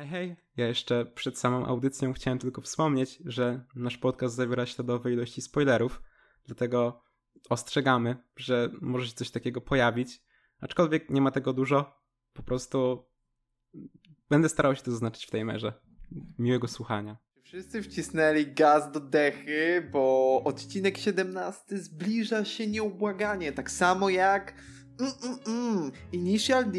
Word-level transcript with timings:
Hej, 0.00 0.08
hej. 0.08 0.36
Ja 0.56 0.66
jeszcze 0.66 1.06
przed 1.06 1.38
samą 1.38 1.66
audycją 1.66 2.12
chciałem 2.12 2.38
tylko 2.38 2.60
wspomnieć, 2.60 3.18
że 3.24 3.64
nasz 3.74 3.98
podcast 3.98 4.34
zawiera 4.34 4.66
śladowe 4.66 5.12
ilości 5.12 5.42
spoilerów, 5.42 6.02
dlatego 6.46 7.02
ostrzegamy, 7.50 8.16
że 8.36 8.70
może 8.80 9.06
się 9.06 9.14
coś 9.14 9.30
takiego 9.30 9.60
pojawić. 9.60 10.22
Aczkolwiek 10.60 11.10
nie 11.10 11.20
ma 11.20 11.30
tego 11.30 11.52
dużo, 11.52 12.02
po 12.32 12.42
prostu 12.42 13.04
będę 14.30 14.48
starał 14.48 14.76
się 14.76 14.82
to 14.82 14.90
zaznaczyć 14.90 15.26
w 15.26 15.30
tej 15.30 15.44
merze. 15.44 15.72
Miłego 16.38 16.68
słuchania. 16.68 17.16
Wszyscy 17.42 17.82
wcisnęli 17.82 18.46
gaz 18.46 18.92
do 18.92 19.00
dechy, 19.00 19.88
bo 19.92 20.42
odcinek 20.44 20.98
17 20.98 21.78
zbliża 21.78 22.44
się 22.44 22.66
nieubłaganie, 22.66 23.52
tak 23.52 23.70
samo 23.70 24.10
jak 24.10 24.54
mm, 25.00 25.12
mm, 25.24 25.38
mm, 25.46 25.92
Initial 26.12 26.70
D. 26.70 26.78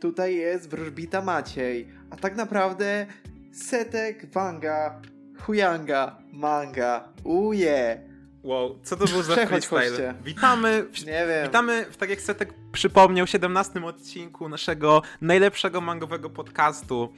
Tutaj 0.00 0.36
jest 0.36 0.70
wróżbita 0.70 1.22
Maciej, 1.22 1.88
a 2.10 2.16
tak 2.16 2.36
naprawdę 2.36 3.06
Setek, 3.52 4.32
Wanga, 4.32 5.00
Huyanga, 5.40 6.18
Manga, 6.32 7.08
uje. 7.24 8.08
Wow, 8.42 8.78
co 8.82 8.96
to 8.96 9.04
był 9.06 9.22
za 9.22 9.34
freestyle? 9.46 10.14
Witamy, 10.24 10.82
w, 10.92 11.04
Nie 11.06 11.26
wiem. 11.28 11.46
witamy, 11.46 11.86
w, 11.90 11.96
tak 11.96 12.10
jak 12.10 12.20
Setek 12.20 12.54
przypomniał, 12.72 13.26
17 13.26 13.84
odcinku 13.84 14.48
naszego 14.48 15.02
najlepszego 15.20 15.80
mangowego 15.80 16.30
podcastu. 16.30 17.12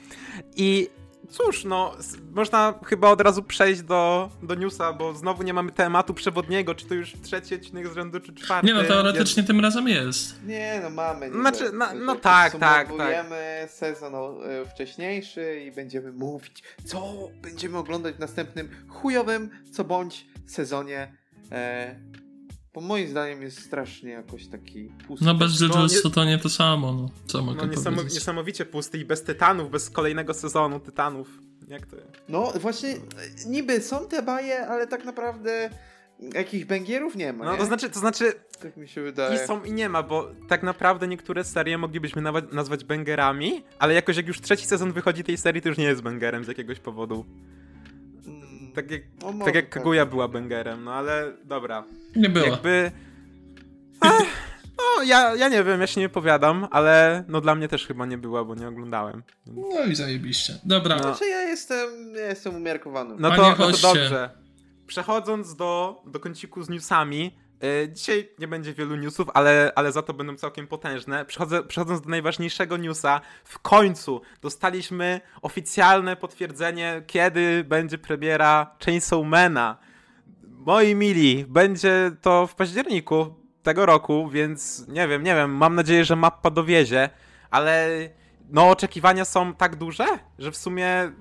I 0.57 0.89
cóż, 1.31 1.65
no, 1.65 1.97
można 2.33 2.75
chyba 2.87 3.09
od 3.09 3.21
razu 3.21 3.43
przejść 3.43 3.83
do, 3.83 4.31
do 4.43 4.55
newsa, 4.55 4.93
bo 4.93 5.15
znowu 5.15 5.43
nie 5.43 5.55
mamy 5.55 5.73
tematu 5.73 6.15
przewodniego, 6.15 6.75
czy 6.75 6.87
to 6.87 6.95
już 6.95 7.13
trzeci 7.23 7.55
odcinek 7.55 7.89
z 7.89 7.95
rzędu, 7.95 8.21
czy 8.21 8.35
czwarty. 8.35 8.67
Nie 8.67 8.75
no, 8.75 8.85
teoretycznie 8.85 9.43
tym 9.43 9.61
razem 9.61 9.89
jest. 9.89 10.45
Nie, 10.47 10.81
no 10.83 10.91
mamy. 10.91 11.31
Nie 11.31 11.41
Znaczy, 11.41 11.71
no- 11.73 11.95
no 11.95 12.17
tak, 12.17 12.57
tak, 12.57 12.89
podsumowujemy 12.89 13.67
sezon 13.69 14.15
e, 14.15 14.67
wcześniejszy 14.67 15.63
i 15.67 15.73
będziemy 15.73 16.13
mówić, 16.13 16.63
co 16.85 17.29
będziemy 17.43 17.79
oglądać 17.79 18.15
w 18.15 18.19
następnym 18.19 18.69
chujowym, 18.89 19.51
co 19.73 19.85
bądź 19.85 20.27
sezonie. 20.47 21.13
E, 21.53 21.95
bo 22.75 22.81
moim 22.81 23.09
zdaniem 23.09 23.43
jest 23.43 23.63
strasznie 23.65 24.11
jakoś 24.11 24.47
taki 24.47 24.93
pusty. 25.07 25.25
No 25.25 25.35
bez 25.35 25.61
No, 25.61 25.67
Jujutsu 25.67 26.09
nie- 26.09 26.15
to 26.15 26.25
nie 26.25 26.39
to 26.39 26.49
samo, 26.49 26.93
no. 26.93 27.11
Co 27.27 27.43
mogę 27.43 27.67
No, 27.67 28.03
niesamowicie 28.03 28.65
pusty 28.65 28.99
i 28.99 29.05
bez 29.05 29.23
tytanów, 29.23 29.71
bez 29.71 29.91
kolejnego 29.91 30.35
sezonu 30.35 30.81
tytanów. 30.81 31.29
Jak 31.69 31.87
to 31.87 31.97
jest? 31.97 32.09
No 32.29 32.53
właśnie, 32.61 32.97
niby 33.47 33.81
są 33.81 34.07
te 34.09 34.23
baje, 34.23 34.67
ale 34.67 34.87
tak 34.87 35.05
naprawdę 35.05 35.71
jakich 36.35 36.67
bęgierów 36.67 37.17
nie 37.17 37.33
ma. 37.33 37.45
No 37.45 37.53
nie? 37.53 37.59
to 37.59 37.65
znaczy, 37.65 37.91
to 37.91 38.01
znaczy 38.01 38.33
Tak 38.63 38.77
mi 38.77 38.89
się 38.89 39.01
i 39.01 39.05
wydaje. 39.05 39.47
są 39.47 39.65
i 39.65 39.73
nie 39.73 39.89
ma, 39.89 40.03
bo 40.03 40.31
tak 40.49 40.63
naprawdę 40.63 41.09
niektóre 41.09 41.45
serie 41.45 41.79
moglibyśmy 41.79 42.23
nawet 42.23 42.53
nazwać 42.53 42.85
bangerami, 42.85 43.63
ale 43.79 43.95
jakoś 43.95 44.17
jak 44.17 44.27
już 44.27 44.41
trzeci 44.41 44.67
sezon 44.67 44.93
wychodzi 44.93 45.25
tej 45.25 45.37
serii, 45.39 45.63
to 45.63 45.69
już 45.69 45.79
nie 45.79 45.85
jest 45.85 46.03
bangerem 46.03 46.45
z 46.45 46.49
jakiegoś 46.49 46.79
powodu. 46.81 47.25
Tak 48.75 48.91
jak, 48.91 49.03
no 49.23 49.33
może 49.33 49.45
tak 49.45 49.55
jak 49.55 49.69
Kaguya 49.69 50.07
była 50.07 50.29
bangerem, 50.29 50.85
no 50.85 50.95
ale 50.95 51.33
dobra. 51.45 51.85
Nie 52.17 52.29
było. 52.29 52.47
Jakby... 52.47 52.91
Ach, 54.01 54.23
no 54.79 55.03
ja, 55.03 55.35
ja 55.37 55.49
nie 55.49 55.65
wiem, 55.65 55.81
ja 55.81 55.87
się 55.87 56.01
nie 56.01 56.09
powiadam, 56.09 56.69
ale 56.71 57.25
no 57.29 57.41
dla 57.41 57.55
mnie 57.55 57.69
też 57.69 57.87
chyba 57.87 58.07
nie 58.07 58.19
była, 58.19 58.45
bo 58.45 58.55
nie 58.55 58.69
oglądałem. 58.69 59.23
No 59.47 59.85
i 59.85 59.95
zajebiście. 59.95 60.55
Dobra. 60.65 60.97
No. 60.97 61.03
Znaczy 61.03 61.27
ja 61.27 61.43
jestem, 61.43 62.15
ja 62.15 62.27
jestem 62.27 62.55
umiarkowany. 62.57 63.15
No 63.19 63.31
to, 63.37 63.57
no 63.59 63.73
to 63.73 63.79
dobrze. 63.83 64.31
Przechodząc 64.87 65.57
do, 65.57 66.03
do 66.07 66.21
kąciku 66.21 66.63
z 66.63 66.69
newsami, 66.69 67.37
dzisiaj 67.89 68.29
nie 68.39 68.49
będzie 68.49 68.75
wielu 68.75 68.97
newsów, 68.97 69.29
ale, 69.35 69.73
ale 69.75 69.93
za 69.93 70.03
to 70.03 70.15
będą 70.15 70.37
całkiem 70.37 70.67
potężne. 70.67 71.25
Przechodzę, 71.25 71.63
przechodząc 71.63 72.01
do 72.01 72.11
najważniejszego 72.11 72.77
newsa, 72.77 73.21
w 73.45 73.59
końcu 73.59 74.21
dostaliśmy 74.43 75.21
oficjalne 75.43 76.17
potwierdzenie, 76.17 77.03
kiedy 77.07 77.65
będzie 77.65 77.99
premiera 77.99 78.77
Chainsawmana. 78.85 79.79
Moi 80.43 80.95
mili, 80.95 81.45
będzie 81.49 82.11
to 82.21 82.47
w 82.47 82.55
październiku 82.55 83.35
tego 83.63 83.87
roku, 83.87 84.29
więc 84.29 84.89
nie 84.89 85.09
wiem, 85.09 85.23
nie 85.23 85.35
wiem, 85.35 85.51
mam 85.51 85.75
nadzieję, 85.75 86.05
że 86.05 86.17
mappa 86.17 86.51
dowiezie, 86.51 87.11
ale 87.51 87.89
no 88.51 88.71
oczekiwania 88.71 89.25
są 89.25 89.55
tak 89.55 89.77
duże, 89.77 90.07
że 90.39 90.51
w 90.51 90.57
sumie 90.57 91.13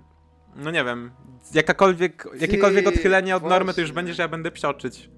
no 0.56 0.72
nie 0.72 0.84
wiem, 0.84 1.12
jakakolwiek, 1.54 2.28
jakiekolwiek 2.40 2.88
odchylenie 2.88 3.36
od 3.36 3.44
normy 3.44 3.74
to 3.74 3.82
już 3.82 3.92
będzie, 3.92 4.14
że 4.14 4.22
ja 4.24 4.28
będę 4.28 4.52
psioczyć. 4.52 5.10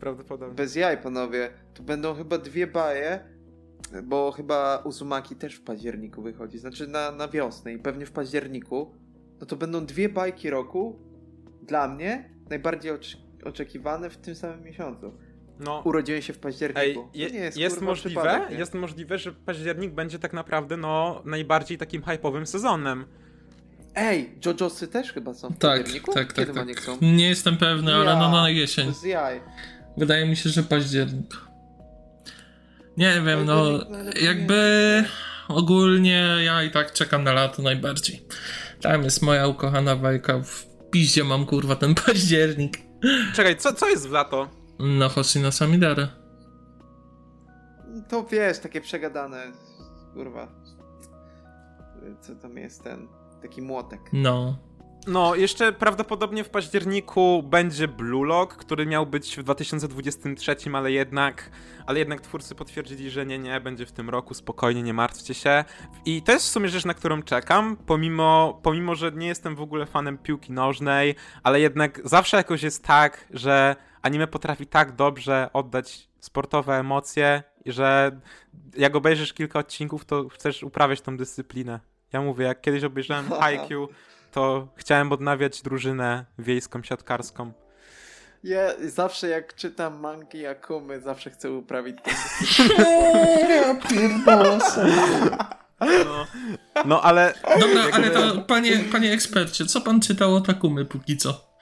Prawdopodobnie. 0.00 0.54
Bez 0.54 0.76
jaj, 0.76 0.98
panowie. 1.02 1.50
Tu 1.74 1.82
będą 1.82 2.14
chyba 2.14 2.38
dwie 2.38 2.66
baje, 2.66 3.20
bo 4.02 4.32
chyba 4.32 4.76
Uzumaki 4.84 5.36
też 5.36 5.54
w 5.54 5.62
październiku 5.64 6.22
wychodzi. 6.22 6.58
Znaczy 6.58 6.86
na, 6.88 7.10
na 7.10 7.28
wiosnę 7.28 7.72
i 7.72 7.78
pewnie 7.78 8.06
w 8.06 8.12
październiku. 8.12 8.94
No 9.40 9.46
to 9.46 9.56
będą 9.56 9.86
dwie 9.86 10.08
bajki 10.08 10.50
roku 10.50 10.98
dla 11.62 11.88
mnie 11.88 12.30
najbardziej 12.50 12.92
ocz- 12.92 13.16
oczekiwane 13.44 14.10
w 14.10 14.16
tym 14.16 14.34
samym 14.34 14.62
miesiącu. 14.62 15.12
No, 15.60 15.82
Urodziłem 15.84 16.22
się 16.22 16.32
w 16.32 16.36
ej, 16.36 16.42
październiku. 16.42 17.02
To 17.02 17.18
je, 17.18 17.30
nie 17.30 17.38
jest, 17.38 17.56
jest, 17.58 17.76
kurwa, 17.76 17.90
możliwe, 17.90 18.20
przypadek, 18.20 18.58
jest 18.58 18.74
możliwe, 18.74 19.18
że 19.18 19.32
październik 19.32 19.92
będzie 19.92 20.18
tak 20.18 20.32
naprawdę 20.32 20.76
no 20.76 21.22
najbardziej 21.24 21.78
takim 21.78 22.02
hypowym 22.02 22.46
sezonem. 22.46 23.04
Ej, 23.94 24.38
JoJo'sy 24.40 24.88
też 24.88 25.12
chyba 25.12 25.34
są 25.34 25.48
w 25.48 25.58
Tak, 25.58 25.80
październiku? 25.80 26.12
tak, 26.12 26.32
tak, 26.32 26.46
Kiedy 26.46 26.52
tak. 26.66 26.76
chcą? 26.76 26.96
Nie 27.02 27.28
jestem 27.28 27.56
pewny, 27.56 27.94
ale 27.94 28.16
no 28.16 28.30
na 28.30 28.50
jesień. 28.50 28.86
Bez 28.86 29.04
jaj. 29.04 29.40
Wydaje 29.96 30.26
mi 30.26 30.36
się, 30.36 30.50
że 30.50 30.62
październik. 30.62 31.36
Nie 32.96 33.22
wiem, 33.26 33.44
no 33.44 33.64
najlepiej 33.64 34.24
jakby 34.24 35.04
ogólnie 35.48 36.36
ja 36.44 36.62
i 36.62 36.70
tak 36.70 36.92
czekam 36.92 37.24
na 37.24 37.32
lato 37.32 37.62
najbardziej. 37.62 38.26
Tam 38.80 39.02
jest 39.02 39.22
moja 39.22 39.46
ukochana 39.46 39.96
bajka. 39.96 40.38
W 40.38 40.66
piździe 40.90 41.24
mam 41.24 41.46
kurwa 41.46 41.76
ten 41.76 41.94
październik. 42.06 42.78
Czekaj, 43.34 43.56
co, 43.56 43.72
co 43.72 43.88
jest 43.88 44.08
w 44.08 44.12
lato? 44.12 44.48
No 44.78 45.08
Hoshino 45.08 45.52
Samidare. 45.52 46.08
To 48.08 48.24
wiesz, 48.24 48.58
takie 48.58 48.80
przegadane. 48.80 49.52
Kurwa. 50.14 50.48
Co 52.20 52.34
tam 52.34 52.56
jest 52.56 52.84
ten? 52.84 53.08
Taki 53.42 53.62
młotek. 53.62 54.00
No. 54.12 54.58
No, 55.06 55.34
jeszcze 55.34 55.72
prawdopodobnie 55.72 56.44
w 56.44 56.50
październiku 56.50 57.42
będzie 57.42 57.88
Blue 57.88 58.26
Lock, 58.26 58.56
który 58.56 58.86
miał 58.86 59.06
być 59.06 59.36
w 59.36 59.42
2023, 59.42 60.56
ale 60.72 60.92
jednak, 60.92 61.50
ale 61.86 61.98
jednak 61.98 62.20
twórcy 62.20 62.54
potwierdzili, 62.54 63.10
że 63.10 63.26
nie, 63.26 63.38
nie, 63.38 63.60
będzie 63.60 63.86
w 63.86 63.92
tym 63.92 64.10
roku, 64.10 64.34
spokojnie, 64.34 64.82
nie 64.82 64.94
martwcie 64.94 65.34
się. 65.34 65.64
I 66.04 66.22
to 66.22 66.32
jest 66.32 66.46
w 66.46 66.48
sumie 66.48 66.68
rzecz, 66.68 66.84
na 66.84 66.94
którą 66.94 67.22
czekam, 67.22 67.76
pomimo, 67.86 68.60
pomimo 68.62 68.94
że 68.94 69.12
nie 69.12 69.26
jestem 69.26 69.56
w 69.56 69.60
ogóle 69.60 69.86
fanem 69.86 70.18
piłki 70.18 70.52
nożnej, 70.52 71.14
ale 71.42 71.60
jednak 71.60 72.00
zawsze 72.04 72.36
jakoś 72.36 72.62
jest 72.62 72.84
tak, 72.84 73.28
że 73.30 73.76
anime 74.02 74.26
potrafi 74.26 74.66
tak 74.66 74.92
dobrze 74.92 75.50
oddać 75.52 76.08
sportowe 76.20 76.74
emocje, 76.78 77.42
że 77.66 78.20
jak 78.76 78.96
obejrzysz 78.96 79.32
kilka 79.32 79.58
odcinków, 79.58 80.04
to 80.04 80.28
chcesz 80.28 80.62
uprawiać 80.62 81.00
tą 81.00 81.16
dyscyplinę. 81.16 81.80
Ja 82.12 82.20
mówię, 82.20 82.44
jak 82.44 82.60
kiedyś 82.60 82.84
obejrzałem 82.84 83.30
Haikyuu, 83.40 83.88
to 84.34 84.68
chciałem 84.76 85.12
odnawiać 85.12 85.62
drużynę 85.62 86.24
wiejską, 86.38 86.82
siatkarską. 86.82 87.52
Ja 88.44 88.60
zawsze 88.86 89.28
jak 89.28 89.54
czytam 89.54 90.00
mangi 90.00 90.46
Akumy, 90.46 91.00
zawsze 91.00 91.30
chcę 91.30 91.52
uprawić 91.52 91.96
Ja 93.48 93.74
pierdolę 93.74 94.58
No, 95.80 96.26
no 96.84 97.02
ale... 97.02 97.34
Dobra, 97.60 97.82
ale 97.92 98.10
to 98.10 98.40
panie, 98.40 98.84
panie 98.92 99.12
ekspercie, 99.12 99.66
co 99.66 99.80
pan 99.80 100.00
czytał 100.00 100.34
o 100.34 100.40
Takumy 100.40 100.84
póki 100.84 101.16
co? 101.16 101.53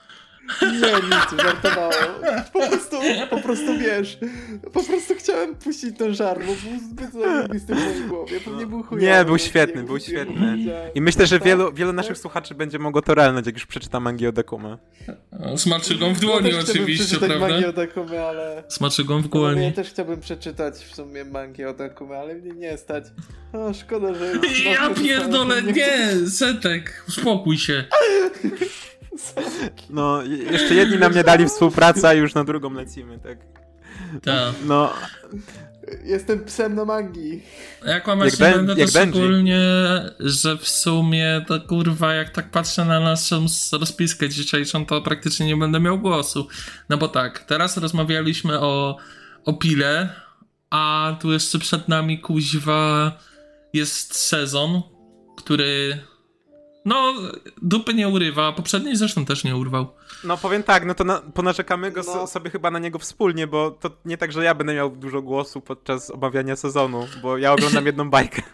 Nie, 0.61 0.93
nic, 0.93 1.43
żartowałem. 1.43 2.09
Po 2.53 2.67
prostu, 2.67 2.97
po 3.29 3.37
prostu 3.37 3.77
wiesz, 3.77 4.17
po 4.73 4.83
prostu 4.83 5.15
chciałem 5.15 5.55
puścić 5.55 5.97
ten 5.97 6.15
żar, 6.15 6.39
bo 6.39 6.45
był 6.45 6.79
zbyt 6.89 7.13
zajebisty 7.13 7.75
w 7.75 7.85
mojej 7.85 8.01
głowie, 8.01 8.39
pewnie 8.39 8.65
był 8.65 8.83
chujowy. 8.83 9.07
Nie, 9.07 9.25
był 9.25 9.37
świetny, 9.37 9.81
nie 9.81 9.87
był 9.87 9.99
świetny. 9.99 10.57
I 10.95 11.01
myślę, 11.01 11.27
że 11.27 11.39
wielu, 11.39 11.73
wielu 11.73 11.89
tak. 11.91 11.95
naszych 11.95 12.17
słuchaczy 12.17 12.55
będzie 12.55 12.79
mogło 12.79 13.01
to 13.01 13.15
realnąć, 13.15 13.45
jak 13.45 13.55
już 13.55 13.65
przeczyta 13.65 13.99
Mangi 13.99 14.27
o 14.27 14.31
Dekumy. 14.31 14.77
Z 15.55 15.65
maczygą 15.65 16.13
w 16.13 16.21
Ja 16.23 16.29
dłoni 16.29 16.49
chciałbym 16.51 16.69
oczywiście, 16.69 17.17
prawda? 17.17 17.39
Mangi 17.47 17.65
o 17.65 17.73
Takumy, 17.73 18.23
ale... 18.23 18.63
Z 18.67 18.79
maczygą 18.81 19.21
w 19.21 19.23
Ja 19.23 19.29
dłoni. 19.29 19.73
też 19.73 19.89
chciałbym 19.89 20.19
przeczytać 20.19 20.75
w 20.75 20.95
sumie 20.95 21.25
mangi 21.25 21.65
o 21.65 21.73
Takumy, 21.73 22.17
ale 22.17 22.35
mnie 22.35 22.51
nie 22.51 22.77
stać. 22.77 23.03
O, 23.53 23.73
szkoda, 23.73 24.13
że... 24.13 24.33
Ja 24.65 24.89
pierdolę, 24.89 25.63
nie, 25.73 26.29
Setek, 26.29 27.03
uspokój 27.07 27.57
się. 27.57 27.83
No, 29.89 30.23
jeszcze 30.51 30.73
jedni 30.73 30.97
nam 30.97 31.15
nie 31.15 31.23
dali 31.23 31.45
współpracę, 31.45 32.07
a 32.07 32.13
już 32.13 32.33
na 32.33 32.43
drugą 32.43 32.73
lecimy, 32.73 33.19
tak? 33.19 33.37
Tak. 34.23 34.53
No, 34.65 34.93
Jestem 36.03 36.45
psem 36.45 36.75
na 36.75 36.85
mangi. 36.85 37.41
Jak 37.85 38.03
kłamać 38.03 38.31
Jak 38.31 38.39
nie 38.39 38.45
Ben- 38.45 38.65
będę, 38.65 38.85
to 38.85 38.89
szczególnie, 38.89 39.59
że 40.19 40.57
w 40.57 40.67
sumie 40.67 41.45
to 41.47 41.61
kurwa, 41.61 42.13
jak 42.13 42.29
tak 42.29 42.51
patrzę 42.51 42.85
na 42.85 42.99
naszą 42.99 43.45
rozpiskę 43.71 44.29
dzisiejszą, 44.29 44.85
to 44.85 45.01
praktycznie 45.01 45.45
nie 45.45 45.57
będę 45.57 45.79
miał 45.79 45.99
głosu. 45.99 46.47
No 46.89 46.97
bo 46.97 47.07
tak, 47.07 47.39
teraz 47.39 47.77
rozmawialiśmy 47.77 48.59
o, 48.59 48.97
o 49.45 49.53
pile, 49.53 50.09
a 50.69 51.15
tu 51.21 51.31
jeszcze 51.31 51.59
przed 51.59 51.87
nami 51.87 52.19
kuźwa 52.19 53.11
jest 53.73 54.15
sezon, 54.15 54.81
który 55.37 55.97
No, 56.85 57.13
dupy 57.61 57.93
nie 57.93 58.07
urywa, 58.07 58.47
a 58.47 58.51
poprzedniej 58.51 58.95
zresztą 58.95 59.25
też 59.25 59.43
nie 59.43 59.55
urwał. 59.55 59.87
No 60.23 60.37
powiem 60.37 60.63
tak, 60.63 60.85
no 60.85 60.93
to 60.95 61.03
na, 61.03 61.21
ponarzekamy 61.33 61.91
go 61.91 62.01
No. 62.05 62.13
so, 62.13 62.27
sobie 62.27 62.49
chyba 62.49 62.71
na 62.71 62.79
niego 62.79 62.99
wspólnie, 62.99 63.47
bo 63.47 63.71
to 63.71 63.89
nie 64.05 64.17
tak, 64.17 64.31
że 64.31 64.43
ja 64.43 64.55
będę 64.55 64.73
miał 64.73 64.89
dużo 64.89 65.21
głosu 65.21 65.61
podczas 65.61 66.11
omawiania 66.11 66.55
sezonu, 66.55 67.07
bo 67.21 67.37
ja 67.37 67.53
oglądam 67.53 67.85
jedną 67.85 68.09
bajkę. 68.09 68.41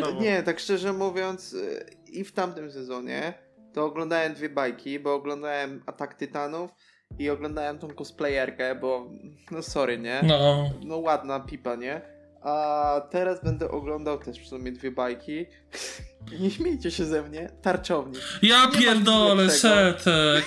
No, 0.00 0.12
bo- 0.12 0.20
Nie, 0.22 0.42
tak 0.42 0.60
szczerze 0.60 0.92
mówiąc, 0.92 1.52
y, 1.52 1.86
i 2.06 2.24
w 2.24 2.32
tamtym 2.32 2.70
sezonie 2.72 3.34
to 3.74 3.84
oglądałem 3.84 4.34
dwie 4.34 4.48
bajki, 4.48 5.00
bo 5.00 5.14
oglądałem 5.14 5.82
Atak 5.86 6.14
Tytanów 6.14 6.70
i 7.18 7.30
oglądałem 7.30 7.78
tą 7.78 7.88
cosplayerkę, 7.88 8.74
bo 8.74 9.10
no 9.50 9.62
sorry, 9.62 9.98
nie? 9.98 10.20
No, 10.22 10.70
No 10.84 10.96
ładna 10.98 11.40
pipa, 11.40 11.74
nie? 11.74 12.00
A 12.46 13.00
teraz 13.10 13.44
będę 13.44 13.70
oglądał 13.70 14.18
też 14.18 14.48
sumie 14.48 14.72
dwie 14.72 14.90
bajki. 14.90 15.46
Nie 16.40 16.50
śmiejcie 16.50 16.90
się 16.90 17.04
ze 17.04 17.22
mnie, 17.22 17.50
tarczownik. 17.62 18.22
ja 18.42 18.66
nic 18.66 18.76
pierdolę, 18.76 19.50
setek. 19.50 20.44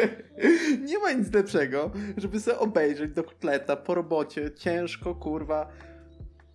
Nie 0.88 0.98
ma 0.98 1.12
nic 1.12 1.32
lepszego, 1.32 1.90
żeby 2.16 2.40
sobie 2.40 2.58
obejrzeć 2.58 3.12
do 3.12 3.24
kotleta 3.24 3.76
po 3.76 3.94
robocie. 3.94 4.50
Ciężko, 4.58 5.14
kurwa. 5.14 5.68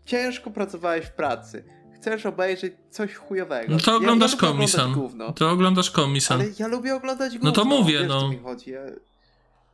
Ciężko 0.05 0.51
pracowałeś 0.51 1.05
w 1.05 1.11
pracy. 1.11 1.63
Chcesz 1.95 2.25
obejrzeć 2.25 2.73
coś 2.89 3.15
chujowego. 3.15 3.73
No 3.73 3.79
to 3.79 3.95
oglądasz 3.95 4.33
ja, 4.33 4.37
komisan. 4.37 4.95
To 5.35 5.49
oglądasz 5.49 5.91
komisan. 5.91 6.41
ale 6.41 6.49
ja 6.59 6.67
lubię 6.67 6.95
oglądać 6.95 7.33
gówno. 7.33 7.49
No 7.49 7.55
to 7.55 7.65
mówię, 7.65 7.99
wiesz, 7.99 8.07
no. 8.07 8.29
Mi 8.29 8.39
chodzi. 8.39 8.71
Ja... 8.71 8.81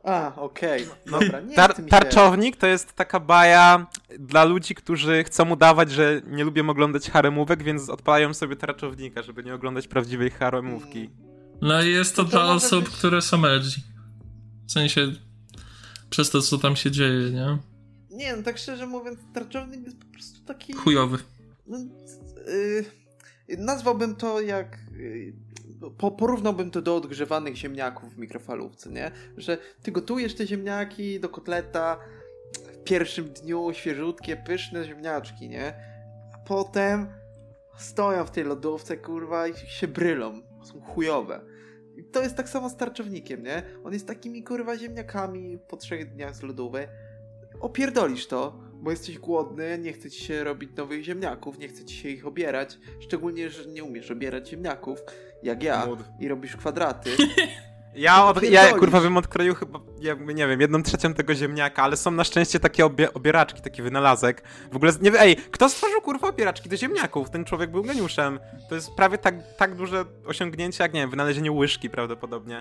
A, 0.04 0.32
okej. 0.36 0.86
Dobra, 1.10 1.40
nie 1.40 1.56
Tar 1.56 1.74
tarczownik 1.90 2.56
to 2.56 2.66
jest 2.66 2.92
taka 2.92 3.20
baja 3.20 3.86
dla 4.18 4.44
ludzi, 4.44 4.74
którzy 4.74 5.24
chcą 5.24 5.50
udawać, 5.50 5.90
że 5.92 6.22
nie 6.26 6.44
lubią 6.44 6.70
oglądać 6.70 7.10
haremówek, 7.10 7.62
więc 7.62 7.88
odpalają 7.88 8.34
sobie 8.34 8.56
tarczownika, 8.56 9.22
żeby 9.22 9.44
nie 9.44 9.54
oglądać 9.54 9.88
prawdziwej 9.88 10.30
haremówki. 10.30 11.10
No 11.62 11.82
i 11.82 11.90
jest 11.90 12.16
to 12.16 12.24
To 12.24 12.30
dla 12.30 12.44
osób, 12.52 12.84
być- 12.84 12.94
które 12.94 13.22
są 13.22 13.46
edgy. 13.46 13.80
W 14.66 14.72
sensie, 14.72 15.12
przez 16.10 16.30
to, 16.30 16.42
co 16.42 16.58
tam 16.58 16.76
się 16.76 16.90
dzieje, 16.90 17.30
nie? 17.30 17.58
Nie, 18.10 18.36
no 18.36 18.42
tak 18.42 18.58
szczerze 18.58 18.86
mówiąc, 18.86 19.18
tarczownik 19.34 19.84
jest 19.84 19.98
po 19.98 20.06
prostu 20.12 20.44
taki... 20.44 20.72
Chujowy. 20.72 21.18
No, 21.66 21.78
y, 22.48 22.84
nazwałbym 23.58 24.16
to 24.16 24.40
jak. 24.40 24.78
y, 24.92 25.34
po, 25.90 26.10
porównałbym 26.10 26.70
to 26.70 26.82
do 26.82 26.96
odgrzewanych 26.96 27.56
ziemniaków 27.56 28.14
w 28.14 28.18
mikrofalówce, 28.18 28.90
nie? 28.90 29.10
Że 29.36 29.58
ty 29.82 29.92
gotujesz 29.92 30.34
te 30.34 30.46
ziemniaki 30.46 31.20
do 31.20 31.28
kotleta 31.28 31.98
w 32.72 32.84
pierwszym 32.84 33.28
dniu, 33.28 33.72
świeżutkie, 33.72 34.36
pyszne 34.36 34.84
ziemniaczki, 34.84 35.48
nie? 35.48 35.74
A 36.34 36.38
potem 36.38 37.06
stoją 37.78 38.24
w 38.24 38.30
tej 38.30 38.44
lodówce, 38.44 38.96
kurwa, 38.96 39.48
i 39.48 39.56
się 39.56 39.88
brylą. 39.88 40.42
Są 40.64 40.80
chujowe. 40.80 41.40
I 41.96 42.04
to 42.04 42.22
jest 42.22 42.36
tak 42.36 42.48
samo 42.48 42.70
z 42.70 42.76
tarczownikiem, 42.76 43.42
nie? 43.42 43.62
On 43.84 43.92
jest 43.92 44.06
takimi, 44.06 44.44
kurwa, 44.44 44.76
ziemniakami 44.76 45.58
po 45.68 45.76
trzech 45.76 46.14
dniach 46.14 46.36
z 46.36 46.42
lodówy. 46.42 46.88
Opierdolisz 47.60 48.26
to, 48.26 48.60
bo 48.74 48.90
jesteś 48.90 49.18
głodny, 49.18 49.78
nie 49.78 49.92
chce 49.92 50.10
ci 50.10 50.24
się 50.24 50.44
robić 50.44 50.76
nowych 50.76 51.04
ziemniaków, 51.04 51.58
nie 51.58 51.68
chce 51.68 51.84
ci 51.84 51.96
się 51.96 52.08
ich 52.08 52.26
obierać, 52.26 52.78
szczególnie, 53.00 53.50
że 53.50 53.66
nie 53.66 53.84
umiesz 53.84 54.10
obierać 54.10 54.48
ziemniaków, 54.48 55.02
jak 55.44 55.62
ja, 55.62 55.86
Mód. 55.86 55.98
i 56.20 56.28
robisz 56.28 56.56
kwadraty. 56.56 57.10
Ja, 57.96 58.26
od, 58.26 58.42
ja 58.42 58.72
kurwa 58.72 59.00
bym 59.00 59.16
odkroił 59.16 59.54
chyba, 59.54 59.80
jakby, 60.00 60.34
nie 60.34 60.48
wiem, 60.48 60.60
jedną 60.60 60.82
trzecią 60.82 61.14
tego 61.14 61.34
ziemniaka, 61.34 61.82
ale 61.82 61.96
są 61.96 62.10
na 62.10 62.24
szczęście 62.24 62.60
takie 62.60 62.86
obie, 62.86 63.14
obieraczki, 63.14 63.62
taki 63.62 63.82
wynalazek. 63.82 64.42
W 64.72 64.76
ogóle, 64.76 64.92
nie 65.00 65.10
wiem, 65.10 65.20
ej, 65.22 65.36
kto 65.36 65.68
stworzył 65.68 66.00
kurwa 66.00 66.28
obieraczki 66.28 66.68
do 66.68 66.76
ziemniaków? 66.76 67.30
Ten 67.30 67.44
człowiek 67.44 67.70
był 67.70 67.82
geniuszem. 67.82 68.40
To 68.68 68.74
jest 68.74 68.90
prawie 68.94 69.18
tak, 69.18 69.34
tak 69.56 69.76
duże 69.76 70.04
osiągnięcie, 70.26 70.82
jak, 70.84 70.94
nie 70.94 71.00
wiem, 71.00 71.10
wynalezienie 71.10 71.52
łyżki 71.52 71.90
prawdopodobnie. 71.90 72.60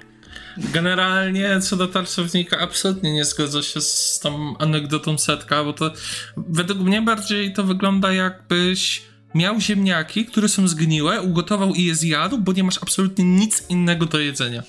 Generalnie 0.57 1.59
co 1.59 1.75
do 1.75 1.87
tarczownika 1.87 2.59
absolutnie 2.59 3.13
nie 3.13 3.25
zgodzę 3.25 3.63
się 3.63 3.81
z 3.81 4.19
tą 4.19 4.57
anegdotą 4.57 5.17
setka, 5.17 5.63
bo 5.63 5.73
to 5.73 5.91
według 6.37 6.79
mnie 6.79 7.01
bardziej 7.01 7.53
to 7.53 7.63
wygląda 7.63 8.13
jakbyś 8.13 9.12
miał 9.35 9.59
ziemniaki, 9.59 10.25
które 10.25 10.49
są 10.49 10.67
zgniłe, 10.67 11.21
ugotował 11.21 11.73
i 11.73 11.85
je 11.85 11.95
zjadł, 11.95 12.37
bo 12.37 12.53
nie 12.53 12.63
masz 12.63 12.83
absolutnie 12.83 13.25
nic 13.25 13.69
innego 13.69 14.05
do 14.05 14.19
jedzenia. 14.19 14.63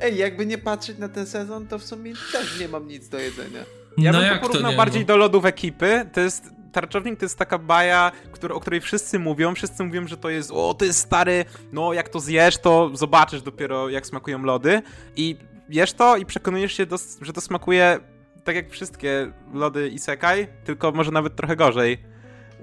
Ej, 0.00 0.16
jakby 0.16 0.46
nie 0.46 0.58
patrzeć 0.58 0.98
na 0.98 1.08
ten 1.08 1.26
sezon, 1.26 1.66
to 1.66 1.78
w 1.78 1.84
sumie 1.84 2.12
też 2.32 2.60
nie 2.60 2.68
mam 2.68 2.88
nic 2.88 3.08
do 3.08 3.18
jedzenia. 3.18 3.64
Ja 3.98 4.12
no 4.12 4.18
bym 4.18 4.26
jak 4.26 4.36
to 4.36 4.40
to 4.40 4.48
porównał 4.48 4.70
nie? 4.70 4.76
bardziej 4.76 5.00
no? 5.00 5.06
do 5.06 5.16
lodów 5.16 5.44
ekipy. 5.44 6.06
To 6.12 6.20
jest. 6.20 6.50
Tarczownik 6.72 7.18
to 7.18 7.24
jest 7.24 7.38
taka 7.38 7.58
baja, 7.58 8.12
któr- 8.32 8.52
o 8.52 8.60
której 8.60 8.80
wszyscy 8.80 9.18
mówią. 9.18 9.54
Wszyscy 9.54 9.84
mówią, 9.84 10.06
że 10.06 10.16
to 10.16 10.30
jest. 10.30 10.50
O, 10.50 10.74
to 10.74 10.84
jest 10.84 10.98
stary. 10.98 11.44
No, 11.72 11.92
jak 11.92 12.08
to 12.08 12.20
zjesz, 12.20 12.58
to 12.58 12.90
zobaczysz 12.94 13.42
dopiero, 13.42 13.88
jak 13.88 14.06
smakują 14.06 14.42
lody. 14.42 14.82
I 15.16 15.36
jesz 15.68 15.92
to 15.92 16.16
i 16.16 16.26
przekonujesz 16.26 16.72
się, 16.72 16.86
do, 16.86 16.96
że 17.20 17.32
to 17.32 17.40
smakuje 17.40 17.98
tak 18.44 18.56
jak 18.56 18.70
wszystkie 18.70 19.32
lody 19.54 19.88
Isekai, 19.88 20.46
tylko 20.64 20.92
może 20.92 21.10
nawet 21.10 21.36
trochę 21.36 21.56
gorzej. 21.56 21.98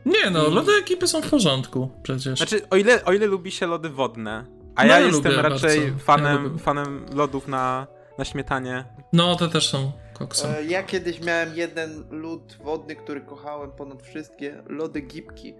Nie 0.05 0.29
no, 0.31 0.47
I- 0.47 0.53
lody 0.53 0.71
ekipy 0.71 1.07
są 1.07 1.21
w 1.21 1.29
porządku 1.29 1.89
przecież. 2.03 2.37
Znaczy, 2.37 2.69
o 2.69 2.75
ile, 2.75 3.05
o 3.05 3.13
ile 3.13 3.25
lubi 3.25 3.51
się 3.51 3.67
lody 3.67 3.89
wodne, 3.89 4.45
a 4.75 4.83
No, 4.83 4.89
ja 4.89 4.99
ja 4.99 5.05
jestem 5.05 5.31
raczej 5.39 5.51
bardzo. 5.51 5.67
Ja 5.67 5.97
fanem, 5.99 6.59
fanem 6.59 7.05
lodów 7.13 7.47
na, 7.47 7.87
na 8.17 8.25
śmietanie. 8.25 8.85
No, 9.13 9.35
te 9.35 9.47
też 9.47 9.69
są 9.69 9.91
koksem. 10.13 10.51
E, 10.57 10.63
ja 10.63 10.83
kiedyś 10.83 11.21
miałem 11.21 11.55
jeden 11.55 12.03
lód 12.11 12.57
wodny, 12.63 12.95
który 12.95 13.21
kochałem 13.21 13.71
ponad 13.71 14.03
wszystkie, 14.03 14.63
lody 14.69 15.01
gipki. 15.01 15.55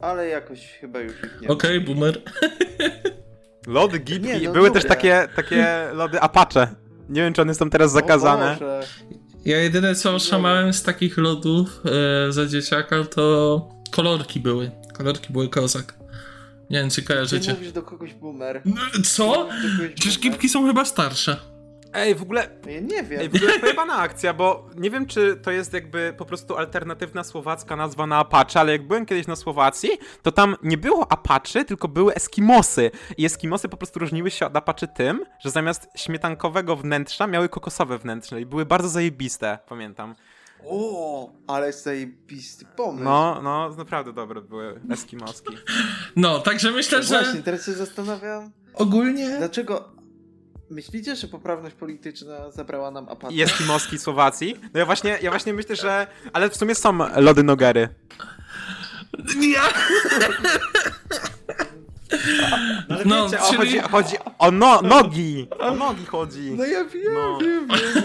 Ale 0.00 0.28
jakoś 0.28 0.66
chyba 0.66 1.00
już 1.00 1.12
ich 1.24 1.38
nie. 1.42 1.48
Okej, 1.48 1.80
boomer. 1.80 2.22
Lody 3.66 3.98
gipki. 3.98 4.28
Nie, 4.28 4.40
no 4.40 4.52
Były 4.52 4.68
lubię. 4.68 4.80
też 4.80 4.88
takie, 4.88 5.28
takie 5.36 5.88
lody 5.92 6.20
Apache. 6.20 6.68
Nie 7.08 7.22
wiem, 7.22 7.32
czy 7.32 7.42
one 7.42 7.54
są 7.54 7.70
teraz 7.70 7.90
O 7.90 7.94
zakazane. 7.94 8.58
Ja 9.44 9.58
jedyne 9.58 9.94
co 9.94 10.14
oszamałem 10.14 10.72
z 10.72 10.82
takich 10.82 11.18
lodów 11.18 11.80
e, 12.28 12.32
za 12.32 12.46
dzieciaka 12.46 13.04
to 13.04 13.68
kolorki 13.90 14.40
były. 14.40 14.70
Kolorki 14.92 15.32
były 15.32 15.48
kozak. 15.48 15.94
Nie 16.70 16.78
wiem, 16.80 16.90
czy 16.90 17.02
Ty 17.02 17.08
kojarzycie. 17.08 17.52
mówisz 17.52 17.72
do 17.72 17.82
kogoś 17.82 18.14
boomer. 18.14 18.62
No, 18.64 18.76
Co? 19.04 19.48
Przecież 19.94 20.18
gipki 20.18 20.48
są 20.48 20.66
chyba 20.66 20.84
starsze. 20.84 21.36
Ej, 21.92 22.14
w 22.14 22.22
ogóle. 22.22 22.48
Ja 22.66 22.80
nie 22.80 23.02
wiem. 23.02 23.20
Ej, 23.20 23.28
w 23.28 23.34
ogóle 23.34 23.58
pojebana 23.58 23.96
akcja, 23.96 24.34
bo 24.34 24.66
nie 24.76 24.90
wiem, 24.90 25.06
czy 25.06 25.36
to 25.36 25.50
jest 25.50 25.72
jakby 25.72 26.14
po 26.18 26.24
prostu 26.24 26.56
alternatywna 26.56 27.24
słowacka 27.24 27.76
nazwa 27.76 28.06
na 28.06 28.16
Apache, 28.16 28.60
ale 28.60 28.72
jak 28.72 28.86
byłem 28.86 29.06
kiedyś 29.06 29.26
na 29.26 29.36
Słowacji, 29.36 29.90
to 30.22 30.32
tam 30.32 30.56
nie 30.62 30.78
było 30.78 31.12
Apache, 31.12 31.64
tylko 31.64 31.88
były 31.88 32.14
Eskimosy. 32.14 32.90
I 33.16 33.24
Eskimosy 33.24 33.68
po 33.68 33.76
prostu 33.76 33.98
różniły 34.00 34.30
się 34.30 34.46
od 34.46 34.56
Apache 34.56 34.86
tym, 34.88 35.24
że 35.40 35.50
zamiast 35.50 35.88
śmietankowego 35.96 36.76
wnętrza 36.76 37.26
miały 37.26 37.48
kokosowe 37.48 37.98
wnętrze 37.98 38.40
i 38.40 38.46
były 38.46 38.66
bardzo 38.66 38.88
zajebiste, 38.88 39.58
pamiętam. 39.68 40.14
O, 40.66 41.30
ale 41.46 41.72
zajebisty 41.72 42.64
pomysł. 42.76 43.04
No, 43.04 43.40
no, 43.42 43.70
naprawdę 43.78 44.12
dobre 44.12 44.40
były 44.40 44.80
Eskimoski. 44.90 45.56
No, 46.16 46.38
także 46.38 46.70
myślę, 46.70 46.98
No 46.98 47.04
że 47.04 47.22
Właśnie, 47.22 47.42
teraz 47.42 47.66
się 47.66 47.72
zastanawiam, 47.72 48.50
ogólnie... 48.74 49.36
dlaczego... 49.38 49.99
Myślicie, 50.70 51.16
że 51.16 51.28
poprawność 51.28 51.74
polityczna 51.74 52.50
zabrała 52.50 52.90
nam 52.90 53.08
apatę? 53.08 53.34
I 53.34 53.42
Eskimoski 53.42 53.98
Słowacji. 53.98 54.54
No 54.74 54.80
ja 54.80 54.86
właśnie, 54.86 55.18
ja 55.22 55.30
właśnie 55.30 55.52
myślę, 55.52 55.76
że... 55.76 56.06
Ale 56.32 56.50
w 56.50 56.56
sumie 56.56 56.74
są 56.74 56.98
lody 57.16 57.42
Nogery. 57.42 57.88
Ja... 59.40 59.60
Ale 62.88 63.04
No, 63.04 63.24
wiecie, 63.28 63.42
o, 63.42 63.46
czyli- 63.50 63.58
chodzi, 63.58 63.78
chodzi 63.90 64.16
o 64.38 64.50
no, 64.50 64.82
nogi! 64.82 65.46
O 65.58 65.74
nogi 65.74 66.06
chodzi. 66.06 66.50
No 66.50 66.64
ja 66.64 66.84
wiem, 66.84 67.14
No. 67.14 67.38
wiem, 67.38 67.68
wiem, 67.68 68.04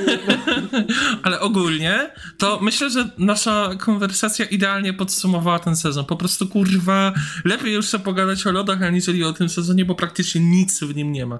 wiem. 0.71 0.85
Ale 1.23 1.39
ogólnie, 1.39 2.11
to 2.37 2.59
myślę, 2.61 2.89
że 2.89 3.09
nasza 3.17 3.69
konwersacja 3.79 4.45
idealnie 4.45 4.93
podsumowała 4.93 5.59
ten 5.59 5.75
sezon. 5.75 6.05
Po 6.05 6.15
prostu, 6.15 6.47
kurwa, 6.47 7.13
lepiej 7.45 7.73
już 7.73 7.87
sobie 7.87 8.03
pogadać 8.03 8.47
o 8.47 8.51
lodach, 8.51 8.81
aniżeli 8.83 9.23
o 9.23 9.33
tym 9.33 9.49
sezonie, 9.49 9.85
bo 9.85 9.95
praktycznie 9.95 10.41
nic 10.41 10.79
w 10.79 10.95
nim 10.95 11.11
nie 11.11 11.25
ma. 11.25 11.39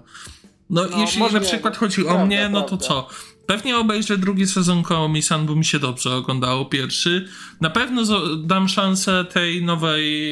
No, 0.70 0.86
No, 0.92 0.98
jeśli 0.98 1.22
na 1.22 1.30
nie, 1.30 1.42
przykład 1.42 1.74
no, 1.74 1.80
chodzi 1.80 2.02
o 2.02 2.06
prawda, 2.06 2.26
mnie, 2.26 2.50
no 2.50 2.62
to 2.62 2.68
prawda. 2.68 2.88
co? 2.88 3.08
Pewnie 3.46 3.78
obejrzę 3.78 4.18
drugi 4.18 4.48
sezon 4.48 4.84
Komi-san, 4.84 5.46
bo 5.46 5.56
mi 5.56 5.66
się 5.66 5.80
dobrze 5.80 6.16
oglądało 6.16 6.66
pierwszy. 6.66 7.28
Na 7.62 7.70
pewno 7.70 8.04
dam 8.38 8.70
szansę 8.70 9.26
tej 9.26 9.64
nowej 9.64 10.32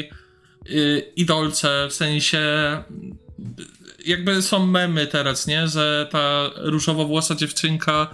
y, 0.70 1.12
idolce, 1.16 1.88
w 1.90 1.94
sensie 1.94 2.40
jakby 4.06 4.42
są 4.42 4.66
memy 4.66 5.08
teraz, 5.08 5.48
nie? 5.48 5.68
Że 5.68 6.08
ta 6.12 6.50
różowo-włosa 6.56 7.36
dziewczynka 7.36 8.08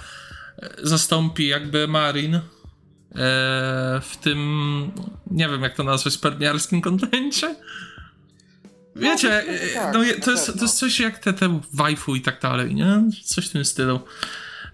e, 0.62 0.70
zastąpi 0.84 1.48
jakby 1.48 1.88
Marin 1.88 2.36
e, 2.36 2.42
w 4.02 4.18
tym, 4.22 4.92
nie 5.32 5.50
wiem 5.50 5.62
jak 5.62 5.76
to 5.76 5.84
nazwać, 5.84 6.14
spermiarskim 6.14 6.82
kontencie. 6.82 7.56
Wiecie, 8.96 9.28
może 9.28 9.64
e, 9.64 9.74
tak, 9.74 9.94
no, 9.94 10.00
to, 10.26 10.32
jest, 10.32 10.46
to 10.46 10.62
jest 10.62 10.78
coś 10.78 11.00
jak 11.00 11.18
te, 11.20 11.34
te 11.34 11.60
waifu 11.74 12.16
i 12.16 12.22
tak 12.22 12.42
dalej, 12.42 12.76
nie? 12.76 13.04
Coś 13.26 13.50
w 13.50 13.52
tym 13.52 13.66
stylu. 13.66 14.00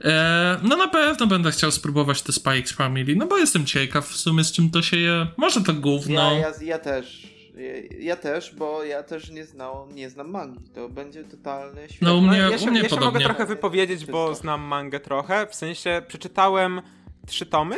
E, 0.04 0.58
no 0.64 0.76
na 0.76 0.88
pewno 0.88 1.28
będę 1.28 1.52
chciał 1.52 1.72
spróbować 1.72 2.22
te 2.22 2.32
Spikes 2.34 2.72
Family, 2.72 3.16
no 3.16 3.28
bo 3.28 3.38
jestem 3.38 3.66
ciekaw 3.66 4.08
w 4.08 4.18
sumie 4.18 4.44
z 4.44 4.52
czym 4.52 4.70
to 4.70 4.82
się 4.82 4.98
je. 4.98 5.28
Może 5.38 5.62
to 5.62 5.74
gówno. 5.74 6.34
Ja, 6.34 6.40
ja, 6.40 6.52
ja 6.62 6.80
też. 6.80 7.36
Ja, 7.58 7.98
ja 8.00 8.16
też, 8.16 8.56
bo 8.56 8.84
ja 8.84 9.04
też 9.04 9.30
nie, 9.30 9.46
znał, 9.46 9.88
nie 9.92 10.10
znam 10.10 10.30
mangi. 10.32 10.70
To 10.74 10.90
będzie 10.90 11.24
totalny 11.24 11.90
świat. 11.90 12.02
No, 12.02 12.16
u 12.16 12.22
mnie- 12.22 12.38
ja 12.38 12.58
się, 12.58 12.66
u 12.66 12.72
mnie 12.72 12.82
ja 12.82 12.90
się 12.90 12.96
mogę 12.96 13.06
podobnie. 13.06 13.26
trochę 13.26 13.46
wypowiedzieć, 13.46 14.06
bo 14.06 14.26
Wszystko. 14.28 14.42
znam 14.42 14.62
mangę 14.62 15.00
trochę. 15.00 15.48
W 15.48 15.56
sensie 15.56 16.02
przeczytałem 16.08 16.82
trzy 17.28 17.46
tomy 17.46 17.76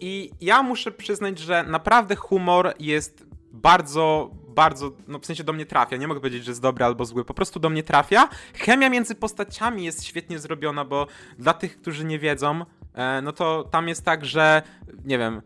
i 0.00 0.30
ja 0.40 0.62
muszę 0.62 0.90
przyznać, 0.92 1.38
że 1.38 1.62
naprawdę 1.62 2.16
humor 2.16 2.74
jest 2.78 3.24
bardzo, 3.52 4.30
bardzo, 4.60 4.92
no 5.08 5.18
w 5.18 5.26
sensie 5.26 5.44
do 5.44 5.52
mnie 5.52 5.66
trafia. 5.66 5.96
Nie 5.96 6.08
mogę 6.08 6.20
powiedzieć, 6.20 6.44
że 6.44 6.50
jest 6.50 6.62
dobry 6.62 6.84
albo 6.84 7.04
zły, 7.04 7.24
po 7.24 7.34
prostu 7.34 7.60
do 7.60 7.70
mnie 7.70 7.82
trafia. 7.82 8.28
Chemia 8.54 8.90
między 8.90 9.14
postaciami 9.14 9.84
jest 9.84 10.04
świetnie 10.04 10.38
zrobiona, 10.38 10.84
bo 10.84 11.06
dla 11.38 11.54
tych, 11.54 11.80
którzy 11.80 12.04
nie 12.04 12.18
wiedzą, 12.18 12.64
e, 12.94 13.22
no 13.22 13.32
to 13.32 13.64
tam 13.70 13.88
jest 13.88 14.04
tak, 14.04 14.24
że 14.24 14.62
nie 15.04 15.18
wiem, 15.18 15.42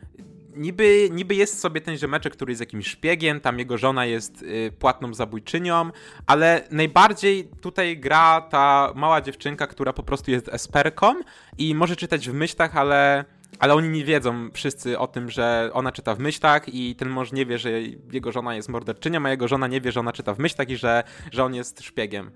niby, 0.57 1.09
niby 1.13 1.35
jest 1.35 1.61
sobie 1.61 1.81
ten 1.81 1.97
ziomeczek, 1.97 2.33
który 2.33 2.53
jest 2.53 2.61
jakimś 2.61 2.87
szpiegiem, 2.87 3.41
tam 3.41 3.59
jego 3.59 3.79
żona 3.79 4.07
jest 4.07 4.43
y, 4.43 4.73
płatną 4.79 5.15
zabójczynią, 5.15 5.91
ale 6.27 6.63
najbardziej 6.71 7.49
tutaj 7.61 7.99
gra 7.99 8.41
ta 8.41 8.93
mała 8.95 9.21
dziewczynka, 9.21 9.67
która 9.67 9.93
po 9.93 10.03
prostu 10.03 10.31
jest 10.31 10.49
esperką 10.49 11.15
i 11.59 11.75
może 11.75 11.97
czytać 11.97 12.29
w 12.29 12.35
myślach, 12.35 12.77
ale, 12.77 13.25
ale 13.59 13.75
oni 13.75 13.89
nie 13.89 14.05
wiedzą 14.05 14.51
wszyscy 14.53 14.99
o 14.99 15.07
tym, 15.07 15.31
że 15.31 15.71
ona 15.73 15.93
czyta 15.93 16.15
w 16.15 16.19
myślach 16.19 16.75
i 16.75 16.97
ten 16.97 17.09
mąż 17.09 17.33
nie 17.33 17.47
wie, 17.47 17.59
że 17.59 17.71
jego 18.13 18.33
żona 18.33 18.55
jest 18.55 18.69
morderczynią, 18.69 19.27
a 19.27 19.31
jego 19.31 19.49
żona 19.49 19.67
nie 19.67 19.81
wie, 19.81 19.93
że 19.93 20.01
ona 20.01 20.13
czyta 20.13 20.35
w 20.35 20.39
myślach 20.39 20.69
i 20.69 20.77
że, 20.77 21.03
że 21.33 21.45
on 21.45 21.55
jest 21.55 21.83
szpiegiem. 21.83 22.31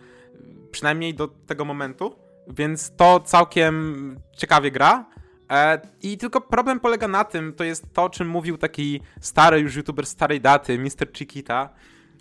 Przynajmniej 0.70 1.14
do 1.14 1.28
tego 1.28 1.64
momentu, 1.64 2.16
więc 2.48 2.96
to 2.96 3.20
całkiem 3.20 4.16
ciekawie 4.36 4.70
gra. 4.70 5.06
E, 5.50 5.80
I 6.02 6.18
tylko 6.18 6.40
problem 6.40 6.80
polega 6.80 7.08
na 7.08 7.24
tym, 7.24 7.52
to 7.52 7.64
jest 7.64 7.92
to, 7.92 8.04
o 8.04 8.10
czym 8.10 8.28
mówił 8.28 8.58
taki 8.58 9.00
stary 9.20 9.60
już 9.60 9.76
youtuber 9.76 10.06
starej 10.06 10.40
daty, 10.40 10.78
Mr. 10.78 11.12
Chiquita, 11.16 11.70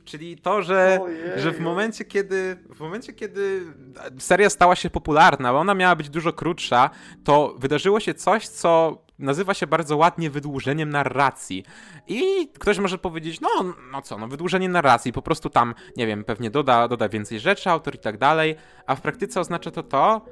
czyli 0.07 0.37
to, 0.37 0.61
że, 0.61 0.99
Ojej. 1.01 1.41
że 1.41 1.51
w 1.51 1.59
momencie, 1.59 2.05
kiedy 2.05 2.57
w 2.75 2.79
momencie, 2.79 3.13
kiedy 3.13 3.61
seria 4.19 4.49
stała 4.49 4.75
się 4.75 4.89
popularna, 4.89 5.53
bo 5.53 5.59
ona 5.59 5.73
miała 5.73 5.95
być 5.95 6.09
dużo 6.09 6.33
krótsza, 6.33 6.89
to 7.23 7.55
wydarzyło 7.57 7.99
się 7.99 8.13
coś, 8.13 8.47
co 8.47 9.01
nazywa 9.19 9.53
się 9.53 9.67
bardzo 9.67 9.97
ładnie 9.97 10.29
wydłużeniem 10.29 10.89
narracji. 10.89 11.63
I 12.07 12.47
ktoś 12.59 12.79
może 12.79 12.97
powiedzieć, 12.97 13.41
no, 13.41 13.49
no 13.91 14.01
co, 14.01 14.17
no 14.17 14.27
wydłużenie 14.27 14.69
narracji, 14.69 15.13
po 15.13 15.21
prostu 15.21 15.49
tam, 15.49 15.75
nie 15.97 16.07
wiem, 16.07 16.23
pewnie 16.23 16.49
doda, 16.49 16.87
doda 16.87 17.09
więcej 17.09 17.39
rzeczy, 17.39 17.69
autor 17.69 17.95
i 17.95 17.99
tak 17.99 18.17
dalej, 18.17 18.55
a 18.85 18.95
w 18.95 19.01
praktyce 19.01 19.39
oznacza 19.39 19.71
to 19.71 19.83
to, 19.83 20.25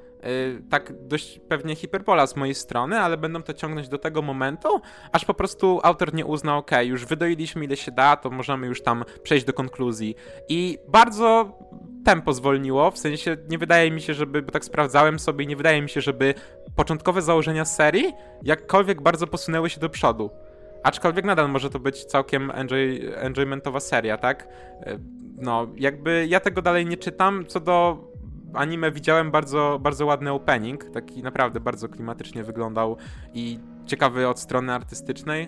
tak 0.70 1.08
dość 1.08 1.39
pewnie 1.39 1.75
hiperbola 1.75 2.27
z 2.27 2.36
mojej 2.36 2.55
strony, 2.55 3.00
ale 3.00 3.17
będą 3.17 3.44
to 3.44 3.53
ciągnąć 3.53 3.89
do 3.89 3.98
tego 3.98 4.22
momentu, 4.22 4.82
aż 5.12 5.25
po 5.25 5.34
prostu 5.34 5.79
autor 5.84 6.13
nie 6.13 6.25
uzna, 6.25 6.58
ok, 6.58 6.72
już 6.84 7.05
wydoiliśmy 7.05 7.65
ile 7.65 7.77
się 7.77 7.91
da, 7.91 8.15
to 8.17 8.29
możemy 8.29 8.67
już 8.67 8.82
tam 8.82 9.03
przejść 9.24 9.46
do 9.46 9.53
konkluzji. 9.53 10.15
I 10.50 10.77
bardzo 10.88 11.60
tempo 12.05 12.34
zwolniło, 12.34 12.91
w 12.91 12.98
sensie 12.98 13.38
nie 13.50 13.58
wydaje 13.58 13.91
mi 13.91 14.01
się, 14.01 14.13
żeby, 14.13 14.41
bo 14.41 14.51
tak 14.51 14.65
sprawdzałem 14.65 15.20
sobie, 15.20 15.46
nie 15.46 15.55
wydaje 15.55 15.82
mi 15.82 15.89
się, 15.89 16.01
żeby 16.01 16.34
początkowe 16.75 17.22
założenia 17.22 17.65
serii 17.65 18.13
jakkolwiek 18.44 19.01
bardzo 19.01 19.27
posunęły 19.27 19.70
się 19.70 19.79
do 19.79 19.89
przodu. 19.89 20.29
Aczkolwiek 20.84 21.25
nadal 21.25 21.50
może 21.50 21.70
to 21.70 21.79
być 21.79 22.05
całkiem 22.05 22.51
enjoy, 22.51 23.15
enjoymentowa 23.15 23.79
seria, 23.79 24.17
tak? 24.17 24.48
E, 24.82 25.00
No, 25.38 25.67
jakby 25.77 26.25
ja 26.29 26.39
tego 26.39 26.62
dalej 26.62 26.86
nie 26.86 26.98
czytam. 26.98 27.46
Co 27.48 27.60
do 27.60 27.98
anime 28.55 28.91
widziałem 28.91 29.31
bardzo, 29.31 29.79
bardzo 29.81 30.05
ładny 30.05 30.31
opening, 30.31 30.83
taki 30.93 31.24
naprawdę 31.24 31.59
bardzo 31.59 31.89
klimatycznie 31.89 32.43
wyglądał 32.43 32.97
i 33.33 33.59
ciekawy 33.85 34.27
od 34.27 34.39
strony 34.39 34.74
artystycznej. 34.74 35.47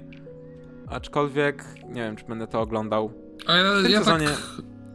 Aczkolwiek 0.88 1.64
nie 1.88 2.02
wiem, 2.02 2.16
czy 2.16 2.26
będę 2.26 2.48
to 2.48 2.62
oglądał. 2.62 3.12
A 3.48 3.54
ja, 3.58 3.64
W 3.82 3.90
ja 3.90 3.98
tak 4.00 4.06
sezonie- 4.06 4.30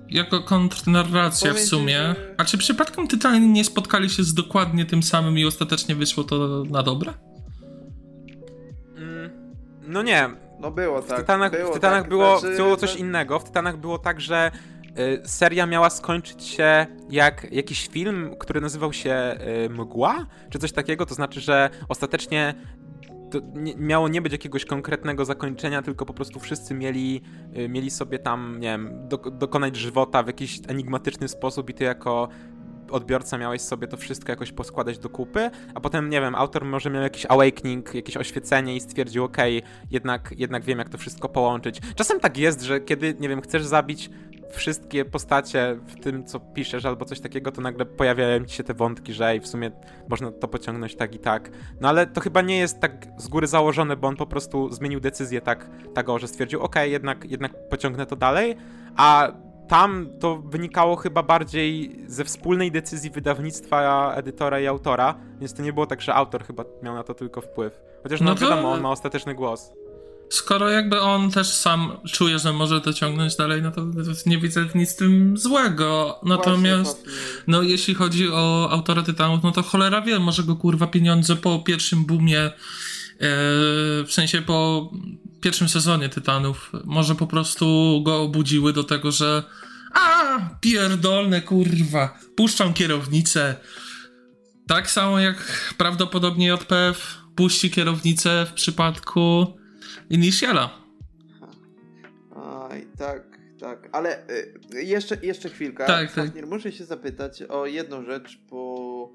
jako 0.09 0.41
kontrnarracja 0.43 1.55
w 1.55 1.59
sumie. 1.61 1.97
że- 1.99 2.35
A 2.39 2.45
czy 2.45 2.59
przypadkiem 2.59 3.09
Tytani 3.09 3.49
nie 3.49 3.65
spotkali 3.65 4.11
się 4.11 4.23
z 4.23 4.35
dokładnie 4.35 4.85
tym 4.87 5.03
samym 5.03 5.39
i 5.39 5.45
ostatecznie 5.45 5.95
wyszło 5.95 6.25
to 6.25 6.65
na 6.71 6.83
dobre? 6.83 7.13
Mm, 8.97 9.31
No 9.87 10.03
nie, 10.03 10.29
No 10.61 10.71
było 10.71 11.03
W 11.03 11.07
tak. 11.07 11.19
Tytanach, 11.19 11.53
było 11.59 11.71
w 11.71 11.75
tytanach 11.75 12.01
tak, 12.01 12.09
było, 12.09 12.39
znaczy, 12.39 12.57
było 12.57 12.77
coś 12.77 12.97
innego. 12.97 13.39
W 13.39 13.45
Tytanach 13.45 13.77
było 13.77 13.99
tak, 13.99 14.21
że 14.21 14.51
seria 15.25 15.67
miała 15.67 15.91
skończyć 15.91 16.45
się 16.45 16.87
jak 17.11 17.53
jakiś 17.53 17.89
film, 17.89 18.37
który 18.39 18.61
nazywał 18.61 18.93
się 18.93 19.37
y, 19.67 19.71
Mgła, 19.71 20.27
czy 20.51 20.59
coś 20.59 20.73
takiego. 20.73 21.07
To 21.07 21.15
znaczy, 21.15 21.41
że 21.41 21.71
ostatecznie 21.89 22.55
nie, 23.55 23.77
miało 23.77 24.09
nie 24.09 24.23
być 24.23 24.33
jakiegoś 24.33 24.65
konkretnego 24.65 25.25
zakończenia, 25.25 25.83
tylko 25.83 26.07
po 26.07 26.15
prostu 26.15 26.41
wszyscy 26.41 26.75
mieli, 26.75 27.23
y, 27.57 27.69
mieli 27.69 27.91
sobie 27.91 28.19
tam, 28.19 28.61
nie 28.61 28.69
wiem, 28.69 29.09
do, 29.09 29.17
dokonać 29.17 29.77
żywota 29.77 30.23
w 30.23 30.27
jakiś 30.27 30.61
enigmatyczny 30.69 31.29
sposób 31.29 31.71
i 31.71 31.75
ty 31.75 31.85
jako 31.85 32.29
odbiorca 32.91 33.39
miałeś 33.39 33.61
sobie 33.61 33.89
to 33.89 33.97
wszystko 33.97 34.33
jakoś 34.33 34.53
poskładać 34.53 34.99
do 34.99 35.09
kupy, 35.09 35.51
a 35.75 35.81
potem, 35.81 36.11
nie 36.11 36.21
wiem, 36.21 36.35
autor 36.35 36.65
może 36.65 36.91
miał 36.91 37.03
jakiś 37.03 37.27
awakening, 37.27 37.95
jakieś 37.95 38.17
oświecenie 38.17 38.77
i 38.77 38.81
stwierdził, 38.81 39.25
okej, 39.25 39.63
jednak, 39.91 40.35
jednak 40.37 40.65
wiem, 40.65 40.79
jak 40.79 40.89
to 40.89 40.99
wszystko 40.99 41.29
połączyć. 41.29 41.81
Czasem 41.95 42.21
tak 42.21 42.39
jest, 42.39 42.63
że 42.63 42.81
kiedy, 42.81 43.15
nie 43.21 43.29
wiem, 43.29 43.41
chcesz 43.41 43.65
zabić 43.65 44.11
wszystkie 44.53 45.05
postacie 45.05 45.79
w 45.87 46.01
tym, 46.01 46.25
co 46.25 46.41
piszesz, 46.41 46.85
albo 46.85 47.05
coś 47.05 47.21
takiego, 47.21 47.53
to 47.53 47.61
nagle 47.61 47.85
pojawiają 47.87 48.45
ci 48.45 48.57
się 48.57 48.65
te 48.65 48.75
wątki, 48.75 49.13
że 49.13 49.29
ej, 49.29 49.41
w 49.41 49.47
sumie 49.47 49.71
można 50.09 50.33
to 50.33 50.49
pociągnąć 50.49 50.97
tak 50.97 51.15
i 51.15 51.19
tak. 51.19 51.51
No 51.81 51.89
ale 51.89 52.07
to 52.07 52.21
chyba 52.21 52.41
nie 52.43 52.59
jest 52.59 52.81
tak 52.81 53.07
z 53.17 53.29
góry 53.29 53.47
założone, 53.47 53.97
bo 53.97 54.09
on 54.09 54.17
po 54.17 54.27
prostu 54.27 54.73
zmienił 54.73 55.01
decyzję 55.01 55.41
tak, 55.41 55.71
tak 55.95 56.09
o, 56.09 56.19
że 56.19 56.29
stwierdził, 56.29 56.61
okej, 56.61 56.93
jednak, 56.93 57.31
jednak 57.31 57.69
pociągnę 57.69 58.07
to 58.07 58.17
dalej, 58.17 58.57
a 58.97 59.33
tam 59.69 60.07
to 60.21 60.37
wynikało 60.37 60.97
chyba 60.97 61.23
bardziej 61.23 61.99
ze 62.07 62.25
wspólnej 62.25 62.71
decyzji 62.73 63.11
wydawnictwa, 63.11 64.13
edytora 64.15 64.61
i 64.61 64.67
autora, 64.67 65.15
więc 65.41 65.55
to 65.55 65.63
nie 65.63 65.73
było 65.73 65.87
tak, 65.87 66.01
że 66.01 66.15
autor 66.15 66.45
chyba 66.45 66.65
miał 66.83 66.95
na 66.95 67.03
to 67.03 67.15
tylko 67.15 67.41
wpływ. 67.41 67.81
Chociaż 68.03 68.21
no, 68.21 68.27
No 68.31 68.35
to- 68.35 68.41
wiadomo, 68.51 68.73
on 68.73 68.81
ma 68.81 68.91
ostateczny 68.91 69.35
głos. 69.35 69.73
Skoro 70.33 70.71
jakby 70.71 71.01
on 71.01 71.31
też 71.31 71.49
sam 71.49 71.93
czuje, 72.13 72.39
że 72.39 72.53
może 72.53 72.81
to 72.81 72.93
ciągnąć 72.93 73.37
dalej, 73.37 73.63
no 73.63 73.71
to 73.71 73.87
nie 74.27 74.39
widzę 74.39 74.67
nic 74.75 74.93
w 74.93 74.97
tym 74.97 75.39
złego. 75.39 76.21
Natomiast, 76.23 77.05
Właśnie, 77.05 77.43
no 77.47 77.63
jeśli 77.63 77.95
chodzi 77.95 78.29
o 78.31 78.69
autora 78.71 79.03
Tytanów, 79.03 79.43
no 79.43 79.53
to 79.53 79.63
cholera 79.63 80.01
wie, 80.01 80.19
może 80.19 80.43
go 80.43 80.57
kurwa 80.57 80.87
pieniądze 80.87 81.37
po 81.37 81.59
pierwszym 81.59 82.05
boomie, 82.05 82.41
e, 82.41 82.51
w 84.05 84.09
sensie 84.11 84.43
po 84.43 84.91
pierwszym 85.41 85.69
sezonie 85.69 86.09
Tytanów, 86.09 86.73
może 86.85 87.15
po 87.15 87.27
prostu 87.27 88.01
go 88.05 88.23
obudziły 88.23 88.73
do 88.73 88.85
tego, 88.85 89.13
że 89.13 89.43
a, 89.95 90.39
pierdolne 90.61 91.43
kurwa, 91.43 92.19
puszczam 92.37 92.75
kierownicę. 92.75 93.57
Tak 94.67 94.91
samo 94.91 95.19
jak 95.19 95.73
prawdopodobnie 95.79 96.47
JPF 96.47 97.19
puści 97.37 97.71
kierownicę 97.71 98.47
w 98.51 98.53
przypadku 98.53 99.62
Initiala. 100.13 100.71
Aj, 102.71 102.87
tak, 102.99 103.23
tak. 103.61 103.89
Ale 103.93 104.19
y, 104.75 104.83
jeszcze, 104.85 105.17
jeszcze 105.23 105.49
chwilkę. 105.49 105.87
Tak, 105.87 106.13
tak. 106.13 106.47
Muszę 106.47 106.73
się 106.73 106.85
zapytać 106.85 107.43
o 107.43 107.67
jedną 107.67 108.05
rzecz, 108.05 108.41
bo 108.51 109.13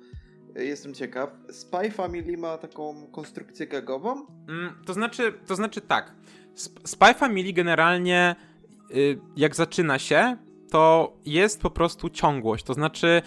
jestem 0.56 0.94
ciekaw. 0.94 1.30
Spy 1.52 1.92
Family 1.92 2.38
ma 2.38 2.58
taką 2.58 3.08
konstrukcję 3.12 3.68
gagową? 3.68 4.26
Mm, 4.50 4.74
to 4.86 4.94
znaczy, 4.94 5.34
to 5.48 5.56
znaczy 5.56 5.82
tak. 5.82 6.16
Sp- 6.64 6.82
Spy 6.88 7.14
Family 7.14 7.54
generalnie, 7.54 8.36
y, 8.96 9.20
jak 9.36 9.56
zaczyna 9.56 10.00
się, 10.00 10.38
to 10.72 11.14
jest 11.26 11.62
po 11.62 11.70
prostu 11.72 12.10
ciągłość. 12.10 12.64
To 12.64 12.74
znaczy, 12.74 13.22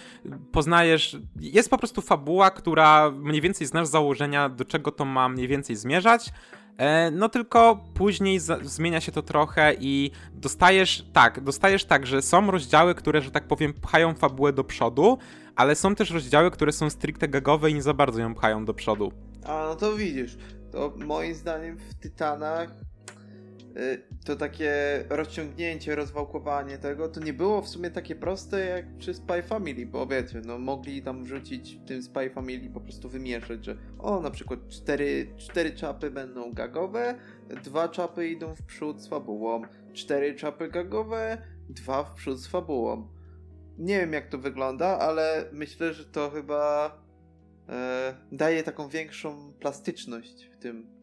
poznajesz. 0.51 1.17
Jest 1.39 1.69
po 1.69 1.77
prostu 1.77 2.01
fabuła, 2.01 2.51
która 2.51 3.11
mniej 3.11 3.41
więcej 3.41 3.67
znasz 3.67 3.87
założenia, 3.87 4.49
do 4.49 4.65
czego 4.65 4.91
to 4.91 5.05
ma 5.05 5.29
mniej 5.29 5.47
więcej 5.47 5.75
zmierzać. 5.75 6.29
E, 6.77 7.11
No 7.11 7.29
tylko 7.29 7.83
później 7.93 8.39
zmienia 8.61 9.01
się 9.01 9.11
to 9.11 9.21
trochę 9.21 9.73
i 9.79 10.11
dostajesz 10.33 11.05
tak, 11.13 11.41
dostajesz 11.41 11.85
tak, 11.85 12.07
że 12.07 12.21
są 12.21 12.51
rozdziały, 12.51 12.95
które, 12.95 13.21
że 13.21 13.31
tak 13.31 13.47
powiem, 13.47 13.73
pchają 13.73 14.13
fabułę 14.13 14.53
do 14.53 14.63
przodu, 14.63 15.17
ale 15.55 15.75
są 15.75 15.95
też 15.95 16.11
rozdziały, 16.11 16.51
które 16.51 16.71
są 16.71 16.89
stricte 16.89 17.27
gagowe 17.27 17.71
i 17.71 17.73
nie 17.73 17.81
za 17.81 17.93
bardzo 17.93 18.21
ją 18.21 18.35
pchają 18.35 18.65
do 18.65 18.73
przodu. 18.73 19.11
A 19.45 19.65
no 19.69 19.75
to 19.75 19.95
widzisz. 19.95 20.37
To 20.71 20.93
moim 21.05 21.35
zdaniem 21.35 21.77
w 21.77 21.93
Tytanach 21.93 22.69
to 24.25 24.35
takie 24.35 24.73
rozciągnięcie, 25.09 25.95
rozwałkowanie 25.95 26.77
tego, 26.77 27.09
to 27.09 27.19
nie 27.19 27.33
było 27.33 27.61
w 27.61 27.69
sumie 27.69 27.91
takie 27.91 28.15
proste 28.15 28.65
jak 28.65 28.97
przy 28.97 29.13
Spy 29.13 29.43
Family, 29.43 29.85
bo 29.85 30.07
wiecie, 30.07 30.41
no 30.45 30.59
mogli 30.59 31.01
tam 31.01 31.23
wrzucić 31.23 31.75
w 31.75 31.85
tym 31.85 32.03
Spy 32.03 32.29
Family 32.29 32.69
po 32.69 32.81
prostu 32.81 33.09
wymieszać, 33.09 33.65
że 33.65 33.77
o, 33.99 34.21
na 34.21 34.31
przykład 34.31 34.67
cztery, 34.67 35.33
cztery 35.37 35.71
czapy 35.71 36.11
będą 36.11 36.53
gagowe, 36.53 37.15
dwa 37.63 37.89
czapy 37.89 38.27
idą 38.27 38.55
w 38.55 38.63
przód 38.63 39.01
z 39.01 39.07
fabułą, 39.07 39.61
cztery 39.93 40.35
czapy 40.35 40.69
gagowe, 40.69 41.37
dwa 41.69 42.03
w 42.03 42.13
przód 42.13 42.39
z 42.39 42.47
fabułą. 42.47 43.07
Nie 43.77 43.99
wiem 43.99 44.13
jak 44.13 44.29
to 44.29 44.37
wygląda, 44.37 44.99
ale 44.99 45.45
myślę, 45.51 45.93
że 45.93 46.05
to 46.05 46.29
chyba 46.29 46.91
e, 47.69 48.13
daje 48.31 48.63
taką 48.63 48.89
większą 48.89 49.53
plastyczność 49.53 50.49
w 50.53 50.57
tym, 50.57 51.00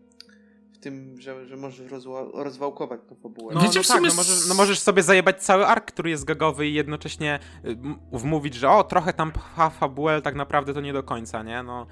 w 0.78 0.80
tym, 0.80 1.20
że, 1.20 1.46
że 1.46 1.56
możesz 1.56 1.90
rozła- 1.92 2.30
rozwałkować 2.34 3.00
tą 3.08 3.14
fabułę. 3.14 3.54
No, 3.54 3.60
Wiecie, 3.60 3.80
no 3.80 3.94
tak, 3.94 4.02
no 4.02 4.14
możesz, 4.14 4.48
no 4.48 4.54
możesz 4.54 4.78
sobie 4.78 5.02
zajebać 5.02 5.42
cały 5.42 5.66
ark, 5.66 5.84
który 5.84 6.10
jest 6.10 6.24
gagowy 6.24 6.68
i 6.68 6.74
jednocześnie 6.74 7.38
y, 7.64 7.76
wmówić, 8.12 8.54
że 8.54 8.70
o, 8.70 8.84
trochę 8.84 9.12
tam 9.12 9.32
pcha 9.32 9.70
fabułę, 9.70 10.22
tak 10.22 10.34
naprawdę 10.34 10.74
to 10.74 10.80
nie 10.80 10.92
do 10.92 11.02
końca, 11.02 11.42
nie? 11.42 11.62
No, 11.62 11.86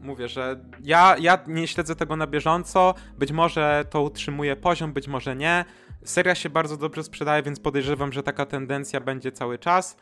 mówię, 0.00 0.28
że 0.28 0.60
ja, 0.84 1.16
ja 1.20 1.38
nie 1.46 1.68
śledzę 1.68 1.96
tego 1.96 2.16
na 2.16 2.26
bieżąco, 2.26 2.94
być 3.18 3.32
może 3.32 3.84
to 3.90 4.02
utrzymuje 4.02 4.56
poziom, 4.56 4.92
być 4.92 5.08
może 5.08 5.36
nie. 5.36 5.64
Seria 6.04 6.34
się 6.34 6.50
bardzo 6.50 6.76
dobrze 6.76 7.02
sprzedaje, 7.02 7.42
więc 7.42 7.60
podejrzewam, 7.60 8.12
że 8.12 8.22
taka 8.22 8.46
tendencja 8.46 9.00
będzie 9.00 9.32
cały 9.32 9.58
czas. 9.58 9.96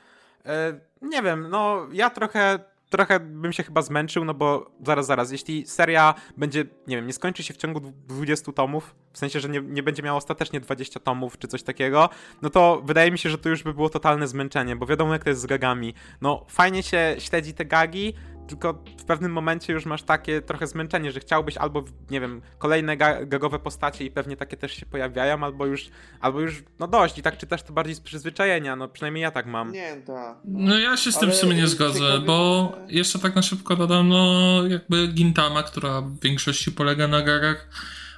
E, 0.45 0.81
nie 1.03 1.23
wiem, 1.23 1.49
no 1.51 1.87
ja 1.93 2.11
trochę 2.11 2.59
trochę 2.91 3.21
bym 3.21 3.53
się 3.53 3.63
chyba 3.63 3.83
zmęczył, 3.83 4.25
no 4.25 4.35
bo 4.35 4.71
zaraz, 4.87 5.07
zaraz, 5.07 5.33
jeśli 5.33 5.67
seria 5.67 6.15
będzie, 6.37 6.65
nie 6.87 6.97
wiem, 6.97 7.07
nie 7.07 7.13
skończy 7.13 7.43
się 7.43 7.55
w 7.55 7.57
ciągu 7.57 7.81
dwu- 7.81 7.93
20 8.07 8.53
tomów, 8.53 8.95
w 9.13 9.19
sensie, 9.19 9.41
że 9.41 9.49
nie, 9.49 9.61
nie 9.61 9.83
będzie 9.83 10.03
miała 10.03 10.17
ostatecznie 10.19 10.61
20 10.61 11.01
tomów 11.01 11.39
czy 11.39 11.49
coś 11.49 11.63
takiego, 11.63 12.09
no 12.43 12.51
to 12.51 12.83
wydaje 12.85 13.11
mi 13.11 13.19
się, 13.19 13.31
że 13.31 13.39
to 13.39 13.49
już 13.49 13.63
by 13.63 13.75
było 13.75 13.89
totalne 13.89 14.29
zmęczenie, 14.29 14.77
bo 14.77 14.87
wiadomo 14.87 15.13
jak 15.13 15.25
to 15.25 15.31
jest 15.31 15.41
z 15.43 15.47
gagami. 15.47 15.95
No 16.21 16.45
fajnie 16.49 16.83
się 16.83 17.17
śledzi 17.19 17.55
te 17.55 17.65
gagi, 17.65 18.15
tylko 18.49 18.85
w 18.99 19.05
pewnym 19.05 19.33
momencie 19.33 19.73
już 19.73 19.87
masz 19.87 20.03
takie 20.03 20.43
trochę 20.43 20.67
zmęczenie, 20.67 21.13
że 21.13 21.21
chciałbyś 21.21 21.57
albo, 21.57 21.85
nie 22.11 22.21
wiem, 22.21 22.43
kolejne 22.59 22.97
ga 22.97 23.25
gagowe 23.25 23.59
postacie 23.59 24.05
i 24.05 24.11
pewnie 24.11 24.37
takie 24.37 24.57
też 24.57 24.73
się 24.73 24.87
pojawiają, 24.87 25.45
albo 25.45 25.67
już, 25.67 25.89
albo 26.21 26.41
już, 26.41 26.63
no 26.79 26.89
dość 26.89 27.19
i 27.19 27.23
tak 27.23 27.39
czytasz 27.39 27.63
to 27.63 27.73
bardziej 27.73 27.95
z 27.95 28.01
przyzwyczajenia, 28.01 28.77
no 28.77 28.89
przynajmniej 28.89 29.23
ja 29.23 29.31
tak 29.31 29.47
mam. 29.47 29.73
Nie, 29.73 29.97
tak. 30.07 30.37
No 30.45 30.79
ja 30.79 30.97
się 30.97 31.13
z 31.13 31.19
tym 31.19 31.29
Ale 31.29 31.39
w 31.39 31.41
sumie 31.41 31.55
nie 31.55 31.67
zgodzę, 31.67 31.99
ciekawe, 31.99 32.21
bo 32.21 32.73
jeszcze 32.89 33.19
tak 33.19 33.37
na 33.37 33.43
szybko 33.43 33.77
dodam, 33.77 34.09
no 34.09 34.63
jakby 34.67 35.09
Gintama, 35.09 35.63
która 35.63 36.01
w 36.01 36.21
większości 36.21 36.73
polega 36.73 37.09
na 37.09 37.23
gagach, 37.23 37.69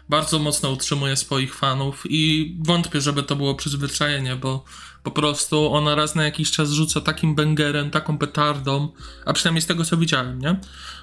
bardzo 0.08 0.38
mocno 0.38 0.70
utrzymuje 0.70 1.16
swoich 1.16 1.54
fanów 1.54 2.02
i 2.08 2.56
wątpię, 2.60 3.00
żeby 3.00 3.22
to 3.22 3.36
było 3.36 3.54
przyzwyczajenie, 3.54 4.36
bo 4.36 4.64
po 5.10 5.20
prostu 5.20 5.72
ona 5.72 5.94
raz 5.94 6.14
na 6.14 6.24
jakiś 6.24 6.50
czas 6.50 6.70
rzuca 6.70 7.00
takim 7.00 7.34
bęgerem, 7.34 7.90
taką 7.90 8.18
petardą, 8.18 8.88
a 9.24 9.32
przynajmniej 9.32 9.62
z 9.62 9.66
tego 9.66 9.84
co 9.84 9.96
widziałem, 9.96 10.38
nie? 10.38 10.56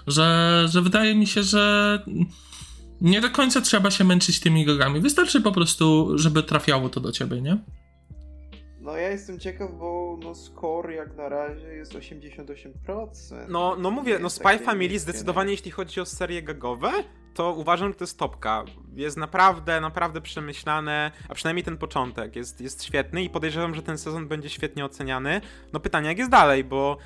Że, 0.08 0.66
że 0.70 0.82
wydaje 0.82 1.16
mi 1.16 1.28
się, 1.28 1.44
że 1.44 2.00
nie 3.02 3.22
do 3.22 3.30
końca 3.30 3.62
trzeba 3.62 3.92
się 3.92 4.04
męczyć 4.04 4.40
tymi 4.40 4.66
gagami. 4.66 5.02
Wystarczy 5.02 5.42
po 5.42 5.52
prostu, 5.52 6.18
żeby 6.18 6.44
trafiało 6.44 6.90
to 6.90 7.00
do 7.00 7.12
ciebie, 7.12 7.42
nie? 7.42 7.58
No 8.82 8.98
ja 8.98 9.10
jestem 9.10 9.40
ciekaw, 9.40 9.72
bo 9.80 10.20
no 10.24 10.36
score 10.36 10.92
jak 10.92 11.16
na 11.16 11.30
razie 11.30 11.68
jest 11.68 11.94
88%. 11.94 13.46
No, 13.50 13.76
no 13.80 13.92
mówię, 13.92 14.20
no 14.20 14.30
Spy 14.30 14.60
Family 14.60 15.00
zdecydowanie 15.00 15.48
nie? 15.48 15.54
jeśli 15.54 15.72
chodzi 15.72 16.02
o 16.02 16.06
serie 16.06 16.44
gagowe, 16.44 16.92
to 17.36 17.54
uważam, 17.54 17.90
że 17.90 17.96
to 17.96 18.04
jest 18.04 18.20
topka. 18.20 18.64
Jest 18.94 19.18
naprawdę, 19.18 19.82
naprawdę 19.82 20.22
przemyślane, 20.22 21.12
a 21.30 21.34
przynajmniej 21.34 21.64
ten 21.64 21.78
początek 21.78 22.36
jest, 22.36 22.62
jest 22.62 22.84
świetny 22.84 23.24
i 23.24 23.30
podejrzewam, 23.30 23.76
że 23.76 23.82
ten 23.84 23.98
sezon 23.98 24.28
będzie 24.28 24.50
świetnie 24.50 24.86
oceniany. 24.86 25.42
No 25.74 25.80
pytanie, 25.80 26.08
jak 26.08 26.18
jest 26.18 26.32
dalej, 26.32 26.64
bo 26.64 26.98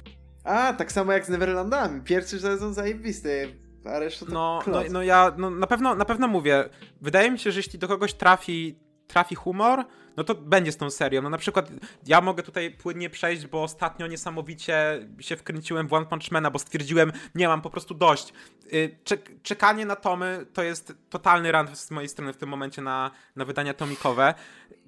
A, 0.44 0.74
tak 0.74 0.92
samo 0.92 1.12
jak 1.12 1.26
z 1.26 1.30
Neverlandami. 1.30 2.02
Pierwszy 2.02 2.40
sezon 2.40 2.74
zajebisty, 2.74 3.56
a 3.86 4.00
reszta 4.00 4.26
to 4.26 4.32
no, 4.32 4.60
no, 4.68 4.82
no 4.92 5.04
ja 5.04 5.32
no, 5.38 5.50
na, 5.50 5.68
pewno, 5.68 5.96
na 5.96 6.06
pewno 6.06 6.28
mówię, 6.28 6.70
wydaje 7.02 7.32
mi 7.32 7.40
się, 7.40 7.52
że 7.52 7.60
jeśli 7.60 7.80
do 7.80 7.88
kogoś 7.88 8.14
trafi, 8.14 8.80
trafi 9.08 9.36
humor, 9.36 9.86
no 10.20 10.24
to 10.24 10.36
będzie 10.36 10.72
z 10.72 10.78
tą 10.78 10.90
serią. 10.90 11.22
No 11.22 11.30
na 11.30 11.38
przykład 11.38 11.72
ja 12.08 12.22
mogę 12.22 12.44
tutaj 12.44 12.72
płynnie 12.72 13.10
przejść, 13.10 13.48
bo 13.48 13.64
ostatnio 13.64 14.08
niesamowicie 14.08 15.08
się 15.20 15.36
wkręciłem 15.38 15.88
w 15.88 15.94
One 15.94 16.06
Punch 16.06 16.32
Mana, 16.32 16.52
bo 16.52 16.60
stwierdziłem, 16.60 17.12
nie 17.36 17.48
mam 17.48 17.62
po 17.62 17.70
prostu 17.70 17.94
dość. 17.94 18.34
Y, 18.74 18.98
Czek 19.04 19.42
czekanie 19.44 19.86
na 19.86 19.96
tomy 19.96 20.46
to 20.54 20.64
jest 20.64 20.94
totalny 21.10 21.52
rant 21.52 21.78
z 21.78 21.92
mojej 21.92 22.10
strony 22.10 22.34
w 22.34 22.38
tym 22.38 22.50
momencie 22.50 22.82
na, 22.82 23.12
na 23.36 23.46
wydania 23.46 23.74
tomikowe. 23.74 24.34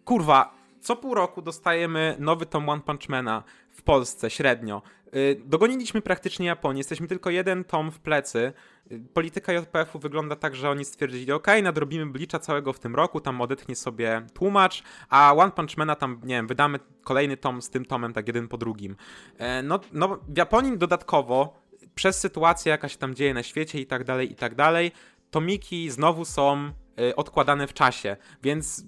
Kurwa, 0.05 0.53
co 0.81 0.95
pół 0.95 1.15
roku 1.15 1.41
dostajemy 1.41 2.15
nowy 2.19 2.45
tom 2.45 2.69
One 2.69 2.81
Punch 2.81 3.09
Mana 3.09 3.43
w 3.69 3.81
Polsce 3.81 4.29
średnio. 4.29 4.81
Y, 5.15 5.41
Dogoniliśmy 5.45 6.01
praktycznie 6.01 6.45
Japonię, 6.47 6.79
jesteśmy 6.79 7.07
tylko 7.07 7.29
jeden 7.29 7.63
tom 7.63 7.91
w 7.91 7.99
plecy. 7.99 8.53
Y, 8.91 9.01
Polityka 9.13 9.53
JPF-u 9.53 9.99
wygląda 9.99 10.35
tak, 10.35 10.55
że 10.55 10.69
oni 10.69 10.85
stwierdzili, 10.85 11.31
ok, 11.31 11.47
nadrobimy 11.63 12.05
Blicza 12.05 12.39
całego 12.39 12.73
w 12.73 12.79
tym 12.79 12.95
roku, 12.95 13.19
tam 13.21 13.41
odetchnie 13.41 13.75
sobie 13.75 14.25
tłumacz, 14.33 14.83
a 15.09 15.33
One 15.37 15.51
Punch 15.51 15.77
Mana 15.77 15.95
tam, 15.95 16.21
nie 16.23 16.35
wiem, 16.35 16.47
wydamy 16.47 16.79
kolejny 17.03 17.37
tom 17.37 17.61
z 17.61 17.69
tym 17.69 17.85
tomem, 17.85 18.13
tak 18.13 18.27
jeden 18.27 18.47
po 18.47 18.57
drugim. 18.57 18.95
E, 19.37 19.63
No, 19.63 19.79
no 19.93 20.19
w 20.27 20.37
Japonii 20.37 20.77
dodatkowo, 20.77 21.61
przez 21.95 22.19
sytuację, 22.19 22.69
jaka 22.69 22.89
się 22.89 22.97
tam 22.97 23.15
dzieje 23.15 23.33
na 23.33 23.43
świecie 23.43 23.79
i 23.79 23.85
tak 23.85 24.03
dalej, 24.03 24.31
i 24.31 24.35
tak 24.35 24.55
dalej, 24.55 24.91
tomiki 25.31 25.89
znowu 25.89 26.25
są 26.25 26.71
odkładane 27.15 27.67
w 27.67 27.73
czasie, 27.73 28.17
więc 28.43 28.83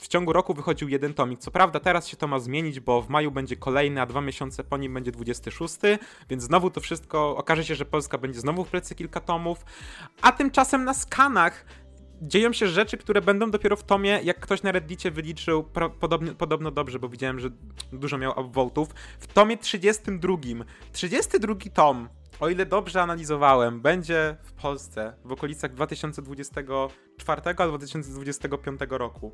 w 0.00 0.08
ciągu 0.08 0.32
roku 0.32 0.54
wychodził 0.54 0.88
jeden 0.88 1.14
tomik. 1.14 1.40
Co 1.40 1.50
prawda 1.50 1.80
teraz 1.80 2.08
się 2.08 2.16
to 2.16 2.26
ma 2.26 2.38
zmienić, 2.38 2.80
bo 2.80 3.02
w 3.02 3.08
maju 3.08 3.30
będzie 3.30 3.56
kolejny, 3.56 4.00
a 4.00 4.06
dwa 4.06 4.20
miesiące 4.20 4.64
po 4.64 4.76
nim 4.76 4.94
będzie 4.94 5.12
26, 5.12 5.76
więc 6.30 6.42
znowu 6.42 6.70
to 6.70 6.80
wszystko, 6.80 7.36
okaże 7.36 7.64
się, 7.64 7.74
że 7.74 7.84
Polska 7.84 8.18
będzie 8.18 8.40
znowu 8.40 8.64
w 8.64 8.68
plecy 8.68 8.94
kilka 8.94 9.20
tomów, 9.20 9.64
a 10.22 10.32
tymczasem 10.32 10.84
na 10.84 10.94
skanach 10.94 11.64
dzieją 12.22 12.52
się 12.52 12.68
rzeczy, 12.68 12.96
które 12.96 13.20
będą 13.20 13.50
dopiero 13.50 13.76
w 13.76 13.84
tomie, 13.84 14.20
jak 14.24 14.40
ktoś 14.40 14.62
na 14.62 14.72
Reddicie 14.72 15.10
wyliczył 15.10 15.64
pro, 15.64 15.90
podobnie, 15.90 16.32
podobno 16.32 16.70
dobrze, 16.70 16.98
bo 16.98 17.08
widziałem, 17.08 17.40
że 17.40 17.50
dużo 17.92 18.18
miał 18.18 18.40
upvotów, 18.40 18.88
w 19.18 19.26
tomie 19.26 19.56
32. 19.56 20.36
32 20.92 21.54
tom, 21.74 22.08
o 22.40 22.48
ile 22.48 22.66
dobrze 22.66 23.02
analizowałem, 23.02 23.80
będzie 23.80 24.36
w 24.42 24.52
Polsce 24.52 25.12
w 25.24 25.32
okolicach 25.32 25.74
2024 25.74 27.42
albo 27.56 27.78
2025 27.78 28.80
roku. 28.90 29.32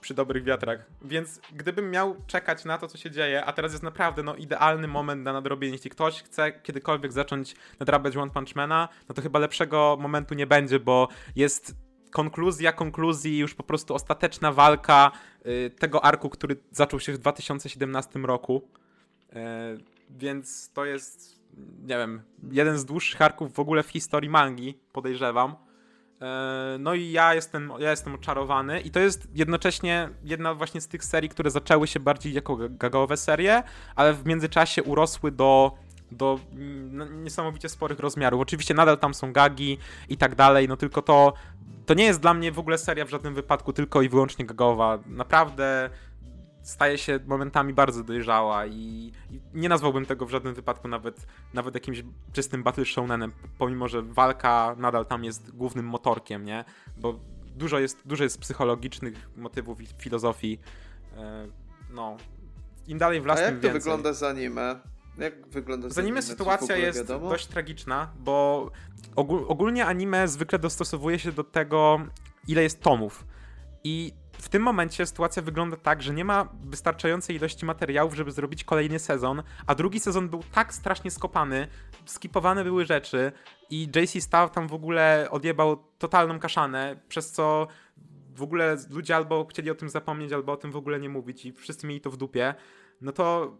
Przy 0.00 0.14
dobrych 0.14 0.44
wiatrach. 0.44 0.86
Więc 1.02 1.40
gdybym 1.52 1.90
miał 1.90 2.16
czekać 2.26 2.64
na 2.64 2.78
to, 2.78 2.88
co 2.88 2.98
się 2.98 3.10
dzieje, 3.10 3.44
a 3.44 3.52
teraz 3.52 3.72
jest 3.72 3.82
naprawdę 3.84 4.22
no, 4.22 4.36
idealny 4.36 4.88
moment 4.88 5.22
na 5.22 5.32
nadrobienie. 5.32 5.72
Jeśli 5.72 5.90
ktoś 5.90 6.22
chce 6.22 6.52
kiedykolwiek 6.52 7.12
zacząć 7.12 7.54
nadrabiać 7.80 8.16
One 8.16 8.30
Punch 8.30 8.56
Mana, 8.56 8.88
no 9.08 9.14
to 9.14 9.22
chyba 9.22 9.38
lepszego 9.38 9.96
momentu 10.00 10.34
nie 10.34 10.46
będzie, 10.46 10.80
bo 10.80 11.08
jest 11.36 11.74
konkluzja 12.10 12.72
konkluzji, 12.72 13.38
już 13.38 13.54
po 13.54 13.62
prostu 13.62 13.94
ostateczna 13.94 14.52
walka 14.52 15.12
y, 15.46 15.70
tego 15.78 16.04
arku, 16.04 16.30
który 16.30 16.56
zaczął 16.70 17.00
się 17.00 17.12
w 17.12 17.18
2017 17.18 18.18
roku. 18.18 18.68
E, 19.32 19.76
więc 20.10 20.70
to 20.72 20.84
jest, 20.84 21.39
nie 21.82 21.96
wiem, 21.98 22.22
jeden 22.52 22.78
z 22.78 22.84
dłuższych 22.84 23.22
arków 23.22 23.54
w 23.54 23.58
ogóle 23.58 23.82
w 23.82 23.88
historii 23.88 24.30
mangi, 24.30 24.78
podejrzewam. 24.92 25.54
E, 26.22 26.76
No 26.78 26.94
i 26.94 27.10
ja 27.10 27.34
jestem, 27.34 27.72
ja 27.78 27.90
jestem 27.90 28.14
oczarowany 28.14 28.80
i 28.80 28.90
to 28.90 29.00
jest 29.00 29.28
jednocześnie 29.34 30.08
jedna 30.24 30.54
właśnie 30.54 30.80
z 30.80 30.88
tych 30.88 31.04
serii, 31.04 31.28
które 31.28 31.50
zaczęły 31.50 31.86
się 31.86 32.00
bardziej 32.00 32.32
jako 32.32 32.52
ga- 32.56 32.76
gagowe 32.76 33.16
serie, 33.16 33.62
ale 33.96 34.14
w 34.14 34.26
międzyczasie 34.26 34.82
urosły 34.82 35.30
do, 35.32 35.72
do 36.12 36.38
mm, 36.52 36.96
no, 36.96 37.04
niesamowicie 37.04 37.68
sporych 37.68 37.98
rozmiarów. 37.98 38.40
Oczywiście 38.40 38.74
nadal 38.74 38.98
tam 38.98 39.14
są 39.14 39.32
gagi 39.32 39.78
i 40.08 40.16
tak 40.16 40.34
dalej, 40.34 40.68
no 40.68 40.76
tylko 40.76 41.02
to, 41.02 41.32
to 41.86 41.94
nie 41.94 42.04
jest 42.04 42.20
dla 42.20 42.34
mnie 42.34 42.52
w 42.52 42.58
ogóle 42.58 42.78
seria 42.78 43.04
w 43.04 43.10
żadnym 43.10 43.34
wypadku 43.34 43.72
tylko 43.72 44.02
i 44.02 44.08
wyłącznie 44.08 44.46
gagowa. 44.46 44.98
Naprawdę 45.06 45.90
staje 46.70 46.98
się 46.98 47.20
momentami 47.26 47.74
bardzo 47.74 48.04
dojrzała 48.04 48.66
i, 48.66 49.12
i 49.30 49.40
nie 49.54 49.68
nazwałbym 49.68 50.06
tego 50.06 50.26
w 50.26 50.30
żadnym 50.30 50.54
wypadku 50.54 50.88
nawet, 50.88 51.26
nawet 51.54 51.74
jakimś 51.74 52.02
czystym 52.32 52.62
battle 52.62 52.84
shounenem, 52.84 53.32
pomimo 53.58 53.88
że 53.88 54.02
walka 54.02 54.74
nadal 54.78 55.06
tam 55.06 55.24
jest 55.24 55.50
głównym 55.56 55.86
motorkiem, 55.86 56.44
nie? 56.44 56.64
Bo 56.96 57.20
dużo 57.56 57.78
jest, 57.78 58.02
dużo 58.04 58.24
jest 58.24 58.38
psychologicznych 58.40 59.30
motywów 59.36 59.80
i 59.80 59.86
filozofii. 59.98 60.60
E, 61.16 61.46
No, 61.90 62.16
im 62.86 62.98
dalej 62.98 63.20
w 63.20 63.26
las, 63.26 63.38
A 63.38 63.42
jak 63.42 63.54
to 63.54 63.60
więcej. 63.60 63.72
wygląda 63.80 64.12
z 64.12 64.22
anime? 64.22 64.80
Jak 65.18 65.48
wygląda 65.48 65.88
z 65.88 65.92
Z 65.94 65.98
anime 65.98 66.22
sytuacja 66.22 66.76
jest 66.76 66.98
wiadomo? 66.98 67.28
dość 67.30 67.46
tragiczna, 67.46 68.10
bo 68.18 68.70
ogól, 69.16 69.44
ogólnie 69.48 69.86
anime 69.86 70.28
zwykle 70.28 70.58
dostosowuje 70.58 71.18
się 71.18 71.32
do 71.32 71.44
tego, 71.44 72.00
ile 72.48 72.62
jest 72.62 72.80
tomów. 72.80 73.26
I 73.84 74.12
w 74.42 74.48
tym 74.48 74.62
momencie 74.62 75.06
sytuacja 75.06 75.42
wygląda 75.42 75.76
tak, 75.76 76.02
że 76.02 76.14
nie 76.14 76.24
ma 76.24 76.48
wystarczającej 76.64 77.36
ilości 77.36 77.66
materiałów, 77.66 78.14
żeby 78.14 78.32
zrobić 78.32 78.64
kolejny 78.64 78.98
sezon, 78.98 79.42
a 79.66 79.74
drugi 79.74 80.00
sezon 80.00 80.28
był 80.28 80.42
tak 80.52 80.74
strasznie 80.74 81.10
skopany, 81.10 81.68
skipowane 82.06 82.64
były 82.64 82.86
rzeczy 82.86 83.32
i 83.70 83.88
JC 83.96 84.20
Staff 84.20 84.50
tam 84.50 84.68
w 84.68 84.74
ogóle 84.74 85.28
odjebał 85.30 85.76
totalną 85.98 86.38
kaszanę, 86.38 86.96
przez 87.08 87.32
co 87.32 87.66
w 88.34 88.42
ogóle 88.42 88.76
ludzie 88.90 89.16
albo 89.16 89.44
chcieli 89.44 89.70
o 89.70 89.74
tym 89.74 89.88
zapomnieć, 89.88 90.32
albo 90.32 90.52
o 90.52 90.56
tym 90.56 90.72
w 90.72 90.76
ogóle 90.76 91.00
nie 91.00 91.08
mówić 91.08 91.46
i 91.46 91.52
wszyscy 91.52 91.86
mieli 91.86 92.00
to 92.00 92.10
w 92.10 92.16
dupie, 92.16 92.54
no 93.00 93.12
to 93.12 93.56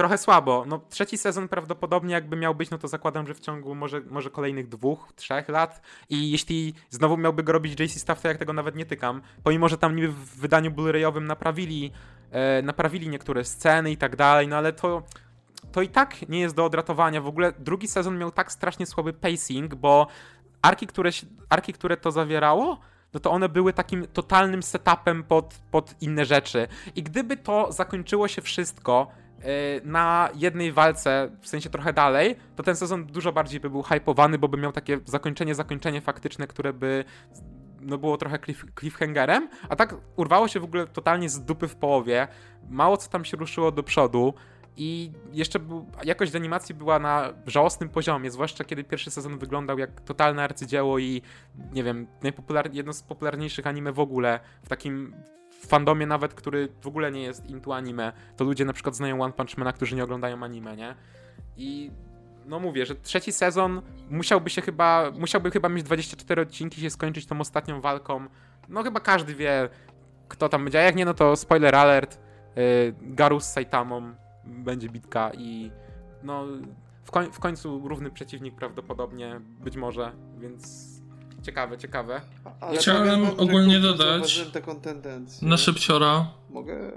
trochę 0.00 0.18
słabo. 0.18 0.64
No, 0.66 0.80
trzeci 0.88 1.18
sezon 1.18 1.48
prawdopodobnie 1.48 2.14
jakby 2.14 2.36
miał 2.36 2.54
być, 2.54 2.70
no 2.70 2.78
to 2.78 2.88
zakładam, 2.88 3.26
że 3.26 3.34
w 3.34 3.40
ciągu 3.40 3.74
może, 3.74 4.00
może 4.00 4.30
kolejnych 4.30 4.68
dwóch, 4.68 5.12
trzech 5.16 5.48
lat. 5.48 5.82
I 6.08 6.30
jeśli 6.30 6.74
znowu 6.90 7.16
miałby 7.16 7.42
go 7.42 7.52
robić 7.52 7.80
JC 7.80 8.00
Staff, 8.00 8.22
to 8.22 8.28
jak 8.28 8.38
tego 8.38 8.52
nawet 8.52 8.76
nie 8.76 8.86
tykam. 8.86 9.22
Pomimo, 9.44 9.68
że 9.68 9.78
tam 9.78 9.96
niby 9.96 10.08
w 10.08 10.36
wydaniu 10.36 10.70
Blu-rayowym 10.70 11.22
naprawili, 11.22 11.92
e, 12.30 12.62
naprawili 12.62 13.08
niektóre 13.08 13.44
sceny 13.44 13.90
i 13.90 13.96
tak 13.96 14.16
dalej, 14.16 14.48
no 14.48 14.56
ale 14.56 14.72
to. 14.72 15.02
To 15.72 15.82
i 15.82 15.88
tak 15.88 16.28
nie 16.28 16.40
jest 16.40 16.54
do 16.54 16.64
odratowania. 16.64 17.20
W 17.20 17.26
ogóle 17.26 17.52
drugi 17.58 17.88
sezon 17.88 18.18
miał 18.18 18.30
tak 18.30 18.52
strasznie 18.52 18.86
słaby 18.86 19.12
pacing, 19.12 19.74
bo 19.74 20.06
arki, 20.62 20.86
które, 20.86 21.10
arki, 21.48 21.72
które 21.72 21.96
to 21.96 22.12
zawierało, 22.12 22.80
no 23.14 23.20
to 23.20 23.30
one 23.30 23.48
były 23.48 23.72
takim 23.72 24.06
totalnym 24.06 24.62
setupem 24.62 25.24
pod, 25.24 25.54
pod 25.70 25.94
inne 26.00 26.24
rzeczy. 26.24 26.68
I 26.96 27.02
gdyby 27.02 27.36
to 27.36 27.72
zakończyło 27.72 28.28
się 28.28 28.42
wszystko 28.42 29.20
na 29.84 30.28
jednej 30.34 30.72
walce, 30.72 31.30
w 31.40 31.48
sensie 31.48 31.70
trochę 31.70 31.92
dalej, 31.92 32.36
to 32.56 32.62
ten 32.62 32.76
sezon 32.76 33.06
dużo 33.06 33.32
bardziej 33.32 33.60
by 33.60 33.70
był 33.70 33.82
hypowany, 33.82 34.38
bo 34.38 34.48
by 34.48 34.56
miał 34.56 34.72
takie 34.72 35.00
zakończenie, 35.04 35.54
zakończenie 35.54 36.00
faktyczne, 36.00 36.46
które 36.46 36.72
by 36.72 37.04
no 37.80 37.98
było 37.98 38.16
trochę 38.16 38.38
cliff, 38.38 38.64
cliffhangerem, 38.80 39.48
a 39.68 39.76
tak 39.76 39.96
urwało 40.16 40.48
się 40.48 40.60
w 40.60 40.64
ogóle 40.64 40.86
totalnie 40.86 41.28
z 41.28 41.44
dupy 41.44 41.68
w 41.68 41.76
połowie. 41.76 42.28
Mało 42.70 42.96
co 42.96 43.10
tam 43.10 43.24
się 43.24 43.36
ruszyło 43.36 43.72
do 43.72 43.82
przodu. 43.82 44.34
I 44.76 45.12
jeszcze 45.32 45.58
był, 45.58 45.86
jakość 46.04 46.34
animacji 46.34 46.74
była 46.74 46.98
na 46.98 47.32
żałosnym 47.46 47.88
poziomie, 47.88 48.30
zwłaszcza 48.30 48.64
kiedy 48.64 48.84
pierwszy 48.84 49.10
sezon 49.10 49.38
wyglądał 49.38 49.78
jak 49.78 50.00
totalne 50.00 50.44
arcydzieło 50.44 50.98
i 50.98 51.22
nie 51.72 51.84
wiem, 51.84 52.06
jedno 52.72 52.92
z 52.92 53.02
popularniejszych 53.02 53.66
anime 53.66 53.92
w 53.92 54.00
ogóle, 54.00 54.40
w 54.62 54.68
takim 54.68 55.14
fandomie 55.66 56.06
nawet, 56.06 56.34
który 56.34 56.68
w 56.80 56.86
ogóle 56.86 57.12
nie 57.12 57.22
jest 57.22 57.50
into 57.50 57.74
anime, 57.74 58.12
to 58.36 58.44
ludzie 58.44 58.64
na 58.64 58.72
przykład 58.72 58.96
znają 58.96 59.22
One 59.22 59.32
Punch 59.32 59.58
Mana, 59.58 59.72
którzy 59.72 59.96
nie 59.96 60.04
oglądają 60.04 60.42
anime, 60.42 60.76
nie? 60.76 60.94
I 61.56 61.90
no 62.46 62.60
mówię, 62.60 62.86
że 62.86 62.94
trzeci 62.94 63.32
sezon 63.32 63.82
musiałby 64.10 64.50
się 64.50 64.62
chyba, 64.62 65.12
musiałby 65.18 65.50
chyba 65.50 65.68
mieć 65.68 65.84
24 65.84 66.42
odcinki, 66.42 66.80
się 66.80 66.90
skończyć 66.90 67.26
tą 67.26 67.40
ostatnią 67.40 67.80
walką. 67.80 68.26
No 68.68 68.82
chyba 68.82 69.00
każdy 69.00 69.34
wie, 69.34 69.68
kto 70.28 70.48
tam 70.48 70.64
będzie, 70.64 70.78
a 70.78 70.82
jak 70.82 70.96
nie, 70.96 71.04
no 71.04 71.14
to 71.14 71.36
spoiler 71.36 71.74
alert, 71.74 72.20
yy, 72.56 72.94
Garus 73.00 73.44
z 73.44 73.52
Saitamą 73.52 74.14
będzie 74.44 74.88
bitka 74.88 75.30
i 75.38 75.70
no 76.22 76.46
w, 77.04 77.10
koń, 77.10 77.32
w 77.32 77.38
końcu 77.38 77.88
równy 77.88 78.10
przeciwnik 78.10 78.54
prawdopodobnie, 78.54 79.40
być 79.60 79.76
może, 79.76 80.12
więc 80.38 80.89
ciekawe, 81.42 81.78
ciekawe. 81.78 82.20
Ale 82.60 82.78
Chciałem 82.78 83.20
powiem 83.26 83.40
ogólnie 83.40 83.80
dodać- 83.80 84.06
Zauważyłem 84.08 84.50
taką 84.50 84.80
tendencję. 84.80 85.48
Na 85.48 85.56
szybciora, 85.56 86.26
Mogę... 86.50 86.92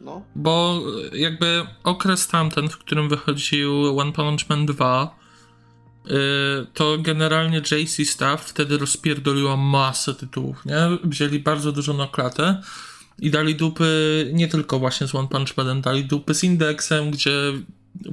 No. 0.00 0.22
bo 0.34 0.80
jakby 1.12 1.66
okres 1.84 2.28
tamten, 2.28 2.68
w 2.68 2.78
którym 2.78 3.08
wychodził 3.08 3.98
One 3.98 4.12
Punch 4.12 4.48
Man 4.48 4.66
2, 4.66 5.16
yy, 6.04 6.12
to 6.74 6.98
generalnie 6.98 7.58
JC 7.58 8.04
Staff 8.10 8.42
wtedy 8.44 8.78
rozpierdoliła 8.78 9.56
masę 9.56 10.14
tytułów, 10.14 10.66
nie? 10.66 10.98
Wzięli 11.04 11.38
bardzo 11.38 11.72
dużo 11.72 11.92
na 11.92 12.06
klatę 12.06 12.60
i 13.18 13.30
dali 13.30 13.54
dupy 13.54 14.30
nie 14.34 14.48
tylko 14.48 14.78
właśnie 14.78 15.06
z 15.06 15.14
One 15.14 15.28
Punch 15.28 15.56
Manem, 15.56 15.80
dali 15.80 16.04
dupy 16.04 16.34
z 16.34 16.44
Indeksem, 16.44 17.10
gdzie 17.10 17.32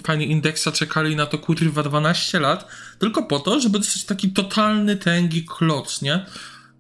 fani 0.04 0.32
Indeksa 0.32 0.72
czekali 0.72 1.16
na 1.16 1.26
to 1.26 1.38
kurwa 1.38 1.84
12 1.84 2.40
lat, 2.40 2.68
tylko 3.00 3.24
po 3.24 3.40
to, 3.40 3.60
żeby 3.60 3.80
dostać 3.80 4.04
taki 4.04 4.30
totalny 4.30 4.98
tęgi 4.98 5.46
kloc, 5.46 6.02
nie? 6.02 6.26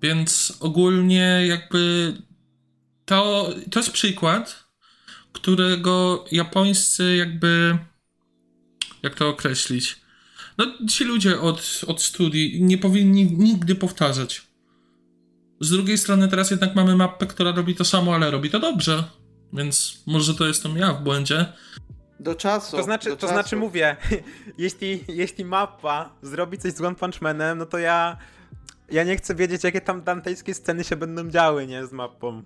Więc 0.01 0.57
ogólnie 0.59 1.43
jakby 1.47 2.13
to, 3.05 3.49
to 3.71 3.79
jest 3.79 3.91
przykład, 3.91 4.65
którego 5.33 6.25
japońscy 6.31 7.15
jakby 7.15 7.77
jak 9.03 9.15
to 9.15 9.29
określić? 9.29 10.01
No 10.57 10.65
ci 10.89 11.03
ludzie 11.03 11.41
od, 11.41 11.81
od 11.87 12.01
studii 12.01 12.63
nie 12.63 12.77
powinni 12.77 13.25
nigdy 13.25 13.75
powtarzać. 13.75 14.41
Z 15.59 15.69
drugiej 15.69 15.97
strony 15.97 16.27
teraz 16.27 16.51
jednak 16.51 16.75
mamy 16.75 16.95
mapę, 16.95 17.25
która 17.25 17.51
robi 17.51 17.75
to 17.75 17.85
samo, 17.85 18.15
ale 18.15 18.31
robi 18.31 18.49
to 18.49 18.59
dobrze. 18.59 19.03
Więc 19.53 20.03
może 20.05 20.33
to 20.33 20.47
jestem 20.47 20.77
ja 20.77 20.93
w 20.93 21.03
błędzie. 21.03 21.45
Do 22.19 22.35
czasu. 22.35 22.77
To 22.77 22.83
znaczy, 22.83 23.09
to 23.09 23.17
czasu. 23.17 23.33
znaczy 23.33 23.55
mówię, 23.55 23.95
jeśli, 24.57 25.05
jeśli 25.07 25.45
mapa 25.45 26.09
zrobi 26.21 26.57
coś 26.57 26.71
z 26.71 26.81
One 26.81 26.95
Punch 26.95 27.21
Manem, 27.21 27.57
no 27.57 27.65
to 27.65 27.77
ja 27.77 28.17
ja 28.91 29.03
nie 29.03 29.17
chcę 29.17 29.35
wiedzieć, 29.35 29.63
jakie 29.63 29.81
tam 29.81 30.03
dantejskie 30.03 30.53
sceny 30.53 30.83
się 30.83 30.95
będą 30.95 31.29
działy, 31.29 31.67
nie, 31.67 31.85
z 31.85 31.91
mapą. 31.91 32.43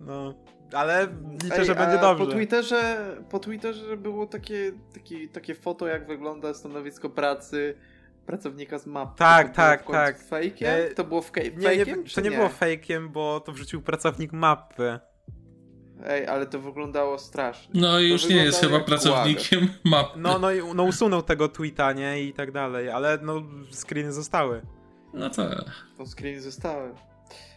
No, 0.00 0.34
ale 0.72 1.08
liczę, 1.42 1.58
Ej, 1.58 1.64
że 1.66 1.74
będzie 1.74 1.98
dobrze. 1.98 2.26
Po 2.26 2.32
Twitterze, 2.32 2.96
po 3.30 3.38
Twitterze 3.38 3.96
było 3.96 4.26
takie, 4.26 4.72
takie, 4.94 5.28
takie 5.28 5.54
foto, 5.54 5.86
jak 5.86 6.06
wygląda 6.06 6.54
stanowisko 6.54 7.10
pracy 7.10 7.74
pracownika 8.26 8.78
z 8.78 8.86
mapy. 8.86 9.18
Tak, 9.18 9.48
to 9.48 9.54
tak, 9.54 9.86
tak. 9.86 10.18
Fejkiem? 10.18 10.68
E, 10.70 10.84
to 10.84 11.04
było 11.04 11.20
fke- 11.20 11.42
Nie, 11.42 11.50
nie, 11.50 11.62
fejkiem? 11.62 12.02
to 12.02 12.08
czy 12.08 12.22
nie 12.22 12.30
było 12.30 12.48
fejkiem, 12.48 13.08
bo 13.08 13.40
to 13.40 13.52
wrzucił 13.52 13.82
pracownik 13.82 14.32
mapy. 14.32 14.98
Ej, 16.06 16.26
ale 16.26 16.46
to 16.46 16.60
wyglądało 16.60 17.18
strasznie. 17.18 17.80
No 17.80 18.00
i 18.00 18.08
już 18.10 18.28
nie 18.28 18.36
jest 18.36 18.60
chyba 18.60 18.80
pracownikiem 18.80 19.68
mapy. 19.84 20.18
No, 20.20 20.38
no, 20.38 20.52
i- 20.52 20.74
no 20.74 20.82
usunął 20.84 21.22
tego 21.22 21.48
tweeta, 21.48 21.92
nie, 21.92 22.22
i 22.22 22.32
tak 22.32 22.52
dalej, 22.52 22.90
ale 22.90 23.18
no 23.22 23.42
screeny 23.72 24.12
zostały. 24.12 24.62
No 25.14 25.30
tak. 25.30 25.64
To 25.98 26.06
screeny 26.06 26.40
zostały. 26.40 26.94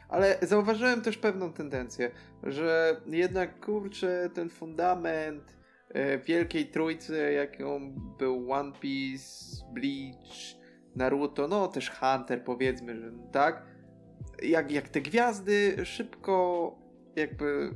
Ale 0.09 0.37
zauważyłem 0.41 1.01
też 1.01 1.17
pewną 1.17 1.53
tendencję, 1.53 2.11
że 2.43 3.01
jednak 3.07 3.65
kurczę 3.65 4.29
ten 4.33 4.49
fundament 4.49 5.43
e, 5.89 6.17
wielkiej 6.17 6.65
trójcy, 6.67 7.31
jaką 7.33 7.93
był 8.19 8.51
One 8.51 8.71
Piece, 8.79 9.65
Bleach, 9.73 10.57
Naruto, 10.95 11.47
no 11.47 11.67
też 11.67 11.91
Hunter 11.91 12.43
powiedzmy, 12.43 12.99
że 13.01 13.11
tak. 13.31 13.65
Jak, 14.43 14.71
jak 14.71 14.89
te 14.89 15.01
gwiazdy 15.01 15.85
szybko 15.85 16.75
jakby 17.15 17.69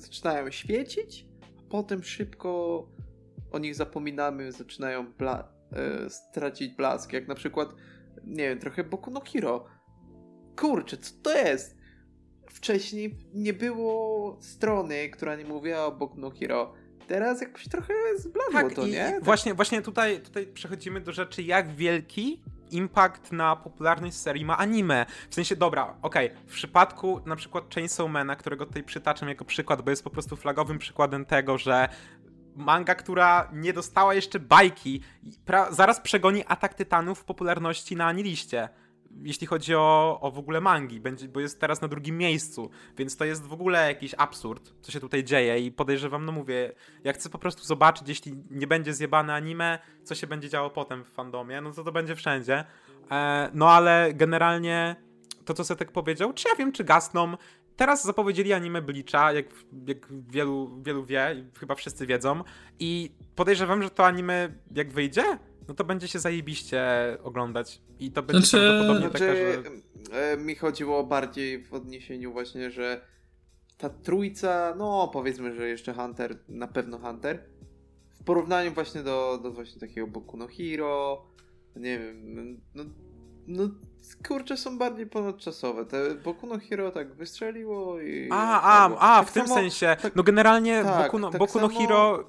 zaczynają 0.00 0.50
świecić, 0.50 1.26
a 1.42 1.70
potem 1.70 2.02
szybko 2.02 2.88
o 3.52 3.58
nich 3.58 3.74
zapominamy, 3.74 4.52
zaczynają 4.52 5.12
bla- 5.12 5.44
e, 5.72 6.10
stracić 6.10 6.74
blask, 6.74 7.12
jak 7.12 7.28
na 7.28 7.34
przykład 7.34 7.68
nie 8.24 8.48
wiem, 8.48 8.58
trochę 8.58 8.84
Boku 8.84 9.10
no 9.10 9.20
Hero. 9.20 9.66
Kurczę, 10.56 10.96
co 10.96 11.14
to 11.22 11.38
jest? 11.38 11.76
Wcześniej 12.50 13.18
nie 13.34 13.52
było 13.52 14.38
strony, 14.40 15.08
która 15.08 15.36
nie 15.36 15.44
mówiła 15.44 15.86
o 15.86 15.92
Boku 15.92 16.20
no 16.20 16.30
Hero. 16.30 16.74
Teraz 17.06 17.40
jakoś 17.40 17.68
trochę 17.68 17.94
zbladło 18.18 18.52
Tak, 18.52 18.74
to, 18.74 18.86
nie? 18.86 19.18
i 19.20 19.24
właśnie, 19.24 19.54
właśnie 19.54 19.82
tutaj, 19.82 20.20
tutaj 20.20 20.46
przechodzimy 20.46 21.00
do 21.00 21.12
rzeczy, 21.12 21.42
jak 21.42 21.74
wielki 21.74 22.42
impact 22.70 23.32
na 23.32 23.56
popularność 23.56 24.16
serii 24.16 24.44
ma 24.44 24.58
anime. 24.58 25.06
W 25.30 25.34
sensie, 25.34 25.56
dobra, 25.56 25.94
okej, 26.02 26.30
w 26.46 26.52
przypadku 26.52 27.20
na 27.26 27.36
przykład 27.36 27.74
Chainsaw 27.74 28.10
Mana, 28.10 28.36
którego 28.36 28.66
tutaj 28.66 28.82
przytaczam 28.82 29.28
jako 29.28 29.44
przykład, 29.44 29.82
bo 29.82 29.90
jest 29.90 30.04
po 30.04 30.10
prostu 30.10 30.36
flagowym 30.36 30.78
przykładem 30.78 31.24
tego, 31.24 31.58
że 31.58 31.88
manga, 32.56 32.94
która 32.94 33.50
nie 33.52 33.72
dostała 33.72 34.14
jeszcze 34.14 34.40
bajki, 34.40 35.00
zaraz 35.70 36.00
przegoni 36.00 36.44
Atak 36.48 36.74
Tytanów 36.74 37.18
w 37.18 37.24
popularności 37.24 37.96
na 37.96 38.06
Aniliście. 38.06 38.68
Jeśli 39.22 39.46
chodzi 39.46 39.74
o, 39.74 40.18
o 40.20 40.30
w 40.30 40.38
ogóle 40.38 40.60
mangi, 40.60 41.00
będzie, 41.00 41.28
bo 41.28 41.40
jest 41.40 41.60
teraz 41.60 41.80
na 41.80 41.88
drugim 41.88 42.18
miejscu, 42.18 42.70
więc 42.98 43.16
to 43.16 43.24
jest 43.24 43.46
w 43.46 43.52
ogóle 43.52 43.88
jakiś 43.88 44.14
absurd, 44.18 44.74
co 44.80 44.92
się 44.92 45.00
tutaj 45.00 45.24
dzieje 45.24 45.60
i 45.60 45.72
podejrzewam, 45.72 46.24
no 46.24 46.32
mówię, 46.32 46.72
ja 47.04 47.12
chcę 47.12 47.30
po 47.30 47.38
prostu 47.38 47.64
zobaczyć, 47.64 48.08
jeśli 48.08 48.32
nie 48.50 48.66
będzie 48.66 48.94
zjebane 48.94 49.34
anime, 49.34 49.78
co 50.04 50.14
się 50.14 50.26
będzie 50.26 50.48
działo 50.48 50.70
potem 50.70 51.04
w 51.04 51.08
fandomie, 51.08 51.60
no 51.60 51.72
to 51.72 51.84
to 51.84 51.92
będzie 51.92 52.16
wszędzie. 52.16 52.64
E, 53.10 53.50
no 53.54 53.70
ale 53.70 54.14
generalnie 54.14 54.96
to, 55.44 55.54
co 55.54 55.64
Setek 55.64 55.92
powiedział, 55.92 56.32
czy 56.32 56.48
ja 56.48 56.54
wiem, 56.54 56.72
czy 56.72 56.84
gasną. 56.84 57.36
Teraz 57.76 58.04
zapowiedzieli 58.04 58.52
anime 58.52 58.82
Bleacha, 58.82 59.32
jak, 59.32 59.46
jak 59.86 60.06
wielu, 60.30 60.82
wielu 60.82 61.04
wie, 61.04 61.44
chyba 61.60 61.74
wszyscy 61.74 62.06
wiedzą. 62.06 62.42
I 62.78 63.12
podejrzewam, 63.34 63.82
że 63.82 63.90
to 63.90 64.06
anime, 64.06 64.48
jak 64.74 64.92
wyjdzie, 64.92 65.38
no 65.68 65.74
to 65.74 65.84
będzie 65.84 66.08
się 66.08 66.18
zajebiście 66.18 66.82
oglądać. 67.22 67.80
I 67.98 68.12
to 68.12 68.22
będzie 68.22 68.46
Znaczy- 68.46 68.66
prawdopodobnie 68.66 69.06
taka, 69.10 69.18
Znaczy, 69.18 69.62
że... 70.12 70.32
e, 70.32 70.36
mi 70.36 70.54
chodziło 70.54 71.04
bardziej 71.04 71.64
w 71.64 71.74
odniesieniu 71.74 72.32
właśnie, 72.32 72.70
że 72.70 73.00
ta 73.78 73.88
trójca, 73.88 74.74
no 74.76 75.10
powiedzmy, 75.12 75.54
że 75.54 75.68
jeszcze 75.68 75.94
Hunter, 75.94 76.38
na 76.48 76.68
pewno 76.68 76.98
Hunter, 76.98 77.44
w 78.20 78.24
porównaniu 78.24 78.72
właśnie 78.72 79.02
do, 79.02 79.38
do 79.42 79.52
właśnie 79.52 79.80
takiego 79.80 80.06
Boku 80.06 80.36
no 80.36 80.46
Hero, 80.58 81.24
nie 81.76 81.98
wiem, 81.98 82.60
no, 82.74 82.84
no 83.46 83.68
kurczę 84.28 84.56
są 84.56 84.78
bardziej 84.78 85.06
ponadczasowe. 85.06 85.86
Te 85.86 86.14
Boku 86.14 86.46
no 86.46 86.58
Hero 86.58 86.90
tak 86.90 87.14
wystrzeliło 87.14 88.00
i... 88.00 88.28
A, 88.32 88.60
a, 88.60 88.84
a, 88.98 89.18
tak 89.20 89.28
w 89.28 89.32
tym 89.32 89.42
samo- 89.46 89.54
sensie. 89.54 89.96
tak- 90.02 90.16
No 90.16 90.22
generalnie 90.22 90.82
tak, 90.84 91.04
Boku, 91.06 91.18
no, 91.18 91.30
tak 91.30 91.38
Boku 91.38 91.60
no 91.60 91.68
samo- 91.68 91.80
Hero, 91.80 92.24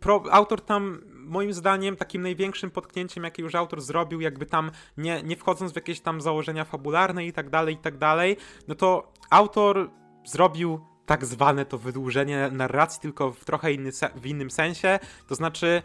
pro, 0.00 0.22
autor 0.30 0.60
tam, 0.60 1.00
moim 1.24 1.52
zdaniem, 1.52 1.96
takim 1.96 2.22
największym 2.22 2.70
potknięciem, 2.70 3.24
jakie 3.24 3.42
już 3.42 3.54
autor 3.54 3.80
zrobił, 3.80 4.20
jakby 4.20 4.46
tam 4.46 4.70
nie, 4.96 5.22
nie 5.22 5.36
wchodząc 5.36 5.72
w 5.72 5.76
jakieś 5.76 6.00
tam 6.00 6.20
założenia 6.20 6.64
fabularne 6.64 7.26
i 7.26 7.32
tak 7.32 7.50
dalej, 7.50 7.74
i 7.74 7.78
tak 7.78 7.98
dalej, 7.98 8.36
no 8.68 8.74
to 8.74 9.12
autor 9.30 9.90
zrobił 10.24 10.80
tak 11.06 11.24
zwane 11.24 11.66
to 11.66 11.78
wydłużenie 11.78 12.50
narracji, 12.52 13.00
tylko 13.00 13.32
w 13.32 13.44
trochę 13.44 13.72
inny 13.72 13.90
w 14.16 14.26
innym 14.26 14.50
sensie, 14.50 14.98
to 15.28 15.34
znaczy 15.34 15.82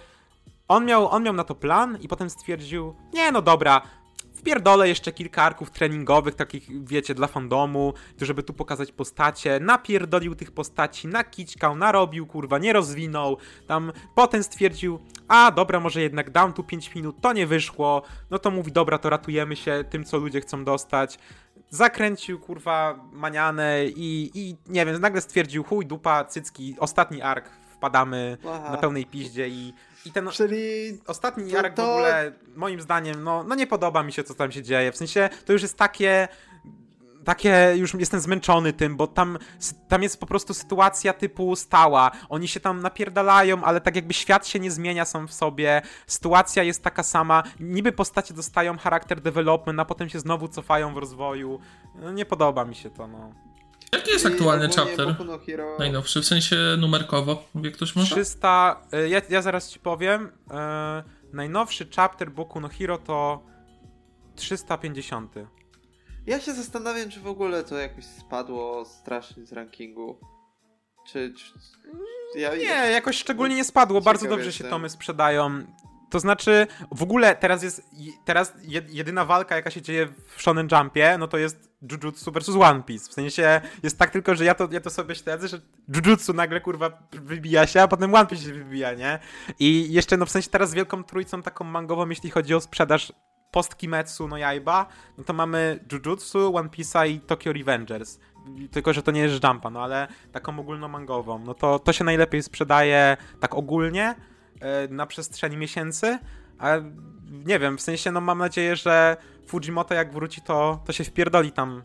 on 0.67 0.85
miał, 0.85 1.09
on 1.09 1.23
miał 1.23 1.33
na 1.33 1.43
to 1.43 1.55
plan 1.55 1.97
i 2.01 2.07
potem 2.07 2.29
stwierdził, 2.29 2.95
nie 3.13 3.31
no 3.31 3.41
dobra, 3.41 3.81
wpierdolę 4.39 4.87
jeszcze 4.89 5.11
kilka 5.11 5.43
arków 5.43 5.71
treningowych, 5.71 6.35
takich, 6.35 6.85
wiecie, 6.85 7.15
dla 7.15 7.27
fandomu, 7.27 7.93
żeby 8.21 8.43
tu 8.43 8.53
pokazać 8.53 8.91
postacie, 8.91 9.59
napierdolił 9.59 10.35
tych 10.35 10.51
postaci, 10.51 11.07
nakićkał, 11.07 11.75
narobił, 11.75 12.27
kurwa, 12.27 12.57
nie 12.57 12.73
rozwinął, 12.73 13.37
tam 13.67 13.91
potem 14.15 14.43
stwierdził, 14.43 14.99
a 15.27 15.51
dobra, 15.51 15.79
może 15.79 16.01
jednak 16.01 16.29
dam 16.29 16.53
tu 16.53 16.63
5 16.63 16.95
minut, 16.95 17.15
to 17.21 17.33
nie 17.33 17.47
wyszło, 17.47 18.01
no 18.31 18.39
to 18.39 18.51
mówi, 18.51 18.71
dobra, 18.71 18.97
to 18.97 19.09
ratujemy 19.09 19.55
się 19.55 19.83
tym, 19.89 20.05
co 20.05 20.17
ludzie 20.17 20.41
chcą 20.41 20.63
dostać, 20.63 21.19
zakręcił, 21.69 22.39
kurwa, 22.39 22.99
manianę 23.11 23.85
i, 23.85 24.31
i 24.33 24.55
nie 24.67 24.85
wiem, 24.85 25.01
nagle 25.01 25.21
stwierdził, 25.21 25.63
chuj, 25.63 25.85
dupa, 25.85 26.25
cycki, 26.25 26.75
ostatni 26.79 27.21
ark, 27.21 27.49
wpadamy 27.69 28.37
Aha. 28.47 28.71
na 28.71 28.77
pełnej 28.77 29.05
piździe 29.05 29.49
i, 29.49 29.73
i 30.05 30.11
ten 30.11 30.29
Czyli 30.31 30.97
ostatni 31.07 31.51
To- 31.51 31.59
ark 31.59 31.73
w 31.73 31.75
to- 31.75 31.91
ogóle, 31.93 32.31
moim 32.55 32.81
zdaniem, 32.81 33.23
no, 33.23 33.43
no 33.43 33.55
nie 33.55 33.67
podoba 33.67 34.03
mi 34.03 34.13
się, 34.13 34.23
co 34.23 34.33
tam 34.33 34.51
się 34.51 34.63
dzieje. 34.63 34.91
W 34.91 34.97
sensie, 34.97 35.29
to 35.45 35.53
już 35.53 35.61
jest 35.61 35.77
takie. 35.77 36.27
Takie, 37.25 37.73
już 37.75 37.93
jestem 37.93 38.19
zmęczony 38.19 38.73
tym, 38.73 38.97
bo 38.97 39.07
tam, 39.07 39.37
tam 39.87 40.03
jest 40.03 40.19
po 40.19 40.25
prostu 40.25 40.53
sytuacja 40.53 41.13
typu 41.13 41.55
stała. 41.55 42.11
Oni 42.29 42.47
się 42.47 42.59
tam 42.59 42.81
napierdalają, 42.81 43.63
ale 43.63 43.81
tak 43.81 43.95
jakby 43.95 44.13
świat 44.13 44.47
się 44.47 44.59
nie 44.59 44.71
zmienia 44.71 45.05
sam 45.05 45.27
w 45.27 45.33
sobie. 45.33 45.81
Sytuacja 46.07 46.63
jest 46.63 46.83
taka 46.83 47.03
sama. 47.03 47.43
Niby 47.59 47.91
postacie 47.91 48.33
dostają 48.33 48.77
charakter 48.77 49.21
development, 49.21 49.79
a 49.79 49.85
potem 49.85 50.09
się 50.09 50.19
znowu 50.19 50.47
cofają 50.47 50.93
w 50.93 50.97
rozwoju. 50.97 51.59
No, 51.95 52.11
nie 52.11 52.25
podoba 52.25 52.65
mi 52.65 52.75
się 52.75 52.89
to, 52.89 53.07
no. 53.07 53.33
Jaki 53.93 54.11
jest 54.11 54.25
i 54.25 54.27
aktualny 54.27 54.65
ogólnie 54.65 54.83
chapter? 54.89 55.07
Boku 55.07 55.23
no 55.25 55.39
Hero... 55.39 55.75
Najnowszy, 55.79 56.21
w 56.21 56.25
sensie 56.25 56.55
numerkowo, 56.77 57.43
wie 57.55 57.71
ktoś 57.71 57.95
może? 57.95 58.15
300. 58.15 58.81
y, 58.93 59.09
Ja, 59.09 59.21
ja 59.29 59.41
zaraz 59.41 59.69
ci 59.69 59.79
powiem. 59.79 60.31
e, 60.51 61.03
najnowszy 61.33 61.87
chapter 61.95 62.31
Boku 62.31 62.59
no 62.59 62.69
Hero 62.69 62.97
to 62.97 63.43
350. 64.35 65.33
Ja 66.27 66.39
się 66.39 66.53
zastanawiam, 66.53 67.09
czy 67.09 67.19
w 67.19 67.27
ogóle 67.27 67.63
to 67.63 67.77
jakoś 67.77 68.05
spadło 68.05 68.85
strasznie 68.85 69.45
z 69.45 69.53
rankingu. 69.53 70.19
Czy... 71.07 71.33
czy... 71.33 71.53
Ja, 72.39 72.55
Nie, 72.55 72.63
jakoś 72.91 73.17
szczególnie 73.17 73.55
nie 73.55 73.63
spadło. 73.63 74.01
Bardzo 74.01 74.21
Ciekaw 74.25 74.37
dobrze 74.37 74.51
się 74.51 74.63
jestem. 74.63 74.69
tomy 74.69 74.89
sprzedają. 74.89 75.63
To 76.09 76.19
znaczy, 76.19 76.67
w 76.91 77.03
ogóle 77.03 77.35
teraz 77.35 77.63
jest. 77.63 77.81
Teraz 78.25 78.55
jed- 78.57 78.89
jedyna 78.89 79.25
walka, 79.25 79.55
jaka 79.55 79.71
się 79.71 79.81
dzieje 79.81 80.07
w 80.35 80.41
Shonen 80.41 80.67
Jumpie, 80.71 81.17
no 81.19 81.27
to 81.27 81.37
jest 81.37 81.68
Jujutsu 81.81 82.31
versus 82.31 82.55
One 82.55 82.83
Piece. 82.83 83.09
W 83.09 83.13
sensie 83.13 83.61
jest 83.83 83.97
tak 83.97 84.09
tylko, 84.09 84.35
że 84.35 84.45
ja 84.45 84.55
to, 84.55 84.67
ja 84.71 84.81
to 84.81 84.89
sobie 84.89 85.15
śledzę, 85.15 85.47
że 85.47 85.61
Jujutsu 85.95 86.33
nagle 86.33 86.61
kurwa 86.61 87.07
wybija 87.11 87.67
się, 87.67 87.81
a 87.81 87.87
potem 87.87 88.15
One 88.15 88.27
Piece 88.27 88.43
się 88.43 88.53
wybija, 88.53 88.93
nie? 88.93 89.19
I 89.59 89.93
jeszcze, 89.93 90.17
no 90.17 90.25
w 90.25 90.31
sensie 90.31 90.49
teraz 90.49 90.73
wielką 90.73 91.03
trójcą 91.03 91.41
taką 91.41 91.65
mangową, 91.65 92.09
jeśli 92.09 92.29
chodzi 92.29 92.55
o 92.55 92.61
sprzedaż 92.61 93.13
post 93.51 93.77
Kimetsu 93.77 94.27
no 94.27 94.37
Yaiba, 94.37 94.85
no 95.17 95.23
to 95.23 95.33
mamy 95.33 95.79
Jujutsu, 95.91 96.55
One 96.55 96.69
Piece'a 96.69 97.09
i 97.09 97.19
Tokyo 97.19 97.53
Revengers. 97.53 98.19
Tylko, 98.71 98.93
że 98.93 99.03
to 99.03 99.11
nie 99.11 99.21
jest 99.21 99.43
Jumpa, 99.43 99.69
no 99.69 99.83
ale 99.83 100.07
taką 100.31 100.59
ogólnomangową. 100.59 101.39
No 101.39 101.53
to, 101.53 101.79
to 101.79 101.93
się 101.93 102.03
najlepiej 102.03 102.43
sprzedaje 102.43 103.17
tak 103.39 103.55
ogólnie 103.55 104.15
e, 104.61 104.87
na 104.87 105.05
przestrzeni 105.05 105.57
miesięcy, 105.57 106.19
ale 106.57 106.91
nie 107.45 107.59
wiem, 107.59 107.77
w 107.77 107.81
sensie 107.81 108.11
no 108.11 108.21
mam 108.21 108.37
nadzieję, 108.37 108.75
że 108.75 109.17
Fujimoto 109.49 109.93
jak 109.93 110.13
wróci, 110.13 110.41
to, 110.41 110.79
to 110.85 110.93
się 110.93 111.03
wpierdoli 111.03 111.51
tam 111.51 111.81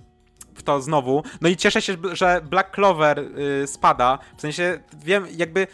w 0.54 0.62
to 0.62 0.80
znowu. 0.80 1.22
No 1.40 1.48
i 1.48 1.56
cieszę 1.56 1.82
się, 1.82 1.96
że 2.12 2.40
Black 2.50 2.74
Clover 2.74 3.18
y, 3.18 3.66
spada. 3.66 4.18
W 4.36 4.40
sensie 4.40 4.80
wiem, 5.04 5.26
jakby 5.36 5.66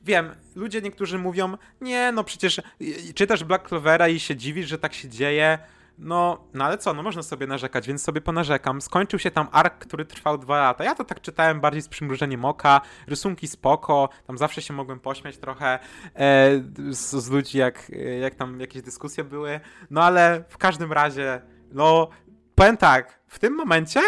wiem, 0.00 0.34
ludzie 0.54 0.82
niektórzy 0.82 1.18
mówią, 1.18 1.56
nie, 1.80 2.12
no 2.12 2.24
przecież 2.24 2.58
y, 2.58 3.14
czytasz 3.14 3.44
Black 3.44 3.68
Clovera 3.68 4.08
i 4.08 4.20
się 4.20 4.36
dziwisz, 4.36 4.68
że 4.68 4.78
tak 4.78 4.94
się 4.94 5.08
dzieje. 5.08 5.58
No, 6.02 6.44
no 6.54 6.64
ale 6.64 6.78
co, 6.78 6.94
no 6.94 7.02
można 7.02 7.22
sobie 7.22 7.46
narzekać, 7.46 7.86
więc 7.88 8.02
sobie 8.02 8.20
ponarzekam. 8.20 8.80
Skończył 8.80 9.18
się 9.18 9.30
tam 9.30 9.48
ark, 9.52 9.78
który 9.78 10.04
trwał 10.04 10.38
dwa 10.38 10.60
lata. 10.60 10.84
Ja 10.84 10.94
to 10.94 11.04
tak 11.04 11.20
czytałem 11.20 11.60
bardziej 11.60 11.82
z 11.82 11.88
przymrużeniem 11.88 12.44
oka, 12.44 12.80
rysunki 13.06 13.48
spoko, 13.48 14.08
tam 14.26 14.38
zawsze 14.38 14.62
się 14.62 14.74
mogłem 14.74 15.00
pośmiać 15.00 15.36
trochę 15.38 15.78
e, 16.14 16.50
z, 16.90 17.10
z 17.10 17.30
ludzi, 17.30 17.58
jak, 17.58 17.90
jak 18.20 18.34
tam 18.34 18.60
jakieś 18.60 18.82
dyskusje 18.82 19.24
były. 19.24 19.60
No 19.90 20.02
ale 20.02 20.44
w 20.48 20.58
każdym 20.58 20.92
razie, 20.92 21.40
no, 21.72 22.08
powiem 22.54 22.76
tak, 22.76 23.20
w 23.26 23.38
tym 23.38 23.54
momencie 23.54 24.00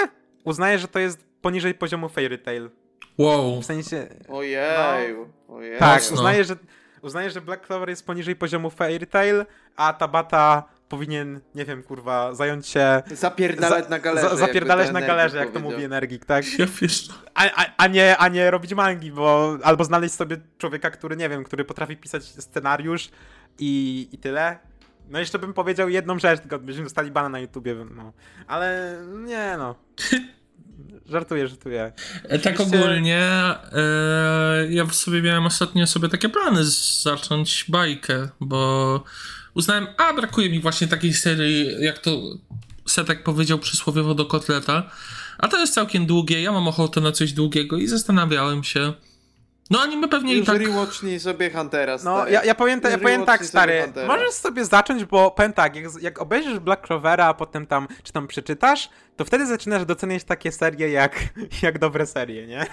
uznaję, 0.45 0.79
że 0.79 0.89
to 0.89 0.99
jest 0.99 1.27
poniżej 1.43 1.75
poziomu 1.75 2.09
Fairy 2.09 2.39
Tail. 2.39 2.71
Wow. 3.19 3.61
W 3.61 3.65
sensie, 3.65 4.07
Ojeju, 4.29 5.29
ojeju. 5.49 5.79
tak, 5.79 6.01
Mocno. 6.03 6.17
uznaję, 6.17 6.45
że, 6.45 6.57
uznaję, 7.03 7.31
że 7.31 7.41
Black 7.41 7.67
Clover 7.67 7.89
jest 7.89 8.07
poniżej 8.07 8.37
poziomu 8.37 8.71
Fairy 8.71 9.07
Tail, 9.07 9.45
a 9.77 9.93
Tabata 9.93 10.72
powinien, 10.97 11.41
nie 11.55 11.65
wiem, 11.65 11.83
kurwa, 11.83 12.35
zająć 12.35 12.67
się... 12.69 13.03
Zapierdalać 13.13 13.85
za- 13.85 13.91
na 13.91 13.99
galerze. 13.99 14.29
za- 14.29 14.37
zapierdalać 14.37 14.93
na 14.93 15.01
to 15.01 15.07
galerze, 15.07 15.37
jak 15.39 15.47
to 15.49 15.53
powiedział. 15.53 15.73
mówi 15.73 15.85
Energik, 15.85 16.25
tak? 16.25 16.59
Ja 16.59 16.67
wiesz, 16.81 17.09
A, 17.35 17.45
a, 17.57 17.67
a, 17.77 17.87
nie, 17.87 18.17
a 18.17 18.29
nie 18.29 18.51
robić 18.51 18.75
mangi, 18.75 19.13
bo 19.13 19.59
albo 19.63 19.85
znaleźć 19.85 20.15
sobie 20.15 20.37
człowieka, 20.59 20.91
który, 20.91 21.17
nie 21.17 21.29
wiem, 21.29 21.45
który 21.45 21.65
potrafi 21.65 21.97
pisać 21.97 22.25
scenariusz 22.25 23.09
i, 23.59 24.09
i 24.13 24.19
tyle. 24.19 24.59
No 25.09 25.19
jeszcze 25.19 25.39
bym 25.39 25.55
powiedział 25.55 25.89
jedną 25.89 26.19
rzecz, 26.19 26.41
tylko 26.41 26.59
byśmy 26.59 26.85
dostali 26.85 27.11
bana 27.11 27.29
na 27.29 27.39
YouTubie, 27.41 27.75
no. 27.95 28.13
Ale 28.47 28.97
nie 29.25 29.55
no. 29.59 29.75
Żartuję, 31.07 31.49
żartuję. 31.49 31.93
E, 32.25 32.39
Tak 32.39 32.55
Oczywiście- 32.55 32.79
ogólnie, 32.85 33.19
e, 33.73 34.67
ja 34.71 34.87
sobie 34.87 35.23
miałem 35.23 35.47
ostatnio 35.47 35.87
sobie 35.87 36.09
takie 36.09 36.29
plany 36.29 36.65
zacząć 37.03 37.65
bajkę, 37.69 38.29
bo 38.41 39.05
uznałem, 39.55 39.87
a 39.97 40.13
brakuje 40.13 40.51
mi 40.51 40.61
właśnie 40.61 40.89
takiej 40.89 41.15
serii, 41.15 41.85
jak 41.85 41.99
to 41.99 42.23
Setek 42.87 43.23
powiedział 43.23 43.59
przysłowiowo 43.59 44.15
do 44.15 44.27
kotleta, 44.27 44.91
a 45.39 45.49
to 45.49 45.59
jest 45.59 45.75
całkiem 45.75 46.07
długie, 46.07 46.43
ja 46.43 46.53
mam 46.53 46.69
ochotę 46.69 47.01
na 47.01 47.13
coś 47.13 47.33
długiego 47.33 47.77
i 47.77 47.87
zastanawiałem 47.87 48.65
się. 48.65 48.93
No 49.73 49.81
anime 49.81 50.09
pewnie 50.09 50.35
i 50.35 50.39
Już 50.39 50.47
tak... 50.47 50.59
rewatchnij 50.61 51.21
sobie 51.21 51.51
Huntera, 51.51 51.93
No, 51.93 51.99
stary. 51.99 52.33
ja, 52.33 52.45
ja 52.45 52.55
powiem, 52.55 52.81
ta, 52.81 52.91
ja 52.91 52.99
powiem 52.99 53.25
tak, 53.25 53.37
sobie 53.39 53.49
stary. 53.49 53.83
Huntera. 53.83 54.07
Możesz 54.09 54.31
sobie 54.33 54.65
zacząć, 54.65 55.05
bo 55.05 55.31
powiem 55.31 55.53
tak, 55.53 55.77
jak, 55.77 55.85
jak 56.01 56.21
obejrzysz 56.23 56.59
Black 56.59 56.87
Clovera, 56.87 57.27
a 57.27 57.35
potem 57.35 57.67
tam, 57.67 57.89
czy 58.03 58.13
tam 58.13 58.27
przeczytasz, 58.27 58.89
to 59.17 59.25
wtedy 59.25 59.47
zaczynasz 59.47 59.85
doceniać 59.85 60.25
takie 60.25 60.53
serie 60.53 60.89
jak, 60.91 61.17
jak 61.63 61.79
dobre 61.79 62.07
serie, 62.07 62.47
nie? 62.47 62.67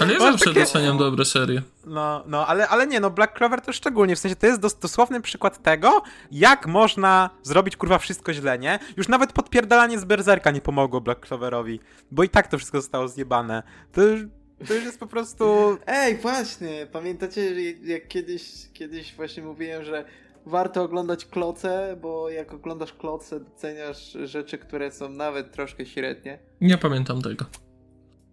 Ale 0.00 0.12
ja 0.12 0.18
zawsze 0.20 0.44
takie- 0.44 0.60
doceniam 0.60 0.98
dobre 0.98 1.24
serie. 1.24 1.62
No, 1.86 2.22
no, 2.26 2.46
ale, 2.46 2.68
ale 2.68 2.86
nie, 2.86 3.00
no 3.00 3.10
Black 3.10 3.36
Clover 3.38 3.60
to 3.60 3.72
szczególnie, 3.72 4.16
w 4.16 4.18
sensie 4.18 4.36
to 4.36 4.46
jest 4.46 4.60
dos 4.60 4.78
dosłowny 4.78 5.20
przykład 5.20 5.62
tego, 5.62 6.02
jak 6.30 6.66
można 6.66 7.30
zrobić 7.42 7.76
kurwa 7.76 7.98
wszystko 7.98 8.32
źle, 8.32 8.58
nie? 8.58 8.78
Już 8.96 9.08
nawet 9.08 9.32
podpierdalanie 9.32 9.98
z 9.98 10.04
Berserka 10.04 10.50
nie 10.50 10.60
pomogło 10.60 11.00
Black 11.00 11.26
Cloverowi, 11.26 11.80
bo 12.10 12.22
i 12.22 12.28
tak 12.28 12.48
to 12.48 12.58
wszystko 12.58 12.80
zostało 12.80 13.08
zjebane. 13.08 13.62
To 13.92 14.02
już, 14.02 14.20
to 14.66 14.74
już 14.74 14.84
jest 14.84 15.00
po 15.00 15.06
prostu... 15.06 15.78
Ej, 15.86 16.16
właśnie, 16.16 16.86
pamiętacie, 16.92 17.72
jak 17.72 18.08
kiedyś, 18.08 18.42
kiedyś 18.72 19.14
właśnie 19.14 19.42
mówiłem, 19.42 19.84
że 19.84 20.04
warto 20.46 20.82
oglądać 20.82 21.24
kloce, 21.24 21.96
bo 22.02 22.30
jak 22.30 22.52
oglądasz 22.52 22.92
kloce, 22.92 23.40
doceniasz 23.40 24.12
rzeczy, 24.24 24.58
które 24.58 24.92
są 24.92 25.08
nawet 25.08 25.52
troszkę 25.52 25.86
średnie. 25.86 26.38
Nie 26.60 26.78
pamiętam 26.78 27.22
tego. 27.22 27.44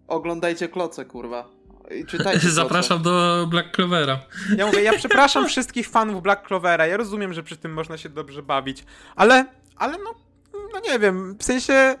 Oglądajcie 0.08 0.68
kloce, 0.68 1.04
kurwa. 1.04 1.48
I 2.00 2.04
czytajcie 2.04 2.40
kloce. 2.40 2.54
Zapraszam 2.54 3.02
do 3.02 3.46
Black 3.50 3.76
Clovera. 3.76 4.20
Ja 4.56 4.66
mówię, 4.66 4.82
ja 4.82 4.92
przepraszam 4.92 5.48
wszystkich 5.48 5.88
fanów 5.88 6.22
Black 6.22 6.46
Clovera, 6.46 6.86
ja 6.86 6.96
rozumiem, 6.96 7.32
że 7.32 7.42
przy 7.42 7.56
tym 7.56 7.72
można 7.72 7.96
się 7.96 8.08
dobrze 8.08 8.42
bawić, 8.42 8.84
ale, 9.16 9.46
ale 9.76 9.98
no, 9.98 10.14
no 10.72 10.80
nie 10.80 10.98
wiem, 10.98 11.36
w 11.38 11.44
sensie 11.44 11.96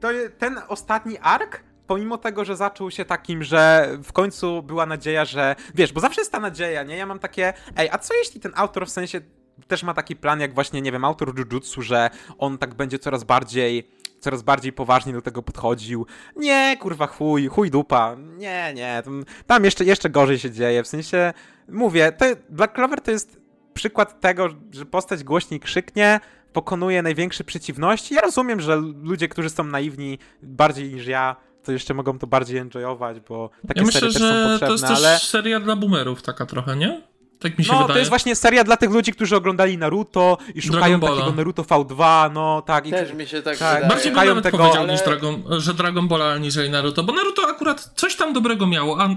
to 0.00 0.08
ten 0.38 0.60
ostatni 0.68 1.18
ark, 1.18 1.62
pomimo 1.86 2.18
tego, 2.18 2.44
że 2.44 2.56
zaczął 2.56 2.90
się 2.90 3.04
takim, 3.04 3.42
że 3.44 3.88
w 4.04 4.12
końcu 4.12 4.62
była 4.62 4.86
nadzieja, 4.86 5.24
że, 5.24 5.56
wiesz, 5.74 5.92
bo 5.92 6.00
zawsze 6.00 6.20
jest 6.20 6.32
ta 6.32 6.40
nadzieja, 6.40 6.82
nie? 6.82 6.96
Ja 6.96 7.06
mam 7.06 7.18
takie, 7.18 7.52
ej, 7.76 7.88
a 7.90 7.98
co 7.98 8.14
jeśli 8.14 8.40
ten 8.40 8.52
autor 8.54 8.86
w 8.86 8.90
sensie 8.90 9.20
też 9.68 9.82
ma 9.82 9.94
taki 9.94 10.16
plan, 10.16 10.40
jak 10.40 10.54
właśnie, 10.54 10.82
nie 10.82 10.92
wiem, 10.92 11.04
autor 11.04 11.38
Jujutsu, 11.38 11.82
że 11.82 12.10
on 12.38 12.58
tak 12.58 12.74
będzie 12.74 12.98
coraz 12.98 13.24
bardziej 13.24 13.88
coraz 14.22 14.42
bardziej 14.42 14.72
poważnie 14.72 15.12
do 15.12 15.22
tego 15.22 15.42
podchodził. 15.42 16.06
Nie, 16.36 16.76
kurwa, 16.80 17.06
chuj, 17.06 17.46
chuj 17.46 17.70
dupa. 17.70 18.16
Nie, 18.36 18.72
nie, 18.74 19.02
tam, 19.46 19.64
jeszcze, 19.64 19.84
jeszcze 19.84 20.10
gorzej 20.10 20.38
się 20.38 20.50
dzieje. 20.50 20.82
W 20.82 20.88
sensie, 20.88 21.32
mówię, 21.68 22.12
to, 22.12 22.24
Black 22.48 22.74
Clover 22.74 23.00
to 23.00 23.10
jest 23.10 23.40
przykład 23.74 24.20
tego, 24.20 24.48
że 24.70 24.86
postać 24.86 25.24
głośniej 25.24 25.60
krzyknie, 25.60 26.20
pokonuje 26.52 27.02
największe 27.02 27.44
przeciwności. 27.44 28.14
Ja 28.14 28.20
rozumiem, 28.20 28.60
że 28.60 28.76
ludzie, 29.02 29.28
którzy 29.28 29.50
są 29.50 29.64
naiwni 29.64 30.18
bardziej 30.42 30.94
niż 30.94 31.06
ja, 31.06 31.36
to 31.64 31.72
jeszcze 31.72 31.94
mogą 31.94 32.18
to 32.18 32.26
bardziej 32.26 32.58
enjoyować, 32.58 33.20
bo 33.28 33.50
takie 33.68 33.80
Ja 33.80 33.86
myślę, 33.86 34.00
serie 34.00 34.12
też 34.12 34.22
są 34.22 34.28
że 34.28 34.42
potrzebne, 34.42 34.66
to 34.66 34.72
jest 34.72 34.84
też 34.86 34.98
ale... 34.98 35.18
seria 35.18 35.60
dla 35.60 35.76
boomerów 35.76 36.22
taka 36.22 36.46
trochę, 36.46 36.76
nie? 36.76 37.02
Tak 37.38 37.58
mi 37.58 37.64
się 37.64 37.72
No, 37.72 37.78
wydaje. 37.78 37.92
to 37.94 37.98
jest 37.98 38.08
właśnie 38.08 38.36
seria 38.36 38.64
dla 38.64 38.76
tych 38.76 38.90
ludzi, 38.90 39.12
którzy 39.12 39.36
oglądali 39.36 39.78
Naruto 39.78 40.38
i 40.54 40.62
szukają 40.62 41.00
takiego 41.00 41.32
Naruto 41.32 41.62
V2, 41.62 42.30
no 42.32 42.62
tak. 42.66 42.86
I, 42.86 42.90
Też 42.90 43.12
mi 43.12 43.26
się 43.26 43.42
tak, 43.42 43.58
Tak, 43.58 43.74
wydaje. 43.74 43.88
Bardziej 43.88 44.12
bym 44.12 44.26
nawet 44.26 44.44
tego, 44.44 44.58
powiedział, 44.58 44.82
ale- 44.82 44.92
niż 44.92 45.02
Dragon, 45.02 45.42
że 45.48 45.74
Dragon 45.74 46.08
Ball 46.08 46.22
aniżeli 46.22 46.70
Naruto, 46.70 47.02
bo 47.02 47.12
Naruto 47.12 47.42
akurat 47.50 47.90
coś 47.96 48.16
tam 48.16 48.32
dobrego 48.32 48.66
miało, 48.66 49.00
a 49.02 49.08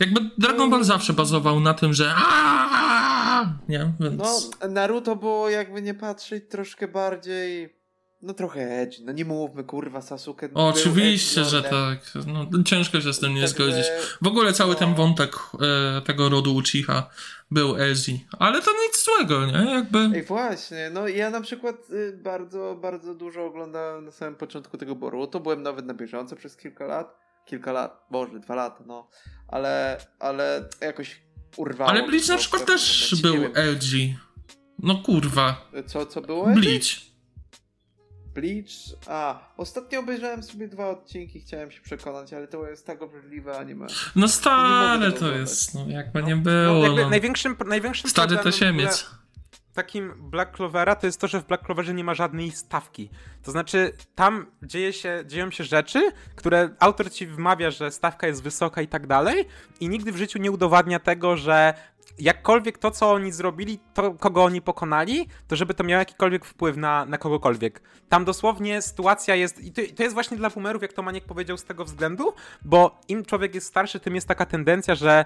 jakby 0.00 0.20
Dragon 0.38 0.70
Ball 0.70 0.84
zawsze 0.84 1.12
bazował 1.12 1.60
na 1.60 1.74
tym, 1.74 1.94
że 1.94 2.14
nie, 3.68 3.92
więc... 4.00 4.18
No, 4.62 4.68
Naruto 4.68 5.16
było 5.16 5.50
jakby 5.50 5.82
nie 5.82 5.94
patrzeć 5.94 6.44
troszkę 6.50 6.88
bardziej 6.88 7.73
no 8.24 8.34
trochę 8.34 8.80
edgy, 8.80 9.02
no 9.04 9.12
nie 9.12 9.24
mówmy, 9.24 9.64
kurwa, 9.64 10.02
Sasuke. 10.02 10.48
O, 10.54 10.68
oczywiście, 10.68 11.40
edgy 11.40 11.50
że 11.50 11.62
tak. 11.62 11.98
No, 12.26 12.62
ciężko 12.64 13.00
się 13.00 13.12
z 13.12 13.20
tym 13.20 13.34
nie 13.34 13.40
Także- 13.40 13.54
zgodzić. 13.54 13.86
W 14.22 14.26
ogóle 14.26 14.52
cały 14.52 14.74
ten 14.74 14.90
no. 14.90 14.96
wątek 14.96 15.36
e, 15.98 16.02
tego 16.02 16.28
rodu 16.28 16.54
Uchiha 16.54 17.10
był 17.50 17.76
edgy. 17.76 18.20
Ale 18.38 18.62
to 18.62 18.70
nic 18.86 19.04
złego, 19.04 19.46
nie? 19.46 19.70
Jakby... 19.70 19.98
Ej, 20.14 20.22
właśnie, 20.22 20.90
no 20.92 21.08
ja 21.08 21.30
na 21.30 21.40
przykład 21.40 21.76
y, 21.90 22.18
bardzo, 22.22 22.78
bardzo 22.80 23.14
dużo 23.14 23.44
oglądałem 23.44 24.04
na 24.04 24.10
samym 24.10 24.34
początku 24.34 24.78
tego 24.78 24.94
Boruto, 24.94 25.40
byłem 25.40 25.62
nawet 25.62 25.86
na 25.86 25.94
bieżąco 25.94 26.36
przez 26.36 26.56
kilka 26.56 26.86
lat, 26.86 27.16
kilka 27.44 27.72
lat, 27.72 28.06
boże, 28.10 28.40
dwa 28.40 28.54
lata, 28.54 28.84
no, 28.86 29.08
ale, 29.48 29.98
ale 30.18 30.68
jakoś 30.80 31.20
urwało. 31.56 31.90
Ale 31.90 32.02
Bleach 32.02 32.28
na 32.28 32.36
przykład 32.36 32.66
też 32.66 33.12
momencie, 33.22 33.50
był 33.52 33.62
edgy. 33.62 34.14
No 34.78 34.96
kurwa. 34.96 35.70
Co, 35.86 36.06
co 36.06 36.20
było? 36.20 36.46
Bleach. 36.46 37.13
Bleach? 38.34 38.68
A, 39.08 39.38
ostatnio 39.56 40.00
obejrzałem 40.00 40.42
sobie 40.42 40.68
dwa 40.68 40.88
odcinki, 40.90 41.40
chciałem 41.40 41.70
się 41.70 41.80
przekonać, 41.80 42.32
ale 42.32 42.48
to 42.48 42.68
jest 42.68 42.86
tak 42.86 43.02
obrzydliwe 43.02 43.58
anime. 43.58 43.86
No 44.16 44.28
stare 44.28 45.12
to 45.12 45.18
tego 45.18 45.32
jest, 45.32 45.74
no 45.74 45.86
jakby 45.88 46.22
nie 46.22 46.36
No, 46.36 46.42
było. 46.42 46.84
jakby 46.86 47.02
No. 47.02 47.08
największym, 47.10 47.56
największym 47.66 48.10
Stary 48.10 48.26
ogóle 48.38 48.42
tasiemiec. 48.52 49.10
takim 49.74 50.12
Black 50.30 50.56
Clovera 50.56 50.96
to 50.96 51.06
jest 51.06 51.20
to, 51.20 51.28
że 51.28 51.40
w 51.40 51.46
Black 51.46 51.64
Cloverze 51.66 51.94
nie 51.94 52.04
ma 52.04 52.14
żadnej 52.14 52.50
stawki. 52.50 53.10
To 53.42 53.50
znaczy, 53.50 53.92
tam 54.14 54.46
dzieje 54.62 54.92
się, 54.92 55.22
dzieją 55.26 55.50
się 55.50 55.64
rzeczy, 55.64 56.10
które 56.36 56.70
autor 56.78 57.10
ci 57.12 57.26
wmawia, 57.26 57.70
że 57.70 57.90
stawka 57.90 58.26
jest 58.26 58.42
wysoka 58.42 58.82
i 58.82 58.88
tak 58.88 59.06
dalej, 59.06 59.44
i 59.80 59.88
nigdy 59.88 60.12
w 60.12 60.16
życiu 60.16 60.38
nie 60.38 60.50
udowadnia 60.50 60.98
tego, 60.98 61.36
że 61.36 61.74
jakkolwiek 62.18 62.78
to, 62.78 62.90
co 62.90 63.12
oni 63.12 63.32
zrobili, 63.32 63.78
to 63.94 64.14
kogo 64.14 64.44
oni 64.44 64.62
pokonali, 64.62 65.28
to 65.48 65.56
żeby 65.56 65.74
to 65.74 65.84
miało 65.84 65.98
jakikolwiek 65.98 66.44
wpływ 66.44 66.76
na, 66.76 67.04
na 67.04 67.18
kogokolwiek. 67.18 67.82
Tam 68.08 68.24
dosłownie 68.24 68.82
sytuacja 68.82 69.34
jest, 69.34 69.64
i 69.64 69.72
to, 69.72 69.82
to 69.96 70.02
jest 70.02 70.14
właśnie 70.14 70.36
dla 70.36 70.50
boomerów, 70.50 70.82
jak 70.82 70.92
to 70.92 71.02
Maniek 71.02 71.24
powiedział, 71.24 71.56
z 71.56 71.64
tego 71.64 71.84
względu, 71.84 72.32
bo 72.64 73.00
im 73.08 73.24
człowiek 73.24 73.54
jest 73.54 73.66
starszy, 73.66 74.00
tym 74.00 74.14
jest 74.14 74.28
taka 74.28 74.46
tendencja, 74.46 74.94
że 74.94 75.24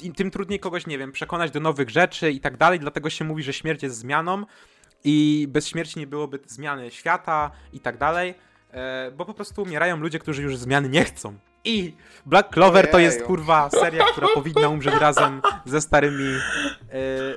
im, 0.00 0.12
tym 0.12 0.30
trudniej 0.30 0.60
kogoś, 0.60 0.86
nie 0.86 0.98
wiem, 0.98 1.12
przekonać 1.12 1.50
do 1.50 1.60
nowych 1.60 1.90
rzeczy 1.90 2.30
i 2.30 2.40
tak 2.40 2.56
dalej, 2.56 2.80
dlatego 2.80 3.10
się 3.10 3.24
mówi, 3.24 3.42
że 3.42 3.52
śmierć 3.52 3.82
jest 3.82 3.96
zmianą 3.96 4.44
i 5.04 5.46
bez 5.50 5.68
śmierci 5.68 5.98
nie 5.98 6.06
byłoby 6.06 6.38
zmiany 6.46 6.90
świata 6.90 7.50
i 7.72 7.80
tak 7.80 7.98
dalej, 7.98 8.34
bo 9.16 9.24
po 9.24 9.34
prostu 9.34 9.62
umierają 9.62 9.96
ludzie, 9.96 10.18
którzy 10.18 10.42
już 10.42 10.56
zmiany 10.56 10.88
nie 10.88 11.04
chcą. 11.04 11.38
I 11.64 11.94
Black 12.26 12.52
Clover 12.52 12.90
to 12.90 12.98
jest 12.98 13.22
kurwa 13.22 13.70
seria, 13.70 14.04
która 14.12 14.28
powinna 14.34 14.68
umrzeć 14.68 14.94
razem 14.94 15.42
ze 15.64 15.80
starymi, 15.80 16.34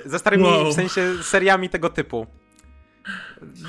e, 0.04 0.08
ze 0.08 0.18
starymi 0.18 0.44
Wow. 0.44 0.70
w 0.72 0.74
sensie 0.74 1.14
seriami 1.22 1.68
tego 1.68 1.88
typu. 1.90 2.26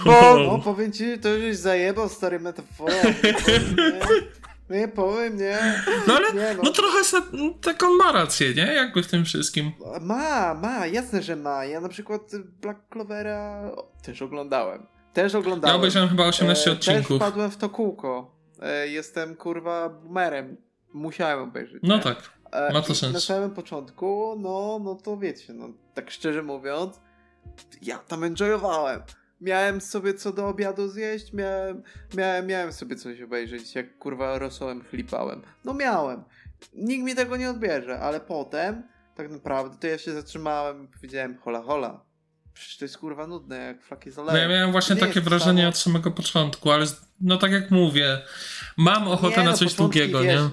Bo 0.06 0.38
No, 0.40 0.60
powiem 0.60 0.92
ci, 0.92 1.20
to 1.20 1.30
już 1.30 1.56
zajebał 1.56 2.10
stary 2.10 2.40
metaforą. 2.40 2.94
Nie 3.24 3.34
powiem, 3.34 3.76
nie, 4.70 4.88
powiem, 4.88 5.38
nie. 5.38 5.58
No 6.08 6.14
ale, 6.14 6.34
Nie, 6.34 6.56
no 6.64 6.72
trochę 6.72 7.04
se, 7.04 7.18
no, 7.34 7.50
tak 7.62 7.84
on 7.84 7.98
ma 7.98 8.12
rację, 8.12 8.54
nie? 8.54 8.74
Jakby 8.74 9.04
w 9.04 9.08
tym 9.08 9.26
wszystkim. 9.26 9.72
Ma, 10.02 10.54
ma, 10.54 10.88
jasne, 10.88 11.22
że 11.22 11.36
ma. 11.36 11.66
Ja 11.66 11.82
na 11.82 11.90
przykład 11.90 12.22
Black 12.62 12.80
Clovera 12.90 13.72
też 14.04 14.22
oglądałem. 14.22 14.86
Też 15.14 15.36
oglądałem. 15.36 15.74
Ja 15.74 15.80
obejrzałem 15.80 16.10
chyba 16.10 16.26
18 16.26 16.70
E, 16.70 16.74
odcinków. 16.74 17.08
Też 17.08 17.18
wpadłem 17.18 17.52
w 17.52 17.58
to 17.58 17.70
kółko. 17.70 18.36
E, 18.62 18.88
jestem 18.88 19.36
kurwa 19.36 19.90
boomerem. 19.90 20.58
Musiałem 20.94 21.40
obejrzeć. 21.40 21.80
No 21.84 21.96
nie? 21.96 22.02
tak. 22.02 22.34
E, 22.52 22.74
ma 22.74 22.82
to 22.82 22.94
i 22.94 22.96
sens. 22.96 23.14
Na 23.14 23.20
samym 23.20 23.52
początku, 23.52 24.36
no, 24.40 24.80
no 24.84 24.96
to 24.96 25.18
wiecie, 25.18 25.54
no 25.54 25.70
tak 25.94 26.12
szczerze 26.12 26.44
mówiąc, 26.44 27.00
ja 27.82 27.98
tam 27.98 28.24
enjoyowałem. 28.24 29.02
Miałem 29.42 29.82
sobie 29.82 30.14
co 30.14 30.32
do 30.32 30.48
obiadu 30.48 30.88
zjeść, 30.88 31.34
miałem, 31.34 31.84
miałem, 32.18 32.48
miałem 32.48 32.74
sobie 32.74 32.96
coś 32.96 33.22
obejrzeć, 33.22 33.76
jak 33.76 33.98
kurwa 33.98 34.40
rosołem 34.40 34.84
chlipałem. 34.84 35.42
No 35.66 35.74
miałem. 35.74 36.24
Nikt 36.74 37.04
mi 37.06 37.16
tego 37.16 37.38
nie 37.38 37.50
odbierze, 37.50 38.00
ale 38.00 38.20
potem, 38.20 38.84
tak 39.16 39.32
naprawdę, 39.32 39.78
to 39.80 39.88
ja 39.88 39.98
się 39.98 40.12
zatrzymałem 40.12 40.84
i 40.84 40.88
powiedziałem, 40.88 41.38
hola 41.44 41.62
hola. 41.62 42.06
Przecież 42.54 42.78
to 42.78 42.86
jest 42.86 42.98
kurwa 42.98 43.28
nudne, 43.28 43.58
jak 43.58 43.84
flaki 43.84 44.12
z 44.12 44.18
No 44.18 44.38
ja 44.38 44.48
miałem 44.48 44.72
właśnie 44.72 44.96
Nie 44.96 45.02
takie 45.02 45.22
wrażenie 45.22 45.62
samo. 45.62 45.70
od 45.70 45.78
samego 45.78 46.12
początku, 46.12 46.72
ale 46.72 46.86
no 47.22 47.38
tak 47.38 47.52
jak 47.52 47.72
mówię, 47.72 48.22
mam 48.78 49.08
ochotę 49.08 49.38
Nie, 49.38 49.44
na 49.44 49.52
no, 49.52 49.58
coś 49.58 49.72
początki, 49.72 50.00
długiego, 50.00 50.22
wiesz, 50.22 50.42
nie? 50.42 50.50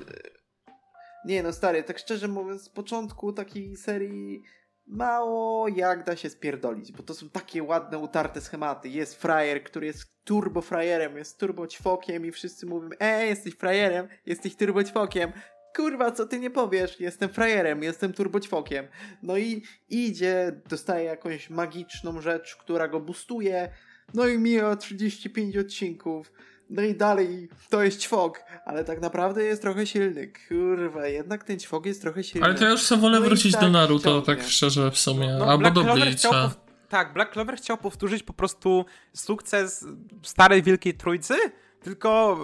Nie 1.24 1.42
no 1.42 1.52
stary, 1.52 1.82
tak 1.82 1.98
szczerze 1.98 2.28
mówiąc, 2.28 2.62
z 2.62 2.68
początku 2.68 3.32
takiej 3.32 3.76
serii 3.76 4.42
mało 4.86 5.68
jak 5.68 6.04
da 6.04 6.16
się 6.16 6.30
spierdolić, 6.30 6.92
bo 6.92 7.02
to 7.02 7.14
są 7.14 7.30
takie 7.30 7.62
ładne, 7.62 7.98
utarte 7.98 8.40
schematy. 8.40 8.88
Jest 8.88 9.22
frajer, 9.22 9.64
który 9.64 9.86
jest 9.86 10.24
turbo 10.24 10.62
frajerem, 10.62 11.16
jest 11.16 11.38
turbo 11.38 11.66
ćwokiem 11.66 12.26
i 12.26 12.32
wszyscy 12.32 12.66
mówią, 12.66 12.88
ej, 13.00 13.28
jesteś 13.28 13.54
frajerem, 13.54 14.08
jesteś 14.26 14.56
turbo 14.56 14.84
ćwokiem. 14.84 15.32
Kurwa, 15.76 16.10
co 16.12 16.26
ty 16.26 16.40
nie 16.40 16.50
powiesz? 16.50 17.00
Jestem 17.00 17.28
frajerem, 17.28 17.82
jestem 17.82 18.12
turbo 18.12 18.40
ćwokiem. 18.40 18.86
No 19.22 19.36
i 19.38 19.62
idzie, 19.88 20.60
dostaje 20.68 21.04
jakąś 21.04 21.50
magiczną 21.50 22.20
rzecz, 22.20 22.56
która 22.56 22.88
go 22.88 23.00
boostuje. 23.00 23.68
No 24.14 24.26
i 24.26 24.38
mija 24.38 24.76
35 24.76 25.56
odcinków. 25.56 26.32
No 26.70 26.82
i 26.82 26.94
dalej 26.94 27.48
to 27.70 27.82
jest 27.82 28.00
ćwok, 28.00 28.42
ale 28.64 28.84
tak 28.84 29.00
naprawdę 29.00 29.44
jest 29.44 29.62
trochę 29.62 29.86
silny. 29.86 30.32
Kurwa, 30.48 31.06
jednak 31.06 31.44
ten 31.44 31.58
ćwok 31.58 31.86
jest 31.86 32.02
trochę 32.02 32.22
silny. 32.24 32.46
Ale 32.46 32.54
to 32.54 32.64
ja 32.64 32.70
już 32.70 32.80
sobie 32.82 33.00
wolę 33.02 33.20
No 33.20 33.26
wrócić 33.26 33.52
tak 33.52 33.60
do 33.60 33.70
Naruto, 33.70 34.04
ciągnie. 34.04 34.26
tak 34.36 34.48
szczerze 34.48 34.90
w 34.90 34.98
sumie, 34.98 35.36
No, 35.38 35.44
albo 35.44 35.58
Black 35.58 35.74
do 35.74 35.82
Bleacha. 35.94 36.50
Tak, 36.88 37.12
Black 37.12 37.32
Clover 37.32 37.56
chciał 37.56 37.76
powtórzyć 37.78 38.22
po 38.22 38.32
prostu 38.32 38.84
sukces 39.12 39.84
starej 40.22 40.62
Wielkiej 40.62 40.94
Trójcy, 40.94 41.34
tylko 41.82 42.38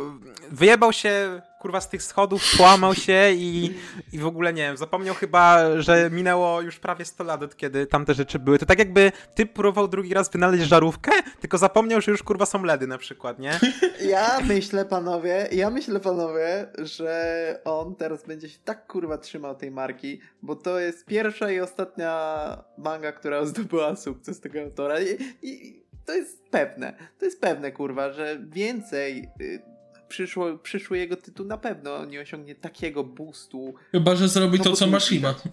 wyjebał 0.50 0.92
się 0.92 1.40
kurwa 1.60 1.80
z 1.80 1.88
tych 1.88 2.02
schodów, 2.02 2.42
połamał 2.58 2.94
się 2.94 3.30
i, 3.32 3.74
i 4.12 4.18
w 4.18 4.26
ogóle 4.26 4.52
nie 4.52 4.62
wiem, 4.62 4.76
zapomniał 4.76 5.14
chyba, 5.14 5.58
że 5.80 6.10
minęło 6.10 6.60
już 6.60 6.78
prawie 6.78 7.04
100 7.04 7.24
lat 7.24 7.42
od 7.42 7.56
kiedy 7.56 7.86
tamte 7.86 8.14
rzeczy 8.14 8.38
były. 8.38 8.58
To 8.58 8.66
tak 8.66 8.78
jakby 8.78 9.12
ty 9.34 9.46
próbował 9.46 9.88
drugi 9.88 10.14
raz 10.14 10.30
wynaleźć 10.30 10.64
żarówkę, 10.64 11.12
tylko 11.40 11.58
zapomniał, 11.58 12.00
że 12.00 12.10
już 12.10 12.22
kurwa 12.22 12.46
są 12.46 12.62
ledy 12.62 12.86
na 12.86 12.98
przykład, 12.98 13.38
nie? 13.38 13.60
Ja 14.08 14.40
myślę, 14.40 14.84
panowie, 14.84 15.48
ja 15.52 15.70
myślę, 15.70 16.00
panowie, 16.00 16.66
że 16.78 17.60
on 17.64 17.94
teraz 17.94 18.26
będzie 18.26 18.48
się 18.48 18.58
tak 18.64 18.86
kurwa 18.86 19.18
trzymał 19.18 19.54
tej 19.54 19.70
marki, 19.70 20.20
bo 20.42 20.56
to 20.56 20.78
jest 20.78 21.06
pierwsza 21.06 21.50
i 21.50 21.60
ostatnia 21.60 22.64
manga, 22.78 23.12
która 23.12 23.44
zdobyła 23.46 23.96
sukces 23.96 24.40
tego 24.40 24.60
autora 24.60 25.00
i, 25.00 25.18
i 25.42 25.85
to 26.06 26.14
jest 26.14 26.42
pewne, 26.50 26.94
to 27.18 27.24
jest 27.24 27.40
pewne 27.40 27.72
kurwa, 27.72 28.12
że 28.12 28.38
więcej 28.48 29.28
y, 29.40 29.62
przyszło, 30.08 30.58
przyszły 30.58 30.98
jego 30.98 31.16
tytuł 31.16 31.46
na 31.46 31.58
pewno 31.58 32.04
nie 32.04 32.20
osiągnie 32.20 32.54
takiego 32.54 33.04
boostu. 33.04 33.74
Chyba, 33.92 34.14
że 34.14 34.28
zrobi 34.28 34.58
No 34.58 34.64
to, 34.64 34.72
co 34.72 34.86
Mashima. 34.86 35.34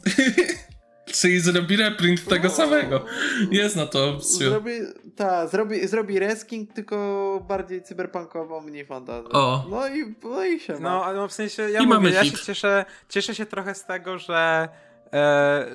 Czyli 1.05 1.39
zrobi 1.39 1.75
reprint 1.75 2.25
tego 2.25 2.49
samego. 2.49 3.05
Jest 3.51 3.75
na 3.75 3.85
to 3.85 4.09
opcja. 4.09 4.49
Zrobi, 4.49 4.71
ta, 5.15 5.47
zrobi, 5.47 5.87
zrobi 5.87 6.19
resking, 6.19 6.73
tylko 6.73 7.45
bardziej 7.47 7.83
cyberpunkową, 7.83 8.61
mniej 8.61 8.85
fantazją. 8.85 9.29
O. 9.31 9.65
No 9.69 9.87
i, 9.87 10.15
no 10.23 10.45
i 10.45 10.59
się. 10.59 10.73
No, 10.79 11.05
ale 11.05 11.17
no 11.17 11.27
w 11.27 11.33
sensie 11.33 11.61
ja 11.61 11.79
I 11.79 11.85
mówię, 11.85 11.95
mamy 11.95 12.11
ja 12.11 12.23
hit. 12.23 12.37
się 12.39 12.45
cieszę, 12.45 12.85
cieszę 13.09 13.35
się 13.35 13.45
trochę 13.45 13.75
z 13.75 13.85
tego, 13.85 14.17
że 14.17 14.69
e, 15.13 15.65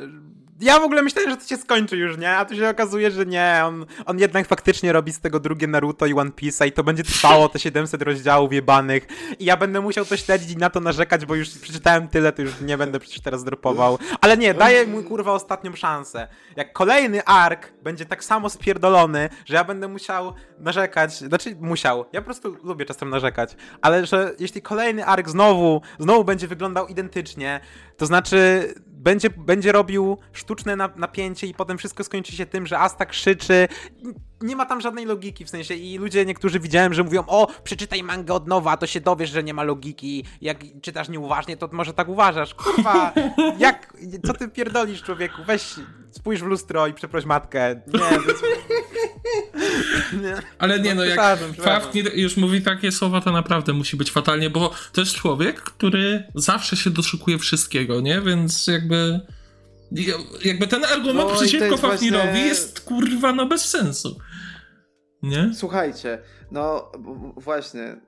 ja 0.61 0.81
w 0.81 0.83
ogóle 0.83 1.03
myślałem, 1.03 1.31
że 1.31 1.37
to 1.37 1.44
się 1.44 1.57
skończy 1.57 1.97
już, 1.97 2.18
nie? 2.18 2.37
A 2.37 2.44
tu 2.44 2.57
się 2.57 2.68
okazuje, 2.68 3.11
że 3.11 3.27
nie, 3.27 3.61
on, 3.64 3.87
on 4.07 4.18
jednak 4.18 4.47
faktycznie 4.47 4.92
robi 4.92 5.12
z 5.12 5.21
tego 5.21 5.40
drugie 5.40 5.66
Naruto 5.66 6.07
i 6.07 6.12
One 6.12 6.31
Piece'a 6.31 6.66
i 6.66 6.73
to 6.73 6.85
będzie 6.85 7.03
trwało 7.03 7.49
te 7.49 7.59
700 7.59 8.03
rozdziałów 8.03 8.53
jebanych 8.53 9.07
i 9.38 9.44
ja 9.44 9.57
będę 9.57 9.81
musiał 9.81 10.05
to 10.05 10.16
śledzić 10.16 10.51
i 10.51 10.57
na 10.57 10.71
to 10.71 10.81
narzekać, 10.81 11.27
bo 11.27 11.35
już 11.35 11.51
przeczytałem 11.51 12.09
tyle, 12.09 12.33
to 12.33 12.42
już 12.42 12.61
nie 12.61 12.79
będę 12.79 13.01
przecież 13.01 13.21
teraz 13.21 13.44
dropował. 13.44 13.99
Ale 14.21 14.37
nie, 14.37 14.55
daję 14.55 14.87
mu 14.87 15.03
kurwa 15.03 15.33
ostatnią 15.33 15.77
szansę. 15.77 16.29
Jak 16.57 16.73
kolejny 16.73 17.25
ark 17.25 17.73
będzie 17.83 18.07
tak 18.07 18.25
samo 18.25 18.51
spierdolony, 18.51 19.29
że 19.44 19.55
ja 19.55 19.64
będę 19.64 19.88
musiał 19.88 20.35
narzekać, 20.59 21.14
znaczy 21.14 21.57
musiał, 21.61 22.05
ja 22.12 22.21
po 22.21 22.25
prostu 22.25 22.57
lubię 22.62 22.85
czasem 22.85 23.11
narzekać, 23.11 23.57
ale 23.81 24.07
że 24.07 24.35
jeśli 24.38 24.62
kolejny 24.62 25.07
ark 25.07 25.29
znowu, 25.29 25.83
znowu 25.99 26.25
będzie 26.25 26.49
wyglądał 26.49 26.87
identycznie, 26.87 27.61
to 27.99 28.07
znaczy 28.07 28.75
będzie, 28.87 29.31
będzie 29.31 29.73
robił 29.73 30.19
sztuczne 30.33 30.77
na, 30.77 30.91
napięcie 30.97 31.47
i 31.47 31.55
potem 31.55 31.79
wszystko 31.79 32.05
skończy 32.05 32.33
się 32.33 32.47
tym, 32.47 32.67
że 32.67 32.79
Asta 32.79 33.07
krzyczy. 33.07 33.69
Nie 34.41 34.57
ma 34.57 34.67
tam 34.67 34.81
żadnej 34.81 35.05
logiki 35.07 35.45
w 35.45 35.51
sensie 35.51 35.75
i 35.75 35.99
ludzie 35.99 36.27
niektórzy 36.27 36.61
widziałem, 36.61 36.95
że 36.95 37.05
mówią 37.05 37.25
o, 37.27 37.49
przeczytaj 37.65 38.03
mangę 38.03 38.35
od 38.35 38.49
nowa, 38.49 38.77
to 38.77 38.87
się 38.87 39.01
dowiesz, 39.01 39.31
że 39.31 39.42
nie 39.42 39.55
ma 39.55 39.63
logiki. 39.63 40.25
Jak 40.40 40.59
czytasz 40.83 41.09
nieuważnie, 41.09 41.57
to 41.57 41.69
może 41.73 41.94
tak 41.94 42.09
uważasz. 42.09 42.55
Kurwa, 42.55 43.13
jak, 43.59 43.94
co 44.27 44.35
ty 44.35 44.49
pierdolisz 44.49 45.03
człowieku? 45.03 45.42
Weź, 45.46 45.75
spójrz 46.11 46.42
w 46.42 46.46
lustro 46.46 46.87
i 46.87 46.94
przeproś 46.94 47.25
matkę. 47.25 47.81
Nie, 47.87 47.99
to 47.99 48.15
jest... 48.15 48.44
Ale 50.58 50.81
nie 50.81 50.94
no, 50.94 51.04
jak. 51.04 51.38
Fafnir 51.62 52.18
już 52.18 52.37
mówi 52.37 52.62
takie 52.62 52.92
słowa, 52.92 53.20
to 53.20 53.33
naprawdę 53.33 53.72
musi 53.72 53.96
być 53.96 54.10
fatalnie, 54.10 54.50
bo 54.50 54.74
to 54.92 55.00
jest 55.00 55.14
człowiek, 55.14 55.60
który 55.60 56.24
zawsze 56.35 56.76
się 56.76 56.90
doszukuje 56.90 57.38
wszystkiego, 57.38 58.00
nie? 58.00 58.20
Więc 58.20 58.66
jakby... 58.66 59.20
Jakby 60.44 60.66
ten 60.66 60.85
argument 60.85 61.29
No 61.31 61.37
przeciwko 61.37 61.64
jest 61.66 61.83
Fafnirowi 61.83 62.24
właśnie- 62.24 62.46
jest 62.46 62.81
kurwa 62.81 63.33
no 63.33 63.46
bez 63.46 63.64
sensu. 63.64 64.18
Nie? 65.22 65.50
Słuchajcie, 65.54 66.18
no 66.50 66.92
właśnie, 67.37 68.00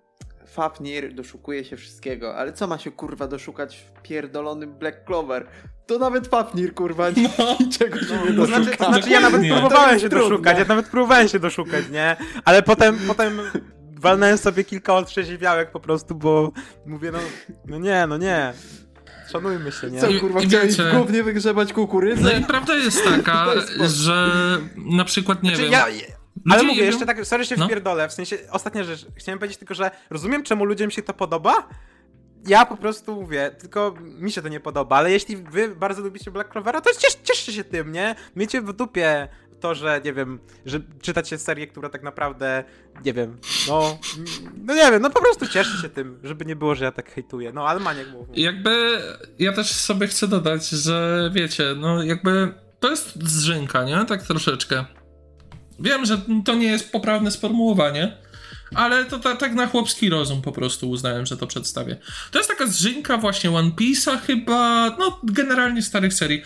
Fafnir 0.53 1.15
doszukuje 1.15 1.65
się 1.65 1.77
wszystkiego, 1.77 2.37
ale 2.37 2.53
co 2.53 2.67
ma 2.67 2.79
się 2.79 2.91
kurwa 2.91 3.27
doszukać 3.27 3.77
w 3.77 4.03
pierdolonym 4.03 4.75
Black 4.79 5.05
Clover? 5.07 5.47
To 5.87 5.99
nawet 5.99 6.27
Fafnir 6.29 6.75
kurwa 6.75 7.11
nie, 7.11 7.31
No. 7.39 7.57
niczego 7.61 7.99
się 7.99 8.19
nie 8.31 8.37
To 8.37 8.47
znaczy, 8.47 8.77
to 8.77 8.85
znaczy 8.85 9.11
ja 9.11 9.21
nawet 9.21 9.41
Dokładnie. 9.43 9.61
próbowałem 9.61 9.99
się 10.01 10.09
trudne. 10.09 10.29
doszukać, 10.29 10.59
ja 10.59 10.65
nawet 10.65 10.89
próbowałem 10.89 11.29
się 11.29 11.39
doszukać, 11.39 11.89
nie? 11.91 12.17
Ale 12.45 12.63
potem, 12.63 12.99
potem 13.07 13.41
walnąłem 14.01 14.39
sobie 14.39 14.65
kilka 14.65 14.95
otrzeźwiałek 14.95 15.71
po 15.71 15.81
prostu, 15.81 16.15
bo 16.15 16.53
mówię, 16.87 17.11
no, 17.13 17.19
no 17.67 17.79
nie, 17.79 18.07
no 18.09 18.17
nie. 18.17 18.53
Szanujmy 19.33 19.73
się, 19.73 19.91
nie? 19.91 20.01
Co 20.01 20.09
I- 20.09 20.21
kurwa, 20.21 20.41
i 20.41 20.47
chciałeś 20.49 20.69
wiecie- 20.77 20.91
w 20.91 20.97
gównie 20.99 21.23
wygrzebać 21.23 21.73
kukurydzę? 21.73 22.23
No 22.23 22.33
i 22.33 22.45
prawda 22.45 22.75
jest 22.77 23.05
taka, 23.17 23.47
że 23.81 24.29
na 24.77 25.05
przykład, 25.05 25.43
nie 25.43 25.51
Znaczy, 25.51 25.63
wiem... 25.63 25.73
ja, 25.73 25.87
ale 26.51 26.63
mówię, 26.63 26.85
jeszcze 26.85 27.07
tak, 27.07 27.27
sorry, 27.27 27.45
się 27.45 27.57
No. 27.57 27.67
wpierdolę, 27.67 28.09
w 28.09 28.13
sensie, 28.13 28.37
ostatnia 28.51 28.85
rzecz, 28.85 29.07
chciałem 29.17 29.39
powiedzieć 29.39 29.59
tylko, 29.59 29.75
że 29.75 29.91
rozumiem, 30.11 30.43
czemu 30.43 30.65
ludziom 30.65 30.91
się 30.91 31.03
to 31.03 31.15
podoba, 31.15 31.69
ja 32.47 32.67
po 32.67 32.77
prostu 32.77 33.15
mówię, 33.15 33.51
tylko 33.59 33.95
mi 34.01 34.33
się 34.33 34.43
to 34.43 34.49
nie 34.49 34.61
podoba, 34.61 34.97
ale 34.97 35.11
jeśli 35.11 35.37
wy 35.37 35.69
bardzo 35.77 36.03
lubicie 36.03 36.31
Black 36.31 36.53
Clovera, 36.53 36.81
to 36.81 36.91
ciesz, 36.99 37.15
cieszcie 37.25 37.53
się 37.53 37.65
tym, 37.65 37.93
nie? 37.93 38.15
Miecie 38.37 38.63
w 38.63 38.73
dupie 38.73 39.29
to, 39.61 39.75
że, 39.75 40.01
nie 40.05 40.13
wiem, 40.13 40.39
że 40.67 40.81
czytacie 41.03 41.39
serię, 41.39 41.67
która 41.67 41.89
tak 41.89 42.03
naprawdę, 42.03 42.65
nie 43.05 43.13
wiem, 43.13 43.39
no, 43.69 43.99
no 44.65 44.75
nie 44.75 44.91
wiem, 44.91 45.03
no 45.03 45.11
po 45.11 45.21
prostu 45.21 45.47
cieszcie 45.47 45.79
się 45.79 45.89
tym, 45.89 46.21
żeby 46.23 46.45
nie 46.45 46.57
było, 46.57 46.75
że 46.75 46.85
ja 46.85 46.93
tak 46.93 47.11
hejtuję, 47.13 47.53
no, 47.53 47.69
ale 47.69 47.81
Maniek 47.81 48.11
mów. 48.13 48.29
Jakby 48.35 49.03
ja 49.39 49.53
też 49.53 49.73
sobie 49.73 50.07
chcę 50.07 50.29
dodać, 50.29 50.69
że 50.69 51.31
wiecie, 51.35 51.65
no 51.77 52.03
jakby 52.03 52.55
to 52.81 52.91
jest 52.91 53.23
zrzynka, 53.29 53.85
nie? 53.85 54.05
Tak 54.05 54.23
troszeczkę. 54.23 54.85
Wiem, 55.81 56.07
że 56.07 56.21
to 56.45 56.55
nie 56.55 56.67
jest 56.67 56.93
poprawne 56.93 57.31
sformułowanie, 57.31 58.17
ale 58.75 59.05
to 59.05 59.19
ta, 59.19 59.37
tak 59.37 59.55
na 59.55 59.67
chłopski 59.67 60.09
rozum 60.09 60.43
po 60.43 60.53
prostu 60.53 60.91
uznałem, 60.91 61.27
że 61.27 61.37
to 61.37 61.47
przedstawię. 61.47 61.97
To 62.31 62.39
jest 62.39 62.51
taka 62.51 62.67
zrzynka 62.67 63.17
właśnie 63.17 63.51
One 63.51 63.71
Piece'a 63.71 64.21
chyba, 64.21 64.91
no 64.99 65.21
generalnie 65.25 65.83
starych 65.83 66.15
serii 66.15 66.43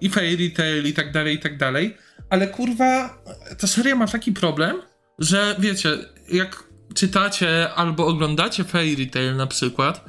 i 0.00 0.10
Fairy 0.10 0.50
Tail 0.50 0.86
i 0.86 0.92
tak 0.92 1.12
dalej, 1.12 1.34
i 1.34 1.38
tak 1.38 1.58
dalej, 1.58 1.96
ale 2.30 2.48
kurwa, 2.48 3.22
ta 3.58 3.66
seria 3.66 3.96
ma 3.96 4.06
taki 4.06 4.32
problem, 4.32 4.82
że 5.18 5.56
wiecie, 5.58 5.90
jak 6.28 6.64
czytacie 6.94 7.74
albo 7.74 8.06
oglądacie 8.06 8.64
Fairy 8.64 9.06
Tail 9.06 9.36
na 9.36 9.46
przykład, 9.46 10.04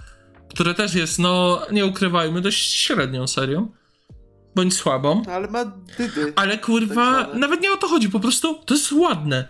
które 0.49 0.73
też 0.73 0.93
jest, 0.93 1.19
no 1.19 1.61
nie 1.71 1.85
ukrywajmy, 1.85 2.41
dość 2.41 2.73
średnią 2.73 3.27
serią, 3.27 3.71
bądź 4.59 4.73
słabą, 4.75 5.21
Ale 5.33 5.47
ma 5.47 5.65
dydy. 5.97 6.33
ale 6.35 6.57
kurwa, 6.57 7.25
Tak 7.25 7.33
nawet 7.35 7.61
nie 7.61 7.71
o 7.71 7.77
to 7.77 7.87
chodzi, 7.87 8.09
po 8.09 8.19
prostu 8.19 8.55
to 8.65 8.73
jest 8.73 8.91
ładne. 8.91 9.47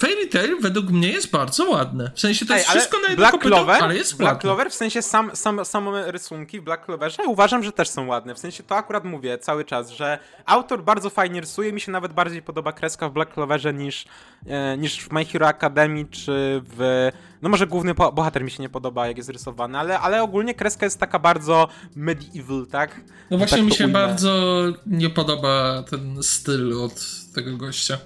Fairy 0.00 0.26
Tail 0.26 0.60
według 0.60 0.90
mnie 0.90 1.08
jest 1.08 1.30
bardzo 1.30 1.70
ładne. 1.70 2.10
W 2.14 2.20
sensie 2.20 2.46
to 2.46 2.54
jest 2.56 2.70
ale 2.70 2.80
wszystko 2.80 2.98
na 3.08 3.16
Black 3.16 3.32
kopyto, 3.32 3.56
Clover, 3.56 3.82
ale 3.82 3.96
jest 3.96 4.16
Black 4.16 4.28
ładne. 4.28 4.40
Clover 4.40 4.70
w 4.70 4.74
sensie 4.74 5.02
sam, 5.02 5.36
sam, 5.36 5.64
same 5.64 6.12
rysunki 6.12 6.60
w 6.60 6.62
Black 6.62 6.84
Cloverze 6.84 7.22
uważam, 7.26 7.64
że 7.64 7.72
też 7.72 7.88
są 7.88 8.06
ładne. 8.06 8.34
W 8.34 8.38
sensie 8.38 8.62
to 8.62 8.76
akurat 8.76 9.04
mówię 9.04 9.38
cały 9.38 9.64
czas, 9.64 9.90
że 9.90 10.18
autor 10.46 10.84
bardzo 10.84 11.10
fajnie 11.10 11.40
rysuje, 11.40 11.72
mi 11.72 11.80
się 11.80 11.92
nawet 11.92 12.12
bardziej 12.12 12.42
podoba 12.42 12.72
kreska 12.72 13.08
w 13.08 13.12
Black 13.12 13.34
Cloverze 13.34 13.74
niż, 13.74 14.04
e, 14.46 14.78
niż 14.78 15.00
w 15.00 15.12
My 15.12 15.24
Hero 15.24 15.48
Academy 15.48 16.04
czy 16.10 16.62
w... 16.76 17.08
No 17.42 17.48
może 17.48 17.66
główny 17.66 17.94
bohater 17.94 18.44
mi 18.44 18.50
się 18.50 18.62
nie 18.62 18.68
podoba, 18.68 19.08
jak 19.08 19.16
jest 19.16 19.28
rysowany, 19.28 19.78
ale, 19.78 20.00
ale 20.00 20.22
ogólnie 20.22 20.54
kreska 20.54 20.86
jest 20.86 21.00
taka 21.00 21.18
bardzo 21.18 21.68
medieval, 21.96 22.66
tak? 22.70 23.00
No 23.30 23.38
właśnie 23.38 23.58
tak 23.58 23.66
mi 23.66 23.72
się 23.72 23.84
ujmę. 23.84 24.06
bardzo 24.06 24.62
nie 24.86 25.10
podoba 25.10 25.82
ten 25.90 26.22
styl 26.22 26.82
od 26.82 27.04
tego 27.34 27.56
gościa, 27.56 27.98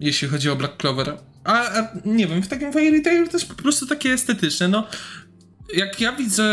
jeśli 0.00 0.28
chodzi 0.28 0.50
o 0.50 0.56
Black 0.56 0.76
Clover. 0.76 1.18
A, 1.44 1.78
a 1.78 1.88
nie 2.04 2.26
wiem, 2.26 2.42
w 2.42 2.48
takim 2.48 2.72
Fairy 2.72 3.00
Tail 3.00 3.28
to 3.28 3.36
jest 3.36 3.48
po 3.48 3.54
prostu 3.54 3.86
takie 3.86 4.12
estetyczne, 4.12 4.68
no. 4.68 4.86
Jak 5.74 6.00
ja 6.00 6.12
widzę 6.12 6.44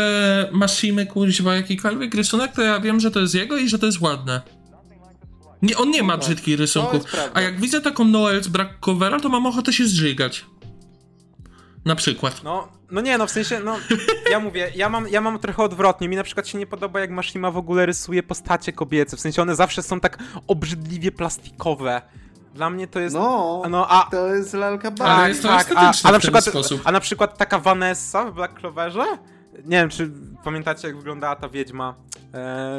Mashimy, 0.52 1.06
kurwa, 1.06 1.54
jakikolwiek 1.54 2.14
rysunek, 2.14 2.52
to 2.52 2.62
ja 2.62 2.80
wiem, 2.80 3.00
że 3.00 3.10
to 3.10 3.20
jest 3.20 3.34
jego 3.34 3.56
i 3.56 3.68
że 3.68 3.78
to 3.78 3.86
jest 3.86 4.00
ładne. 4.00 4.40
Nie, 5.62 5.76
on 5.76 5.90
nie 5.90 6.02
ma 6.02 6.16
brzydkich 6.16 6.58
rysunków. 6.58 7.02
A 7.34 7.40
jak 7.40 7.60
widzę 7.60 7.80
taką 7.80 8.04
Noel 8.04 8.42
z 8.42 8.48
Black 8.48 8.70
Clovera, 8.80 9.20
to 9.20 9.28
mam 9.28 9.46
ochotę 9.46 9.72
się 9.72 9.86
zżygać. 9.86 10.44
Na 11.84 11.94
przykład. 11.94 12.44
No, 12.44 12.68
no 12.90 13.00
nie, 13.00 13.18
no 13.18 13.26
w 13.26 13.30
sensie, 13.30 13.60
no 13.64 13.76
ja 14.30 14.40
mówię, 14.40 14.72
ja 14.76 14.88
mam, 14.88 15.08
ja 15.08 15.20
mam 15.20 15.38
trochę 15.38 15.62
odwrotnie. 15.62 16.08
Mi 16.08 16.16
na 16.16 16.22
przykład 16.22 16.48
się 16.48 16.58
nie 16.58 16.66
podoba, 16.66 17.00
jak 17.00 17.10
Mashima 17.10 17.50
w 17.50 17.56
ogóle 17.56 17.86
rysuje 17.86 18.22
postacie 18.22 18.72
kobiece. 18.72 19.16
W 19.16 19.20
sensie 19.20 19.42
one 19.42 19.56
zawsze 19.56 19.82
są 19.82 20.00
tak 20.00 20.18
obrzydliwie 20.46 21.12
plastikowe. 21.12 22.02
Dla 22.54 22.70
mnie 22.70 22.86
to 22.86 23.00
jest. 23.00 23.14
No, 23.16 23.62
no 23.70 23.86
a. 23.88 24.08
to 24.10 24.26
jest 24.34 24.54
lalka 24.54 24.88
Ale 24.88 24.96
Barbie. 24.96 25.28
jest 25.28 25.42
to 25.42 25.48
tak, 25.48 25.66
a, 25.76 25.92
a, 26.04 26.12
na 26.12 26.18
przykład, 26.18 26.44
sposób. 26.44 26.80
a 26.84 26.92
na 26.92 27.00
przykład 27.00 27.38
taka 27.38 27.58
Vanessa 27.58 28.24
w 28.24 28.34
Black 28.34 28.54
Cloverze? 28.60 29.04
Nie 29.64 29.76
wiem, 29.76 29.88
czy 29.88 30.10
pamiętacie, 30.44 30.88
jak 30.88 30.96
wyglądała 30.96 31.36
ta 31.36 31.48
wiedźma. 31.48 31.94
E, 32.34 32.78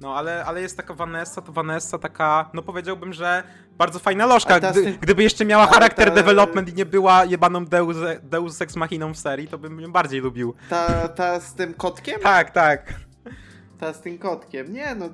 no, 0.00 0.14
ale, 0.16 0.44
ale 0.44 0.60
jest 0.60 0.76
taka 0.76 0.94
Vanessa, 0.94 1.40
to 1.42 1.52
Vanessa 1.52 1.98
taka, 1.98 2.50
no 2.54 2.62
powiedziałbym, 2.62 3.12
że 3.12 3.42
bardzo 3.78 3.98
fajna 3.98 4.26
lożka. 4.26 4.54
Ale 4.54 4.72
Gdy, 4.72 4.98
gdyby 5.00 5.22
jeszcze 5.22 5.44
miała 5.44 5.62
ale 5.62 5.72
charakter 5.72 6.08
ta- 6.08 6.14
development 6.14 6.68
i 6.68 6.74
nie 6.74 6.86
była 6.86 7.24
jebaną 7.24 7.64
Deus, 7.64 7.96
Deus 8.22 8.62
Ex 8.62 8.76
Machiną 8.76 9.14
w 9.14 9.18
serii, 9.18 9.48
to 9.48 9.58
bym 9.58 9.80
ją 9.80 9.92
bardziej 9.92 10.20
lubił. 10.20 10.54
Ta, 10.70 11.08
ta 11.08 11.40
z 11.40 11.54
tym 11.54 11.74
kotkiem? 11.74 12.20
Tak, 12.20 12.50
tak. 12.50 12.94
Ta 13.80 13.92
z 13.92 14.00
tym 14.00 14.18
kotkiem. 14.18 14.72
Nie 14.72 14.94
no, 14.94 15.08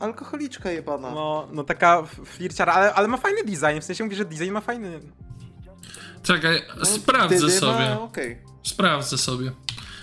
alkoholiczka 0.00 0.70
jebana. 0.70 1.10
No, 1.10 1.48
no 1.52 1.64
taka 1.64 2.02
flirciara, 2.24 2.72
ale, 2.72 2.94
ale 2.94 3.08
ma 3.08 3.16
fajny 3.16 3.44
design, 3.44 3.80
w 3.80 3.84
sensie 3.84 4.04
mówi, 4.04 4.16
że 4.16 4.24
design 4.24 4.50
ma 4.52 4.60
fajny. 4.60 5.00
Czekaj, 6.22 6.62
No, 6.78 6.84
sprawdzę 6.84 7.50
sobie. 7.50 7.78
Ma, 7.94 8.00
okej. 8.00 8.38
Sprawdzę 8.62 9.18
sobie. 9.18 9.52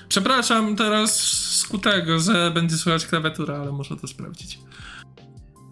Przepraszam 0.09 0.75
teraz 0.75 1.21
skutego, 1.57 2.19
że 2.19 2.51
będzie 2.51 2.77
słychać 2.77 3.05
klawiatura, 3.07 3.55
ale 3.61 3.71
muszę 3.71 3.95
to 3.97 4.07
sprawdzić. 4.07 4.59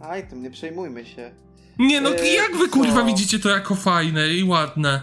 Aj, 0.01 0.27
tym 0.29 0.41
nie 0.43 0.51
przejmujmy 0.51 1.05
się. 1.05 1.31
Nie 1.79 2.01
no, 2.01 2.09
Eee, 2.09 2.33
jak 2.35 2.55
wy 2.57 2.69
kurwa 2.69 2.99
co? 3.01 3.05
widzicie 3.05 3.39
to 3.39 3.49
jako 3.49 3.75
fajne 3.75 4.27
i 4.33 4.43
ładne? 4.43 5.01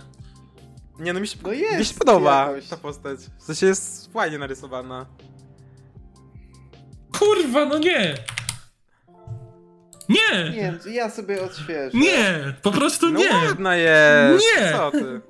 Nie 0.98 1.12
no, 1.12 1.20
mi 1.20 1.26
się, 1.28 1.38
No 1.42 1.50
mi 1.50 1.58
jest 1.58 1.92
się 1.92 1.98
podoba 1.98 2.46
jakoś. 2.46 2.68
ta 2.68 2.76
postać. 2.76 3.20
W 3.38 3.42
sensie 3.42 3.66
jest 3.66 4.12
fajnie 4.12 4.38
narysowana. 4.38 5.06
Kurwa, 7.20 7.64
no 7.64 7.78
nie! 7.78 8.14
Nie! 10.08 10.50
Nie, 10.50 10.74
ja 10.92 11.10
sobie 11.10 11.42
odświeżę. 11.42 11.90
Nie! 11.98 12.54
Po 12.62 12.70
prostu 12.72 13.10
No 13.10 13.18
nie! 13.18 13.30
ładna 13.32 13.76
jest. 13.76 14.44
Nie! 14.56 14.72
Co 14.72 14.90
ty? 14.90 15.02
No 15.02 15.20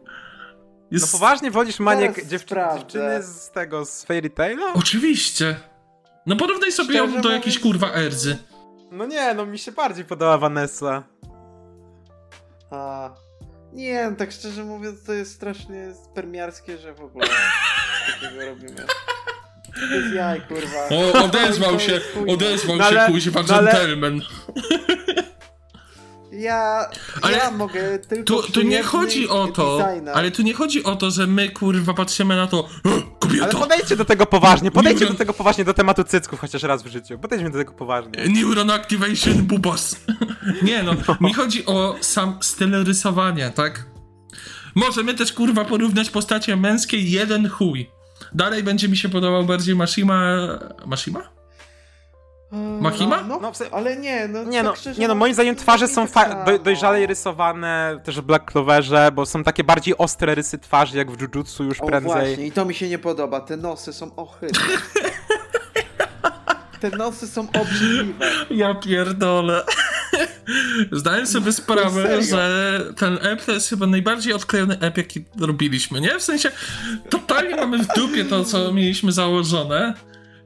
Jest... 0.90 1.12
poważnie 1.12 1.50
wolisz 1.50 1.78
maniek 1.80 2.26
dziewczy 2.26 2.54
dziewczyny 2.74 3.22
z 3.22 3.50
tego, 3.50 3.84
z 3.84 4.04
Fairy 4.04 4.30
Taila? 4.30 4.72
Oczywiście! 4.74 5.56
No 6.26 6.36
porównaj 6.36 6.72
sobie 6.72 6.94
Szczerze 6.98 7.14
ją 7.16 7.20
do 7.22 7.30
jakiejś 7.30 7.58
mówiąc- 7.58 7.80
kurwa 7.80 7.94
Erzy. 8.00 8.38
No 8.90 9.06
nie, 9.06 9.34
no 9.34 9.46
mi 9.46 9.58
się 9.58 9.72
bardziej 9.72 10.04
podoba 10.04 10.38
Vanessa. 10.38 11.02
A, 12.70 13.10
nie, 13.72 14.08
no 14.10 14.16
tak 14.16 14.32
szczerze 14.32 14.64
mówiąc, 14.64 15.04
to 15.04 15.12
jest 15.12 15.34
strasznie 15.34 15.94
spermiarskie, 16.10 16.78
że 16.78 16.94
w 16.94 17.00
ogóle 17.00 17.26
takiego 18.20 18.46
robimy. 18.46 18.86
To 19.74 19.94
jest 19.94 20.14
jaj, 20.14 20.40
kurwa. 20.40 20.88
O, 20.90 21.24
odezwał 21.24 21.80
się, 21.80 22.00
chujne. 22.14 22.32
odezwał 22.32 22.76
No 22.76 22.90
się 22.90 23.00
ale- 23.00 23.12
kuźwa 23.12 23.42
no 23.48 23.54
ale- 23.54 23.72
gentleman. 23.72 24.20
Ja, 26.32 26.88
Ale 27.22 27.36
ja 27.36 27.50
mogę 27.50 27.98
tylko 27.98 28.24
Tu, 28.42 28.52
tu 28.52 28.62
nie 28.62 28.82
chodzi 28.82 29.28
o 29.28 29.48
to, 29.48 29.88
ale 30.14 30.30
tu 30.30 30.42
nie 30.42 30.54
chodzi 30.54 30.84
o 30.84 30.96
to, 30.96 31.10
że 31.10 31.26
my 31.26 31.48
kurwa 31.50 31.94
patrzymy 31.94 32.36
na 32.36 32.46
to 32.46 32.68
"E, 33.38 33.42
Ale 33.42 33.52
podejdźcie 33.52 33.96
do 33.96 34.04
tego 34.04 34.26
poważnie, 34.26 34.70
podejdźcie 34.70 35.04
Neuron- 35.06 35.12
do 35.12 35.18
tego 35.18 35.32
poważnie, 35.32 35.64
do 35.64 35.74
tematu 35.74 36.04
cycków 36.04 36.40
chociaż 36.40 36.62
raz 36.62 36.82
w 36.82 36.86
życiu. 36.86 37.18
Podejdźmy 37.18 37.50
do 37.50 37.58
tego 37.58 37.72
poważnie. 37.72 38.12
Neuron 38.28 38.70
Activation 38.70 39.34
Bubas. 39.34 39.96
Nie 40.62 40.82
no, 40.82 40.92
mi 41.20 41.34
chodzi 41.34 41.66
o 41.66 41.96
sam 42.00 42.38
styl 42.42 42.84
rysowania, 42.84 43.50
tak? 43.50 43.86
Możemy 44.74 45.14
też 45.14 45.32
kurwa 45.32 45.64
porównać 45.64 46.10
postacie 46.10 46.56
męskie 46.56 46.96
jeden 46.98 47.48
chuj. 47.48 47.90
Dalej 48.32 48.62
będzie 48.62 48.88
mi 48.88 48.96
się 48.96 49.08
podobał 49.08 49.44
bardziej 49.44 49.76
Mashima... 49.76 50.36
Mashima? 50.86 51.20
Eee, 52.52 52.58
Mahima? 52.80 53.22
No, 53.22 53.38
No, 53.42 53.54
se- 53.54 53.74
ale 53.74 53.96
nie, 53.96 54.28
no 54.28 54.44
Nie 54.44 54.62
no, 54.62 54.70
tak 54.70 54.78
szczerze 54.80 55.00
nie 55.00 55.08
no, 55.08 55.14
moim 55.14 55.34
zdaniem 55.34 55.56
twarze 55.56 55.88
są 55.88 56.06
fa- 56.06 56.44
do, 56.44 56.58
dojrzalej 56.58 57.06
rysowane 57.06 58.00
też 58.04 58.20
w 58.20 58.22
Black 58.22 58.50
Cloverze, 58.52 59.10
bo 59.12 59.26
są 59.26 59.44
takie 59.44 59.64
bardziej 59.64 59.98
ostre 59.98 60.34
rysy 60.34 60.58
twarzy, 60.58 60.96
jak 60.98 61.10
w 61.10 61.20
Jujutsu 61.20 61.64
już 61.64 61.80
O 61.80 61.86
prędzej. 61.86 62.12
właśnie, 62.12 62.46
i 62.46 62.52
to 62.52 62.64
mi 62.64 62.74
się 62.74 62.88
nie 62.88 62.98
podoba, 62.98 63.40
te 63.40 63.56
nosy 63.56 63.92
są 63.92 64.16
ohydne. 64.16 64.60
Te 66.80 66.90
nosy 66.90 67.28
są 67.28 67.46
obrzydliwe. 67.60 68.26
Ja 68.50 68.74
pierdolę. 68.74 69.62
Zdałem 70.92 71.26
sobie 71.26 71.52
sprawę, 71.52 72.02
serio. 72.02 72.22
że 72.22 72.80
ten 72.96 73.18
ep 73.22 73.44
to 73.44 73.52
jest 73.52 73.68
chyba 73.68 73.86
najbardziej 73.86 74.32
odklejony 74.32 74.78
ep, 74.80 74.96
jaki 74.96 75.24
robiliśmy, 75.40 76.00
nie? 76.00 76.18
W 76.18 76.22
sensie, 76.22 76.50
totalnie 77.10 77.56
mamy 77.56 77.78
w 77.78 77.86
dupie 77.86 78.24
to, 78.24 78.44
co 78.44 78.72
mieliśmy 78.72 79.12
założone. 79.12 79.94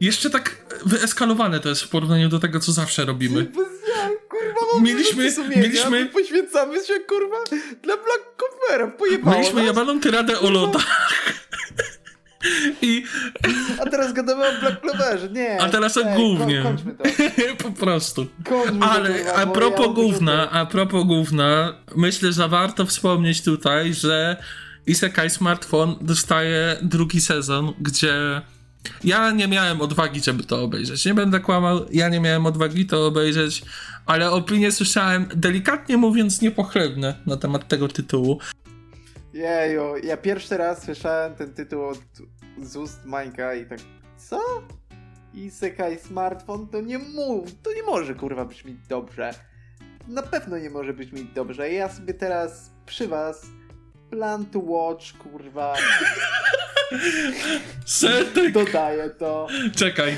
Jeszcze 0.00 0.30
tak 0.30 0.56
wyeskalowane 0.86 1.60
to 1.60 1.68
jest 1.68 1.82
w 1.82 1.88
porównaniu 1.88 2.28
do 2.28 2.38
tego, 2.38 2.60
co 2.60 2.72
zawsze 2.72 3.04
robimy. 3.04 3.44
Kurwa. 3.44 4.82
Mieliśmy- 4.82 5.32
sumienia, 5.32 5.62
mieliśmy- 5.62 5.90
my 5.90 6.06
poświęcamy 6.06 6.84
się, 6.84 7.00
kurwa, 7.00 7.36
dla 7.82 7.96
Black 7.96 8.34
pojebało 8.98 9.36
Mieliśmy 9.36 9.56
nas, 9.56 9.66
jebaną 9.66 10.00
tyradę 10.00 10.40
o 10.40 10.50
lodach. 10.50 10.86
I 12.82 13.04
a 13.82 13.90
teraz 13.90 14.12
gadamy 14.12 14.48
o 14.48 14.60
Black 14.60 14.80
Cloverze, 14.80 15.28
nie. 15.28 15.62
A 15.62 15.68
teraz 15.68 15.96
o 15.96 16.04
głównie. 16.04 16.62
Koń, 16.62 16.76
kończmy 16.76 16.94
to, 16.94 17.04
po 17.64 17.70
prostu. 17.70 18.26
kończmy 18.44 18.80
to, 18.80 18.86
Ale 18.86 19.14
kurwa, 19.14 19.34
a 19.34 19.46
propos 19.46 19.80
ja 19.80 19.86
mam 19.86 19.94
gówna, 19.94 20.50
a 20.50 20.66
propos 20.66 21.04
gówna, 21.04 21.74
myślę, 21.96 22.32
że 22.32 22.48
warto 22.48 22.86
wspomnieć 22.86 23.42
tutaj, 23.42 23.94
że 23.94 24.36
Isekai 24.86 25.30
Smartphone 25.30 25.94
dostaje 26.00 26.76
drugi 26.82 27.20
sezon, 27.20 27.72
gdzie 27.80 28.42
ja 29.04 29.30
nie 29.30 29.48
miałem 29.48 29.80
odwagi, 29.80 30.20
żeby 30.20 30.42
to 30.42 30.62
obejrzeć. 30.62 31.04
Nie 31.04 31.14
będę 31.14 31.40
kłamał, 31.40 31.86
ja 31.92 32.08
nie 32.08 32.20
miałem 32.20 32.46
odwagi 32.46 32.86
to 32.86 33.06
obejrzeć, 33.06 33.62
ale 34.06 34.30
opinie 34.30 34.72
słyszałem 34.72 35.26
delikatnie 35.34 35.96
mówiąc 35.96 36.40
niepochlebne 36.40 37.14
na 37.26 37.36
temat 37.36 37.68
tego 37.68 37.88
tytułu. 37.88 38.38
Jeju, 39.34 39.96
ja 40.02 40.16
pierwszy 40.16 40.56
raz 40.56 40.82
słyszałem 40.82 41.34
ten 41.34 41.54
tytuł 41.54 41.84
od, 41.84 41.98
z 42.62 42.76
ust 42.76 43.04
Majka 43.04 43.54
i 43.54 43.66
tak, 43.66 43.78
co? 44.16 44.40
Isekai 45.34 45.98
smartfon 45.98 46.68
to 46.68 46.80
nie 46.80 46.98
mów, 46.98 47.48
to 47.62 47.72
nie 47.72 47.82
może 47.82 48.14
kurwa 48.14 48.44
brzmieć 48.44 48.76
dobrze. 48.88 49.34
Na 50.08 50.22
pewno 50.22 50.58
nie 50.58 50.70
może 50.70 50.92
brzmieć 50.92 51.24
dobrze. 51.34 51.72
Ja 51.72 51.88
sobie 51.88 52.14
teraz 52.14 52.70
przy 52.86 53.08
was 53.08 53.46
plan 54.10 54.46
to 54.46 54.58
watch, 54.58 55.12
kurwa, 55.12 55.74
Setek! 57.86 58.52
dodaję 58.52 59.10
to. 59.10 59.46
Czekaj. 59.76 60.16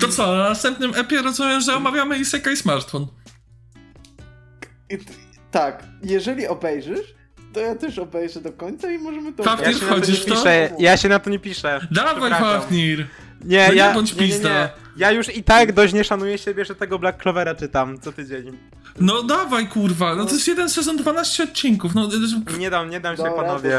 To 0.00 0.08
co, 0.08 0.36
na 0.36 0.48
następnym 0.48 0.94
epie 0.94 1.22
rozumiem, 1.22 1.60
że 1.60 1.76
omawiamy 1.76 2.18
Isekai 2.18 2.56
t- 4.98 5.12
tak, 5.50 5.82
jeżeli 6.02 6.46
obejrzysz, 6.46 7.14
to 7.52 7.60
ja 7.60 7.74
też 7.74 7.98
obejrzę 7.98 8.40
do 8.40 8.52
końca 8.52 8.90
i 8.92 8.98
możemy 8.98 9.32
to 9.32 9.42
Fafnir, 9.42 9.68
Ja 9.68 9.72
się 9.74 9.80
na 9.84 9.88
to 9.90 9.94
nie 9.96 10.00
wchodzisz 10.00 10.20
w 10.22 10.24
to? 10.24 10.34
piszę, 10.34 10.70
ja 10.78 10.96
się 10.96 11.08
na 11.08 11.18
to 11.18 11.30
nie 11.30 11.38
piszę. 11.38 11.86
Dawaj. 11.90 12.30
Fafnir! 12.30 13.06
Nie, 13.44 13.64
No 13.66 13.72
nie 13.72 13.78
ja, 13.78 13.94
bądź 13.94 14.14
nie, 14.16 14.22
nie, 14.22 14.32
pizda. 14.32 14.48
nie. 14.48 14.68
Ja 14.96 15.10
już 15.10 15.36
i 15.36 15.42
tak 15.44 15.72
dość 15.72 15.92
nie 15.94 16.04
szanuję 16.04 16.38
siebie, 16.38 16.64
że 16.64 16.74
tego 16.74 16.98
Black 16.98 17.22
Clovera 17.22 17.54
czytam 17.54 18.00
co 18.00 18.12
tydzień. 18.12 18.58
No 19.00 19.22
dawaj, 19.22 19.66
kurwa, 19.66 20.14
no 20.14 20.24
to 20.24 20.32
jest 20.34 20.48
jeden 20.48 20.68
sezon, 20.68 20.96
12 20.96 21.42
odcinków, 21.44 21.94
no... 21.94 22.08
Nie 22.58 22.70
dam, 22.70 22.90
nie 22.90 23.00
dam 23.00 23.16
się 23.16 23.22
Dobra, 23.22 23.42
panowie. 23.42 23.78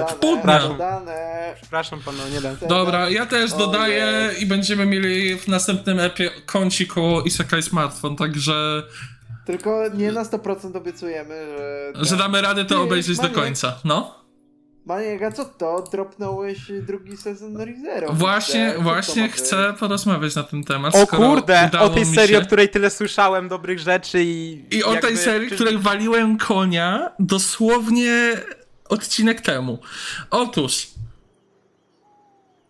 dodane. 0.67 1.53
Przepraszam 1.61 1.99
panowie, 2.05 2.31
nie 2.31 2.41
dam. 2.41 2.55
Dobra, 2.69 3.09
ja 3.09 3.25
też 3.25 3.53
dodaję 3.53 4.29
nie. 4.33 4.39
i 4.39 4.45
będziemy 4.45 4.85
mieli 4.85 5.37
w 5.37 5.47
następnym 5.47 5.99
epie 5.99 6.29
kącik 6.45 6.93
koło 6.93 7.21
Isekai 7.21 7.63
Smartphone, 7.63 8.15
także... 8.15 8.83
Tylko 9.45 9.83
nie 9.97 10.11
na 10.11 10.23
100% 10.23 10.77
obiecujemy, 10.77 11.45
że... 11.95 12.05
Że 12.05 12.17
damy 12.17 12.41
radę 12.41 12.65
to 12.65 12.75
Ty, 12.75 12.81
obejrzeć 12.81 13.17
do 13.17 13.23
Maniek. 13.23 13.37
końca, 13.37 13.79
no. 13.85 14.23
Maniek, 14.85 15.21
a 15.23 15.31
co 15.31 15.45
to? 15.45 15.83
Dropnąłeś 15.91 16.59
drugi 16.81 17.17
sezon 17.17 17.63
Rizero. 17.63 18.13
Właśnie, 18.13 18.75
właśnie 18.79 19.29
chcę 19.29 19.73
porozmawiać 19.79 20.35
na 20.35 20.43
ten 20.43 20.63
temat, 20.63 20.95
O 20.95 21.05
skoro 21.05 21.27
kurde, 21.29 21.65
udało 21.69 21.85
o 21.85 21.89
tej 21.89 22.05
serii, 22.05 22.35
się. 22.35 22.41
o 22.41 22.45
której 22.45 22.69
tyle 22.69 22.89
słyszałem 22.89 23.47
dobrych 23.49 23.79
rzeczy 23.79 24.23
i... 24.23 24.63
I 24.71 24.83
o 24.83 24.91
tej 24.91 24.95
jakby- 25.03 25.17
serii, 25.17 25.49
czy- 25.49 25.55
której 25.55 25.77
waliłem 25.77 26.37
konia 26.37 27.11
dosłownie 27.19 28.41
odcinek 28.89 29.41
temu. 29.41 29.77
Otóż 30.29 30.87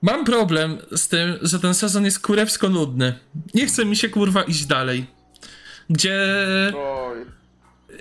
mam 0.02 0.26
problem 0.26 0.78
z 0.92 1.08
tym, 1.08 1.38
że 1.42 1.60
ten 1.60 1.74
sezon 1.74 2.06
jest 2.06 2.20
kurewsko 2.20 2.70
nudny. 2.70 3.20
Nie 3.54 3.66
chce 3.66 3.86
mi 3.86 3.96
się 3.96 4.10
kurwa 4.10 4.44
iść 4.44 4.66
dalej. 4.66 5.06
Gdzie 5.90 6.18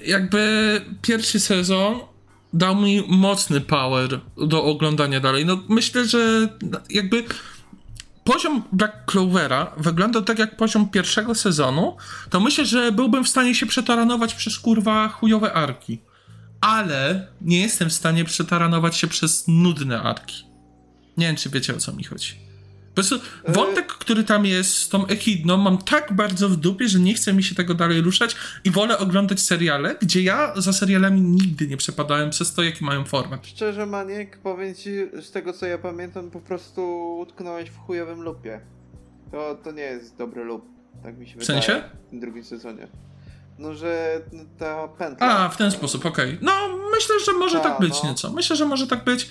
jakby 0.05 0.81
pierwszy 1.03 1.41
sezon 1.41 2.01
dał 2.53 2.77
mi 2.77 3.05
mocny 3.09 3.61
power 3.61 4.21
do 4.37 4.65
oglądania 4.65 5.21
dalej. 5.21 5.47
No 5.47 5.63
myślę, 5.69 6.05
że 6.09 6.49
jakby 6.91 7.25
poziom 8.25 8.63
Black 8.73 8.95
Clovera 9.07 9.73
wyglądał 9.77 10.23
tak 10.23 10.39
jak 10.39 10.57
poziom 10.57 10.89
pierwszego 10.89 11.35
sezonu, 11.35 11.97
to 12.31 12.41
myślę, 12.41 12.67
że 12.67 12.93
byłbym 12.93 13.25
w 13.25 13.29
stanie 13.29 13.55
się 13.55 13.67
przetaranować 13.67 14.35
przez 14.35 14.59
kurwa 14.59 15.09
chujowe 15.09 15.53
arki. 15.53 15.99
Ale 16.61 17.27
nie 17.41 17.61
jestem 17.61 17.91
w 17.91 17.93
stanie 17.93 18.25
przetaranować 18.25 18.97
się 18.97 19.07
przez 19.07 19.45
nudne 19.49 20.03
arki. 20.03 20.45
Nie 21.17 21.27
wiem, 21.27 21.37
czy 21.37 21.51
wiecie 21.51 21.75
o 21.77 21.79
co 21.79 21.93
mi 21.93 22.05
chodzi. 22.05 22.42
Po 22.93 22.95
prostu 22.95 23.19
wątek, 23.49 23.87
który 23.87 24.25
tam 24.25 24.47
jest 24.47 24.77
z 24.77 24.89
tą 24.89 25.07
echidną, 25.07 25.57
mam 25.57 25.79
tak 25.79 26.13
bardzo 26.13 26.49
w 26.49 26.57
dupie, 26.57 26.89
że 26.89 26.99
nie 26.99 27.15
chce 27.15 27.33
mi 27.33 27.43
się 27.43 27.55
tego 27.55 27.75
dalej 27.75 28.01
ruszać 28.01 28.37
i 28.65 28.71
wolę 28.71 28.99
oglądać 28.99 29.41
seriale, 29.41 29.97
gdzie 30.03 30.23
ja 30.23 30.53
za 30.57 30.73
serialami 30.73 31.21
nigdy 31.21 31.67
nie 31.69 31.77
przepadałem 31.77 32.31
przez 32.31 32.55
to, 32.55 32.63
jaki 32.63 32.85
mają 32.85 33.05
format. 33.05 33.47
Szczerze, 33.47 33.87
Maniek, 33.87 34.39
powiem 34.39 34.75
ci, 34.75 34.91
z 35.23 35.31
tego 35.31 35.53
co 35.53 35.67
ja 35.67 35.79
pamiętam, 35.79 36.31
po 36.31 36.41
prostu 36.41 36.83
utknąłeś 37.19 37.71
w 37.71 37.77
chujowym 37.77 38.23
lupie. 38.23 38.61
To, 39.31 39.55
to 39.65 39.73
nie 39.73 39.83
jest 39.83 40.17
dobry 40.17 40.45
lup, 40.45 40.65
tak 41.03 41.19
mi 41.19 41.29
się 41.29 41.39
wydaje. 41.39 41.63
sensie? 41.63 41.83
W 42.07 42.11
tym 42.11 42.21
drugim 42.21 42.45
sezonie. 42.45 42.89
No, 43.59 43.75
że 43.75 44.21
ta 44.59 44.89
pętla... 44.89 45.39
A, 45.39 45.49
w 45.49 45.57
ten 45.57 45.71
sposób, 45.71 46.07
okej. 46.07 46.39
No, 46.43 46.53
myślę, 46.95 47.15
że 47.27 47.33
może 47.33 47.59
Ta, 47.61 47.71
tak 47.71 47.81
być 47.81 48.03
no. 48.03 48.09
nieco. 48.09 48.33
Myślę, 48.33 48.57
że 48.57 48.67
może 48.67 48.87
tak 48.87 49.05
być. 49.05 49.29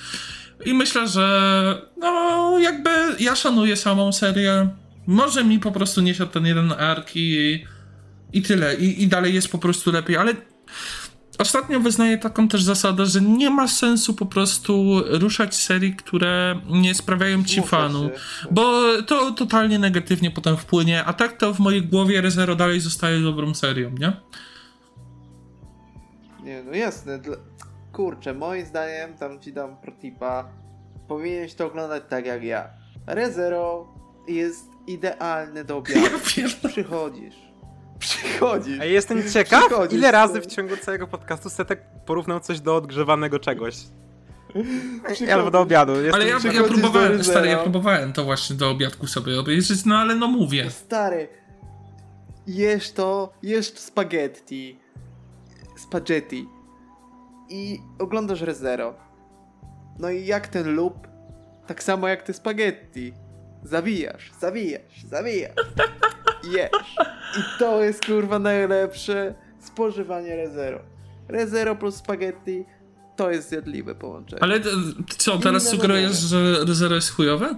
I 0.66 0.74
myślę, 0.74 1.08
że 1.08 1.82
no, 1.98 2.60
jakby 2.60 2.90
ja 3.20 3.36
szanuję 3.36 3.78
samą 3.78 4.12
serię. 4.12 4.70
Może 5.08 5.44
mi 5.44 5.60
po 5.60 5.72
prostu 5.72 6.02
nie 6.02 6.16
siadł 6.16 6.32
ten 6.32 6.46
jeden 6.46 6.72
ark 6.72 7.12
i, 7.16 7.64
i 8.34 8.42
tyle. 8.42 8.76
I, 8.76 9.04
I 9.04 9.08
dalej 9.08 9.34
jest 9.34 9.52
po 9.52 9.58
prostu 9.58 9.92
lepiej, 9.92 10.18
ale 10.18 10.34
ostatnio 11.38 11.80
wyznaję 11.80 12.18
taką 12.18 12.48
też 12.48 12.64
zasadę, 12.64 13.06
że 13.06 13.22
nie 13.22 13.50
ma 13.50 13.68
sensu 13.68 14.14
po 14.14 14.26
prostu 14.26 15.04
ruszać 15.06 15.56
serii, 15.56 15.96
które 15.96 16.62
nie 16.70 16.96
sprawiają 16.96 17.44
ci 17.44 17.62
fanu. 17.62 18.10
Bo 18.52 18.84
to 19.08 19.32
totalnie 19.32 19.80
negatywnie 19.80 20.32
potem 20.32 20.58
wpłynie, 20.58 21.04
a 21.04 21.14
tak 21.14 21.38
to 21.38 21.54
w 21.54 21.60
mojej 21.60 21.82
głowie 21.82 22.22
ReZero 22.22 22.56
dalej 22.56 22.80
zostaje 22.80 23.20
dobrą 23.20 23.54
serią, 23.54 23.92
nie? 24.00 24.14
Nie, 26.44 26.64
no 26.64 26.72
jasne. 26.72 27.20
Kurczę, 27.94 28.34
moim 28.34 28.66
zdaniem, 28.66 29.14
tam 29.18 29.40
ci 29.40 29.54
dam 29.54 29.78
protipa, 29.78 30.50
powinieneś 31.08 31.54
to 31.54 31.66
oglądać 31.66 32.04
tak 32.10 32.26
jak 32.26 32.44
ja. 32.44 32.70
ReZero 33.08 33.88
jest 34.28 34.66
idealny 34.88 35.64
do 35.64 35.78
obiadu. 35.78 36.02
Ja. 36.38 36.70
Przychodzisz. 36.70 37.36
Przychodzisz. 38.00 38.80
A 38.80 38.86
jestem 38.86 39.30
ciekaw, 39.30 39.64
ile 39.92 40.12
razy 40.12 40.42
w 40.42 40.46
ciągu 40.46 40.78
całego 40.78 41.08
podcastu 41.08 41.50
Setek 41.50 41.82
porównał 42.06 42.40
coś 42.40 42.60
do 42.60 42.76
odgrzewanego 42.76 43.40
czegoś. 43.40 43.76
Albo 45.34 45.52
do 45.52 45.60
obiadu. 45.60 46.02
Jestem 46.02 46.14
Ale 46.16 46.30
ja, 46.30 46.38
ja 46.54 46.64
próbowałem, 46.64 47.24
stary, 47.24 47.48
ja 47.48 47.58
próbowałem 47.58 48.14
to 48.14 48.24
właśnie 48.24 48.56
do 48.56 48.70
obiadku 48.70 49.08
sobie 49.08 49.40
obejrzeć, 49.40 49.86
no 49.86 49.98
ale 49.98 50.16
no 50.16 50.28
mówię. 50.28 50.70
Stary, 50.70 51.28
jesz 52.48 52.92
to, 52.92 53.34
jesz 53.44 53.74
spaghetti. 53.74 54.80
Spaghetti. 55.78 56.48
I 57.52 57.82
oglądasz 58.00 58.42
ReZero. 58.42 58.94
No 60.00 60.10
i 60.10 60.26
jak 60.26 60.48
ten 60.48 60.76
lub, 60.76 61.08
tak 61.68 61.84
samo 61.84 62.08
jak 62.08 62.24
te 62.24 62.34
spaghetti. 62.34 63.14
Zawijasz, 63.64 64.32
zawijasz, 64.40 65.04
zawijasz. 65.10 65.56
Jesz. 66.44 66.96
I 67.40 67.60
to 67.60 67.84
jest 67.84 68.06
kurwa 68.06 68.40
najlepsze 68.40 69.36
spożywanie 69.60 70.36
ReZero. 70.36 70.80
ReZero 71.28 71.76
plus 71.76 71.96
spaghetti 71.96 72.66
to 73.16 73.32
jest 73.32 73.50
zjadliwe 73.50 73.96
połączenie. 73.96 74.44
Ale 74.44 74.56
e, 74.56 74.62
co, 75.18 75.38
teraz 75.38 75.64
Inne 75.64 75.72
sugerujesz, 75.72 76.18
że 76.18 76.66
Rezero 76.66 76.96
jest 76.96 77.10
chujowe? 77.10 77.56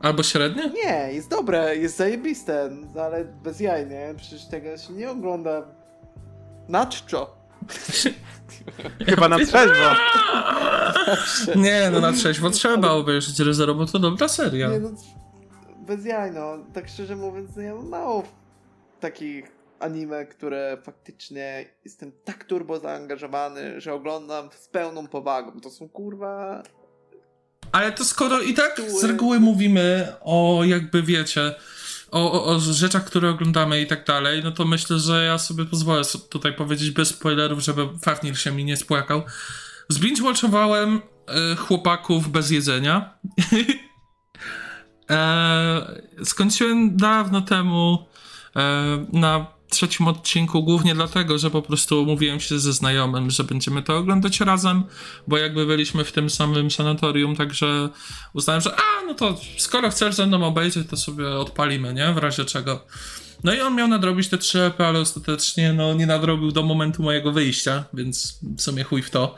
Albo 0.00 0.22
średnie? 0.22 0.70
Nie, 0.70 1.12
jest 1.12 1.30
dobre, 1.30 1.76
jest 1.76 1.96
zajebiste, 1.96 2.70
no 2.94 3.02
ale 3.02 3.24
bez 3.24 3.60
jaj, 3.60 3.86
nie? 3.86 4.14
Przecież 4.16 4.48
tego 4.48 4.76
się 4.76 4.92
nie 4.92 5.10
ogląda 5.10 5.62
na 6.68 6.86
czczo. 6.86 7.37
Chyba 9.06 9.28
na 9.28 9.38
trzeźwo. 9.38 9.94
Nie, 11.56 11.90
no 11.92 12.00
na 12.00 12.12
trzeźwo 12.12 12.50
trzeba 12.50 12.90
obejrzeć 12.90 13.38
Rezero, 13.38 13.74
bo 13.74 13.86
to 13.86 13.98
dobra 13.98 14.28
seria. 14.28 14.68
Nie, 14.68 14.80
no, 14.80 14.90
bez 15.86 16.04
jaj, 16.04 16.32
no. 16.32 16.58
Tak 16.74 16.88
szczerze 16.88 17.16
mówiąc, 17.16 17.50
no 17.56 17.62
ja 17.62 17.74
mam 17.74 17.88
mało 17.88 18.22
takich 19.00 19.58
anime, 19.80 20.26
które 20.26 20.78
faktycznie 20.82 21.64
jestem 21.84 22.12
tak 22.24 22.44
turbo 22.44 22.78
zaangażowany, 22.80 23.80
że 23.80 23.94
oglądam 23.94 24.48
z 24.58 24.68
pełną 24.68 25.06
powagą. 25.06 25.60
To 25.60 25.70
są 25.70 25.88
kurwa... 25.88 26.62
Ale 27.72 27.92
to 27.92 28.04
skoro 28.04 28.40
i 28.40 28.54
tak 28.54 28.80
z 28.80 29.04
reguły 29.04 29.40
mówimy 29.40 30.12
o 30.20 30.60
jakby 30.64 31.02
wiecie, 31.02 31.54
o, 32.10 32.32
o, 32.32 32.44
o 32.44 32.60
rzeczach, 32.60 33.04
które 33.04 33.30
oglądamy 33.30 33.80
i 33.80 33.86
tak 33.86 34.06
dalej, 34.06 34.40
no 34.44 34.52
to 34.52 34.64
myślę, 34.64 34.98
że 34.98 35.24
ja 35.24 35.38
sobie 35.38 35.64
pozwolę 35.64 36.02
tutaj 36.30 36.52
powiedzieć 36.52 36.90
bez 36.90 37.08
spoilerów, 37.08 37.60
żeby 37.60 37.88
Fafnir 38.02 38.38
się 38.38 38.52
mi 38.52 38.64
nie 38.64 38.76
spłakał. 38.76 39.22
Zbinge-watchowałem 39.92 40.98
e, 41.28 41.56
chłopaków 41.56 42.28
bez 42.28 42.50
jedzenia. 42.50 43.18
e, 45.10 46.00
skończyłem 46.24 46.96
dawno 46.96 47.40
temu 47.40 48.06
e, 48.56 49.06
na 49.12 49.57
trzecim 49.70 50.08
odcinku, 50.08 50.62
głównie 50.62 50.94
dlatego, 50.94 51.38
że 51.38 51.50
po 51.50 51.62
prostu 51.62 52.02
umówiłem 52.02 52.40
się 52.40 52.58
ze 52.58 52.72
znajomym, 52.72 53.30
że 53.30 53.44
będziemy 53.44 53.82
to 53.82 53.96
oglądać 53.96 54.40
razem, 54.40 54.84
bo 55.26 55.38
jakby 55.38 55.66
byliśmy 55.66 56.04
w 56.04 56.12
tym 56.12 56.30
samym 56.30 56.70
sanatorium, 56.70 57.36
także 57.36 57.88
uznałem, 58.32 58.62
że 58.62 58.74
a, 58.74 59.06
no 59.06 59.14
to 59.14 59.40
skoro 59.56 59.90
chcesz 59.90 60.14
ze 60.14 60.26
mną 60.26 60.46
obejrzeć, 60.46 60.88
to 60.88 60.96
sobie 60.96 61.28
odpalimy, 61.30 61.94
nie? 61.94 62.12
W 62.12 62.18
razie 62.18 62.44
czego. 62.44 62.86
No 63.44 63.54
i 63.54 63.60
on 63.60 63.74
miał 63.74 63.88
nadrobić 63.88 64.28
te 64.28 64.38
trzy 64.38 64.62
EP, 64.62 64.80
ale 64.80 65.00
ostatecznie 65.00 65.72
no, 65.72 65.94
nie 65.94 66.06
nadrobił 66.06 66.52
do 66.52 66.62
momentu 66.62 67.02
mojego 67.02 67.32
wyjścia, 67.32 67.84
więc 67.94 68.38
w 68.56 68.62
sumie 68.62 68.84
chuj 68.84 69.02
w 69.02 69.10
to. 69.10 69.34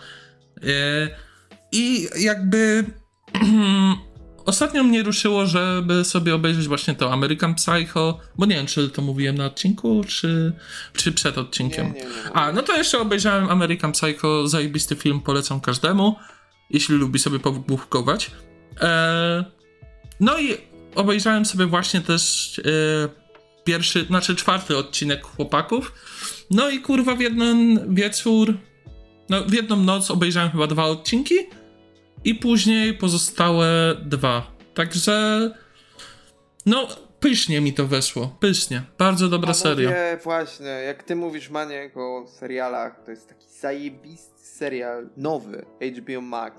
Yy, 0.63 0.71
I 1.73 2.09
jakby 2.19 2.85
ostatnio 4.45 4.85
mnie 4.85 5.03
ruszyło, 5.03 5.47
żeby 5.47 6.05
sobie 6.05 6.35
obejrzeć 6.35 6.69
właśnie 6.69 6.95
to 6.95 7.13
American 7.13 7.55
Psycho, 7.55 8.19
bo 8.39 8.47
nie 8.47 8.55
wiem, 8.55 8.67
czy 8.67 8.89
to 8.89 9.03
mówiłem 9.03 9.39
na 9.39 9.47
odcinku, 9.47 10.05
czy, 10.05 10.53
czy 10.93 11.13
przed 11.13 11.39
odcinkiem. 11.39 11.87
Nie, 11.87 11.93
nie, 11.93 12.07
nie. 12.07 12.33
A, 12.33 12.53
no 12.53 12.63
to 12.63 12.77
jeszcze 12.77 12.99
obejrzałem 12.99 13.51
American 13.51 13.93
Psycho, 13.93 14.49
zajebisty 14.49 14.97
film, 14.97 15.21
polecam 15.21 15.61
każdemu, 15.61 16.17
jeśli 16.71 16.95
lubi 16.95 17.19
sobie 17.19 17.39
pobuchkować. 17.39 18.31
Eee, 18.81 19.45
no 20.21 20.39
i 20.39 20.57
obejrzałem 20.95 21.47
sobie 21.47 21.67
właśnie 21.67 22.01
też 22.01 22.59
e, 22.59 22.63
pierwszy, 23.65 24.05
znaczy 24.05 24.37
czwarty 24.37 24.77
odcinek 24.77 25.25
Chłopaków. 25.25 25.93
No 26.51 26.71
i 26.71 26.81
kurwa 26.81 27.15
w 27.15 27.21
jeden 27.21 27.81
wieczór, 27.95 28.55
no 29.29 29.45
w 29.45 29.53
jedną 29.53 29.77
noc 29.77 30.11
obejrzałem 30.11 30.51
chyba 30.51 30.67
dwa 30.67 30.85
odcinki 30.85 31.35
i 32.25 32.35
później 32.35 32.95
pozostałe 32.95 33.97
dwa. 34.03 34.53
Także 34.75 35.51
no 36.67 36.89
pysznie 37.21 37.61
mi 37.61 37.73
to 37.73 37.87
weszło, 37.87 38.37
pysznie. 38.41 38.83
Bardzo 38.99 39.29
dobra 39.29 39.55
seria. 39.55 39.89
Panowie, 39.89 40.19
właśnie, 40.25 40.67
jak 40.67 41.03
ty 41.03 41.17
mówisz, 41.17 41.51
Maniek, 41.51 41.97
o 41.97 42.27
serialach, 42.29 43.05
to 43.05 43.11
jest 43.11 43.29
taki 43.29 43.47
zajebisty 43.61 44.45
serial, 44.45 45.09
nowy, 45.17 45.65
HBO 45.99 46.21
Max, 46.21 46.57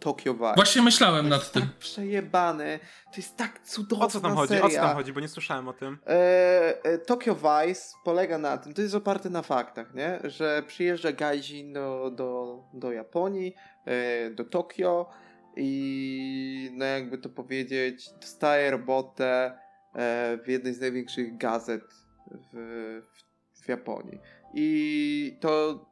Tokyo 0.00 0.34
Vice. 0.34 0.52
Właśnie 0.54 0.82
myślałem 0.82 1.24
To 1.24 1.30
nad 1.30 1.40
jest 1.40 1.52
tym. 1.52 1.62
tak 1.62 1.72
przejebany, 1.78 2.78
to 3.04 3.16
jest 3.16 3.36
tak 3.36 3.60
cudowna 3.64 4.04
O 4.06 4.08
co 4.08 4.20
tam 4.20 4.34
chodzi? 4.34 4.48
seria. 4.48 4.64
O 4.66 4.70
co 4.70 4.76
tam 4.76 4.94
chodzi? 4.96 5.12
Bo 5.12 5.20
nie 5.20 5.28
słyszałem 5.28 5.68
o 5.68 5.72
tym. 5.72 5.98
E, 6.06 6.84
e, 6.84 6.98
Tokyo 6.98 7.34
Vice 7.34 7.82
polega 8.04 8.38
na 8.38 8.58
tym, 8.58 8.74
to 8.74 8.82
jest 8.82 8.94
oparte 8.94 9.30
na 9.30 9.42
faktach, 9.42 9.94
nie? 9.94 10.20
że 10.24 10.62
przyjeżdża 10.66 11.12
Gaijin 11.12 11.72
do, 11.72 12.10
do, 12.14 12.58
do 12.74 12.92
Japonii, 12.92 13.54
e, 13.84 14.30
do 14.30 14.44
Tokio 14.44 15.10
i 15.56 16.70
no 16.74 16.84
jakby 16.84 17.18
to 17.18 17.28
powiedzieć, 17.28 18.10
dostaje 18.20 18.70
robotę 18.70 19.58
e, 19.94 20.38
w 20.44 20.48
jednej 20.48 20.74
z 20.74 20.80
największych 20.80 21.36
gazet 21.36 21.82
w, 22.30 23.00
w, 23.56 23.62
w 23.64 23.68
Japonii. 23.68 24.18
I 24.54 25.38
to 25.40 25.84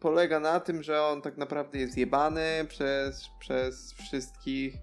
polega 0.00 0.40
na 0.40 0.60
tym, 0.60 0.82
że 0.82 1.02
on 1.02 1.22
tak 1.22 1.36
naprawdę 1.36 1.78
jest 1.78 1.98
jebany 1.98 2.64
przez, 2.68 3.28
przez 3.38 3.92
wszystkich, 3.92 4.74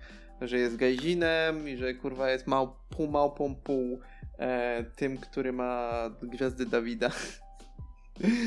że 0.41 0.57
jest 0.57 0.75
gajzinem 0.75 1.69
i 1.69 1.77
że 1.77 1.93
kurwa 1.93 2.29
jest 2.29 2.47
mał, 2.47 2.75
pół 2.89 3.07
małpą, 3.07 3.55
pół 3.55 3.99
e, 4.39 4.83
tym, 4.83 5.17
który 5.17 5.53
ma 5.53 5.91
gwiazdy 6.21 6.65
Dawida. 6.65 7.09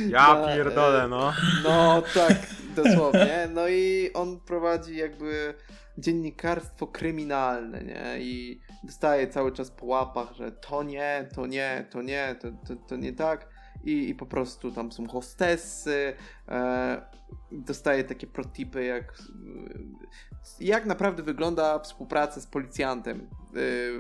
Ja 0.09 0.35
Na, 0.41 0.55
pierdolę, 0.55 1.09
no. 1.09 1.33
No 1.65 2.03
tak, 2.15 2.37
dosłownie. 2.77 3.49
No 3.55 3.69
i 3.69 4.11
on 4.15 4.41
prowadzi 4.41 4.97
jakby 4.97 5.55
dziennikarstwo 5.99 6.87
kryminalne, 6.87 7.83
nie? 7.83 8.21
I 8.21 8.61
dostaje 8.85 9.29
cały 9.29 9.53
czas 9.53 9.71
po 9.71 9.87
łapach, 9.87 10.33
że 10.33 10.53
to 10.53 10.83
nie, 10.83 11.29
to 11.35 11.47
nie, 11.47 11.87
to 11.91 12.03
nie, 12.03 12.37
to, 12.41 12.49
to, 12.69 12.77
to 12.89 12.97
nie 12.97 13.13
tak. 13.13 13.56
I, 13.85 14.09
I 14.09 14.15
po 14.15 14.27
prostu 14.27 14.73
tam 14.73 14.93
są 14.93 15.09
hostessy, 15.09 16.13
e, 16.49 17.03
dostaje 17.53 18.05
takie 18.05 18.27
protipy, 18.27 18.85
jak, 18.85 19.19
jak 20.61 20.87
naprawdę 20.87 21.23
wygląda 21.23 21.79
współpraca 21.79 22.41
z 22.41 22.47
policjantem 22.47 23.21
e, 23.21 23.25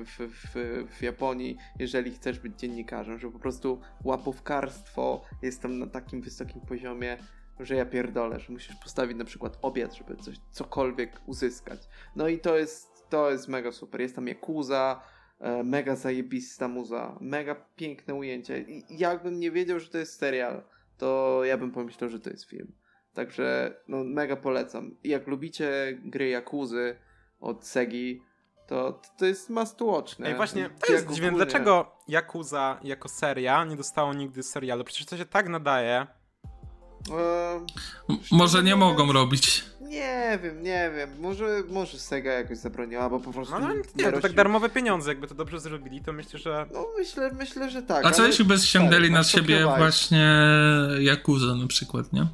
w, 0.04 0.18
w, 0.18 0.54
w 0.98 1.02
Japonii, 1.02 1.56
jeżeli 1.78 2.14
chcesz 2.14 2.38
być 2.38 2.58
dziennikarzem, 2.58 3.18
że 3.18 3.30
po 3.30 3.38
prostu 3.38 3.80
łapówkarstwo 4.04 5.22
jest 5.42 5.62
tam 5.62 5.78
na 5.78 5.86
takim 5.86 6.22
wysokim 6.22 6.60
poziomie, 6.60 7.18
że 7.60 7.74
ja 7.74 7.86
pierdolę, 7.86 8.40
że 8.40 8.52
musisz 8.52 8.76
postawić 8.76 9.16
na 9.16 9.24
przykład 9.24 9.58
obiad, 9.62 9.94
żeby 9.94 10.16
coś, 10.16 10.36
cokolwiek 10.50 11.20
uzyskać. 11.26 11.88
No 12.16 12.28
i 12.28 12.38
to 12.38 12.56
jest, 12.56 13.10
to 13.10 13.30
jest 13.30 13.48
mega 13.48 13.72
super. 13.72 14.00
Jest 14.00 14.14
tam 14.14 14.28
Yakuza, 14.28 15.00
e, 15.02 15.15
mega 15.64 15.96
zajebista 15.96 16.68
muza, 16.68 17.18
mega 17.20 17.54
piękne 17.76 18.14
ujęcie. 18.14 18.58
I 18.60 18.84
jakbym 18.98 19.40
nie 19.40 19.50
wiedział, 19.50 19.80
że 19.80 19.88
to 19.88 19.98
jest 19.98 20.18
serial, 20.18 20.62
to 20.98 21.40
ja 21.44 21.58
bym 21.58 21.72
pomyślał, 21.72 22.10
że 22.10 22.20
to 22.20 22.30
jest 22.30 22.44
film. 22.44 22.72
Także 23.14 23.76
no, 23.88 24.04
mega 24.04 24.36
polecam. 24.36 24.96
I 25.04 25.08
jak 25.08 25.26
lubicie 25.26 25.98
gry 26.04 26.30
Yakuzy 26.30 26.96
od 27.40 27.66
Segi, 27.66 28.22
to, 28.66 29.00
to 29.18 29.26
jest 29.26 29.50
must 29.50 29.80
watch, 29.80 30.18
nie? 30.18 30.26
Ej, 30.26 30.34
właśnie, 30.34 30.70
to 30.86 30.92
jest 30.92 31.10
dziwne. 31.10 31.30
Dlaczego 31.32 31.96
Yakuza 32.08 32.80
jako 32.84 33.08
seria 33.08 33.64
nie 33.64 33.76
dostało 33.76 34.14
nigdy 34.14 34.42
serialu? 34.42 34.84
Przecież 34.84 35.06
to 35.06 35.16
się 35.16 35.24
tak 35.24 35.48
nadaje. 35.48 36.06
E, 37.10 37.56
M- 38.10 38.18
może 38.32 38.62
nie 38.62 38.76
mogą 38.76 39.12
robić. 39.12 39.64
Nie 39.88 40.38
wiem, 40.42 40.62
nie 40.62 40.90
wiem. 40.96 41.10
Może, 41.20 41.62
może 41.68 41.98
Sega 41.98 42.32
jakoś 42.32 42.58
zabroniła, 42.58 43.10
bo 43.10 43.20
po 43.20 43.32
prostu. 43.32 43.54
No, 43.54 43.60
no 43.68 43.74
nie, 43.74 43.82
to 44.04 44.10
rośnie- 44.10 44.20
tak 44.22 44.32
darmowe 44.32 44.68
pieniądze, 44.70 45.10
jakby 45.10 45.26
to 45.26 45.34
dobrze 45.34 45.60
zrobili, 45.60 46.00
to 46.02 46.12
myślę, 46.12 46.38
że... 46.38 46.66
No 46.72 46.86
myślę, 46.98 47.30
myślę, 47.38 47.70
że 47.70 47.82
tak. 47.82 48.06
A 48.06 48.10
co 48.10 48.26
jeśli 48.26 48.44
by 48.44 48.58
ściągnęli 48.58 48.96
stary, 49.06 49.10
na 49.10 49.24
siebie 49.24 49.64
właśnie 49.64 50.36
Yakuza 51.12 51.54
na 51.54 51.66
przykład, 51.66 52.12
nie? 52.12 52.26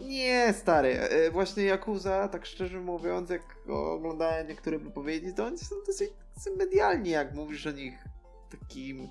Nie, 0.00 0.54
stary. 0.60 1.00
e, 1.00 1.30
Właśnie 1.30 1.62
Yakuza, 1.64 2.28
tak 2.28 2.46
szczerze 2.46 2.80
mówiąc, 2.80 3.30
jak 3.30 3.42
oglądałem 3.68 4.48
niektóre 4.48 4.78
wypowiedzi, 4.78 5.34
to 5.34 5.46
oni 5.46 5.58
są 5.58 5.74
dosyć 5.86 6.10
medialni, 6.58 7.10
jak 7.10 7.34
mówisz 7.34 7.66
o 7.66 7.70
nich 7.70 7.94
takim 8.50 9.08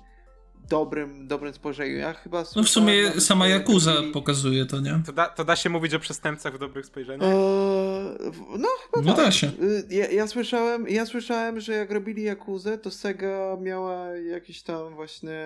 dobrym, 0.68 1.26
dobrym 1.28 1.52
spojrzeniu. 1.54 1.96
Ja 1.96 2.12
chyba 2.12 2.44
No 2.56 2.62
w 2.62 2.68
sumie 2.68 3.20
sama 3.20 3.46
robili- 3.46 4.12
pokazuje 4.12 4.66
to, 4.66 4.80
nie? 4.80 5.00
To 5.06 5.12
da, 5.12 5.26
to 5.28 5.44
da 5.44 5.56
się 5.56 5.70
mówić 5.70 5.94
o 5.94 5.98
przestępcach 5.98 6.54
w 6.54 6.58
dobrych 6.58 6.86
spojrzeniach? 6.86 7.22
Eee, 7.28 8.30
no, 8.58 8.68
chyba 8.94 9.06
No 9.10 9.14
tak. 9.16 9.24
da 9.24 9.32
się. 9.32 9.46
Y, 9.46 9.86
Ja, 9.90 10.06
ja, 10.10 10.26
słyszałem, 10.26 10.88
ja 10.88 11.06
słyszałem, 11.06 11.60
że 11.60 11.72
jak 11.72 11.90
robili 11.90 12.22
Jakuzę, 12.22 12.78
to 12.78 12.90
Sega 12.90 13.56
miała 13.60 14.06
jakieś 14.16 14.62
tam 14.62 14.94
właśnie 14.94 15.38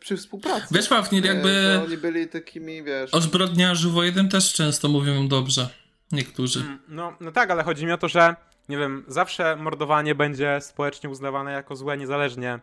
przy 0.00 0.16
współpracy. 0.16 0.66
Wiesz, 0.70 0.88
Pawnir, 0.88 1.24
E, 1.24 1.28
jakby 1.28 1.80
Oni 1.84 1.96
byli 1.96 2.28
takimi, 2.28 2.82
wiesz... 2.82 3.14
o 3.14 3.20
zbrodniarzu 3.20 3.90
wojennym 3.90 4.28
też 4.28 4.52
często 4.52 4.88
mówią 4.88 5.28
dobrze. 5.28 5.68
Niektórzy. 6.12 6.60
Mm, 6.60 6.78
No, 6.88 7.16
no 7.20 7.32
tak, 7.32 7.50
ale 7.50 7.62
chodzi 7.62 7.86
mi 7.86 7.92
o 7.92 7.98
to, 7.98 8.08
że 8.08 8.34
nie 8.68 8.78
wiem, 8.78 9.04
zawsze 9.08 9.56
mordowanie 9.56 10.14
będzie 10.14 10.58
społecznie 10.60 11.10
uznawane 11.10 11.52
jako 11.52 11.76
złe, 11.76 11.96
niezależnie, 11.98 12.58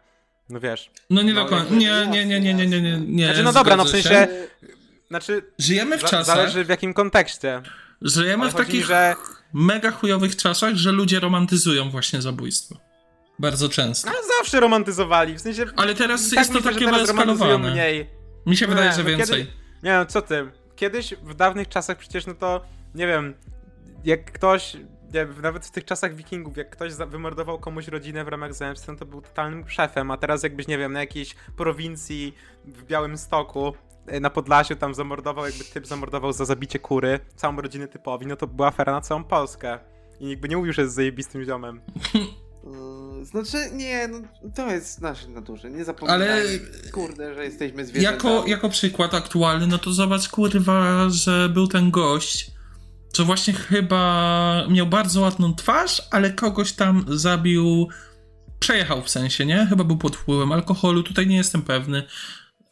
no 0.50 0.60
wiesz. 0.60 0.92
No 1.10 1.22
nie 1.22 1.34
No, 1.34 1.44
do 1.44 1.50
końca. 1.50 1.74
Nie, 1.74 2.08
nie, 2.08 2.26
nie, 2.26 2.40
nie, 2.40 2.54
nie, 2.54 2.68
nie, 2.68 2.82
nie, 2.82 3.00
nie. 3.00 3.26
Znaczy, 3.26 3.44
no 3.44 3.54
dobra, 3.54 3.76
no 3.76 3.86
w 3.86 3.90
sensie-. 3.90 4.28
Znaczy, 5.08 5.44
Żyjemy 5.60 5.98
w 5.98 6.02
za, 6.02 6.08
czasach, 6.08 6.36
zależy 6.36 6.66
w 6.66 6.70
jakim 6.70 6.94
kontekście. 6.94 7.62
żyjemy 8.02 8.44
Ale 8.44 8.52
w 8.52 8.54
mi, 8.54 8.66
takich 8.66 8.86
że 8.86 9.16
mega 9.54 9.92
chujowych 9.92 10.36
czasach, 10.36 10.76
że 10.76 10.92
ludzie 10.92 11.20
romantyzują 11.20 11.90
właśnie 11.90 12.22
zabójstwo. 12.22 12.76
Bardzo 13.40 13.70
często. 13.70 14.10
ale 14.10 14.18
zawsze 14.38 14.60
romantyzowali, 14.60 15.36
w 15.36 15.42
sensie... 15.42 15.66
Ale 15.76 15.96
teraz 15.96 16.30
tak 16.30 16.40
jest 16.40 16.54
to 16.54 16.58
że 16.60 16.74
takie 16.74 16.92
wyeskalowane. 16.92 17.72
mniej. 17.72 18.10
Mi 18.46 18.58
się 18.58 18.68
wydaje, 18.68 18.90
Nie, 18.90 18.96
że 18.96 19.04
no 19.04 19.10
więcej. 19.10 19.46
Kiedy, 19.46 19.52
nie 19.84 19.94
no, 19.94 20.06
co 20.06 20.22
ty? 20.22 20.52
Kiedyś, 20.76 21.14
w 21.24 21.34
dawnych 21.34 21.70
czasach 21.70 21.98
przecież, 21.98 22.26
no 22.26 22.34
to, 22.34 22.62
nie 22.96 23.08
wiem, 23.08 23.34
jak 24.04 24.32
ktoś, 24.32 24.78
nawet 25.44 25.66
w 25.66 25.72
tych 25.72 25.86
czasach 25.86 26.16
wikingów, 26.16 26.58
jak 26.58 26.70
ktoś 26.70 26.94
wymordował 26.94 27.60
komuś 27.60 27.88
rodzinę 27.88 28.24
w 28.26 28.28
ramach 28.28 28.54
zemsty, 28.54 28.92
no 28.92 28.98
to 28.98 29.06
był 29.06 29.22
totalnym 29.22 29.70
szefem, 29.70 30.12
a 30.12 30.18
teraz 30.18 30.44
jakbyś, 30.44 30.68
nie 30.68 30.78
wiem, 30.78 30.94
na 30.94 31.00
jakiejś 31.00 31.36
prowincji 31.58 32.36
w 32.66 32.84
Białym 32.84 33.18
Stoku, 33.18 33.74
e, 34.08 34.20
na 34.20 34.30
Podlasiu 34.30 34.76
tam 34.76 34.94
zamordował, 34.94 35.46
jakby 35.46 35.64
typ 35.64 35.88
zamordował 35.88 36.34
za 36.34 36.46
zabicie 36.46 36.80
kury, 36.80 37.20
całą 37.36 37.56
rodzinę 37.62 37.88
typowi, 37.88 38.28
no 38.28 38.36
to 38.36 38.48
była 38.48 38.68
afera 38.68 38.92
na 38.94 39.02
całą 39.02 39.24
Polskę. 39.24 39.80
I 40.20 40.26
nikt 40.26 40.42
by 40.42 40.50
nie 40.50 40.58
mówił, 40.58 40.74
że 40.74 40.82
jest 40.82 40.94
zajebistym 40.96 41.46
ziomem. 41.46 41.82
y, 43.22 43.26
Znaczy, 43.26 43.58
nie, 43.74 44.08
no, 44.08 44.20
to 44.56 44.72
jest 44.72 45.00
w 45.00 45.02
naszej 45.02 45.30
naturze. 45.30 45.70
Nie 45.72 45.86
zapominajmy, 45.86 46.26
Ale 46.34 46.44
kurde, 46.92 47.34
że 47.36 47.46
jesteśmy 47.46 47.86
zwierzętami. 47.86 48.34
jako, 48.36 48.48
jako 48.48 48.70
przykład 48.70 49.14
aktualny, 49.14 49.68
no 49.68 49.78
to 49.78 49.92
zobacz, 49.94 50.30
kurwa, 50.30 51.10
że 51.10 51.50
był 51.50 51.68
ten 51.68 51.92
gość, 51.92 52.52
co 53.20 53.26
właśnie 53.26 53.54
chyba 53.54 54.66
miał 54.70 54.88
bardzo 54.88 55.22
ładną 55.22 55.56
twarz, 55.56 56.02
ale 56.12 56.32
kogoś 56.32 56.74
tam 56.74 57.06
zabił, 57.08 57.90
przejechał 58.60 59.02
w 59.02 59.10
sensie, 59.10 59.46
nie? 59.46 59.66
Chyba 59.70 59.84
był 59.84 59.98
pod 59.98 60.16
wpływem 60.16 60.52
alkoholu, 60.52 61.04
tutaj 61.04 61.28
nie 61.28 61.36
jestem 61.36 61.62
pewny, 61.62 62.04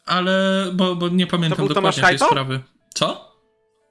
ale, 0.06 0.66
bo, 0.74 0.96
bo 0.96 1.10
nie 1.10 1.28
pamiętam 1.28 1.58
był 1.58 1.76
Tomasz 1.76 1.96
dokładnie 1.96 2.02
tej 2.02 2.04
Hajto? 2.04 2.26
sprawy. 2.26 2.60
Co? 2.94 3.27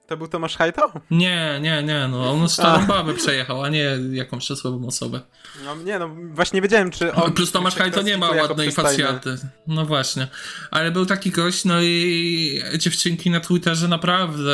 To 0.07 0.16
był 0.16 0.28
Tomasz 0.28 0.57
Hajto? 0.57 0.92
Nie, 1.11 1.59
nie, 1.62 1.82
nie, 1.82 2.09
no 2.09 2.30
on 2.30 2.48
starą 2.48 2.86
babę 2.86 3.14
przejechał, 3.14 3.62
a 3.62 3.68
nie 3.68 3.98
jakąś 4.12 4.44
szczęśliwą 4.44 4.86
osobę. 4.86 5.20
No 5.64 5.76
nie, 5.76 5.98
no 5.98 6.09
właśnie 6.32 6.57
nie 6.57 6.62
wiedziałem, 6.62 6.90
czy 6.90 7.14
on... 7.14 7.32
Plus 7.32 7.52
Tomasz 7.52 7.74
Hajto 7.74 8.02
nie 8.02 8.18
ma 8.18 8.30
ładnej 8.30 8.72
facjaty. 8.72 9.36
No 9.66 9.86
właśnie. 9.86 10.28
Ale 10.70 10.90
był 10.90 11.07
taki 11.07 11.30
gość, 11.30 11.64
no 11.64 11.82
i 11.82 12.62
dziewczynki 12.78 13.30
na 13.30 13.40
Twitterze 13.40 13.88
naprawdę 13.88 14.52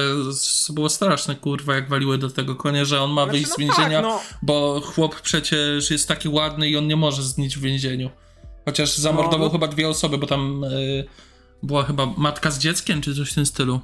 było 0.70 0.88
straszne, 0.88 1.34
kurwa, 1.34 1.74
jak 1.74 1.88
waliły 1.88 2.18
do 2.18 2.30
tego 2.30 2.56
konia, 2.56 2.84
że 2.84 3.00
on 3.00 3.10
ma 3.10 3.24
Znaczy, 3.24 3.38
wyjść 3.38 3.48
z 3.48 3.58
no 3.58 3.66
więzienia, 3.66 4.02
tak, 4.02 4.10
no. 4.10 4.20
bo 4.42 4.80
chłop 4.80 5.20
przecież 5.20 5.90
jest 5.90 6.08
taki 6.08 6.28
ładny 6.28 6.68
i 6.68 6.76
on 6.76 6.86
nie 6.86 6.96
może 6.96 7.22
zgnić 7.22 7.58
w 7.58 7.60
więzieniu. 7.60 8.10
Chociaż 8.64 8.96
zamordował 8.96 9.46
no. 9.46 9.50
chyba 9.50 9.68
dwie 9.68 9.88
osoby, 9.88 10.18
bo 10.18 10.26
tam 10.26 10.64
y, 10.64 11.04
była 11.62 11.84
chyba 11.84 12.06
matka 12.06 12.50
z 12.50 12.58
dzieckiem, 12.58 13.00
czy 13.00 13.14
coś 13.14 13.30
w 13.30 13.34
tym 13.34 13.46
stylu. 13.46 13.80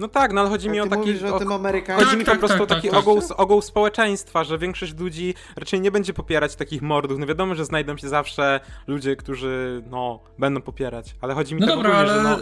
No 0.00 0.08
tak, 0.08 0.32
no 0.32 0.40
ale 0.40 0.50
chodzi 0.50 0.70
mi 0.70 0.80
o 0.80 0.86
taki... 0.86 0.96
mówisz 0.98 1.22
o 1.22 1.38
tym 1.38 1.48
Chodzi 1.96 2.16
mi 2.16 2.24
Tak, 2.24 2.34
po 2.34 2.38
prostu 2.38 2.58
tak, 2.58 2.62
o 2.62 2.66
taki 2.66 2.88
tak, 2.88 2.90
tak. 2.90 3.00
ogół, 3.08 3.22
ogół 3.36 3.62
społeczeństwa, 3.62 4.44
że 4.44 4.58
większość 4.58 4.98
ludzi 4.98 5.34
raczej 5.56 5.80
nie 5.80 5.90
będzie 5.90 6.12
popierać 6.14 6.56
takich 6.56 6.82
mordów. 6.82 7.18
No 7.18 7.26
wiadomo, 7.26 7.54
że 7.54 7.64
znajdą 7.64 7.96
się 7.96 8.08
zawsze 8.08 8.60
ludzie, 8.86 9.16
którzy, 9.16 9.82
no, 9.90 10.20
będą 10.38 10.60
popierać. 10.62 11.16
Ale 11.20 11.34
chodzi 11.34 11.54
mi 11.54 11.60
No 11.60 11.66
tak 11.66 11.76
dobra, 11.76 11.90
ogólnie, 11.90 12.12
ale 12.12 12.22
że 12.22 12.28
no... 12.28 12.38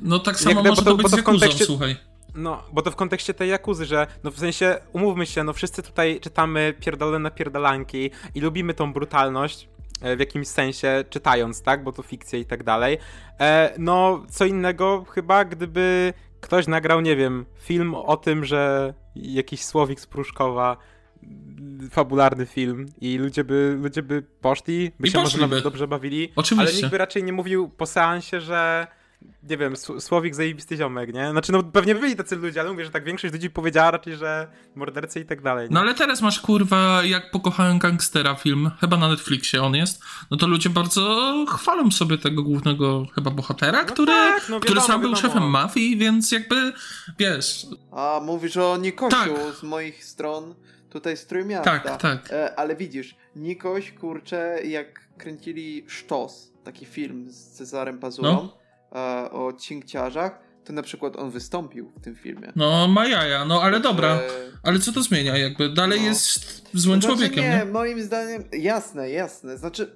no 0.00 0.18
tak 0.18 0.38
samo 0.40 0.54
jakby, 0.54 0.68
może 0.68 0.82
bo 0.82 0.84
to- 0.84 0.90
to 0.90 0.96
być 0.96 1.02
bo 1.02 1.08
to 1.08 1.14
z 1.16 1.18
Jakuzą, 1.18 1.38
kontekście- 1.38 1.64
słuchaj. 1.64 1.96
No, 2.34 2.62
bo 2.72 2.82
to 2.82 2.90
w 2.90 2.96
kontekście 2.96 3.34
tej 3.34 3.50
Jakuzy, 3.50 3.84
że 3.86 4.06
no 4.24 4.30
w 4.30 4.38
sensie, 4.38 4.78
umówmy 4.92 5.26
się, 5.26 5.44
no 5.44 5.52
wszyscy 5.52 5.82
tutaj 5.82 6.20
czytamy 6.20 6.74
pierdolone 6.80 7.30
pierdolanki 7.30 8.10
i 8.34 8.40
lubimy 8.40 8.74
tą 8.74 8.92
brutalność 8.92 9.68
e, 10.02 10.16
w 10.16 10.20
jakimś 10.20 10.48
sensie, 10.48 11.04
czytając, 11.10 11.62
tak, 11.62 11.84
bo 11.84 11.92
to 11.92 12.02
fikcja 12.02 12.38
i 12.38 12.44
tak 12.44 12.62
dalej. 12.64 12.98
E, 13.40 13.74
no, 13.78 14.24
co 14.30 14.44
innego 14.44 15.04
chyba, 15.10 15.44
gdyby 15.44 16.12
ktoś 16.40 16.66
nagrał, 16.66 17.00
nie 17.00 17.16
wiem, 17.16 17.46
film 17.60 17.94
o 17.94 18.16
tym, 18.16 18.44
że 18.44 18.94
jakiś 19.16 19.64
Słowik 19.64 20.00
z 20.00 20.06
Pruszkowa 20.06 20.76
fabularny 21.90 22.46
film 22.46 22.86
i 23.00 23.18
ludzie 23.18 23.44
by, 23.44 23.76
ludzie 23.82 24.02
by 24.02 24.22
poszli, 24.40 24.90
by 25.00 25.08
I 25.08 25.10
się 25.10 25.18
może 25.18 25.24
poszliby. 25.26 25.46
nawet 25.48 25.64
dobrze 25.64 25.88
bawili, 25.88 26.32
Oczywiście. 26.36 26.70
ale 26.72 26.76
nikt 26.76 26.90
by 26.90 26.98
raczej 26.98 27.24
nie 27.24 27.32
mówił 27.32 27.68
po 27.68 27.86
seansie, 27.86 28.40
że 28.40 28.86
nie 29.42 29.56
wiem, 29.56 29.72
Sł- 29.74 30.00
Słowik 30.00 30.34
zajebisty 30.34 30.76
ziomek, 30.76 31.14
nie? 31.14 31.30
Znaczy, 31.30 31.52
no 31.52 31.62
pewnie 31.62 31.94
by 31.94 32.00
byli 32.00 32.16
tacy 32.16 32.36
ludzie, 32.36 32.60
ale 32.60 32.70
mówię, 32.70 32.84
że 32.84 32.90
tak 32.90 33.04
większość 33.04 33.34
ludzi 33.34 33.50
powiedziała 33.50 33.90
raczej, 33.90 34.16
że 34.16 34.48
mordercy 34.74 35.20
i 35.20 35.24
tak 35.24 35.42
dalej. 35.42 35.68
nie? 35.68 35.74
No 35.74 35.80
ale 35.80 35.94
teraz 35.94 36.22
masz 36.22 36.40
kurwa, 36.40 37.04
jak 37.04 37.30
pokochałem 37.30 37.78
gangstera 37.78 38.34
film, 38.34 38.70
chyba 38.80 38.96
na 38.96 39.08
Netflixie 39.08 39.62
on 39.62 39.74
jest, 39.74 40.02
no 40.30 40.36
to 40.36 40.46
ludzie 40.46 40.70
bardzo 40.70 41.34
chwalą 41.48 41.90
sobie 41.90 42.18
tego 42.18 42.42
głównego 42.42 43.06
chyba 43.14 43.30
bohatera, 43.30 43.84
który, 43.84 44.12
tak, 44.12 44.48
no 44.48 44.60
który 44.60 44.74
wiadomo, 44.74 44.86
sam 44.86 45.00
był 45.00 45.10
wiadomo. 45.10 45.28
szefem 45.28 45.50
mafii, 45.50 45.96
więc 45.96 46.32
jakby, 46.32 46.72
wiesz, 47.18 47.66
A, 47.92 48.20
mówisz 48.24 48.56
o 48.56 48.76
Nikosiu 48.76 49.16
Tak. 49.16 49.30
z 49.60 49.62
moich 49.62 50.04
stron, 50.04 50.54
tutaj 50.90 51.16
z 51.16 51.26
Trójmiasta. 51.26 51.78
tak, 51.78 52.00
tak. 52.02 52.32
E, 52.32 52.58
ale 52.58 52.76
widzisz, 52.76 53.16
Nikoś, 53.36 53.92
kurczę, 53.92 54.58
jak 54.64 55.00
kręcili 55.18 55.84
Sztos, 55.88 56.52
taki 56.64 56.86
film 56.86 57.30
z 57.30 57.46
Cezarem 57.50 57.98
Pazurą 57.98 58.32
No. 58.32 58.59
E, 58.92 59.30
o 59.30 59.52
cinkciarzach, 59.52 60.38
to 60.64 60.72
na 60.72 60.82
przykład 60.82 61.16
on 61.16 61.30
wystąpił 61.30 61.92
w 61.96 62.00
tym 62.04 62.14
filmie. 62.16 62.52
No 62.56 62.88
ma 62.88 63.08
jaja, 63.08 63.44
no 63.44 63.62
ale 63.62 63.80
dobra, 63.80 64.20
ale 64.62 64.78
co 64.78 64.92
to 64.92 65.02
zmienia 65.02 65.38
jakby, 65.38 65.68
dalej 65.68 66.00
No. 66.00 66.06
jest 66.06 66.62
złym 66.74 67.00
znaczy 67.02 67.16
człowiekiem, 67.16 67.44
nie, 67.44 67.56
nie? 67.58 67.64
moim 67.64 68.02
zdaniem, 68.02 68.44
jasne, 68.52 69.10
jasne, 69.10 69.58
znaczy 69.58 69.90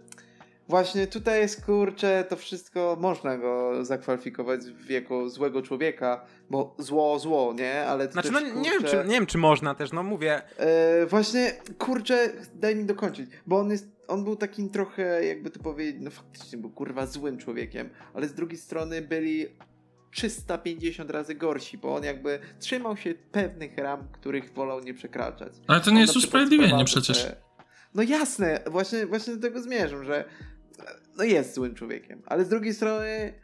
właśnie 0.68 1.06
tutaj 1.06 1.40
jest, 1.40 1.64
kurczę, 1.64 2.24
to 2.28 2.36
wszystko 2.36 2.96
można 3.00 3.38
go 3.38 3.84
zakwalifikować 3.84 4.60
w 4.60 4.90
jako 4.90 5.28
złego 5.30 5.62
człowieka, 5.62 6.24
bo 6.50 6.74
zło, 6.78 7.18
zło, 7.18 7.54
nie? 7.58 7.84
Ale 7.86 8.06
to 8.06 8.12
Znaczy, 8.12 8.32
też, 8.32 8.42
no 8.42 8.60
nie 8.60 8.70
wiem, 8.70 8.80
kurczę, 8.80 9.02
czy, 9.02 9.08
nie 9.08 9.14
wiem, 9.14 9.26
czy 9.26 9.38
można 9.38 9.74
też, 9.74 9.92
no 9.92 10.02
mówię, 10.02 10.42
E, 10.58 11.06
właśnie, 11.06 11.52
kurczę, 11.78 12.32
daj 12.54 12.76
mi 12.76 12.84
dokończyć, 12.84 13.30
bo 13.46 13.58
on 13.58 13.70
jest, 13.70 13.88
on 14.08 14.24
był 14.24 14.36
takim 14.36 14.70
trochę, 14.70 15.24
jakby 15.24 15.50
to 15.50 15.60
powiedzieć, 15.60 15.96
no 16.00 16.10
faktycznie 16.10 16.58
był 16.58 16.70
kurwa 16.70 17.06
złym 17.06 17.38
człowiekiem, 17.38 17.90
ale 18.14 18.28
z 18.28 18.34
drugiej 18.34 18.58
strony 18.58 19.02
byli 19.02 19.46
350 20.10 21.10
razy 21.10 21.34
gorsi, 21.34 21.78
bo 21.78 21.94
on 21.94 22.04
jakby 22.04 22.38
trzymał 22.60 22.96
się 22.96 23.14
pewnych 23.14 23.78
ram, 23.78 24.08
których 24.12 24.52
wolał 24.52 24.80
nie 24.80 24.94
przekraczać. 24.94 25.52
Ale 25.66 25.80
to 25.80 25.86
On 25.86 25.92
nie 25.94 26.00
na 26.00 26.06
jest 26.06 26.16
usprawiedliwienie 26.16 26.84
przecież. 26.84 27.22
te- 27.24 27.36
No 27.94 28.02
jasne, 28.02 28.60
właśnie, 28.66 29.06
właśnie 29.06 29.36
do 29.36 29.42
tego 29.42 29.62
zmierzam, 29.62 30.04
że 30.04 30.24
no 31.16 31.24
jest 31.24 31.54
złym 31.54 31.74
człowiekiem, 31.74 32.22
ale 32.26 32.44
z 32.44 32.48
drugiej 32.48 32.74
strony 32.74 33.34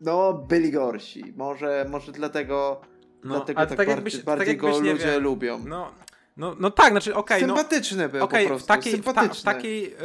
no 0.00 0.32
byli 0.32 0.70
gorsi. 0.70 1.32
Może, 1.36 1.86
może 1.88 2.12
dlatego, 2.12 2.80
no, 3.24 3.34
dlatego 3.34 3.60
tak, 3.60 3.68
tak 3.68 3.76
bardziej, 3.76 3.94
jakbyś, 3.94 4.16
tak 4.16 4.24
bardziej 4.24 4.48
jakbyś, 4.48 4.70
go 4.70 4.78
ludzie 4.78 5.06
wiem, 5.06 5.22
lubią. 5.22 5.58
no, 5.66 5.94
no, 6.36 6.56
no 6.60 6.70
tak, 6.70 6.90
znaczy, 6.90 7.14
okej, 7.14 7.46
no, 7.46 7.56
Sympatyczny 7.56 8.08
był 8.08 8.24
Okej, 8.24 8.44
po 8.44 8.48
prostu, 8.48 8.64
w 8.64 8.68
takiej, 8.68 8.96
w, 8.96 9.12
ta, 9.12 9.28
w 9.28 9.42
takiej, 9.42 9.94
y, 9.94 9.98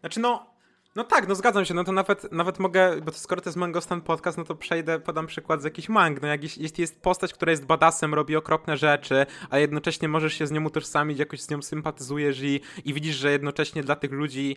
znaczy 0.00 0.20
no, 0.20 0.55
no 0.96 1.04
tak, 1.04 1.28
no 1.28 1.34
zgadzam 1.34 1.64
się, 1.64 1.74
no 1.74 1.84
to 1.84 1.92
nawet, 1.92 2.32
nawet 2.32 2.58
mogę, 2.58 3.00
bo 3.00 3.12
to 3.12 3.18
skoro 3.18 3.40
to 3.40 3.48
jest 3.48 3.56
Mangostan 3.56 4.00
Podcast, 4.00 4.38
no 4.38 4.44
to 4.44 4.54
przejdę, 4.54 5.00
podam 5.00 5.26
przykład 5.26 5.62
z 5.62 5.64
jakichś 5.64 5.88
mang, 5.88 6.22
no 6.22 6.28
jak 6.28 6.42
jeśli 6.42 6.80
jest 6.80 7.02
postać, 7.02 7.34
która 7.34 7.50
jest 7.50 7.66
badasem, 7.66 8.14
robi 8.14 8.36
okropne 8.36 8.76
rzeczy, 8.76 9.26
a 9.50 9.58
jednocześnie 9.58 10.08
możesz 10.08 10.34
się 10.34 10.46
z 10.46 10.50
nią 10.50 10.64
utożsamić, 10.64 11.18
jakoś 11.18 11.40
z 11.40 11.50
nią 11.50 11.62
sympatyzujesz 11.62 12.42
i, 12.42 12.60
i 12.84 12.94
widzisz, 12.94 13.16
że 13.16 13.32
jednocześnie 13.32 13.82
dla 13.82 13.96
tych 13.96 14.12
ludzi, 14.12 14.56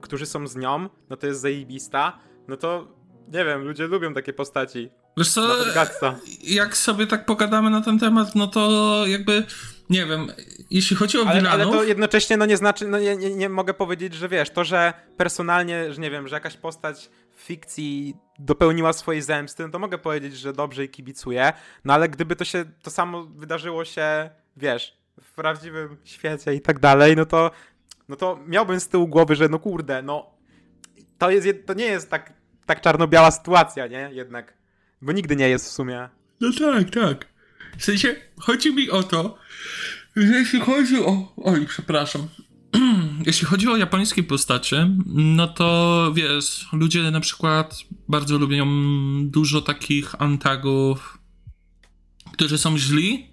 którzy 0.00 0.26
są 0.26 0.46
z 0.46 0.56
nią, 0.56 0.88
no 1.10 1.16
to 1.16 1.26
jest 1.26 1.40
zajebista, 1.40 2.18
no 2.48 2.56
to, 2.56 2.88
nie 3.28 3.44
wiem, 3.44 3.64
ludzie 3.64 3.86
lubią 3.86 4.14
takie 4.14 4.32
postaci, 4.32 4.90
Wiesz 5.16 5.30
co, 5.30 5.42
jak 6.42 6.76
sobie 6.76 7.06
tak 7.06 7.26
pogadamy 7.26 7.70
na 7.70 7.80
ten 7.80 7.98
temat, 7.98 8.34
no 8.34 8.46
to 8.46 9.06
jakby, 9.06 9.46
nie 9.90 10.06
wiem, 10.06 10.32
jeśli 10.70 10.96
chodzi 10.96 11.18
o 11.18 11.26
Ale, 11.26 11.40
Wilanów... 11.40 11.66
ale 11.66 11.76
to 11.76 11.84
jednocześnie 11.84 12.36
no 12.36 12.46
nie 12.46 12.56
znaczy, 12.56 12.88
no 12.88 12.98
nie, 12.98 13.16
nie, 13.16 13.30
nie 13.34 13.48
mogę 13.48 13.74
powiedzieć, 13.74 14.14
że 14.14 14.28
wiesz, 14.28 14.50
to, 14.50 14.64
że 14.64 14.92
personalnie, 15.16 15.92
że 15.92 16.00
nie 16.00 16.10
wiem, 16.10 16.28
że 16.28 16.36
jakaś 16.36 16.56
postać 16.56 17.10
w 17.36 17.42
fikcji 17.42 18.16
dopełniła 18.38 18.92
swojej 18.92 19.22
zemsty, 19.22 19.62
no 19.62 19.68
to 19.68 19.78
mogę 19.78 19.98
powiedzieć, 19.98 20.36
że 20.36 20.52
dobrze 20.52 20.84
i 20.84 20.88
kibicuję, 20.88 21.52
no 21.84 21.94
ale 21.94 22.08
gdyby 22.08 22.36
to 22.36 22.44
się, 22.44 22.64
to 22.82 22.90
samo 22.90 23.24
wydarzyło 23.24 23.84
się, 23.84 24.30
wiesz, 24.56 24.96
w 25.22 25.32
prawdziwym 25.32 25.96
świecie 26.04 26.54
i 26.54 26.60
tak 26.60 26.78
dalej, 26.78 27.16
no 27.16 27.26
to, 27.26 27.50
no 28.08 28.16
to 28.16 28.38
miałbym 28.46 28.80
z 28.80 28.88
tyłu 28.88 29.08
głowy, 29.08 29.36
że 29.36 29.48
no 29.48 29.58
kurde, 29.58 30.02
no 30.02 30.30
to 31.18 31.30
jest, 31.30 31.48
to 31.66 31.74
nie 31.74 31.84
jest 31.84 32.10
tak, 32.10 32.32
tak 32.66 32.80
czarno-biała 32.80 33.30
sytuacja, 33.30 33.86
nie? 33.86 34.10
Jednak, 34.12 34.61
bo 35.02 35.12
nigdy 35.12 35.36
nie 35.36 35.48
jest 35.48 35.66
w 35.66 35.72
sumie. 35.72 36.08
No 36.40 36.50
tak, 36.58 36.90
tak. 36.90 37.26
W 37.78 37.84
sensie, 37.84 38.16
chodzi 38.38 38.74
mi 38.74 38.90
o 38.90 39.02
to, 39.02 39.38
że 40.16 40.22
jeśli 40.22 40.60
chodzi 40.60 40.98
o... 40.98 41.32
Oj, 41.36 41.66
przepraszam. 41.66 42.28
jeśli 43.26 43.46
chodzi 43.46 43.68
o 43.68 43.76
japońskie 43.76 44.22
postacie, 44.22 44.90
no 45.06 45.48
to 45.48 46.10
wiesz, 46.14 46.68
ludzie 46.72 47.10
na 47.10 47.20
przykład 47.20 47.76
bardzo 48.08 48.38
lubią 48.38 48.66
dużo 49.30 49.60
takich 49.60 50.22
antagów, 50.22 51.18
którzy 52.32 52.58
są 52.58 52.78
źli 52.78 53.32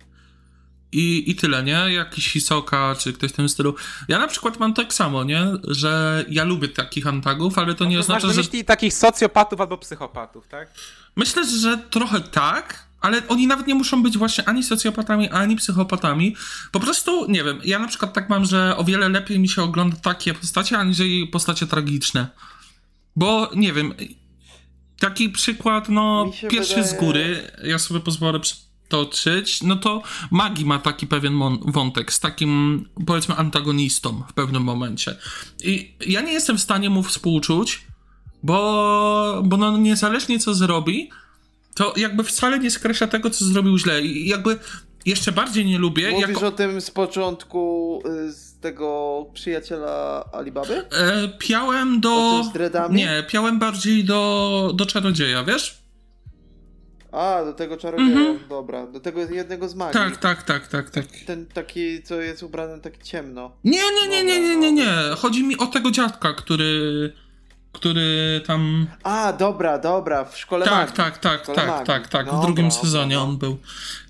i, 0.92 1.32
i 1.32 1.36
tyle, 1.36 1.64
nie? 1.64 1.94
Jakiś 1.94 2.28
Hisoka, 2.28 2.96
czy 3.00 3.14
ktoś 3.14 3.32
w 3.32 3.36
tym 3.36 3.50
stylu. 3.50 3.76
Ja 4.08 4.20
na 4.20 4.28
przykład 4.28 4.60
mam 4.60 4.74
tak 4.74 4.94
samo, 4.94 5.24
nie? 5.24 5.46
Że 5.68 6.26
ja 6.30 6.44
lubię 6.44 6.68
takich 6.68 7.08
antagów, 7.08 7.58
ale 7.58 7.76
to 7.76 7.86
nie 7.86 7.96
Masz 7.96 8.06
oznacza, 8.06 8.28
na 8.28 8.34
że... 8.34 8.40
myśli 8.40 8.66
takich 8.66 8.94
socjopatów 8.94 9.62
albo 9.62 9.78
psychopatów, 9.78 10.48
tak? 10.48 10.72
Myślę, 11.20 11.46
że 11.46 11.78
trochę 11.78 12.22
tak, 12.22 12.86
ale 13.02 13.28
oni 13.28 13.48
nawet 13.48 13.68
nie 13.68 13.76
muszą 13.76 14.04
być 14.04 14.18
właśnie 14.18 14.50
ani 14.50 14.64
socjopatami, 14.64 15.30
ani 15.30 15.56
psychopatami. 15.56 16.36
Po 16.72 16.80
prostu, 16.80 17.32
nie 17.32 17.44
wiem, 17.44 17.60
ja 17.66 17.80
na 17.80 17.88
przykład 17.88 18.14
tak 18.14 18.30
mam, 18.30 18.46
że 18.46 18.78
o 18.78 18.84
wiele 18.84 19.10
lepiej 19.10 19.40
mi 19.40 19.50
się 19.50 19.62
ogląda 19.64 19.98
takie 19.98 20.34
postacie, 20.34 20.78
aniżeli 20.78 21.28
postacie 21.28 21.68
tragiczne. 21.68 22.28
Bo, 23.16 23.52
nie 23.56 23.74
wiem, 23.74 23.94
taki 25.00 25.30
przykład, 25.30 25.90
no, 25.90 26.32
pierwszy 26.50 26.76
wydaje- 26.76 26.88
z 26.88 27.00
góry, 27.00 27.52
ja 27.64 27.80
sobie 27.80 28.00
pozwolę 28.00 28.40
przytoczyć, 28.40 29.64
no 29.64 29.76
to 29.76 30.04
Magi 30.32 30.66
ma 30.66 30.80
taki 30.80 31.08
pewien 31.08 31.40
wątek 31.62 32.14
z 32.14 32.20
takim, 32.20 32.86
powiedzmy, 33.08 33.36
antagonistą 33.36 34.24
w 34.30 34.34
pewnym 34.34 34.64
momencie. 34.64 35.16
I 35.64 35.96
ja 36.08 36.22
nie 36.22 36.34
jestem 36.34 36.58
w 36.58 36.62
stanie 36.62 36.90
mu 36.90 37.04
współczuć, 37.04 37.89
bo, 38.44 39.42
bo 39.46 39.58
no 39.58 39.78
niezależnie 39.78 40.40
co 40.40 40.54
zrobi, 40.54 41.10
to 41.76 41.94
jakby 41.98 42.24
wcale 42.24 42.60
nie 42.60 42.72
skreśla 42.72 43.08
tego, 43.08 43.30
co 43.30 43.46
zrobił 43.46 43.78
źle. 43.78 44.02
I 44.02 44.28
jakby 44.28 44.60
jeszcze 45.06 45.32
bardziej 45.32 45.66
nie 45.66 45.78
lubię. 45.80 46.12
Mówisz 46.12 46.28
jako, 46.30 46.48
o 46.48 46.52
tym 46.52 46.82
z 46.82 46.92
początku 46.92 48.02
y, 48.28 48.32
z 48.32 48.60
tego 48.60 49.26
przyjaciela 49.34 50.26
Alibaby? 50.34 50.76
e, 50.92 51.28
piałem 51.40 52.00
do. 52.02 52.44
Z 52.44 52.54
dreadami? 52.54 52.96
Nie, 52.96 53.24
piałem 53.30 53.60
bardziej 53.60 54.04
do, 54.04 54.72
do 54.76 54.86
czarodzieja, 54.86 55.44
wiesz? 55.44 55.80
A, 57.12 57.42
do 57.46 57.54
tego 57.54 57.78
czarodzieja, 57.78 58.20
Mhm. 58.20 58.40
dobra. 58.50 58.88
Do 58.88 59.00
tego 59.00 59.20
jednego 59.22 59.70
z 59.70 59.76
magii. 59.76 59.94
Tak, 59.94 60.18
tak, 60.18 60.44
tak, 60.44 60.68
tak, 60.68 60.90
tak. 60.90 61.06
Ten 61.26 61.46
taki, 61.46 62.04
co 62.04 62.22
jest 62.22 62.44
ubrany 62.44 62.82
tak 62.82 63.04
ciemno. 63.04 63.52
Nie, 63.64 63.82
nie, 64.02 64.08
nie, 64.10 64.24
nie, 64.24 64.40
nie, 64.40 64.56
nie, 64.56 64.72
nie. 64.72 64.94
Chodzi 65.18 65.44
mi 65.44 65.58
o 65.58 65.66
tego 65.68 65.92
dziadka, 65.92 66.34
który. 66.34 67.14
Który 67.72 68.42
tam... 68.46 68.88
A, 69.04 69.34
dobra, 69.34 69.80
dobra, 69.80 70.26
w 70.26 70.38
szkole 70.38 70.66
Tak, 70.66 70.74
magii. 70.74 70.96
tak, 70.96 71.18
tak, 71.18 71.56
tak, 71.56 71.68
magii. 71.68 71.86
tak, 71.86 72.08
tak, 72.08 72.28
w 72.28 72.42
drugim 72.42 72.70
dobra, 72.70 72.82
sezonie 72.82 73.16
no. 73.16 73.24
on 73.24 73.38
był. 73.38 73.58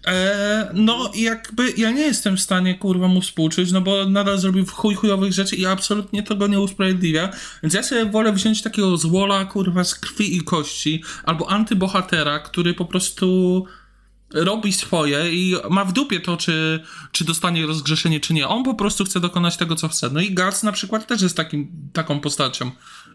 E, 0.07 0.71
no 0.73 1.11
i 1.13 1.21
jakby 1.21 1.73
ja 1.77 1.91
nie 1.91 2.01
jestem 2.01 2.37
w 2.37 2.41
stanie 2.41 2.75
kurwa 2.75 3.07
mu 3.07 3.21
współczuć, 3.21 3.71
no 3.71 3.81
bo 3.81 4.05
nadal 4.05 4.37
zrobił 4.37 4.65
chuj 4.65 4.95
chujowych 4.95 5.33
rzeczy 5.33 5.55
i 5.55 5.65
absolutnie 5.65 6.23
to 6.23 6.35
go 6.35 6.47
nie 6.47 6.59
usprawiedliwia, 6.59 7.29
więc 7.63 7.73
ja 7.73 7.83
sobie 7.83 8.05
wolę 8.05 8.33
wziąć 8.33 8.61
takiego 8.61 8.97
złola 8.97 9.45
kurwa 9.45 9.83
z 9.83 9.95
krwi 9.95 10.37
i 10.37 10.41
kości, 10.41 11.03
albo 11.23 11.49
antybohatera, 11.49 12.39
który 12.39 12.73
po 12.73 12.85
prostu 12.85 13.65
robi 14.33 14.73
swoje 14.73 15.33
i 15.33 15.55
ma 15.69 15.85
w 15.85 15.93
dupie 15.93 16.19
to, 16.19 16.37
czy, 16.37 16.83
czy 17.11 17.25
dostanie 17.25 17.65
rozgrzeszenie, 17.65 18.19
czy 18.19 18.33
nie. 18.33 18.47
On 18.47 18.63
po 18.63 18.73
prostu 18.73 19.05
chce 19.05 19.19
dokonać 19.19 19.57
tego, 19.57 19.75
co 19.75 19.87
chce. 19.87 20.09
No 20.09 20.19
i 20.19 20.33
Guts 20.33 20.63
na 20.63 20.71
przykład 20.71 21.07
też 21.07 21.21
jest 21.21 21.37
takim, 21.37 21.71
taką 21.93 22.19
postacią. 22.19 22.71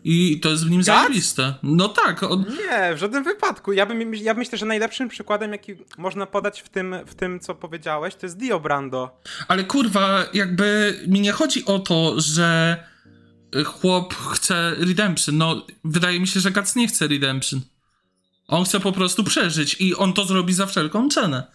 I 0.07 0.41
to 0.41 0.49
jest 0.49 0.67
w 0.67 0.71
nim 0.71 0.83
zajebiste. 0.83 1.55
No 1.63 1.89
tak, 1.89 2.23
on, 2.23 2.45
Nie, 2.71 2.95
w 2.95 2.99
żadnym 2.99 3.25
wypadku. 3.25 3.73
Ja, 3.73 3.87
bym, 3.87 4.15
ja 4.15 4.35
myślę, 4.35 4.59
że 4.59 4.67
najlepszym 4.67 5.09
przykładem, 5.09 5.53
jaki 5.53 5.75
można 5.99 6.27
podać 6.27 6.61
w 6.63 6.69
tym, 6.69 6.97
w 7.07 7.15
tym, 7.15 7.41
co 7.41 7.55
powiedziałeś, 7.55 8.15
to 8.15 8.27
jest 8.27 8.37
Dio 8.39 8.61
Brando. 8.61 9.21
Ale 9.49 9.65
kurwa, 9.65 10.25
jakby 10.33 10.99
mi 11.07 11.21
nie 11.21 11.33
chodzi 11.33 11.65
o 11.65 11.79
to, 11.79 12.15
że 12.21 12.77
chłop 13.65 14.15
chce 14.15 14.75
redemption. 14.79 15.37
No, 15.39 15.67
wydaje 15.85 16.21
mi 16.21 16.27
się, 16.27 16.41
że 16.41 16.51
Guts 16.51 16.77
nie 16.77 16.89
chce 16.89 17.09
redemption. 17.09 17.61
On 18.49 18.65
chce 18.65 18.81
po 18.81 18.93
prostu 18.93 19.25
przeżyć 19.25 19.77
i 19.81 19.95
on 19.95 20.13
to 20.13 20.25
zrobi 20.25 20.55
za 20.55 20.67
wszelką 20.67 21.09
cenę. 21.09 21.47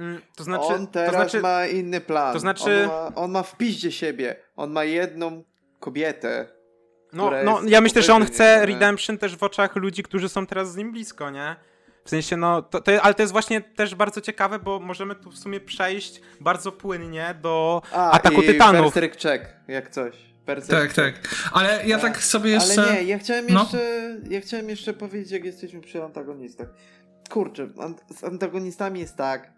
Mm, 0.00 0.20
To 0.36 0.44
znaczy, 0.44 0.64
on 0.66 0.86
teraz 0.86 1.10
to 1.12 1.16
znaczy, 1.18 1.40
ma 1.40 1.66
inny 1.66 2.00
plan. 2.00 2.32
to 2.32 2.40
znaczy- 2.40 2.82
On 2.82 2.86
ma, 2.88 3.14
on 3.14 3.30
ma 3.30 3.42
w 3.42 3.56
piździe 3.56 3.92
siebie. 3.92 4.36
On 4.56 4.70
ma 4.72 4.84
jedną 4.84 5.44
kobietę. 5.80 6.53
No, 7.14 7.30
no 7.44 7.60
ja 7.66 7.80
myślę, 7.80 8.02
że 8.02 8.14
on 8.14 8.24
chce 8.26 8.66
redemption 8.66 9.18
też 9.18 9.36
w 9.36 9.42
oczach 9.42 9.76
ludzi, 9.76 10.02
którzy 10.02 10.28
są 10.28 10.46
teraz 10.46 10.72
z 10.72 10.76
nim 10.76 10.92
blisko, 10.92 11.30
nie? 11.30 11.56
W 12.04 12.10
sensie, 12.10 12.36
no, 12.36 12.62
to, 12.62 12.80
to, 12.80 13.02
ale 13.02 13.14
to 13.14 13.22
jest 13.22 13.32
właśnie 13.32 13.60
też 13.60 13.94
bardzo 13.94 14.20
ciekawe, 14.20 14.58
bo 14.58 14.80
możemy 14.80 15.14
tu 15.14 15.30
w 15.30 15.38
sumie 15.38 15.60
przejść 15.60 16.20
bardzo 16.40 16.72
płynnie 16.72 17.34
do 17.42 17.82
A, 17.92 18.10
ataku 18.10 18.42
i 18.42 18.46
tytanów. 18.46 18.94
Berserk 18.94 19.20
check, 19.22 19.44
jak 19.68 19.90
coś. 19.90 20.16
Berserk 20.46 20.80
Tak, 20.80 20.92
tak. 20.92 21.14
Ale 21.52 21.86
ja 21.86 21.98
tak 21.98 22.22
sobie 22.22 22.50
jeszcze... 22.50 22.82
Ale 22.82 22.94
nie, 22.94 23.02
ja 23.02 23.18
chciałem 23.18 23.46
No. 23.48 23.60
jeszcze, 23.60 24.16
ja 24.30 24.40
chciałem 24.40 24.68
jeszcze 24.68 24.92
powiedzieć, 24.92 25.30
jak 25.30 25.44
jesteśmy 25.44 25.80
przy 25.80 26.02
antagonistach. 26.04 26.68
Kurczę, 27.30 27.68
an- 27.80 27.94
z 28.16 28.24
antagonistami 28.24 29.00
jest 29.00 29.16
tak, 29.16 29.52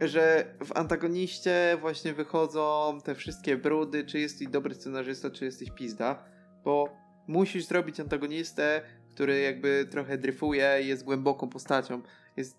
że 0.00 0.44
w 0.64 0.76
antagoniście 0.76 1.76
właśnie 1.80 2.12
wychodzą 2.14 2.98
te 3.04 3.14
wszystkie 3.14 3.56
brudy, 3.56 4.04
czy 4.04 4.18
jesteś 4.18 4.48
dobry 4.48 4.74
scenarzysta, 4.74 5.30
czy 5.30 5.44
jesteś 5.44 5.70
pizda, 5.70 6.24
bo 6.64 6.88
musisz 7.26 7.64
zrobić 7.64 8.00
antagonistę, 8.00 8.82
który 9.10 9.40
jakby 9.40 9.86
trochę 9.90 10.18
dryfuje 10.18 10.78
i 10.82 10.86
jest 10.86 11.04
głęboką 11.04 11.48
postacią. 11.48 12.02
Jest 12.36 12.58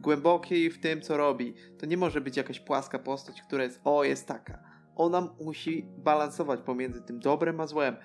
głęboki 0.00 0.70
w 0.70 0.80
tym, 0.80 1.00
co 1.00 1.16
robi. 1.16 1.54
To 1.78 1.86
nie 1.86 1.96
może 1.96 2.20
być 2.20 2.36
jakaś 2.36 2.60
płaska 2.60 2.98
postać, 2.98 3.42
która 3.42 3.64
jest, 3.64 3.80
o, 3.84 4.04
jest 4.04 4.26
taka. 4.26 4.62
Ona 4.96 5.34
musi 5.40 5.86
balansować 5.98 6.60
pomiędzy 6.60 7.02
tym 7.02 7.20
dobrem 7.20 7.60
a 7.60 7.66
złem. 7.66 7.96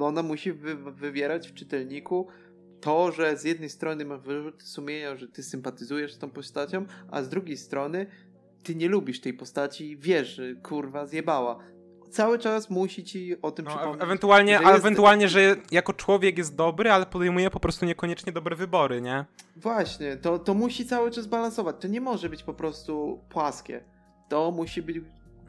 Ona 0.00 0.22
musi 0.22 0.52
wy- 0.52 0.92
wywierać 0.92 1.48
w 1.48 1.54
czytelniku 1.54 2.28
to, 2.80 3.12
że 3.12 3.36
z 3.36 3.44
jednej 3.44 3.70
strony 3.70 4.04
masz 4.04 4.20
wyrzuty 4.20 4.66
sumienia, 4.66 5.16
że 5.16 5.28
ty 5.28 5.42
sympatyzujesz 5.42 6.14
z 6.14 6.18
tą 6.18 6.30
postacią, 6.30 6.86
a 7.10 7.22
z 7.22 7.28
drugiej 7.28 7.56
strony 7.56 8.06
ty 8.62 8.74
nie 8.74 8.88
lubisz 8.88 9.20
tej 9.20 9.34
postaci 9.34 9.90
i 9.90 9.96
wiesz, 9.96 10.28
że 10.28 10.54
kurwa 10.54 11.06
zjebała. 11.06 11.58
Cały 12.10 12.38
czas 12.38 12.70
musi 12.70 13.04
ci 13.04 13.42
o 13.42 13.50
tym 13.50 13.64
No, 13.64 13.70
przypomnieć. 13.70 14.02
ewentualnie, 14.02 14.58
że 14.58 14.62
jest- 14.64 14.78
ewentualnie, 14.78 15.28
że 15.28 15.56
jako 15.70 15.92
człowiek 15.92 16.38
jest 16.38 16.56
dobry, 16.56 16.90
ale 16.90 17.06
podejmuje 17.06 17.50
po 17.50 17.60
prostu 17.60 17.86
niekoniecznie 17.86 18.32
dobre 18.32 18.56
wybory, 18.56 19.00
nie? 19.00 19.24
Właśnie, 19.56 20.16
to, 20.16 20.38
to 20.38 20.54
musi 20.54 20.86
cały 20.86 21.10
czas 21.10 21.26
balansować. 21.26 21.76
To 21.80 21.88
nie 21.88 22.00
może 22.00 22.28
być 22.28 22.42
po 22.42 22.54
prostu 22.54 23.20
płaskie. 23.28 23.84
To 24.28 24.50
musi 24.50 24.82
być 24.82 24.96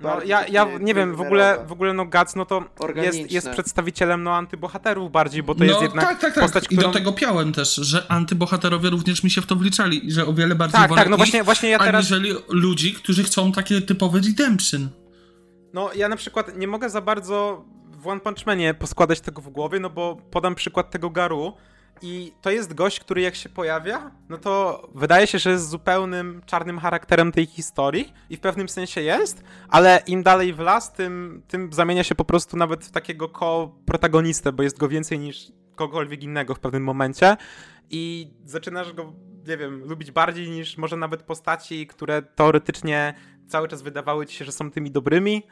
No, 0.01 0.23
ja, 0.25 0.47
ja 0.47 0.67
nie 0.79 0.93
wiem, 0.93 1.15
w 1.15 1.21
ogóle, 1.21 1.65
w 1.67 1.71
ogóle 1.71 1.93
no 1.93 2.05
Guts, 2.05 2.35
no 2.35 2.45
to 2.45 2.63
jest, 2.95 3.31
jest 3.31 3.49
przedstawicielem 3.49 4.23
no 4.23 4.35
antybohaterów 4.35 5.11
bardziej, 5.11 5.43
bo 5.43 5.55
to 5.55 5.59
no 5.59 5.65
jest 5.65 5.81
jednak 5.81 6.05
tak, 6.05 6.19
tak, 6.19 6.33
tak. 6.33 6.43
postać, 6.43 6.63
I 6.63 6.67
którą... 6.67 6.81
do 6.81 6.93
tego 6.97 7.13
piałem 7.13 7.53
też, 7.53 7.75
że 7.75 8.11
antybohaterowie 8.11 8.89
również 8.89 9.23
mi 9.23 9.29
się 9.29 9.41
w 9.41 9.45
to 9.45 9.55
wliczali 9.55 10.07
i 10.07 10.11
że 10.11 10.25
o 10.25 10.33
wiele 10.33 10.55
bardziej 10.55 10.79
Tak, 10.79 10.89
wolę 10.89 11.01
tak, 11.01 11.09
no 11.09 11.15
ich, 11.15 11.19
właśnie, 11.19 11.43
właśnie 11.43 11.69
ja 11.69 11.79
teraz... 11.79 11.95
aniżeli 12.11 12.33
ludzi, 12.49 12.93
którzy 12.93 13.23
chcą 13.23 13.51
takie 13.51 13.81
typowe 13.81 14.19
redemption. 14.19 14.89
No 15.73 15.93
ja 15.93 16.09
na 16.09 16.15
przykład 16.15 16.57
nie 16.57 16.67
mogę 16.67 16.89
za 16.89 17.01
bardzo 17.01 17.65
w 17.91 18.07
One 18.07 18.21
Punch 18.21 18.45
Manie 18.45 18.73
poskładać 18.73 19.21
tego 19.21 19.41
w 19.41 19.49
głowie, 19.49 19.79
no 19.79 19.89
bo 19.89 20.17
podam 20.31 20.55
przykład 20.55 20.91
tego 20.91 21.09
Garu 21.09 21.53
i 22.01 22.33
to 22.41 22.51
jest 22.51 22.73
gość, 22.73 22.99
który 22.99 23.21
jak 23.21 23.35
się 23.35 23.49
pojawia, 23.49 24.11
no 24.29 24.37
to 24.37 24.81
wydaje 24.95 25.27
się, 25.27 25.39
że 25.39 25.49
jest 25.49 25.69
zupełnym 25.69 26.41
czarnym 26.45 26.79
charakterem 26.79 27.31
tej 27.31 27.45
historii 27.45 28.13
i 28.29 28.37
w 28.37 28.39
pewnym 28.39 28.69
sensie 28.69 29.01
jest, 29.01 29.43
ale 29.69 30.03
im 30.07 30.23
dalej 30.23 30.53
w 30.53 30.59
las, 30.59 30.93
tym, 30.93 31.43
tym 31.47 31.73
zamienia 31.73 32.03
się 32.03 32.15
po 32.15 32.25
prostu 32.25 32.57
nawet 32.57 32.85
w 32.85 32.91
takiego 32.91 33.29
ko-protagonistę, 33.29 34.51
bo 34.51 34.63
jest 34.63 34.77
go 34.77 34.87
więcej 34.87 35.19
niż 35.19 35.51
kogokolwiek 35.75 36.23
innego 36.23 36.55
w 36.55 36.59
pewnym 36.59 36.83
momencie 36.83 37.37
i 37.89 38.33
zaczynasz 38.45 38.93
go, 38.93 39.13
nie 39.47 39.57
wiem, 39.57 39.83
lubić 39.85 40.11
bardziej 40.11 40.49
niż 40.49 40.77
może 40.77 40.97
nawet 40.97 41.23
postaci, 41.23 41.87
które 41.87 42.21
teoretycznie 42.21 43.13
cały 43.47 43.67
czas 43.67 43.81
wydawały 43.81 44.25
ci 44.25 44.37
się, 44.37 44.45
że 44.45 44.51
są 44.51 44.71
tymi 44.71 44.91
dobrymi 44.91 45.43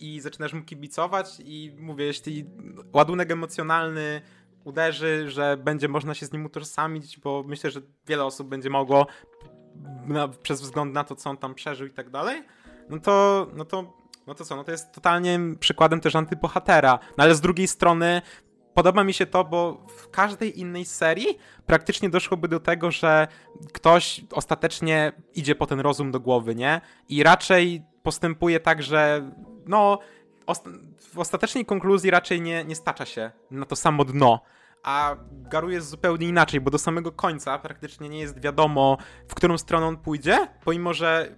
i 0.00 0.20
zaczynasz 0.20 0.52
mu 0.52 0.62
kibicować 0.62 1.26
i 1.44 1.76
mówię, 1.78 2.04
jeśli 2.04 2.44
ładunek 2.92 3.30
emocjonalny 3.30 4.20
uderzy, 4.64 5.30
że 5.30 5.56
będzie 5.56 5.88
można 5.88 6.14
się 6.14 6.26
z 6.26 6.32
nim 6.32 6.44
utożsamić, 6.44 7.18
bo 7.18 7.44
myślę, 7.46 7.70
że 7.70 7.80
wiele 8.06 8.24
osób 8.24 8.48
będzie 8.48 8.70
mogło 8.70 9.06
na, 10.06 10.28
przez 10.28 10.62
wzgląd 10.62 10.94
na 10.94 11.04
to, 11.04 11.16
co 11.16 11.30
on 11.30 11.36
tam 11.36 11.54
przeżył 11.54 11.86
i 11.86 11.90
tak 11.90 12.10
dalej, 12.10 12.42
no 12.88 13.00
to, 13.00 13.46
no 13.54 13.64
to, 13.64 13.92
no 14.26 14.34
to 14.34 14.44
co, 14.44 14.56
no 14.56 14.64
to 14.64 14.70
jest 14.70 14.92
totalnie 14.92 15.40
przykładem 15.60 16.00
też 16.00 16.16
antybohatera, 16.16 16.98
no 17.16 17.24
ale 17.24 17.34
z 17.34 17.40
drugiej 17.40 17.68
strony 17.68 18.22
podoba 18.74 19.04
mi 19.04 19.14
się 19.14 19.26
to, 19.26 19.44
bo 19.44 19.86
w 19.88 20.10
każdej 20.10 20.60
innej 20.60 20.84
serii 20.84 21.38
praktycznie 21.66 22.10
doszłoby 22.10 22.48
do 22.48 22.60
tego, 22.60 22.90
że 22.90 23.28
ktoś 23.72 24.24
ostatecznie 24.32 25.12
idzie 25.34 25.54
po 25.54 25.66
ten 25.66 25.80
rozum 25.80 26.10
do 26.10 26.20
głowy, 26.20 26.54
nie? 26.54 26.80
I 27.08 27.22
raczej 27.22 27.82
postępuje 28.02 28.60
tak, 28.60 28.82
że 28.82 29.30
no, 29.68 29.98
w 31.12 31.18
ostatecznej 31.18 31.64
konkluzji 31.66 32.10
raczej 32.10 32.40
nie, 32.40 32.64
nie 32.64 32.76
stacza 32.76 33.06
się 33.06 33.30
na 33.50 33.66
to 33.66 33.76
samo 33.76 34.04
dno. 34.04 34.40
A 34.82 35.16
Garu 35.30 35.70
jest 35.70 35.88
zupełnie 35.88 36.28
inaczej, 36.28 36.60
bo 36.60 36.70
do 36.70 36.78
samego 36.78 37.12
końca 37.12 37.58
praktycznie 37.58 38.08
nie 38.08 38.18
jest 38.18 38.40
wiadomo, 38.40 38.98
w 39.28 39.34
którą 39.34 39.58
stronę 39.58 39.86
on 39.86 39.96
pójdzie, 39.96 40.48
pomimo 40.64 40.94
że 40.94 41.36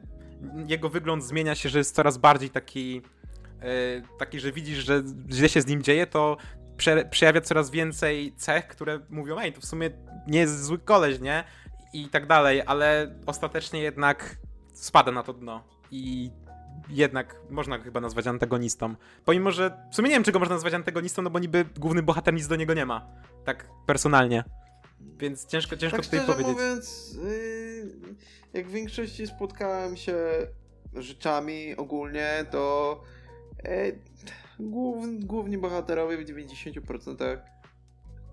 jego 0.67 0.89
wygląd 0.89 1.25
zmienia 1.25 1.55
się, 1.55 1.69
że 1.69 1.79
jest 1.79 1.95
coraz 1.95 2.19
bardziej 2.19 2.51
taki, 2.51 2.95
yy, 2.95 4.03
taki 4.19 4.41
że 4.41 4.53
widzisz, 4.53 4.79
że 4.79 5.03
źle 5.31 5.49
się 5.49 5.61
z 5.61 5.67
nim 5.67 5.83
dzieje, 5.83 6.07
to 6.07 6.37
prze, 6.77 7.05
przejawia 7.05 7.41
coraz 7.41 7.71
więcej 7.71 8.33
cech, 8.37 8.67
które 8.67 9.01
mówią, 9.11 9.39
ej, 9.39 9.53
to 9.53 9.61
w 9.61 9.65
sumie 9.65 9.91
nie 10.27 10.39
jest 10.39 10.65
zły 10.65 10.79
koleś, 10.79 11.21
nie? 11.21 11.45
I 11.93 12.09
tak 12.09 12.27
dalej, 12.27 12.63
ale 12.67 13.15
ostatecznie 13.27 13.81
jednak 13.81 14.37
spada 14.73 15.13
na 15.13 15.23
to 15.23 15.33
dno 15.33 15.65
i 15.91 16.31
jednak 16.91 17.37
można 17.51 17.79
go 17.79 17.85
chyba 17.85 18.01
nazwać 18.01 18.27
antagonistą. 18.27 18.95
Pomimo, 19.25 19.53
że 19.53 19.89
w 19.93 19.95
sumie 19.95 20.09
nie 20.09 20.15
wiem, 20.15 20.25
czego 20.25 20.39
można 20.39 20.55
nazwać 20.55 20.75
antagonistą, 20.75 21.23
no 21.23 21.31
bo 21.31 21.39
niby 21.39 21.65
główny 21.79 22.03
bohater 22.03 22.35
nic 22.35 22.47
do 22.47 22.57
niego 22.57 22.75
nie 22.75 22.87
ma. 22.87 23.07
Tak 23.45 23.67
personalnie. 23.87 24.45
Więc 25.19 25.47
ciężko, 25.47 25.77
ciężko 25.77 25.97
tak 25.97 26.07
tutaj 26.07 26.27
powiedzieć. 26.27 26.53
mówiąc, 26.53 27.17
yy, 27.25 28.17
jak 28.53 28.69
w 28.69 28.73
większości 28.73 29.27
spotkałem 29.27 29.97
się 29.97 30.17
rzeczami 30.95 31.77
ogólnie, 31.77 32.45
to 32.51 33.01
yy, 33.65 33.99
głów, 34.61 35.07
główni 35.19 35.59
bohaterowie 35.59 36.19
w 36.19 36.29
90% 36.29 37.39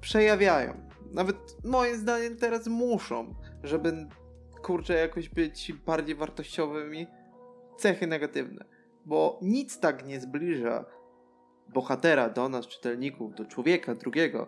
przejawiają. 0.02 0.90
Nawet 1.12 1.58
moim 1.64 1.98
zdaniem 1.98 2.38
teraz 2.38 2.68
muszą, 2.68 3.36
żeby 3.64 4.08
kurczę 4.62 4.94
jakoś 4.94 5.30
być 5.30 5.74
bardziej 5.86 6.16
wartościowymi 6.16 7.08
cechy 7.78 8.08
negatywne. 8.08 8.66
Bo 9.06 9.40
nic 9.42 9.80
tak 9.80 10.06
nie 10.06 10.20
zbliża 10.20 10.86
bohatera 11.74 12.30
do 12.30 12.50
nas, 12.50 12.68
czytelników, 12.68 13.36
do 13.36 13.46
człowieka 13.46 13.96
drugiego, 13.96 14.48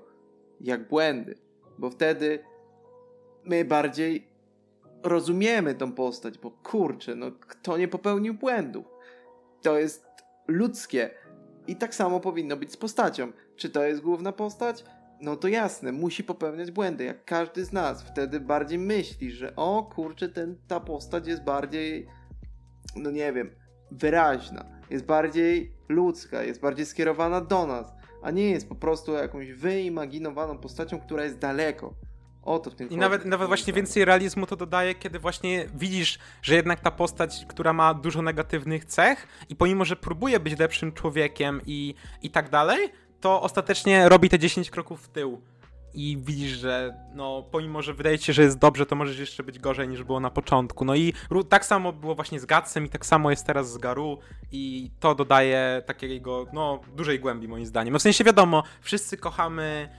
jak 0.62 0.88
błędy. 0.88 1.36
Bo 1.78 1.90
wtedy 1.90 2.40
my 3.44 3.66
bardziej 3.66 4.28
rozumiemy 5.04 5.76
tą 5.76 5.92
postać, 5.92 6.38
bo 6.38 6.52
kurczę, 6.52 7.16
no 7.16 7.32
kto 7.32 7.78
nie 7.78 7.88
popełnił 7.88 8.34
błędów? 8.34 8.86
To 9.62 9.80
jest 9.80 10.06
ludzkie. 10.48 11.10
I 11.68 11.76
tak 11.76 11.96
samo 11.96 12.20
powinno 12.20 12.58
być 12.58 12.72
z 12.72 12.78
postacią. 12.78 13.32
Czy 13.56 13.70
to 13.70 13.84
jest 13.84 14.02
główna 14.02 14.32
postać? 14.32 14.84
No 15.22 15.36
to 15.36 15.48
jasne, 15.48 15.92
musi 15.92 16.24
popełniać 16.24 16.72
błędy, 16.72 17.04
jak 17.04 17.26
każdy 17.26 17.66
z 17.66 17.74
nas. 17.74 18.04
Wtedy 18.04 18.40
bardziej 18.40 18.80
myśli, 18.80 19.32
że 19.32 19.56
o 19.56 19.90
kurczę, 19.96 20.30
ten, 20.30 20.56
ta 20.68 20.80
postać 20.80 21.28
jest 21.28 21.44
bardziej, 21.44 22.08
no 22.96 23.12
nie 23.12 23.34
wiem, 23.34 23.56
wyraźna, 23.92 24.66
jest 24.90 25.06
bardziej 25.06 25.74
ludzka, 25.90 26.44
jest 26.44 26.62
bardziej 26.62 26.86
skierowana 26.86 27.42
do 27.42 27.68
nas. 27.68 27.94
a 28.24 28.32
nie 28.32 28.50
jest 28.50 28.70
po 28.70 28.76
prostu 28.76 29.14
jakąś 29.14 29.52
wyimaginowaną 29.52 30.58
postacią, 30.58 31.00
która 31.00 31.24
jest 31.24 31.38
daleko. 31.38 31.94
O 32.42 32.60
to 32.60 32.72
w 32.72 32.76
tym 32.76 32.90
I 32.90 32.98
nawet, 32.98 33.26
nawet 33.26 33.48
właśnie 33.48 33.74
więcej 33.74 34.06
realizmu 34.06 34.46
to 34.46 34.56
dodaje, 34.56 34.96
kiedy 34.96 35.20
właśnie 35.20 35.66
widzisz, 35.76 36.20
że 36.42 36.56
jednak 36.56 36.80
ta 36.80 36.92
postać, 36.92 37.46
która 37.48 37.74
ma 37.74 37.94
dużo 37.94 38.22
negatywnych 38.22 38.86
cech 38.86 39.28
i 39.50 39.56
pomimo, 39.56 39.86
że 39.86 39.96
próbuje 39.96 40.40
być 40.40 40.60
lepszym 40.60 40.92
człowiekiem 40.92 41.62
i, 41.66 41.96
i 42.22 42.30
tak 42.30 42.50
dalej, 42.50 42.90
to 43.20 43.42
ostatecznie 43.42 44.10
robi 44.10 44.30
te 44.30 44.40
10 44.40 44.70
kroków 44.70 45.02
w 45.02 45.08
tył. 45.08 45.42
I 45.94 46.18
widzisz, 46.22 46.52
że 46.52 46.94
no, 47.14 47.44
pomimo, 47.52 47.82
że 47.82 47.94
wydaje 47.94 48.18
się, 48.18 48.34
że 48.34 48.44
jest 48.44 48.58
dobrze, 48.58 48.86
to 48.86 48.96
możesz 48.96 49.20
jeszcze 49.20 49.44
być 49.44 49.60
gorzej 49.60 49.88
niż 49.88 50.04
było 50.04 50.20
na 50.20 50.30
początku. 50.30 50.86
No 50.86 50.96
i 50.96 51.14
tak 51.50 51.66
samo 51.66 51.94
było 51.94 52.16
właśnie 52.16 52.40
z 52.40 52.46
Gatsem 52.46 52.86
i 52.86 52.90
tak 52.90 53.06
samo 53.06 53.30
jest 53.30 53.46
teraz 53.46 53.72
z 53.72 53.78
Garu 53.78 54.20
i 54.52 54.92
to 55.00 55.16
dodaje 55.16 55.84
takiego, 55.86 56.46
no, 56.54 56.80
dużej 56.96 57.20
głębi 57.20 57.48
moim 57.48 57.66
zdaniem. 57.66 57.94
No 57.94 58.00
w 58.00 58.02
sensie 58.02 58.24
wiadomo, 58.24 58.64
wszyscy 58.82 59.18
kochamy 59.18 59.90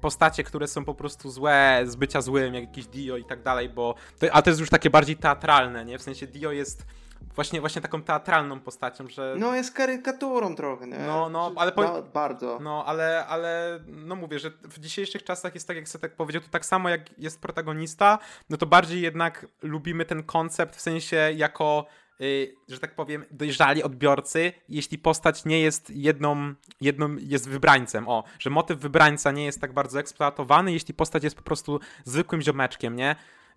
postacie, 0.00 0.44
które 0.44 0.68
są 0.68 0.84
po 0.84 0.94
prostu 0.94 1.30
złe, 1.30 1.82
z 1.86 1.96
bycia 1.96 2.20
złym, 2.20 2.54
jak 2.54 2.64
jakiś 2.64 2.86
Dio 2.86 3.16
i 3.16 3.24
tak 3.24 3.42
dalej, 3.42 3.68
bo 3.68 3.94
to, 4.18 4.26
a 4.32 4.42
to 4.42 4.50
jest 4.50 4.60
już 4.60 4.70
takie 4.70 4.90
bardziej 4.90 5.16
teatralne, 5.16 5.84
nie? 5.84 5.98
W 5.98 6.02
sensie 6.02 6.26
Dio 6.26 6.52
jest 6.52 6.86
właśnie, 7.34 7.60
właśnie 7.60 7.82
taką 7.82 8.02
teatralną 8.02 8.60
postacią, 8.60 9.08
że 9.08 9.34
No 9.38 9.54
jest 9.54 9.72
karykaturą 9.74 10.54
trochę, 10.56 10.86
nie? 10.86 10.98
No, 10.98 11.28
no, 11.28 11.52
ale 11.56 11.72
po- 11.72 11.82
ba- 11.82 12.02
Bardzo. 12.02 12.58
no, 12.62 12.84
ale, 12.86 13.26
ale 13.26 13.80
no 13.86 14.16
mówię, 14.16 14.38
że 14.38 14.50
w 14.50 14.78
dzisiejszych 14.78 15.24
czasach 15.24 15.54
jest 15.54 15.68
tak, 15.68 15.76
jak 15.76 15.88
Setek 15.88 16.16
powiedział, 16.16 16.42
to 16.42 16.48
tak 16.48 16.66
samo 16.66 16.88
jak 16.88 17.18
jest 17.18 17.40
protagonista, 17.40 18.18
no 18.50 18.56
to 18.56 18.66
bardziej 18.66 19.00
jednak 19.02 19.46
lubimy 19.62 20.04
ten 20.04 20.22
koncept 20.22 20.76
w 20.76 20.80
sensie 20.80 21.16
jako, 21.36 21.86
y, 22.20 22.54
że 22.68 22.78
tak 22.78 22.94
powiem, 22.94 23.24
dojrzali 23.30 23.82
odbiorcy, 23.82 24.52
jeśli 24.68 24.98
postać 24.98 25.44
nie 25.44 25.60
jest 25.60 25.90
jedną, 25.90 26.54
jedną, 26.80 27.16
jest 27.20 27.48
wybrańcem, 27.48 28.08
o, 28.08 28.24
że 28.38 28.50
motyw 28.50 28.78
wybrańca 28.78 29.32
nie 29.32 29.44
jest 29.44 29.60
tak 29.60 29.72
bardzo 29.72 30.00
eksploatowany, 30.00 30.72
jeśli 30.72 30.94
postać 30.94 31.24
jest 31.24 31.36
po 31.36 31.42
prostu 31.42 31.80
zwykłym 32.04 32.42
ziomeczkiem, 32.42 32.96
nie? 32.96 33.16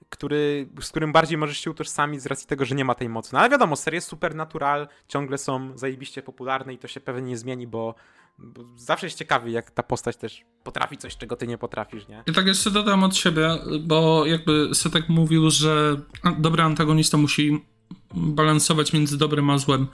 Który, 0.10 0.70
z 0.82 0.90
którym 0.90 1.12
bardziej 1.12 1.38
możesz 1.38 1.58
się 1.60 1.72
utożsamić 1.72 2.22
z 2.22 2.26
racji 2.26 2.48
tego, 2.48 2.66
że 2.66 2.76
nie 2.76 2.86
ma 2.86 2.96
tej 2.96 3.10
mocy. 3.10 3.30
No 3.34 3.40
ale 3.40 3.50
wiadomo, 3.50 3.76
serie 3.76 4.02
Supernatural 4.02 4.88
ciągle 5.08 5.38
są 5.38 5.78
zajebiście 5.78 6.22
popularne 6.22 6.74
i 6.74 6.78
to 6.78 6.88
się 6.88 7.00
pewnie 7.00 7.22
nie 7.22 7.38
zmieni, 7.38 7.68
bo, 7.68 7.96
bo 8.38 8.62
zawsze 8.76 9.06
jest 9.06 9.18
ciekawy, 9.18 9.52
jak 9.52 9.72
ta 9.72 9.84
postać 9.84 10.18
też 10.18 10.46
potrafi 10.64 10.98
coś, 10.98 11.18
czego 11.18 11.36
ty 11.36 11.48
nie 11.48 11.58
potrafisz, 11.58 12.08
nie? 12.08 12.24
I 12.28 12.32
tak 12.34 12.46
jeszcze 12.46 12.72
dodam 12.72 13.04
od 13.04 13.16
siebie, 13.16 13.50
bo 13.82 14.26
jakby 14.26 14.70
Setek 14.76 15.10
mówił, 15.10 15.50
że 15.50 16.02
dobry 16.40 16.64
antagonista 16.64 17.18
musi 17.18 17.66
balansować 18.14 18.94
między 18.94 19.18
dobrem 19.18 19.50
a 19.50 19.58
złem. 19.58 19.88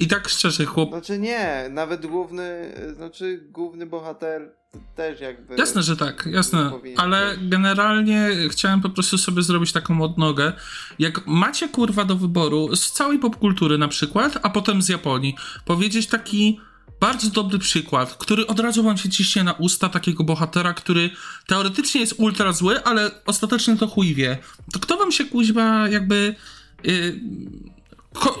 I 0.00 0.06
tak 0.06 0.28
szczerze, 0.28 0.64
chłop... 0.64 0.88
Znaczy 0.88 1.18
nie, 1.18 1.68
nawet 1.70 2.06
główny, 2.06 2.74
znaczy 2.96 3.44
główny 3.50 3.86
bohater 3.86 4.52
też 4.96 5.20
jakby... 5.20 5.56
Jasne, 5.56 5.82
że 5.82 5.96
tak, 5.96 6.28
jasne, 6.30 6.70
ale 6.96 7.36
też. 7.36 7.48
generalnie 7.48 8.30
chciałem 8.50 8.80
po 8.80 8.90
prostu 8.90 9.18
sobie 9.18 9.42
zrobić 9.42 9.72
taką 9.72 10.02
odnogę. 10.02 10.52
Jak 10.98 11.26
macie 11.26 11.68
kurwa 11.68 12.04
do 12.04 12.16
wyboru 12.16 12.76
z 12.76 12.92
całej 12.92 13.18
popkultury 13.18 13.78
na 13.78 13.88
przykład, 13.88 14.38
a 14.42 14.50
potem 14.50 14.82
z 14.82 14.88
Japonii, 14.88 15.36
powiedzieć 15.64 16.06
taki 16.06 16.60
bardzo 17.00 17.30
dobry 17.30 17.58
przykład, 17.58 18.14
który 18.14 18.46
od 18.46 18.60
razu 18.60 18.82
wam 18.82 18.96
się 18.96 19.08
ciśnie 19.08 19.44
na 19.44 19.52
usta 19.52 19.88
takiego 19.88 20.24
bohatera, 20.24 20.74
który 20.74 21.10
teoretycznie 21.46 22.00
jest 22.00 22.14
ultra 22.18 22.52
zły, 22.52 22.84
ale 22.84 23.10
ostatecznie 23.26 23.76
to 23.76 23.86
chuj 23.86 24.14
wie. 24.14 24.38
To 24.72 24.78
kto 24.78 24.96
wam 24.96 25.12
się 25.12 25.24
kuźba 25.24 25.88
jakby... 25.88 26.34
Yy, 26.86 27.20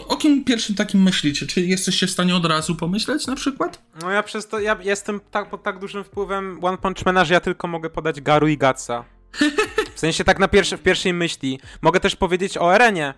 o 0.08 0.16
kim 0.16 0.44
pierwszym 0.44 0.74
takim 0.74 1.02
myślicie? 1.02 1.46
Czy 1.46 1.60
jesteście 1.60 2.06
w 2.06 2.10
stanie 2.10 2.36
od 2.36 2.44
razu 2.44 2.76
pomyśleć 2.76 3.26
na 3.26 3.36
przykład? 3.36 3.82
No 4.02 4.10
ja 4.10 4.22
przez 4.22 4.48
to, 4.48 4.60
ja 4.60 4.76
jestem 4.82 5.20
tak, 5.30 5.50
pod 5.50 5.62
tak 5.62 5.78
dużym 5.78 6.04
wpływem 6.04 6.58
One 6.62 6.78
Punch 6.78 7.06
Mana, 7.06 7.24
że 7.24 7.34
ja 7.34 7.40
tylko 7.40 7.68
mogę 7.68 7.90
podać 7.90 8.20
Garu 8.20 8.48
i 8.48 8.58
Gatsa. 8.58 9.04
W 9.94 10.00
sensie 10.00 10.24
tak 10.24 10.38
na 10.38 10.48
pierwszy, 10.48 10.76
w 10.76 10.82
pierwszej 10.82 11.12
myśli. 11.12 11.60
Mogę 11.82 12.00
też 12.00 12.16
powiedzieć 12.16 12.58
o 12.58 12.74
Erenie. 12.74 13.14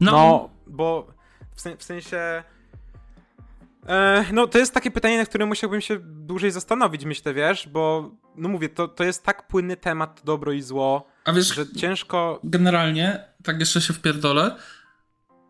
No, 0.00 0.50
bo 0.66 1.06
w, 1.54 1.60
sen, 1.60 1.76
w 1.76 1.82
sensie. 1.82 2.42
E, 3.88 4.24
no, 4.32 4.46
to 4.46 4.58
jest 4.58 4.74
takie 4.74 4.90
pytanie, 4.90 5.18
na 5.18 5.24
które 5.24 5.46
musiałbym 5.46 5.80
się 5.80 5.98
dłużej 6.02 6.50
zastanowić, 6.50 7.04
myślę, 7.04 7.34
wiesz, 7.34 7.68
bo 7.68 8.10
no 8.36 8.48
mówię, 8.48 8.68
to, 8.68 8.88
to 8.88 9.04
jest 9.04 9.24
tak 9.24 9.46
płynny 9.46 9.76
temat, 9.76 10.20
dobro 10.24 10.52
i 10.52 10.62
zło, 10.62 11.06
a 11.24 11.32
wiesz, 11.32 11.54
że 11.54 11.72
ciężko. 11.72 12.40
generalnie, 12.44 13.24
tak 13.42 13.60
jeszcze 13.60 13.80
się 13.80 13.92
wpierdolę, 13.92 14.56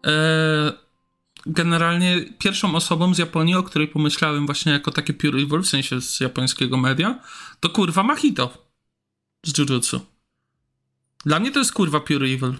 e, 0.06 0.72
generalnie 1.46 2.20
pierwszą 2.38 2.74
osobą 2.74 3.14
z 3.14 3.18
Japonii, 3.18 3.54
o 3.54 3.62
której 3.62 3.88
pomyślałem 3.88 4.46
właśnie 4.46 4.72
jako 4.72 4.90
takie 4.90 5.14
pure 5.14 5.38
evil, 5.42 5.60
w 5.60 5.66
sensie 5.66 6.00
z 6.00 6.20
japońskiego 6.20 6.76
media, 6.76 7.20
to 7.60 7.68
kurwa 7.68 8.02
Mahito 8.02 8.68
z 9.46 9.58
Jujutsu. 9.58 10.00
Dla 11.26 11.40
mnie 11.40 11.50
to 11.50 11.58
jest 11.58 11.72
kurwa 11.72 12.00
pure 12.00 12.26
evil. 12.26 12.54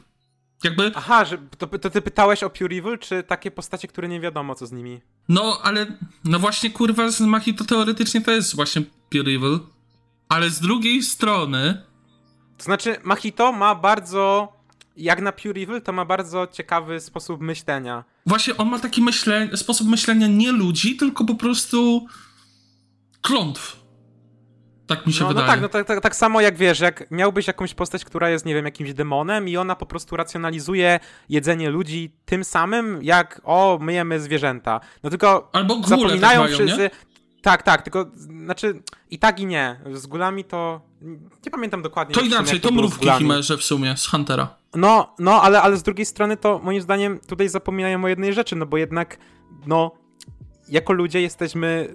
Jakby, 0.64 0.92
Aha, 0.94 1.24
że 1.24 1.38
to, 1.58 1.66
to 1.66 1.90
ty 1.90 2.02
pytałeś 2.02 2.42
o 2.42 2.50
Pure 2.50 2.76
Evil, 2.76 2.98
czy 2.98 3.22
takie 3.22 3.50
postacie, 3.50 3.88
które 3.88 4.08
nie 4.08 4.20
wiadomo 4.20 4.54
co 4.54 4.66
z 4.66 4.72
nimi? 4.72 5.00
no 5.28 5.60
ale, 5.62 5.86
no 6.24 6.38
właśnie 6.38 6.70
kurwa 6.70 7.10
z 7.10 7.20
Mahito 7.20 7.64
teoretycznie 7.64 8.20
to 8.20 8.30
jest 8.30 8.56
właśnie 8.56 8.82
pure 9.10 9.32
evil, 9.32 9.58
ale 10.28 10.50
z 10.50 10.60
drugiej 10.60 11.02
strony, 11.02 11.82
To 12.58 12.64
znaczy, 12.64 12.96
Mahito 13.04 13.52
ma 13.52 13.74
bardzo. 13.74 14.52
Jak 14.98 15.20
na 15.22 15.32
Pure 15.32 15.60
Evil, 15.62 15.82
to 15.82 15.92
ma 15.92 16.04
bardzo 16.04 16.46
ciekawy 16.46 17.00
sposób 17.00 17.40
myślenia. 17.40 18.04
Właśnie 18.26 18.56
on 18.56 18.68
ma 18.68 18.78
taki 18.78 19.02
myśle, 19.02 19.48
sposób 19.56 19.88
myślenia 19.88 20.26
nie 20.26 20.52
ludzi, 20.52 20.96
tylko 20.96 21.24
po 21.24 21.34
prostu 21.34 22.06
klątw. 23.22 23.76
Tak 24.86 25.06
mi 25.06 25.12
się 25.12 25.20
No, 25.20 25.26
no 25.26 25.28
wydaje. 25.34 25.46
tak, 25.48 25.60
no 25.60 25.68
tak, 25.68 25.86
tak, 25.86 26.00
tak 26.00 26.16
samo 26.16 26.40
jak 26.40 26.56
wiesz, 26.56 26.80
jak 26.80 27.10
miałbyś 27.10 27.46
jakąś 27.46 27.74
postać, 27.74 28.04
która 28.04 28.30
jest, 28.30 28.46
nie 28.46 28.54
wiem, 28.54 28.64
jakimś 28.64 28.92
demonem 28.94 29.48
i 29.48 29.56
ona 29.56 29.76
po 29.76 29.86
prostu 29.86 30.16
racjonalizuje 30.16 31.00
jedzenie 31.28 31.70
ludzi 31.70 32.16
tym 32.24 32.44
samym, 32.44 33.02
jak 33.02 33.40
o, 33.44 33.78
myjemy 33.82 34.20
zwierzęta. 34.20 34.80
No 35.02 35.10
tylko 35.10 35.50
Albo 35.52 35.74
gule 35.76 35.88
zapominają 35.88 36.20
tak 36.20 36.50
mają, 36.50 36.54
wszyscy. 36.56 36.78
nie? 36.82 36.90
Tak, 37.42 37.62
tak, 37.62 37.82
tylko 37.82 38.06
znaczy 38.14 38.82
i 39.10 39.18
tak 39.18 39.40
i 39.40 39.46
nie. 39.46 39.80
Z 39.92 40.06
gulami 40.06 40.44
to. 40.44 40.80
Nie 41.44 41.50
pamiętam 41.50 41.82
dokładnie. 41.82 42.14
To 42.14 42.20
inaczej, 42.20 42.60
to 42.60 42.68
z 42.68 42.72
mrówki 42.72 43.10
chimerze 43.10 43.56
w 43.56 43.64
sumie, 43.64 43.96
z 43.96 44.06
Huntera. 44.06 44.57
No, 44.74 45.14
no, 45.18 45.42
ale, 45.42 45.62
ale 45.62 45.76
z 45.76 45.82
drugiej 45.82 46.06
strony 46.06 46.36
to 46.36 46.58
moim 46.58 46.80
zdaniem 46.80 47.18
tutaj 47.18 47.48
zapominają 47.48 48.04
o 48.04 48.08
jednej 48.08 48.32
rzeczy, 48.32 48.56
no 48.56 48.66
bo 48.66 48.76
jednak, 48.76 49.18
no, 49.66 49.92
jako 50.68 50.92
ludzie 50.92 51.20
jesteśmy, 51.20 51.94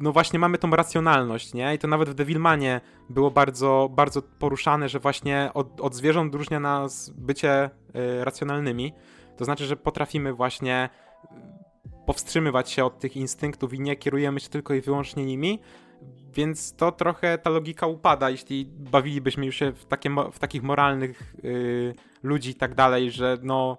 no 0.00 0.12
właśnie 0.12 0.38
mamy 0.38 0.58
tą 0.58 0.70
racjonalność, 0.70 1.54
nie? 1.54 1.74
I 1.74 1.78
to 1.78 1.88
nawet 1.88 2.10
w 2.10 2.14
Devilmanie 2.14 2.80
było 3.08 3.30
bardzo, 3.30 3.90
bardzo 3.92 4.22
poruszane, 4.22 4.88
że 4.88 4.98
właśnie 4.98 5.50
od, 5.54 5.80
od 5.80 5.94
zwierząt 5.94 6.34
różnia 6.34 6.60
nas 6.60 7.10
bycie 7.10 7.70
y, 8.20 8.24
racjonalnymi. 8.24 8.92
To 9.36 9.44
znaczy, 9.44 9.66
że 9.66 9.76
potrafimy 9.76 10.32
właśnie 10.32 10.88
y, 11.24 11.28
powstrzymywać 12.06 12.70
się 12.70 12.84
od 12.84 12.98
tych 12.98 13.16
instynktów 13.16 13.74
i 13.74 13.80
nie 13.80 13.96
kierujemy 13.96 14.40
się 14.40 14.48
tylko 14.48 14.74
i 14.74 14.80
wyłącznie 14.80 15.24
nimi. 15.24 15.60
Więc 16.34 16.76
to 16.76 16.92
trochę 16.92 17.38
ta 17.38 17.50
logika 17.50 17.86
upada, 17.86 18.30
jeśli 18.30 18.66
bawilibyśmy 18.66 19.46
już 19.46 19.56
się 19.56 19.72
w, 19.72 19.86
takie, 19.86 20.10
w 20.32 20.38
takich 20.38 20.62
moralnych 20.62 21.34
y, 21.44 21.94
ludzi 22.22 22.50
i 22.50 22.54
tak 22.54 22.74
dalej, 22.74 23.10
że 23.10 23.38
no, 23.42 23.78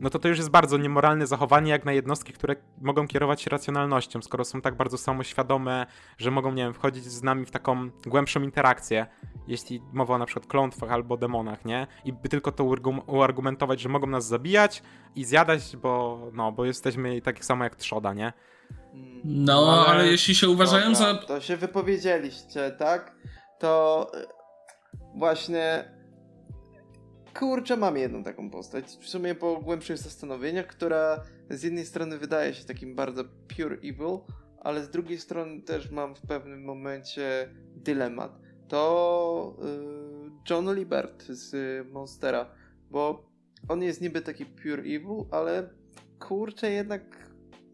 no 0.00 0.10
to 0.10 0.18
to 0.18 0.28
już 0.28 0.38
jest 0.38 0.50
bardzo 0.50 0.76
niemoralne 0.76 1.26
zachowanie 1.26 1.70
jak 1.70 1.84
na 1.84 1.92
jednostki, 1.92 2.32
które 2.32 2.56
mogą 2.80 3.06
kierować 3.06 3.42
się 3.42 3.50
racjonalnością, 3.50 4.22
skoro 4.22 4.44
są 4.44 4.60
tak 4.60 4.76
bardzo 4.76 4.98
samoświadome, 4.98 5.86
że 6.18 6.30
mogą, 6.30 6.52
nie 6.52 6.62
wiem, 6.62 6.74
wchodzić 6.74 7.04
z 7.04 7.22
nami 7.22 7.46
w 7.46 7.50
taką 7.50 7.90
głębszą 8.06 8.42
interakcję, 8.42 9.06
jeśli 9.46 9.82
mowa 9.92 10.18
na 10.18 10.26
przykład 10.26 10.46
klątwach 10.46 10.90
albo 10.92 11.16
demonach, 11.16 11.64
nie? 11.64 11.86
I 12.04 12.12
by 12.12 12.28
tylko 12.28 12.52
to 12.52 12.64
uargum- 12.64 13.02
uargumentować, 13.06 13.80
że 13.80 13.88
mogą 13.88 14.06
nas 14.06 14.26
zabijać 14.26 14.82
i 15.14 15.24
zjadać, 15.24 15.76
bo, 15.76 16.20
no, 16.32 16.52
bo 16.52 16.64
jesteśmy 16.64 17.20
tak 17.22 17.44
samo 17.44 17.64
jak 17.64 17.76
trzoda, 17.76 18.14
nie? 18.14 18.32
Mm. 18.94 19.20
No, 19.24 19.84
Ale- 19.86 19.86
ale, 19.86 20.06
jeśli 20.06 20.34
się 20.34 20.48
uważają 20.48 20.92
Dobra, 20.92 20.98
za... 20.98 21.14
To 21.14 21.40
się 21.40 21.56
wypowiedzieliście, 21.56 22.70
tak? 22.70 23.16
To 23.58 24.06
y, 24.14 24.26
właśnie. 25.14 25.94
Kurczę, 27.38 27.76
mam 27.76 27.96
jedną 27.96 28.22
taką 28.22 28.50
postać. 28.50 28.84
W 28.84 29.08
sumie 29.08 29.34
po 29.34 29.56
głębszych 29.56 29.98
zastanowieniach, 29.98 30.66
która 30.66 31.22
z 31.50 31.62
jednej 31.62 31.86
strony 31.86 32.18
wydaje 32.18 32.54
się 32.54 32.64
takim 32.64 32.94
bardzo 32.94 33.24
pure 33.24 33.76
evil, 33.76 34.18
ale 34.60 34.84
z 34.84 34.90
drugiej 34.90 35.18
strony 35.18 35.62
też 35.62 35.90
mam 35.90 36.14
w 36.14 36.20
pewnym 36.20 36.64
momencie 36.64 37.54
dylemat. 37.76 38.38
To 38.68 39.56
y, 39.62 40.50
John 40.50 40.74
Libert 40.74 41.24
z 41.24 41.54
y, 41.54 41.84
Monstera, 41.92 42.50
bo 42.90 43.28
on 43.68 43.82
jest 43.82 44.00
niby 44.00 44.20
taki 44.20 44.46
pure 44.46 44.82
evil, 44.82 45.24
ale 45.30 45.70
kurczę, 46.18 46.70
jednak 46.70 47.27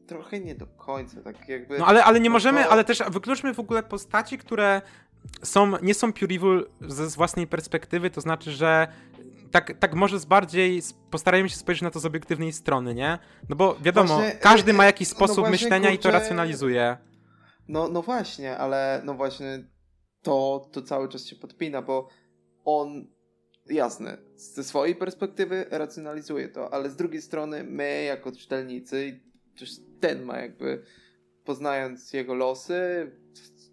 trochę 0.06 0.40
nie 0.40 0.54
do 0.54 0.66
końca, 0.66 1.22
tak 1.22 1.48
jakby... 1.48 1.78
No 1.78 1.86
ale, 1.86 2.04
ale 2.04 2.20
nie 2.20 2.28
No 2.28 2.32
możemy, 2.32 2.68
ale 2.68 2.84
też 2.84 3.02
wykluczmy 3.10 3.54
w 3.54 3.60
ogóle 3.60 3.82
postaci, 3.82 4.38
które 4.38 4.82
są, 5.42 5.72
nie 5.82 5.94
są 5.94 6.12
pure 6.12 6.34
evil 6.34 6.66
ze 6.80 7.10
z 7.10 7.16
własnej 7.16 7.46
perspektywy, 7.46 8.10
to 8.10 8.20
znaczy, 8.20 8.52
że 8.52 8.88
tak, 9.50 9.78
tak 9.78 9.94
może 9.94 10.20
z 10.20 10.24
bardziej 10.24 10.82
postarajmy 11.10 11.48
się 11.48 11.56
spojrzeć 11.56 11.82
na 11.82 11.90
to 11.90 12.00
z 12.00 12.06
obiektywnej 12.06 12.52
strony, 12.52 12.94
nie? 12.94 13.18
No 13.48 13.56
bo 13.56 13.76
wiadomo, 13.82 14.14
Właśnie, 14.14 14.38
każdy 14.40 14.72
ma 14.72 14.84
jakiś 14.84 15.10
no 15.10 15.16
sposób 15.16 15.36
właśnie, 15.36 15.50
myślenia 15.50 15.90
i 15.90 15.98
to 15.98 16.02
kurczę, 16.02 16.18
racjonalizuje. 16.18 16.96
No, 17.68 17.88
no 17.88 18.02
właśnie, 18.02 18.58
ale 18.58 19.02
no 19.04 19.14
właśnie 19.14 19.64
to, 20.22 20.68
to 20.72 20.82
cały 20.82 21.08
czas 21.08 21.26
się 21.26 21.36
podpina, 21.36 21.82
bo 21.82 22.08
on, 22.64 23.06
jasne, 23.66 24.18
ze 24.36 24.64
swojej 24.64 24.96
perspektywy 24.96 25.66
racjonalizuje 25.70 26.48
to, 26.48 26.74
ale 26.74 26.90
z 26.90 26.96
drugiej 26.96 27.22
strony 27.22 27.64
my 27.64 28.04
jako 28.04 28.32
czytelnicy, 28.32 29.20
ten 30.04 30.24
ma 30.24 30.38
jakby, 30.38 30.82
poznając 31.44 32.12
jego 32.12 32.34
losy, 32.34 33.10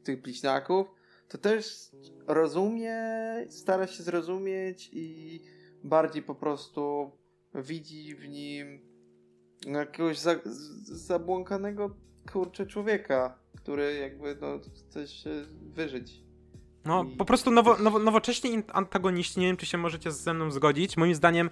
tych 0.03 0.21
bliźniaków, 0.21 0.87
to 1.27 1.37
też 1.37 1.89
rozumie, 2.27 2.95
stara 3.49 3.87
się 3.87 4.03
zrozumieć 4.03 4.89
i 4.93 5.39
bardziej 5.83 6.23
po 6.23 6.35
prostu 6.35 7.11
widzi 7.55 8.15
w 8.15 8.27
nim 8.27 8.81
jakiegoś 9.65 10.19
za, 10.19 10.35
zabłąkanego 10.83 11.95
kurczę 12.31 12.65
człowieka, 12.65 13.39
który 13.57 13.93
jakby 13.93 14.37
no, 14.41 14.59
chce 14.89 15.07
się 15.07 15.29
wyżyć. 15.61 16.23
No, 16.85 17.03
I- 17.03 17.17
po 17.17 17.25
prostu 17.25 17.51
nowo, 17.51 17.77
nowo, 17.77 17.99
nowocześni 17.99 18.63
antagoniści, 18.73 19.39
nie 19.39 19.47
wiem 19.47 19.57
czy 19.57 19.65
się 19.65 19.77
możecie 19.77 20.11
ze 20.11 20.33
mną 20.33 20.51
zgodzić, 20.51 20.97
moim 20.97 21.15
zdaniem 21.15 21.49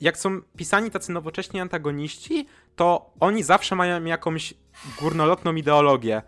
jak 0.00 0.18
są 0.18 0.42
pisani 0.56 0.90
tacy 0.90 1.12
nowocześni 1.12 1.60
antagoniści, 1.60 2.46
to 2.76 3.10
oni 3.20 3.42
zawsze 3.42 3.76
mają 3.76 4.04
jakąś 4.04 4.54
górnolotną 5.00 5.54
ideologię 5.54 6.22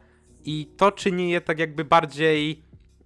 i 0.44 0.66
to 0.76 0.92
czyni 0.92 1.30
je 1.30 1.40
tak 1.40 1.58
jakby 1.58 1.84
bardziej 1.84 2.62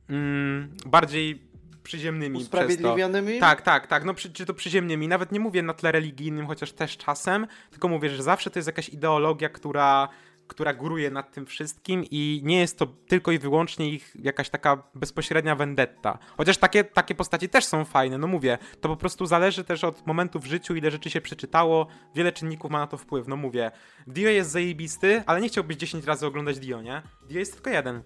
mm, 0.09 0.71
bardziej 0.87 1.51
przyziemnymi. 1.83 2.39
Usprawiedliwionymi? 2.39 3.39
Tak, 3.39 3.63
tak, 3.63 3.87
tak. 3.87 4.05
No, 4.05 4.15
przy, 4.15 4.33
czy 4.33 4.47
to 4.47 4.55
przyziemnymi. 4.55 5.09
Nawet 5.09 5.33
nie 5.33 5.41
mówię 5.41 5.63
na 5.63 5.75
tle 5.75 5.93
religijnym, 5.93 6.47
chociaż 6.47 6.73
też 6.73 6.97
czasem, 6.97 7.47
tylko 7.71 7.89
mówię, 7.89 8.11
że 8.11 8.23
zawsze 8.23 8.51
to 8.51 8.59
jest 8.59 8.67
jakaś 8.67 8.89
ideologia, 8.89 9.49
która, 9.49 10.09
która 10.51 10.75
góruje 10.75 11.11
nad 11.11 11.33
tym 11.33 11.47
wszystkim 11.47 12.05
i 12.11 12.41
nie 12.45 12.61
jest 12.61 12.79
to 12.79 12.87
tylko 12.87 13.33
i 13.33 13.39
wyłącznie 13.39 13.89
ich 13.89 14.17
jakaś 14.19 14.51
taka 14.51 14.83
bezpośrednia 14.95 15.57
vendetta. 15.57 16.19
Chociaż 16.37 16.59
takie, 16.59 16.85
takie 16.85 17.15
postaci 17.15 17.49
też 17.49 17.65
są 17.65 17.85
fajne, 17.85 18.19
no 18.19 18.27
mówię, 18.27 18.59
to 18.81 18.89
po 18.89 18.97
prostu 18.97 19.27
zależy 19.27 19.65
też 19.65 19.85
od 19.85 20.07
momentu 20.07 20.41
w 20.41 20.47
życiu, 20.47 20.75
ile 20.75 20.91
rzeczy 20.91 21.11
się 21.11 21.21
przeczytało, 21.21 21.87
wiele 22.15 22.33
czynników 22.33 22.71
ma 22.71 22.79
na 22.79 22.87
to 22.87 22.97
wpływ, 22.97 23.29
no 23.29 23.37
mówię. 23.37 23.71
Dio 24.09 24.31
jest 24.31 24.51
zajebisty, 24.51 25.23
ale 25.27 25.41
nie 25.41 25.49
chciałbyś 25.49 25.77
10 25.77 26.05
razy 26.05 26.27
oglądać 26.27 26.59
Dio, 26.59 26.83
nie? 26.83 27.03
Dio 27.29 27.39
jest 27.39 27.55
tylko 27.55 27.71
jeden. 27.71 28.03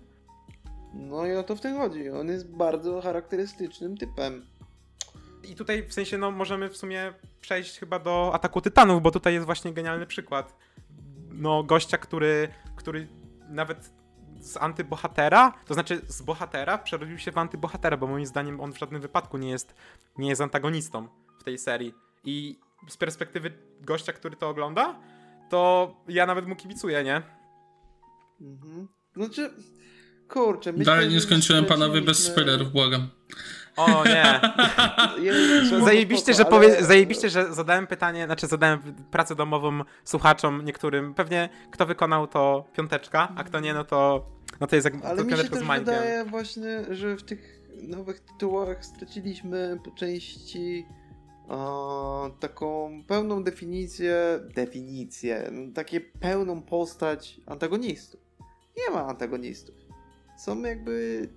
No 0.95 1.27
i 1.27 1.33
o 1.33 1.43
to 1.43 1.57
w 1.57 1.61
tym 1.61 1.77
chodzi. 1.77 2.11
On 2.11 2.29
jest 2.29 2.57
bardzo 2.57 3.01
charakterystycznym 3.01 3.97
typem. 3.97 4.47
I 5.51 5.55
tutaj 5.55 5.89
w 5.89 5.95
sensie, 5.95 6.19
no 6.19 6.31
możemy 6.31 6.69
w 6.69 6.77
sumie 6.77 7.13
przejść 7.41 7.79
chyba 7.79 7.99
do 7.99 8.31
ataku 8.35 8.61
tytanów, 8.61 9.03
bo 9.03 9.11
tutaj 9.11 9.35
jest 9.35 9.47
właśnie 9.47 9.73
genialny 9.73 10.07
przykład. 10.07 10.57
No, 11.39 11.63
gościa, 11.63 11.99
który, 11.99 12.49
który 12.77 13.09
nawet 13.49 13.93
z 14.41 14.57
antybohatera, 14.57 15.53
to 15.67 15.75
znaczy 15.75 16.01
z 16.09 16.23
bohatera 16.23 16.79
przerodził 16.79 17.19
się 17.19 17.33
w 17.33 17.39
antybohatera, 17.39 17.97
bo 17.97 18.07
moim 18.07 18.27
zdaniem 18.27 18.61
on 18.61 18.73
w 18.73 18.79
żadnym 18.79 19.01
wypadku 19.01 19.39
nie 19.39 19.51
jest, 19.51 19.75
nie 20.19 20.29
jest 20.29 20.41
antagonistą 20.41 21.09
w 21.41 21.45
tej 21.45 21.59
serii. 21.59 21.95
I 22.25 22.59
z 22.89 22.97
perspektywy 22.97 23.53
gościa, 23.81 24.13
który 24.13 24.37
to 24.37 24.49
ogląda, 24.49 25.01
to 25.51 25.95
ja 26.09 26.27
nawet 26.27 26.47
mu 26.47 26.57
kibicuję, 26.57 27.05
nie? 27.05 27.23
Mhm. 28.41 28.89
Znaczy, 29.17 29.51
kurczę, 30.29 30.73
myślę, 30.73 30.85
Dalej 30.85 31.09
nie 31.09 31.21
skończyłem 31.21 31.65
panowie 31.65 32.03
bez 32.03 32.25
spoilerów, 32.25 32.73
błagam. 32.73 33.09
O 33.77 34.05
nie. 34.05 34.41
Zajebiście, 35.85 36.35
że 36.35 36.45
powie, 36.45 36.85
zajebiście, 36.85 37.31
że 37.31 37.55
zadałem 37.55 37.87
pytanie, 37.87 38.27
znaczy 38.27 38.47
zadałem 38.47 38.81
pracę 39.11 39.35
domową 39.35 39.81
słuchaczom 40.05 40.65
niektórym. 40.65 41.15
Pewnie 41.15 41.49
kto 41.71 41.87
wykonał 41.87 42.27
to 42.27 42.65
piąteczka, 42.77 43.33
a 43.37 43.45
kto 43.45 43.61
nie, 43.61 43.75
no 43.75 43.85
to, 43.85 44.27
no 44.61 44.67
to 44.67 44.77
jest 44.77 44.85
jak 44.85 44.95
Ale 45.05 45.17
to 45.17 45.25
mi 45.25 45.31
się 45.31 45.37
piąteczka 45.37 45.67
też 45.67 45.79
wydaje 45.79 46.25
właśnie, 46.25 46.85
że 46.91 47.17
w 47.17 47.23
tych 47.23 47.61
nowych 47.83 48.21
tytułach 48.21 48.85
straciliśmy 48.85 49.79
po 49.85 49.91
części 49.91 50.87
e, 51.51 51.57
taką 52.41 53.03
pełną 53.07 53.45
definicję, 53.45 54.17
definicję, 54.55 55.51
takie 55.75 56.01
pełną 56.01 56.63
postać 56.63 57.41
antagonistów. 57.47 58.21
Nie 58.77 58.95
ma 58.95 59.07
antagonistów. 59.07 59.75
Są 60.37 60.63
jakby 60.63 61.29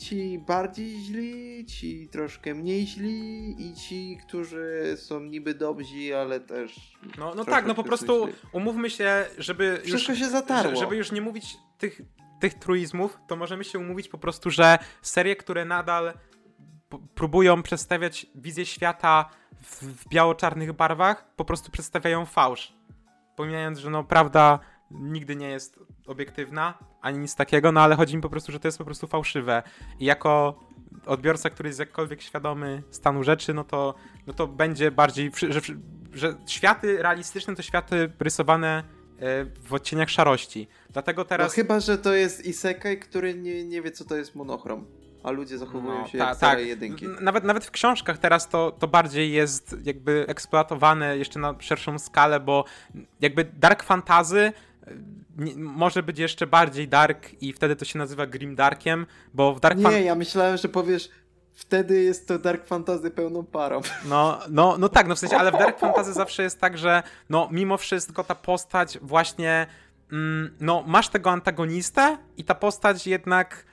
ci 0.00 0.38
bardziej 0.38 0.98
źli, 1.00 1.66
ci 1.66 2.08
troszkę 2.08 2.54
mniej 2.54 2.86
źli 2.86 3.54
i 3.70 3.74
ci, 3.74 4.18
którzy 4.26 4.94
są 4.96 5.20
niby 5.20 5.54
dobrzy, 5.54 6.16
ale 6.16 6.40
też 6.40 6.96
No, 7.18 7.34
no 7.34 7.44
tak, 7.44 7.66
no 7.66 7.74
po 7.74 7.84
prostu 7.84 8.26
źli. 8.26 8.36
umówmy 8.52 8.90
się, 8.90 9.26
żeby 9.38 9.64
już, 9.84 9.86
Wszystko 9.86 10.14
się 10.14 10.28
zatarło. 10.28 10.70
że- 10.70 10.76
żeby 10.80 10.96
już 10.96 11.12
nie 11.12 11.20
mówić 11.20 11.56
tych, 11.78 12.00
tych 12.40 12.54
truizmów, 12.54 13.18
to 13.28 13.36
możemy 13.36 13.64
się 13.64 13.78
umówić 13.78 14.08
po 14.08 14.18
prostu, 14.18 14.50
że 14.50 14.78
serie, 15.02 15.36
które 15.36 15.64
nadal 15.64 16.12
próbują 17.14 17.62
przedstawiać 17.62 18.26
wizję 18.34 18.66
świata 18.66 19.30
w, 19.62 19.82
w 19.82 20.08
biało-czarnych 20.08 20.72
barwach, 20.72 21.34
po 21.36 21.44
prostu 21.44 21.70
przedstawiają 21.70 22.26
fałsz. 22.26 22.72
Pomijając, 23.36 23.78
że 23.78 23.90
no 23.90 24.04
prawda 24.04 24.58
nigdy 24.90 25.36
nie 25.36 25.48
jest 25.48 25.78
obiektywna, 26.10 26.74
ani 27.00 27.18
nic 27.18 27.34
takiego, 27.34 27.72
no 27.72 27.80
ale 27.80 27.96
chodzi 27.96 28.16
mi 28.16 28.22
po 28.22 28.30
prostu, 28.30 28.52
że 28.52 28.60
to 28.60 28.68
jest 28.68 28.78
po 28.78 28.84
prostu 28.84 29.06
fałszywe. 29.06 29.62
I 30.00 30.04
jako 30.04 30.60
odbiorca, 31.06 31.50
który 31.50 31.68
jest 31.68 31.78
jakkolwiek 31.78 32.22
świadomy 32.22 32.82
stanu 32.90 33.24
rzeczy, 33.24 33.54
no 33.54 33.64
to, 33.64 33.94
no 34.26 34.32
to 34.32 34.46
będzie 34.46 34.90
bardziej, 34.90 35.30
że, 35.50 35.60
że 36.12 36.34
światy 36.46 37.02
realistyczne 37.02 37.56
to 37.56 37.62
światy 37.62 38.12
rysowane 38.20 38.84
e, 39.18 39.44
w 39.44 39.74
odcieniach 39.74 40.10
szarości. 40.10 40.68
Dlatego 40.90 41.24
teraz... 41.24 41.52
No 41.52 41.54
chyba, 41.54 41.80
że 41.80 41.98
to 41.98 42.14
jest 42.14 42.46
isekai, 42.46 42.98
który 42.98 43.34
nie, 43.34 43.64
nie 43.64 43.82
wie 43.82 43.90
co 43.90 44.04
to 44.04 44.16
jest 44.16 44.34
monochrom, 44.34 44.86
a 45.22 45.30
ludzie 45.30 45.58
zachowują 45.58 45.98
No, 46.00 46.06
się 46.06 46.18
ta- 46.18 46.24
jak 46.24 46.28
tak. 46.28 46.36
stare 46.36 46.62
jedynki. 46.64 47.06
Nawet, 47.20 47.44
nawet 47.44 47.64
w 47.64 47.70
książkach 47.70 48.18
teraz 48.18 48.48
to, 48.48 48.72
to 48.72 48.88
bardziej 48.88 49.32
jest 49.32 49.76
jakby 49.84 50.24
eksploatowane 50.28 51.18
jeszcze 51.18 51.38
na 51.38 51.54
szerszą 51.58 51.98
skalę, 51.98 52.40
bo 52.40 52.64
jakby 53.20 53.44
dark 53.44 53.82
fantasy 53.82 54.38
y, 54.88 55.19
nie, 55.38 55.56
może 55.56 56.02
być 56.02 56.18
jeszcze 56.18 56.46
bardziej 56.46 56.88
dark 56.88 57.42
i 57.42 57.52
wtedy 57.52 57.76
to 57.76 57.84
się 57.84 57.98
nazywa 57.98 58.26
grim 58.26 58.54
darkiem, 58.54 59.06
bo 59.34 59.54
w 59.54 59.60
dark 59.60 59.80
fan... 59.80 59.92
Nie, 59.92 60.02
ja 60.02 60.14
myślałem, 60.14 60.56
że 60.56 60.68
powiesz 60.68 61.10
wtedy 61.60 62.02
jest 62.02 62.28
to 62.28 62.38
dark 62.38 62.66
fantasy 62.66 63.10
pełną 63.10 63.44
parą. 63.44 63.80
No, 64.04 64.38
no, 64.50 64.76
no 64.78 64.88
tak, 64.88 65.08
no 65.08 65.14
w 65.14 65.18
sensie, 65.18 65.36
ale 65.36 65.52
w 65.52 65.58
Dark 65.58 65.78
Fantasy 65.78 66.12
zawsze 66.22 66.42
jest 66.42 66.60
tak, 66.60 66.78
że 66.78 67.02
no 67.30 67.48
mimo 67.50 67.76
wszystko 67.76 68.24
ta 68.24 68.34
postać 68.34 68.98
właśnie, 69.02 69.66
mm, 70.12 70.56
no 70.60 70.84
masz 70.86 71.08
tego 71.08 71.30
antagonistę 71.30 72.18
i 72.36 72.44
ta 72.44 72.54
postać 72.54 73.06
jednak, 73.06 73.64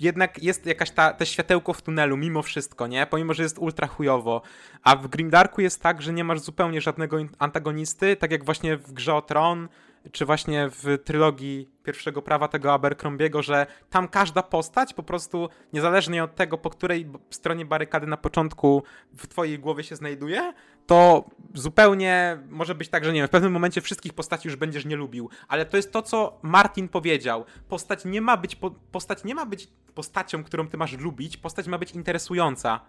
jednak 0.00 0.42
jest 0.42 0.66
jakaś 0.66 0.90
ta, 0.90 1.12
te 1.12 1.26
światełko 1.26 1.72
w 1.72 1.82
tunelu 1.82 2.16
mimo 2.16 2.42
wszystko, 2.42 2.86
nie? 2.86 3.06
Pomimo, 3.06 3.34
że 3.34 3.42
jest 3.42 3.58
ultra 3.58 3.86
chujowo. 3.86 4.42
A 4.82 4.96
w 4.96 5.08
Grimdarku 5.08 5.60
jest 5.60 5.82
tak, 5.82 6.02
że 6.02 6.12
nie 6.12 6.24
masz 6.24 6.40
zupełnie 6.40 6.80
żadnego 6.80 7.18
antagonisty, 7.38 8.16
tak 8.16 8.30
jak 8.30 8.44
właśnie 8.44 8.76
w 8.76 8.92
Grze 8.92 9.14
o 9.14 9.22
Tron, 9.22 9.68
czy 10.12 10.26
właśnie 10.26 10.68
w 10.70 10.98
trylogii 11.04 11.68
pierwszego 11.82 12.22
prawa 12.22 12.48
tego 12.48 12.72
Abercrombiego, 12.72 13.42
że 13.42 13.66
tam 13.90 14.08
każda 14.08 14.42
postać 14.42 14.94
po 14.94 15.02
prostu, 15.02 15.48
niezależnie 15.72 16.24
od 16.24 16.34
tego, 16.34 16.58
po 16.58 16.70
której 16.70 17.10
stronie 17.30 17.64
barykady 17.66 18.06
na 18.06 18.16
początku 18.16 18.82
w 19.16 19.26
twojej 19.26 19.58
głowie 19.58 19.84
się 19.84 19.96
znajduje, 19.96 20.52
to 20.86 21.24
zupełnie 21.54 22.38
może 22.48 22.74
być 22.74 22.88
tak, 22.88 23.04
że 23.04 23.12
nie 23.12 23.20
wiem, 23.20 23.28
w 23.28 23.30
pewnym 23.30 23.52
momencie 23.52 23.80
wszystkich 23.80 24.14
postaci 24.14 24.48
już 24.48 24.56
będziesz 24.56 24.84
nie 24.84 24.96
lubił, 24.96 25.30
ale 25.48 25.66
to 25.66 25.76
jest 25.76 25.92
to, 25.92 26.02
co 26.02 26.38
Martin 26.42 26.88
powiedział. 26.88 27.44
Postać 27.68 28.04
nie 28.04 28.20
ma 28.20 28.36
być, 28.36 28.56
po, 28.56 28.70
postać 28.70 29.24
nie 29.24 29.34
ma 29.34 29.46
być 29.46 29.68
postacią, 29.94 30.44
którą 30.44 30.68
ty 30.68 30.76
masz 30.76 30.98
lubić, 30.98 31.36
postać 31.36 31.66
ma 31.66 31.78
być 31.78 31.92
interesująca. 31.92 32.80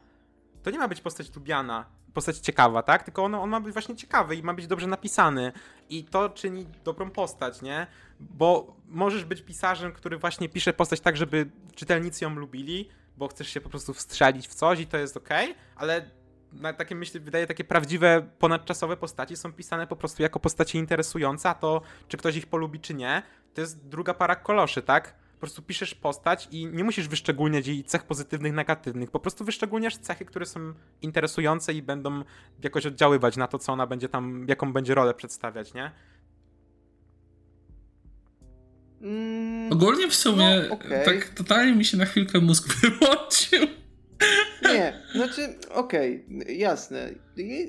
To 0.70 0.74
nie 0.74 0.80
ma 0.80 0.88
być 0.88 1.02
postać 1.02 1.36
lubiana, 1.36 1.86
postać 2.14 2.38
ciekawa, 2.38 2.84
tak? 2.84 3.04
Tylko 3.04 3.24
on, 3.24 3.36
on 3.36 3.50
ma 3.50 3.60
być 3.60 3.74
właśnie 3.74 3.96
ciekawy 3.96 4.36
i 4.36 4.44
ma 4.44 4.54
być 4.54 4.68
dobrze 4.68 4.88
napisany. 4.88 5.52
I 5.90 6.04
to 6.04 6.30
czyni 6.30 6.66
dobrą 6.84 7.10
postać, 7.10 7.62
nie? 7.62 7.88
Bo 8.20 8.76
możesz 8.88 9.26
być 9.26 9.42
pisarzem, 9.42 9.92
który 9.92 10.18
właśnie 10.18 10.50
pisze 10.50 10.74
postać 10.74 11.00
tak, 11.00 11.18
żeby 11.18 11.50
czytelnicy 11.76 12.26
ją 12.26 12.36
lubili, 12.36 12.90
bo 13.18 13.28
chcesz 13.28 13.50
się 13.50 13.62
po 13.62 13.70
prostu 13.70 13.94
wstrzelić 13.94 14.48
w 14.48 14.54
coś 14.54 14.80
i 14.80 14.88
to 14.88 14.98
jest 14.98 15.18
okej, 15.18 15.56
ale 15.76 16.10
na 16.54 16.74
takie 16.74 16.96
myśli 16.96 17.20
wydaje 17.20 17.48
takie 17.48 17.64
prawdziwe, 17.64 18.30
ponadczasowe 18.40 18.98
postaci 18.98 19.38
są 19.38 19.54
pisane 19.54 19.88
po 19.88 19.96
prostu 19.96 20.24
jako 20.24 20.40
postaci 20.40 20.78
interesujące, 20.78 21.50
a 21.50 21.54
to 21.54 21.82
czy 22.08 22.18
ktoś 22.18 22.36
ich 22.36 22.48
polubi, 22.48 22.80
czy 22.80 22.94
nie, 22.94 23.22
to 23.54 23.62
jest 23.62 23.88
druga 23.88 24.14
para 24.14 24.36
koloszy, 24.36 24.82
tak? 24.82 25.16
Po 25.40 25.42
prostu 25.42 25.62
piszesz 25.62 25.96
postać 25.96 26.48
i 26.52 26.66
nie 26.66 26.84
musisz 26.84 27.08
wyszczególniać 27.08 27.68
jej 27.68 27.84
cech 27.84 28.04
pozytywnych, 28.04 28.54
negatywnych. 28.54 29.12
Po 29.12 29.20
prostu 29.20 29.46
wyszczególniasz 29.46 29.98
cechy, 29.98 30.26
które 30.26 30.46
są 30.46 30.74
interesujące 31.02 31.74
i 31.74 31.82
będą 31.82 32.24
jakoś 32.64 32.86
oddziaływać 32.86 33.38
na 33.38 33.48
to, 33.48 33.60
co 33.60 33.74
ona 33.74 33.88
będzie 33.88 34.10
tam, 34.10 34.46
jaką 34.50 34.74
będzie 34.74 34.96
rolę 34.96 35.14
przedstawiać, 35.14 35.74
nie? 35.74 35.92
Mm, 39.02 39.74
Ogólnie 39.74 40.08
w 40.08 40.16
sumie 40.16 40.66
No, 40.70 40.74
okej. 40.76 41.06
tak 41.06 41.30
totalnie 41.30 41.74
mi 41.76 41.86
się 41.86 41.98
na 41.98 42.06
chwilkę 42.06 42.40
mózg 42.40 42.74
wyłączył. 42.82 43.68
nie, 44.64 45.02
znaczy, 45.16 45.56
okej, 45.70 46.26
jasne. 46.58 47.10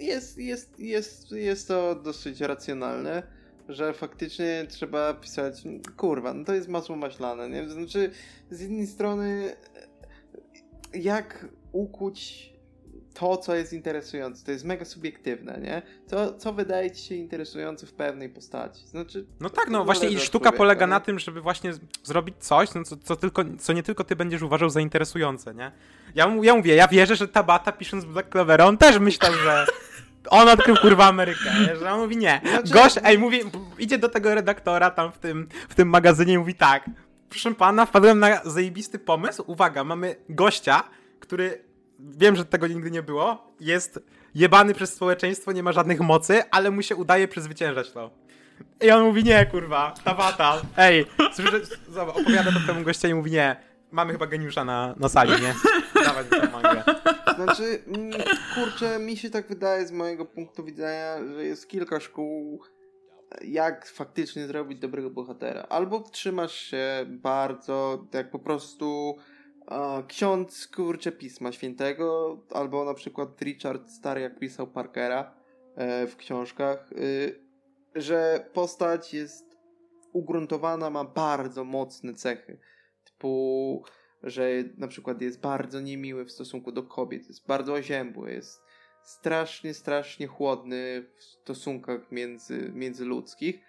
Jest, 0.00 0.38
jest, 0.38 0.78
jest, 0.78 1.32
jest 1.32 1.68
to 1.68 1.94
dosyć 1.94 2.40
racjonalne, 2.40 3.22
że 3.70 3.92
faktycznie 3.92 4.66
trzeba 4.68 5.14
pisać, 5.14 5.62
kurwa, 5.96 6.34
no 6.34 6.44
to 6.44 6.54
jest 6.54 6.68
masło 6.68 6.96
maślane, 6.96 7.48
nie? 7.50 7.68
Znaczy, 7.70 8.10
z 8.50 8.60
jednej 8.60 8.86
strony, 8.86 9.56
jak 10.94 11.46
ukuć 11.72 12.50
to, 13.14 13.36
co 13.36 13.54
jest 13.54 13.72
interesujące, 13.72 14.44
to 14.44 14.52
jest 14.52 14.64
mega 14.64 14.84
subiektywne, 14.84 15.58
nie? 15.62 15.82
Co, 16.06 16.34
co 16.34 16.52
wydaje 16.52 16.90
ci 16.90 17.02
się 17.08 17.14
interesujące 17.14 17.86
w 17.86 17.92
pewnej 17.92 18.28
postaci? 18.28 18.86
Znaczy, 18.86 19.26
No 19.40 19.50
tak, 19.50 19.68
no 19.68 19.78
to 19.78 19.84
właśnie 19.84 20.08
i 20.08 20.18
sztuka 20.18 20.52
polega 20.52 20.86
nie? 20.86 20.90
na 20.90 21.00
tym, 21.00 21.18
żeby 21.18 21.40
właśnie 21.40 21.72
zrobić 22.02 22.34
coś, 22.38 22.74
no, 22.74 22.84
co, 22.84 22.96
co, 22.96 23.16
tylko, 23.16 23.44
co 23.58 23.72
nie 23.72 23.82
tylko 23.82 24.04
ty 24.04 24.16
będziesz 24.16 24.42
uważał 24.42 24.70
za 24.70 24.80
interesujące, 24.80 25.54
nie? 25.54 25.72
Ja, 26.14 26.36
ja 26.42 26.54
mówię, 26.56 26.74
ja 26.74 26.88
wierzę, 26.88 27.16
że 27.16 27.28
Tabata 27.28 27.72
pisząc 27.72 28.04
Black 28.04 28.28
Clovera, 28.28 28.64
on 28.66 28.78
też 28.78 28.98
myślał, 28.98 29.32
że 29.32 29.66
on 30.28 30.48
odkrył 30.48 30.76
kurwa 30.76 31.06
Amerykę, 31.06 31.50
że 31.80 31.92
on 31.92 32.00
mówi 32.00 32.16
nie. 32.16 32.40
Znaczy- 32.44 32.72
Gość, 32.72 32.96
ej, 33.04 33.18
mówi, 33.18 33.40
idzie 33.78 33.98
do 33.98 34.08
tego 34.08 34.34
redaktora 34.34 34.90
tam 34.90 35.12
w 35.12 35.18
tym, 35.18 35.48
w 35.68 35.74
tym 35.74 35.88
magazynie 35.88 36.32
i 36.32 36.38
mówi 36.38 36.54
tak, 36.54 36.90
proszę 37.28 37.54
pana, 37.54 37.86
wpadłem 37.86 38.18
na 38.18 38.40
zajebisty 38.44 38.98
pomysł, 38.98 39.44
uwaga, 39.46 39.84
mamy 39.84 40.16
gościa, 40.28 40.82
który, 41.20 41.64
wiem, 41.98 42.36
że 42.36 42.44
tego 42.44 42.66
nigdy 42.66 42.90
nie 42.90 43.02
było, 43.02 43.52
jest 43.60 44.00
jebany 44.34 44.74
przez 44.74 44.94
społeczeństwo, 44.94 45.52
nie 45.52 45.62
ma 45.62 45.72
żadnych 45.72 46.00
mocy, 46.00 46.42
ale 46.50 46.70
mu 46.70 46.82
się 46.82 46.96
udaje 46.96 47.28
przezwyciężać 47.28 47.90
to. 47.92 48.10
I 48.80 48.90
on 48.90 49.02
mówi, 49.02 49.24
nie, 49.24 49.46
kurwa, 49.46 49.94
Tabata, 50.04 50.62
ej, 50.76 51.06
słyszę, 51.32 51.60
opowiada 52.06 52.52
to 52.52 52.60
temu 52.66 52.84
gościa 52.84 53.08
i 53.08 53.14
mówi, 53.14 53.30
nie, 53.30 53.56
mamy 53.90 54.12
chyba 54.12 54.26
geniusza 54.26 54.64
na, 54.64 54.94
na 54.98 55.08
sali, 55.08 55.32
nie? 55.32 55.54
Dawać 56.04 56.30
mi 56.30 56.40
tę 56.40 56.48
mangę. 56.48 56.84
Znaczy, 57.34 57.82
kurczę, 58.54 58.98
mi 58.98 59.16
się 59.16 59.30
tak 59.30 59.48
wydaje 59.48 59.86
z 59.86 59.92
mojego 59.92 60.24
punktu 60.24 60.64
widzenia, 60.64 61.18
że 61.34 61.44
jest 61.44 61.68
kilka 61.68 62.00
szkół, 62.00 62.62
jak 63.42 63.86
faktycznie 63.86 64.46
zrobić 64.46 64.78
dobrego 64.78 65.10
bohatera. 65.10 65.62
Albo 65.62 66.00
trzymasz 66.00 66.54
się 66.54 67.06
bardzo, 67.08 68.06
jak 68.12 68.30
po 68.30 68.38
prostu 68.38 69.16
e, 69.70 70.02
ksiądz, 70.08 70.68
kurczę, 70.68 71.12
Pisma 71.12 71.52
Świętego, 71.52 72.38
albo 72.50 72.84
na 72.84 72.94
przykład 72.94 73.42
Richard 73.42 73.90
Stary, 73.90 74.20
jak 74.20 74.38
pisał 74.38 74.66
Parkera 74.66 75.34
e, 75.76 76.06
w 76.06 76.16
książkach, 76.16 76.92
y, 76.92 77.40
że 77.94 78.48
postać 78.52 79.14
jest 79.14 79.58
ugruntowana, 80.12 80.90
ma 80.90 81.04
bardzo 81.04 81.64
mocne 81.64 82.14
cechy. 82.14 82.58
Typu 83.20 83.82
że 84.22 84.48
na 84.76 84.88
przykład 84.88 85.22
jest 85.22 85.40
bardzo 85.40 85.80
niemiły 85.80 86.24
w 86.24 86.32
stosunku 86.32 86.72
do 86.72 86.82
kobiet, 86.82 87.28
jest 87.28 87.46
bardzo 87.46 87.72
oziębły, 87.72 88.32
jest 88.32 88.62
strasznie, 89.02 89.74
strasznie 89.74 90.26
chłodny 90.26 91.06
w 91.16 91.22
stosunkach 91.24 92.12
między, 92.12 92.70
międzyludzkich 92.74 93.60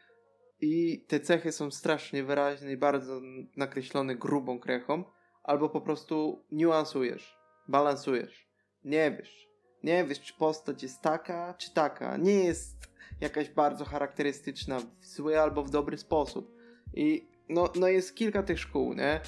i 0.61 1.05
te 1.07 1.19
cechy 1.19 1.51
są 1.51 1.71
strasznie 1.71 2.23
wyraźne 2.23 2.71
i 2.71 2.77
bardzo 2.77 3.21
nakreślone 3.55 4.15
grubą 4.15 4.59
krechą, 4.59 5.03
albo 5.43 5.69
po 5.69 5.81
prostu 5.81 6.45
niuansujesz, 6.51 7.37
balansujesz, 7.67 8.47
nie 8.83 9.11
wiesz, 9.11 9.47
nie 9.83 10.05
wiesz 10.05 10.21
czy 10.21 10.33
postać 10.33 10.83
jest 10.83 11.01
taka, 11.01 11.53
czy 11.53 11.73
taka, 11.73 12.17
nie 12.17 12.43
jest 12.43 12.77
jakaś 13.21 13.49
bardzo 13.49 13.85
charakterystyczna 13.85 14.79
w 14.79 15.05
zły 15.05 15.39
albo 15.39 15.63
w 15.63 15.69
dobry 15.69 15.97
sposób 15.97 16.55
i 16.93 17.27
no, 17.49 17.69
no 17.75 17.87
jest 17.87 18.15
kilka 18.15 18.43
tych 18.43 18.59
szkół, 18.59 18.93
nie? 18.93 19.21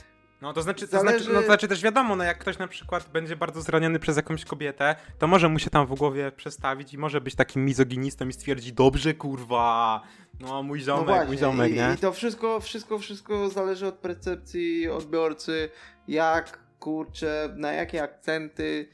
No 0.43 0.53
to 0.53 0.61
znaczy, 0.61 0.87
to, 0.87 0.97
Zależy- 0.97 1.19
znaczy, 1.19 1.33
no, 1.33 1.39
to 1.39 1.45
znaczy 1.45 1.67
też 1.67 1.81
wiadomo, 1.81 2.15
no 2.15 2.23
jak 2.23 2.37
ktoś 2.37 2.57
na 2.57 2.67
przykład 2.67 3.09
będzie 3.13 3.35
bardzo 3.35 3.61
zraniony 3.61 3.99
przez 3.99 4.17
jakąś 4.17 4.45
kobietę, 4.45 4.95
to 5.19 5.27
może 5.27 5.49
mu 5.49 5.59
się 5.59 5.69
tam 5.69 5.87
w 5.87 5.95
głowie 5.95 6.31
przestawić 6.31 6.93
i 6.93 6.97
może 6.97 7.21
być 7.21 7.35
takim 7.35 7.65
mizoginistą 7.65 8.27
i 8.27 8.33
stwierdzi, 8.33 8.73
dobrze 8.73 9.13
kurwa, 9.13 10.01
no 10.39 10.63
mój 10.63 10.81
ziomek, 10.81 11.27
mój 11.27 11.37
ziomek, 11.37 11.71
i, 11.71 11.75
nie? 11.75 11.93
I 11.95 11.97
to 11.97 12.13
wszystko, 12.13 12.59
wszystko, 12.59 12.99
wszystko 12.99 13.49
zależy 13.49 13.87
od 13.87 13.95
percepcji 13.95 14.89
odbiorcy, 14.89 15.69
jak, 16.07 16.59
kurczę, 16.79 17.53
na 17.55 17.71
jakie 17.71 18.03
akcenty, 18.03 18.89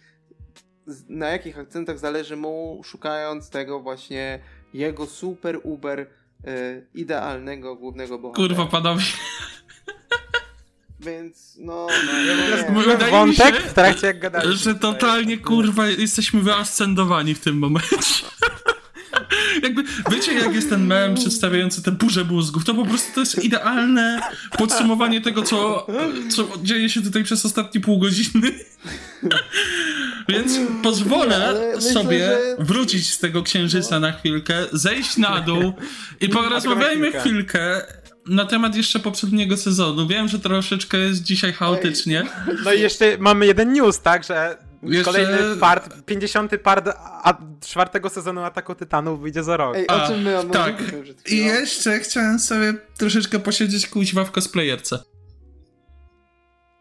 na 1.07 1.27
jakich 1.29 1.59
akcentach 1.59 1.99
zależy 1.99 2.35
mu, 2.35 2.81
szukając 2.83 3.49
tego 3.49 3.79
właśnie 3.79 4.39
jego 4.73 5.05
super, 5.05 5.59
uber, 5.63 5.99
e, 5.99 6.81
idealnego 6.93 7.75
głównego 7.75 8.19
bohatera. 8.19 8.47
Kurwa, 8.47 8.65
panowie. 8.65 9.03
Więc, 10.99 11.55
no, 11.59 11.87
no 12.05 12.19
ja 12.19 12.35
nie, 12.35 13.11
wątek 13.11 13.55
się, 13.55 13.61
w 13.61 13.73
trakcie 13.73 14.07
jak 14.07 14.19
gadaliśmy. 14.19 14.55
Że 14.57 14.75
totalnie, 14.75 15.37
kurwa, 15.37 15.87
jesteśmy 15.87 16.41
wyascendowani 16.41 17.35
w 17.35 17.39
tym 17.39 17.57
momencie. 17.57 17.95
Jakby, 19.63 19.83
wiecie 20.11 20.33
jak 20.33 20.55
jest 20.55 20.69
ten 20.69 20.87
mem 20.87 21.15
przedstawiający 21.15 21.83
tę 21.83 21.91
burzę 21.91 22.23
mózgów? 22.23 22.65
To 22.65 22.73
po 22.73 22.85
prostu 22.85 23.13
to 23.13 23.19
jest 23.19 23.43
idealne 23.43 24.21
podsumowanie 24.57 25.21
tego, 25.21 25.43
co, 25.43 25.87
co 26.29 26.47
dzieje 26.63 26.89
się 26.89 27.01
tutaj 27.01 27.23
przez 27.23 27.45
ostatnie 27.45 27.81
pół 27.81 27.99
godziny. 27.99 28.51
Więc 30.29 30.59
pozwolę 30.83 31.35
Ale 31.47 31.75
myślę, 31.75 31.91
sobie 31.93 32.19
że- 32.19 32.55
wrócić 32.59 33.13
z 33.13 33.19
tego 33.19 33.43
księżyca 33.43 33.99
na 33.99 34.11
chwilkę, 34.11 34.65
zejść 34.71 35.17
na 35.17 35.41
dół 35.41 35.73
i 36.21 36.29
porozmawiajmy 36.29 37.11
chwilkę. 37.11 37.81
Na 38.29 38.45
temat 38.45 38.75
jeszcze 38.75 38.99
poprzedniego 38.99 39.57
sezonu. 39.57 40.07
Wiem, 40.07 40.27
że 40.27 40.39
troszeczkę 40.39 40.97
jest 40.97 41.23
dzisiaj 41.23 41.53
chaotycznie. 41.53 42.25
No 42.63 42.73
i 42.73 42.81
jeszcze 42.81 43.17
mamy 43.19 43.45
jeden 43.45 43.73
news, 43.73 43.99
tak, 43.99 44.23
że 44.23 44.57
Jeszcze- 44.83 45.03
kolejny 45.03 45.37
part, 45.59 46.05
50 46.05 46.51
part 46.63 46.87
a, 46.97 47.37
czwartego 47.65 48.09
sezonu 48.09 48.43
Ataku 48.43 48.75
Tytanów 48.75 49.21
wyjdzie 49.21 49.43
za 49.43 49.57
rok. 49.57 49.75
Ej, 49.75 49.85
A, 49.87 50.03
o 50.03 50.07
czym 50.07 50.21
my 50.21 50.37
tak. 50.51 50.75
I 51.27 51.37
jeszcze 51.37 51.99
chciałem 51.99 52.39
sobie 52.39 52.73
troszeczkę 52.97 53.39
posiedzieć 53.39 53.87
kuźwa 53.87 54.25
w 54.25 54.31
cosplayerce. 54.31 54.99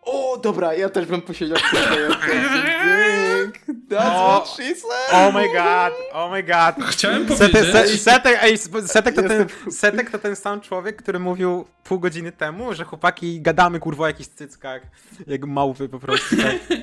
O, 0.03 0.41
dobra, 0.43 0.75
ja 0.75 0.89
też 0.89 1.07
bym 1.07 1.23
posiedział 1.23 1.57
w 1.59 1.71
tym 3.67 3.83
That's 3.91 4.17
O, 4.17 4.41
what 4.41 4.49
she 4.49 4.75
said! 4.75 5.13
Oh 5.13 5.33
my 5.33 5.47
god, 5.49 5.93
oh 6.13 6.31
my 6.31 6.43
god. 6.43 6.87
Chciałem 6.91 7.29
Setek, 7.29 7.53
powiedzieć... 7.53 8.03
se, 8.03 8.11
setek, 8.13 8.39
ej, 8.43 8.59
setek, 8.87 9.15
to 9.15 9.23
ten, 9.23 9.47
setek 9.71 10.11
to 10.11 10.19
ten 10.19 10.37
sam 10.37 10.61
człowiek, 10.61 10.97
który 11.03 11.19
mówił 11.19 11.65
pół 11.85 11.99
godziny 12.01 12.33
temu, 12.33 12.75
że 12.75 12.85
chłopaki 12.85 13.41
gadamy 13.41 13.81
kurwa 13.81 14.05
o 14.05 14.07
jakichś 14.07 14.29
cyckach, 14.29 14.83
jak 15.27 15.47
małpy 15.47 15.89
po 15.89 15.99
prostu. 15.99 16.37
Tak. 16.37 16.57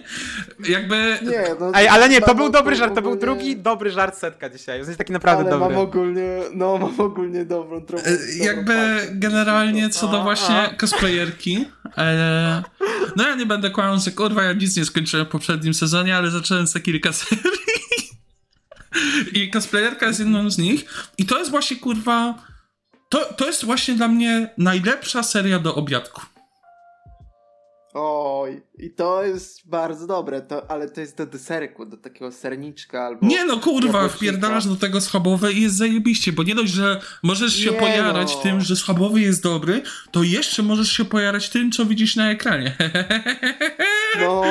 Jakby... 0.69 1.17
Nie, 1.21 1.43
no, 1.59 1.71
Ej, 1.75 1.87
ale 1.87 2.09
nie, 2.09 2.21
to 2.21 2.35
był 2.35 2.49
dobry 2.49 2.75
żart, 2.75 2.95
to 2.95 3.01
był 3.01 3.15
drugi 3.15 3.57
dobry 3.57 3.91
żart 3.91 4.17
setka 4.17 4.49
dzisiaj. 4.49 4.81
W 4.81 4.85
sensie 4.85 4.97
taki 4.97 5.13
naprawdę 5.13 5.41
ale 5.43 5.51
dobry. 5.51 5.75
mam 5.75 5.83
ogólnie, 5.85 6.39
no 6.53 6.77
mam 6.77 7.01
ogólnie 7.01 7.45
dobrą 7.45 7.81
trochę. 7.81 8.07
e, 8.07 8.45
Jakby 8.45 8.99
generalnie 9.11 9.89
co 9.89 10.07
do 10.07 10.21
A, 10.21 10.23
właśnie 10.23 10.55
a. 10.55 10.73
cosplayerki, 10.75 11.65
e, 11.97 12.63
no 13.15 13.27
ja 13.27 13.35
nie 13.35 13.45
będę 13.45 13.69
kłamał, 13.69 13.99
że 13.99 14.11
kurwa 14.11 14.43
ja 14.43 14.53
nic 14.53 14.77
nie 14.77 14.85
skończyłem 14.85 15.25
w 15.25 15.29
poprzednim 15.29 15.73
sezonie, 15.73 16.17
ale 16.17 16.31
zacząłem 16.31 16.54
sobie 16.67 16.85
kilka 16.85 17.13
serii. 17.19 17.65
I 19.33 19.51
cosplayerka 19.51 20.07
jest 20.07 20.19
jedną 20.19 20.49
z 20.49 20.57
nich. 20.57 20.85
I 21.17 21.25
to 21.25 21.39
jest 21.39 21.51
właśnie 21.51 21.77
kurwa. 21.77 22.45
To, 23.09 23.33
to 23.33 23.47
jest 23.47 23.65
właśnie 23.65 23.93
dla 23.95 24.07
mnie 24.07 24.53
najlepsza 24.57 25.23
seria 25.23 25.59
do 25.59 25.75
obiadku. 25.75 26.21
Oj, 27.97 28.61
i 28.77 28.89
to 28.89 29.23
jest 29.23 29.67
bardzo 29.69 30.07
dobre, 30.07 30.41
to, 30.41 30.71
ale 30.71 30.89
to 30.89 31.01
jest 31.01 31.17
do 31.17 31.25
deserku, 31.25 31.85
do 31.85 31.97
takiego 31.97 32.31
serniczka 32.31 33.05
albo... 33.05 33.27
Nie 33.27 33.45
no 33.45 33.57
kurwa, 33.57 33.87
jabłecznika. 33.87 34.17
wpierdalasz 34.17 34.67
do 34.67 34.75
tego 34.75 35.01
schabowe 35.01 35.53
i 35.53 35.61
jest 35.61 35.75
zajebiście, 35.75 36.31
bo 36.31 36.43
nie 36.43 36.55
dość, 36.55 36.71
że 36.73 37.01
możesz 37.23 37.55
się 37.55 37.71
Nie 37.71 37.77
pojarać 37.79 38.35
no. 38.35 38.41
tym, 38.41 38.61
że 38.61 38.75
schabowy 38.75 39.21
jest 39.21 39.43
dobry, 39.43 39.81
to 40.11 40.23
jeszcze 40.23 40.63
możesz 40.63 40.91
się 40.91 41.05
pojarać 41.05 41.49
tym, 41.49 41.71
co 41.71 41.85
widzisz 41.85 42.15
na 42.15 42.31
ekranie. 42.31 42.75
No, 44.21 44.41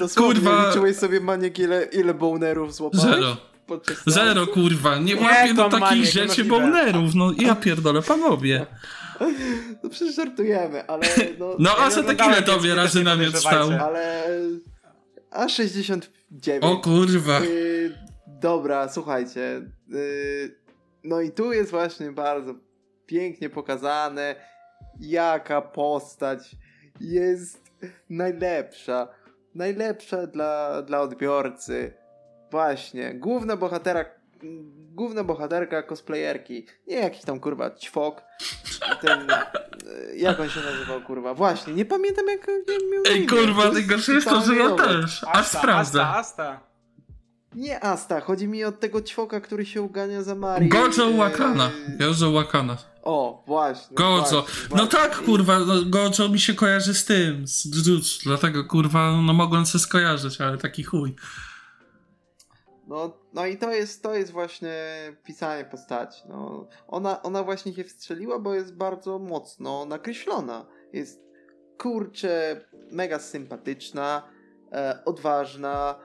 dosłownie 0.00 0.34
Kurwa. 0.34 0.68
liczyłeś 0.68 0.96
sobie 0.96 1.20
maniek 1.20 1.58
ile, 1.58 1.84
ile 1.84 2.14
bonerów 2.14 2.74
złapałeś? 2.74 3.06
Zero. 3.06 3.36
Zero 4.06 4.46
kurwa, 4.46 4.98
nie 4.98 5.14
Nie, 5.14 5.20
łapię 5.20 5.54
do 5.54 5.64
takich 5.64 5.80
maniek, 5.80 6.06
rzeczy 6.06 6.44
bonerów, 6.44 7.14
no 7.14 7.32
ja 7.38 7.54
pierdolę, 7.54 8.02
panowie. 8.02 8.66
No 9.82 9.90
przecież 9.90 10.14
żartujemy, 10.14 10.86
ale 10.86 11.06
no... 11.38 11.56
No 11.58 11.70
Ja 11.70 11.84
a 11.84 11.90
co 11.90 12.02
tak 12.02 12.26
ile 12.26 12.42
mnie 12.60 12.74
razy 12.74 13.04
na 13.04 13.16
mnie 13.16 13.30
wstał? 13.30 13.70
Ale... 13.80 14.24
A 15.30 15.48
69. 15.48 16.64
O 16.64 16.76
kurwa. 16.76 17.40
Yy, 17.40 17.98
dobra, 18.26 18.88
słuchajcie. 18.88 19.62
Yy, 19.88 20.58
no 21.04 21.20
i 21.20 21.30
tu 21.30 21.52
jest 21.52 21.70
właśnie 21.70 22.12
bardzo 22.12 22.54
pięknie 23.06 23.50
pokazane, 23.50 24.34
jaka 25.00 25.62
postać 25.62 26.56
jest 27.00 27.62
najlepsza. 28.10 29.08
Najlepsza 29.54 30.26
dla, 30.26 30.82
dla 30.82 31.00
odbiorcy. 31.00 31.92
Właśnie, 32.50 33.14
główna 33.14 33.56
bohatera, 33.56 34.04
główna 34.94 35.24
bohaterka 35.24 35.82
cosplayerki. 35.82 36.66
Nie 36.86 36.96
jakiś 36.96 37.22
tam 37.22 37.40
kurwa 37.40 37.70
ćwok. 37.70 38.22
Ten, 39.00 39.26
yy, 40.10 40.16
jak 40.16 40.40
on 40.40 40.48
się 40.48 40.60
nazywał 40.60 41.00
kurwa? 41.00 41.34
Właśnie, 41.34 41.74
nie 41.74 41.84
pamiętam 41.84 42.26
jak, 42.28 42.46
miał 42.92 43.02
Ej 43.08 43.18
imię. 43.18 43.26
kurwa, 43.28 43.70
najgorsze 43.72 44.12
jest 44.12 44.28
to, 44.28 44.40
że 44.40 44.56
ja 44.56 44.70
też. 44.70 45.24
Aż 45.32 45.46
sprawdzę. 45.46 46.02
Asta, 46.06 46.16
asta. 46.16 46.60
Nie 47.54 47.84
Asta, 47.84 48.20
chodzi 48.20 48.48
mi 48.48 48.64
o 48.64 48.72
tego 48.72 49.02
ćwoka, 49.02 49.40
który 49.40 49.66
się 49.66 49.82
ugania 49.82 50.22
za 50.22 50.34
Marię. 50.34 50.68
Gojo 50.68 51.08
Yy, 51.10 51.16
Wakana. 51.16 51.70
Gojo 51.98 52.32
Wakana. 52.32 52.76
O, 53.02 53.44
właśnie. 53.46 53.96
Gojo. 53.96 54.16
właśnie, 54.20 54.38
No 54.70 54.76
właśnie. 54.76 54.86
tak, 54.88 55.16
kurwa, 55.24 55.58
no, 55.58 55.74
Gojo 55.86 56.28
mi 56.28 56.40
się 56.40 56.54
kojarzy 56.54 56.94
z 56.94 57.04
tym, 57.04 57.46
z 57.46 57.86
Jujutsu, 57.86 58.20
dlatego 58.24 58.64
kurwa, 58.64 59.12
no 59.26 59.32
mogłem 59.32 59.66
się 59.66 59.78
skojarzyć, 59.78 60.40
ale 60.40 60.58
taki 60.58 60.84
chuj. 60.84 61.14
No, 62.86 63.18
no 63.32 63.46
i 63.46 63.56
to 63.56 63.72
jest, 63.72 64.02
to 64.02 64.14
jest 64.14 64.32
właśnie 64.32 64.72
pisanie 65.24 65.64
postaci. 65.64 66.22
No, 66.28 66.68
ona, 66.88 67.22
ona 67.22 67.42
właśnie 67.42 67.72
się 67.72 67.84
wstrzeliła, 67.84 68.38
bo 68.38 68.54
jest 68.54 68.76
bardzo 68.76 69.18
mocno 69.18 69.84
nakreślona. 69.84 70.66
Jest 70.92 71.24
kurczę, 71.78 72.64
mega 72.90 73.18
sympatyczna, 73.18 74.28
e, 74.72 74.98
odważna, 75.04 76.00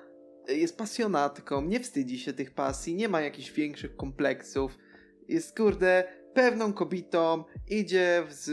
e, 0.47 0.53
jest 0.53 0.77
pasjonatką, 0.77 1.61
nie 1.61 1.79
wstydzi 1.79 2.19
się 2.19 2.33
tych 2.33 2.53
pasji, 2.53 2.95
nie 2.95 3.09
ma 3.09 3.21
jakichś 3.21 3.51
większych 3.51 3.95
kompleksów. 3.95 4.77
Jest 5.27 5.57
kurde 5.57 6.03
pewną 6.33 6.73
kobietą, 6.73 7.43
idzie 7.67 8.23
z 8.29 8.49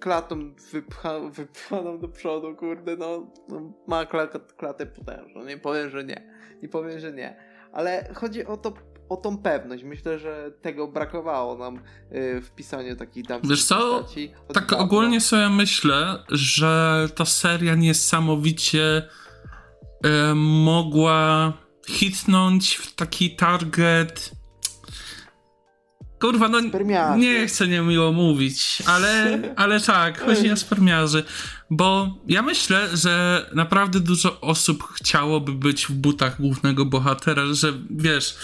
klatą 0.00 0.54
wypcha, 0.72 1.20
wypchaną 1.20 1.98
do 1.98 2.08
przodu, 2.08 2.56
kurde, 2.56 2.96
no, 2.96 3.32
no 3.48 3.72
ma 3.86 4.06
klatę, 4.06 4.40
klatę 4.56 4.86
potężną, 4.86 5.44
nie 5.44 5.58
powiem, 5.58 5.90
że 5.90 6.04
nie. 6.04 6.31
Nie 6.62 6.68
powiem, 6.68 7.00
że 7.00 7.12
nie. 7.12 7.36
Ale 7.72 8.10
chodzi 8.14 8.46
o 8.46 8.56
to, 8.56 8.74
o 9.08 9.16
tą 9.16 9.38
pewność. 9.38 9.84
Myślę, 9.84 10.18
że 10.18 10.50
tego 10.62 10.88
brakowało 10.88 11.58
nam 11.58 11.76
y, 11.76 12.40
w 12.40 12.50
pisaniu 12.50 12.96
takich 12.96 13.26
damskich 13.26 13.50
Wiesz 13.50 13.64
co? 13.64 14.06
Tak 14.54 14.66
dawna. 14.66 14.78
ogólnie 14.84 15.20
sobie 15.20 15.48
myślę, 15.48 16.18
że 16.28 17.06
ta 17.14 17.24
seria 17.24 17.74
niesamowicie 17.74 19.02
e, 20.04 20.34
mogła 20.34 21.52
hitnąć 21.88 22.74
w 22.76 22.94
taki 22.94 23.36
target. 23.36 24.30
Kurwa, 26.20 26.48
no 26.48 26.60
Spermiarzy. 26.60 27.18
nie 27.20 27.46
chcę 27.46 27.68
niemiło 27.68 28.12
mówić, 28.12 28.82
ale, 28.86 29.38
ale 29.56 29.80
tak, 29.80 30.20
chodzi 30.20 30.52
o 30.52 30.56
spermiarzy. 30.56 31.24
Bo 31.74 32.18
ja 32.28 32.42
myślę, 32.42 32.96
że 32.96 33.46
naprawdę 33.54 34.00
dużo 34.00 34.40
osób 34.40 34.92
chciałoby 34.92 35.52
być 35.52 35.86
w 35.86 35.92
butach 35.92 36.40
głównego 36.40 36.84
bohatera, 36.84 37.42
że 37.52 37.72
wiesz, 37.90 38.36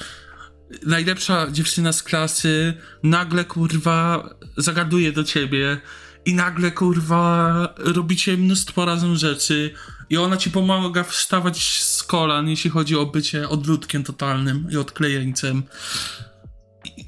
najlepsza 0.86 1.50
dziewczyna 1.50 1.92
z 1.92 2.02
klasy 2.02 2.74
nagle 3.02 3.44
kurwa 3.44 4.28
zagaduje 4.56 5.12
do 5.12 5.24
ciebie 5.24 5.80
i 6.24 6.34
nagle 6.34 6.70
kurwa 6.70 7.55
robicie 7.76 8.36
mnóstwo 8.36 8.84
razem 8.84 9.16
rzeczy 9.16 9.74
i 10.10 10.16
ona 10.16 10.36
ci 10.36 10.50
pomaga 10.50 11.02
wstawać 11.02 11.82
z 11.82 12.02
kolan, 12.02 12.48
jeśli 12.48 12.70
chodzi 12.70 12.96
o 12.96 13.06
bycie 13.06 13.48
odludkiem 13.48 14.05
totalnym 14.05 14.66
i 14.70 14.76
odklejeńcem. 14.76 15.62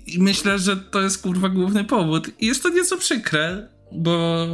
I, 0.07 0.19
myślę, 0.19 0.59
że 0.59 0.77
to 0.77 1.01
jest 1.01 1.23
kurwa 1.23 1.49
główny 1.49 1.85
powód. 1.85 2.31
I 2.39 2.47
jest 2.47 2.63
to 2.63 2.69
nieco 2.69 2.97
przykre, 2.97 3.69
bo, 3.93 4.47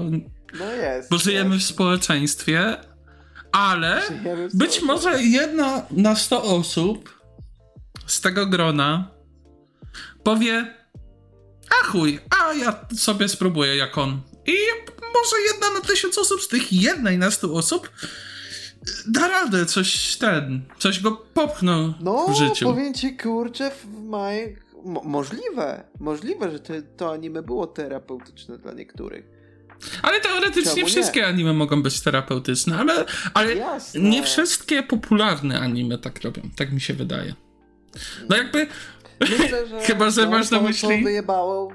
No 0.58 0.72
jest. 0.72 1.10
bo 1.10 1.18
żyjemy 1.18 1.50
w 1.50 1.54
jest. 1.54 1.66
społeczeństwie, 1.66 2.76
ale 3.52 4.02
w 4.48 4.56
być 4.56 4.82
może 4.82 5.22
jedna 5.22 5.82
na 5.90 6.16
100 6.16 6.42
osób 6.42 7.20
z 8.06 8.20
tego 8.20 8.46
grona 8.46 9.10
powie 10.22 10.74
a 11.70 11.86
chuj, 11.86 12.18
a 12.40 12.52
ja 12.54 12.86
sobie 12.96 13.28
spróbuję 13.28 13.76
jak 13.76 13.98
on. 13.98 14.20
I 14.46 14.56
może 15.14 15.36
jedna 15.52 15.80
na 15.80 15.80
tysiąc 15.80 16.18
osób 16.18 16.42
z 16.42 16.48
tych 16.48 16.72
jednej 16.72 17.18
na 17.18 17.30
100 17.30 17.52
osób 17.52 17.90
da 19.06 19.28
radę 19.28 19.66
coś 19.66 20.16
ten, 20.16 20.62
coś 20.78 21.00
go 21.00 21.12
popchnął 21.12 21.94
No, 22.00 22.26
w 22.28 22.36
życiu. 22.36 22.64
powiem 22.64 22.94
ci, 22.94 23.16
kurczę, 23.16 23.70
w 23.70 24.02
maj... 24.02 24.56
Mo 24.84 25.02
możliwe, 25.04 25.84
możliwe, 26.00 26.50
że 26.50 26.60
to, 26.60 26.72
to 26.96 27.12
anime 27.12 27.42
było 27.42 27.66
terapeutyczne 27.66 28.58
dla 28.58 28.72
niektórych. 28.72 29.24
Ale 30.02 30.20
teoretycznie 30.20 30.64
Czemu 30.74 30.76
nie? 30.86 30.92
wszystkie 30.92 31.26
anime 31.26 31.52
mogą 31.52 31.82
być 31.82 32.00
terapeutyczne, 32.00 32.78
ale, 32.78 33.04
ale 33.34 33.54
Jasne. 33.54 34.00
nie 34.00 34.22
wszystkie 34.22 34.82
popularne 34.82 35.60
anime 35.60 35.98
tak 35.98 36.22
robią, 36.22 36.42
tak 36.56 36.72
mi 36.72 36.80
się 36.80 36.94
wydaje. 36.94 37.34
No 38.28 38.36
jakby 38.36 38.66
Myślę, 39.20 39.66
że 39.68 39.80
Chyba, 39.80 40.10
że 40.10 40.22
no, 40.24 40.30
masz 40.30 40.50
na 40.50 40.58
myśli- 40.60 40.98
To 40.98 41.04
wyjebało, 41.04 41.72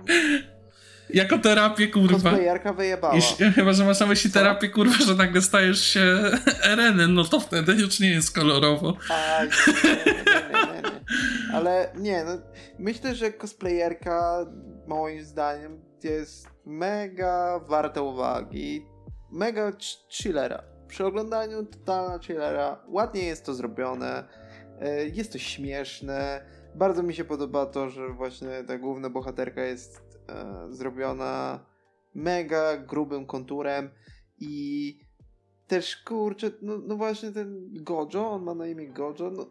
jako 1.14 1.38
terapię 1.38 1.88
kurwa. 1.88 2.32
wyjebała. 2.78 3.15
Jeśli, 3.15 3.52
chyba, 3.56 3.73
że 3.73 3.86
masz 3.86 3.99
na 3.99 4.06
myśli 4.06 4.32
terapię, 4.32 4.69
kurwa, 4.69 5.06
że 5.06 5.15
nagle 5.15 5.41
stajesz 5.41 5.82
się 5.86 6.22
Erenem, 6.72 7.14
no 7.14 7.23
to 7.23 7.40
wtedy 7.40 7.73
już 7.73 7.99
nie 7.99 8.10
jest 8.10 8.36
kolorowo. 8.36 8.98
A, 9.10 9.44
nie, 9.44 9.49
nie, 9.49 10.03
nie, 10.15 10.73
nie, 10.73 10.82
nie. 10.82 11.53
Ale 11.53 11.94
nie, 11.98 12.23
no, 12.23 12.32
myślę, 12.80 13.15
że 13.15 13.32
cosplayerka 13.34 14.45
moim 14.88 15.26
zdaniem 15.26 15.82
jest 16.03 16.48
mega 16.66 17.60
warta 17.60 18.02
uwagi. 18.02 18.86
Mega 19.32 19.72
ch- 19.72 20.06
chillera. 20.10 20.64
Przy 20.88 21.06
oglądaniu 21.06 21.66
totalna 21.66 22.20
chillera. 22.20 22.84
Ładnie 22.88 23.24
jest 23.24 23.46
to 23.46 23.54
zrobione. 23.54 24.24
e, 24.80 25.06
Jest 25.08 25.32
to 25.32 25.38
śmieszne. 25.38 26.46
Bardzo 26.76 27.04
mi 27.04 27.14
się 27.14 27.26
podoba 27.26 27.66
to, 27.66 27.90
że 27.90 28.10
właśnie 28.10 28.64
ta 28.68 28.78
główna 28.78 29.10
bohaterka 29.10 29.62
jest 29.64 30.02
e, 30.30 30.68
zrobiona 30.70 31.60
mega 32.16 32.78
grubym 32.78 33.26
konturem 33.26 33.90
i 34.40 35.00
też 35.68 35.98
kurczę, 35.98 36.52
no, 36.62 36.78
no 36.78 36.96
właśnie 36.96 37.32
ten 37.32 37.70
Gojo, 37.84 38.32
on 38.32 38.44
ma 38.44 38.54
na 38.56 38.68
imię 38.68 38.88
Gojo, 38.88 39.32
no 39.32 39.46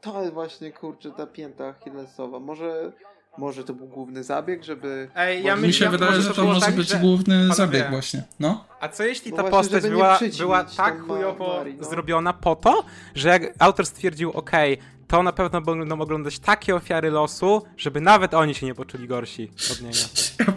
to 0.00 0.20
jest 0.22 0.32
właśnie 0.34 0.72
kurczę 0.72 1.10
ta 1.10 1.26
pięta 1.26 1.66
Achillesowa. 1.68 2.40
Może, 2.40 2.92
może 3.38 3.64
to 3.64 3.74
był 3.74 3.86
główny 3.86 4.24
zabieg, 4.24 4.64
żeby... 4.64 5.08
Ej, 5.16 5.44
ja 5.44 5.56
Może 5.56 5.66
Mi 5.66 5.72
się 5.72 5.84
myślę, 5.84 5.98
wydaje, 5.98 6.22
że 6.22 6.34
to 6.34 6.44
może 6.44 6.60
tak, 6.60 6.74
być 6.74 6.88
że- 6.88 6.98
główny 6.98 7.34
Panowie, 7.34 7.54
zabieg 7.54 7.90
właśnie, 7.90 8.22
no. 8.40 8.64
A 8.80 8.88
co 8.88 9.04
jeśli 9.04 9.30
No 9.30 9.36
ta 9.36 9.42
właśnie, 9.42 9.58
postać 9.58 9.90
była, 9.90 10.18
była 10.38 10.64
tak 10.64 11.00
chujowo 11.02 11.56
Mari, 11.58 11.74
no. 11.74 11.88
zrobiona 11.88 12.32
po 12.32 12.56
to, 12.56 12.84
że 13.14 13.28
jak 13.28 13.42
autor 13.58 13.86
stwierdził, 13.86 14.30
okej, 14.30 14.78
to 15.08 15.22
na 15.22 15.32
pewno 15.32 15.60
będą 15.60 16.00
oglądać 16.00 16.38
takie 16.38 16.74
ofiary 16.74 17.10
losu, 17.10 17.62
żeby 17.76 18.00
nawet 18.00 18.34
oni 18.34 18.54
się 18.54 18.66
nie 18.66 18.74
poczuli 18.74 19.08
gorsi 19.08 19.50
od 19.72 19.80
niego. 19.80 19.98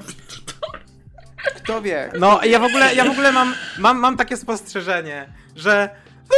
Kto 1.58 1.82
wie? 1.82 2.12
No, 2.20 2.44
ja 2.44 2.60
w 2.60 2.64
ogóle, 2.64 2.96
ja 2.96 3.06
w 3.06 3.10
ogóle 3.10 3.32
mam, 3.32 3.54
mam, 3.80 3.98
mam 4.00 4.18
takie 4.18 4.38
spostrzeżenie, 4.38 5.30
że 5.56 5.90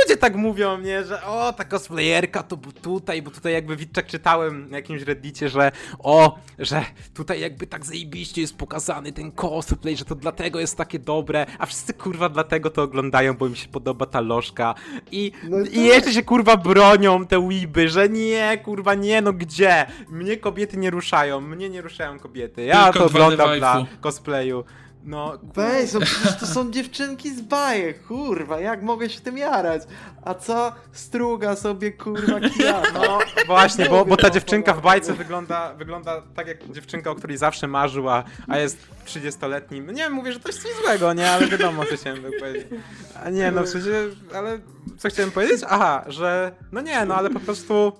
ludzie 0.01 0.17
tak 0.17 0.35
mówią, 0.35 0.77
nie, 0.77 1.03
że 1.05 1.23
o, 1.23 1.53
ta 1.53 1.63
cosplayerka 1.63 2.43
to 2.43 2.57
był 2.57 2.71
tutaj, 2.71 3.21
bo 3.21 3.31
tutaj 3.31 3.53
jakby 3.53 3.75
Witczak 3.75 4.07
czytałem 4.07 4.69
na 4.69 4.77
jakimś 4.77 5.01
reddicie, 5.01 5.49
że 5.49 5.71
o, 5.99 6.39
że 6.59 6.85
tutaj 7.13 7.41
jakby 7.41 7.67
tak 7.67 7.85
zajebiście 7.85 8.41
jest 8.41 8.57
pokazany 8.57 9.11
ten 9.11 9.31
cosplay, 9.31 9.97
że 9.97 10.05
to 10.05 10.15
dlatego 10.15 10.59
jest 10.59 10.77
takie 10.77 10.99
dobre, 10.99 11.45
a 11.59 11.65
wszyscy 11.65 11.93
kurwa 11.93 12.29
dlatego 12.29 12.69
to 12.69 12.81
oglądają, 12.83 13.33
bo 13.33 13.47
im 13.47 13.55
się 13.55 13.67
podoba 13.67 14.05
ta 14.05 14.21
lożka 14.21 14.75
i, 15.11 15.31
No 15.49 15.59
i 15.59 15.63
tak. 15.63 15.75
jeszcze 15.75 16.13
się 16.13 16.23
kurwa 16.23 16.57
bronią 16.57 17.25
te 17.25 17.47
weeby, 17.47 17.89
że 17.89 18.09
nie, 18.09 18.57
kurwa 18.63 18.93
nie, 18.93 19.21
no 19.21 19.33
gdzie? 19.33 19.85
Mnie 20.09 20.37
kobiety 20.37 20.77
nie 20.77 20.89
ruszają, 20.89 21.41
mnie 21.41 21.69
nie 21.69 21.81
ruszają 21.81 22.19
kobiety, 22.19 22.63
ja 22.63 22.83
Tylko 22.83 22.99
to 22.99 23.05
oglądam 23.05 23.57
dla 23.57 23.85
cosplayu. 24.01 24.63
No, 25.03 25.39
Weź, 25.55 25.93
no 25.93 25.99
przecież 25.99 26.37
to 26.39 26.45
są 26.45 26.71
dziewczynki 26.71 27.35
z 27.35 27.41
bajek, 27.41 28.03
kurwa, 28.07 28.59
jak 28.59 28.81
mogę 28.81 29.09
się 29.09 29.21
tym 29.21 29.37
jarać? 29.37 29.81
A 30.21 30.33
co 30.33 30.71
struga 30.91 31.55
sobie, 31.55 31.91
kurwa, 31.91 32.39
kija? 32.39 32.81
No 32.93 33.19
właśnie, 33.47 33.89
bo, 33.89 34.05
bo 34.05 34.17
ta 34.17 34.27
No, 34.27 34.33
dziewczynka 34.33 34.73
w 34.73 34.75
no, 34.75 34.81
bajce 34.81 35.11
no. 35.11 35.17
wygląda, 35.17 35.73
wygląda 35.73 36.21
tak 36.35 36.47
jak 36.47 36.71
dziewczynka, 36.71 37.11
o 37.11 37.15
której 37.15 37.37
zawsze 37.37 37.67
marzył, 37.67 38.09
a, 38.09 38.23
a 38.47 38.57
jest 38.57 38.77
30-letnim. 39.05 39.93
Nie 39.93 40.09
mówię, 40.09 40.33
że 40.33 40.39
to 40.39 40.49
jest 40.49 40.63
coś 40.63 40.71
złego, 40.83 41.13
nie, 41.13 41.31
ale 41.31 41.47
wiadomo, 41.47 41.85
co 41.85 41.95
chciałem 41.97 42.23
tak 42.23 42.39
powiedzieć. 42.39 42.67
A 43.23 43.29
nie, 43.29 43.51
no 43.51 43.63
w 43.63 43.69
sensie, 43.69 43.91
ale 44.35 44.59
co 44.97 45.09
chciałem 45.09 45.31
powiedzieć? 45.31 45.61
Aha, 45.69 46.03
że 46.07 46.51
no 46.71 46.81
nie, 46.81 47.05
no 47.05 47.15
ale 47.15 47.29
po 47.29 47.39
prostu. 47.39 47.91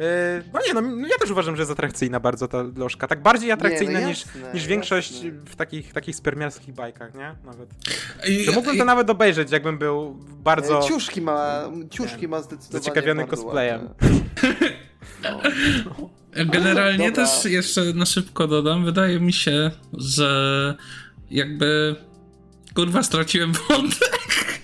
Yy, 0.00 0.42
no 0.52 0.60
nie, 0.66 0.74
no, 0.74 0.80
no 0.80 1.08
ja 1.08 1.18
też 1.20 1.30
uważam, 1.30 1.56
że 1.56 1.62
jest 1.62 1.72
atrakcyjna 1.72 2.20
bardzo 2.20 2.48
ta 2.48 2.64
lożka. 2.76 3.08
Tak 3.08 3.22
bardziej 3.22 3.52
atrakcyjna 3.52 4.00
no 4.00 4.08
niż, 4.08 4.26
jasne, 4.26 4.52
niż 4.54 4.66
większość 4.66 5.12
jasne. 5.12 5.30
w 5.30 5.56
takich, 5.56 5.92
takich 5.92 6.16
spermiarskich 6.16 6.74
bajkach, 6.74 7.14
nie? 7.14 7.34
Nawet. 7.44 7.70
I, 8.28 8.44
To 8.46 8.52
mógłbym 8.52 8.78
to 8.78 8.84
nawet 8.84 9.10
obejrzeć, 9.10 9.50
jakbym 9.50 9.78
był 9.78 10.16
bardzo. 10.30 10.78
E, 10.78 10.82
Ciuszki 10.88 11.20
ma, 11.20 11.62
ciuszki 11.90 12.28
ma 12.28 12.42
zdecydowanie 12.42 12.84
Zaciekawiony 12.84 13.26
cosplayem. 13.26 13.88
No. 15.22 15.40
Generalnie 16.44 17.10
Dobra. 17.10 17.26
też 17.26 17.44
jeszcze 17.44 17.84
na 17.94 18.06
szybko 18.06 18.46
dodam, 18.46 18.84
wydaje 18.84 19.20
mi 19.20 19.32
się, 19.32 19.70
że 19.92 20.76
jakby 21.30 21.96
kurwa 22.74 23.02
straciłem 23.02 23.52
wątek. 23.52 24.60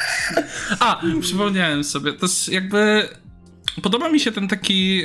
A, 0.80 1.00
przypomniałem 1.20 1.84
sobie, 1.84 2.12
to 2.12 2.26
jest 2.26 2.48
jakby 2.48 3.08
podoba 3.82 4.08
mi 4.08 4.20
się 4.20 4.32
ten 4.32 4.48
taki 4.48 5.02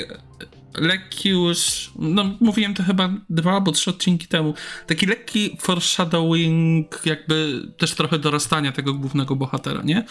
lekki 0.78 1.30
już, 1.30 1.92
no 1.96 2.38
mówiłem 2.40 2.74
to 2.74 2.84
chyba 2.84 3.10
dwa 3.30 3.52
albo 3.52 3.72
trzy 3.72 3.90
odcinki 3.90 4.28
temu, 4.28 4.54
taki 4.88 5.06
lekki 5.06 5.58
foreshadowing 5.60 7.02
jakby 7.06 7.62
też 7.78 7.94
trochę 7.94 8.20
dorastania 8.20 8.72
tego 8.72 8.94
głównego 8.94 9.36
bohatera, 9.36 9.82
nie? 9.84 10.06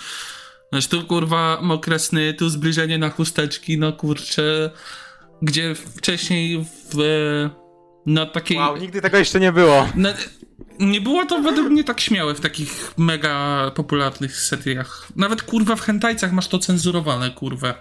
Znaczy 0.72 0.88
tu 0.88 1.04
kurwa 1.04 1.58
mokre 1.62 1.98
sny, 1.98 2.34
tu 2.34 2.48
zbliżenie 2.48 2.98
na 2.98 3.10
chusteczki, 3.10 3.78
no 3.78 3.92
kurczę, 3.92 4.70
gdzie 5.42 5.74
wcześniej 5.74 6.64
w 6.92 6.98
na 8.06 8.26
takiej... 8.26 8.58
Wow, 8.58 8.76
nigdy 8.76 9.00
tego 9.00 9.18
jeszcze 9.18 9.40
nie 9.40 9.52
było. 9.52 9.88
Na, 9.94 10.14
nie 10.78 11.00
było 11.00 11.26
to 11.26 11.38
według 11.38 11.68
mnie 11.68 11.84
tak 11.84 12.00
śmiałe 12.00 12.34
w 12.34 12.40
takich 12.40 12.94
mega 12.96 13.70
popularnych 13.74 14.36
seriach. 14.36 15.08
Nawet 15.16 15.42
kurwa 15.42 15.76
w 15.76 15.80
hentajcach 15.80 16.32
masz 16.32 16.48
to 16.48 16.58
cenzurowane, 16.58 17.30
kurwa. 17.30 17.74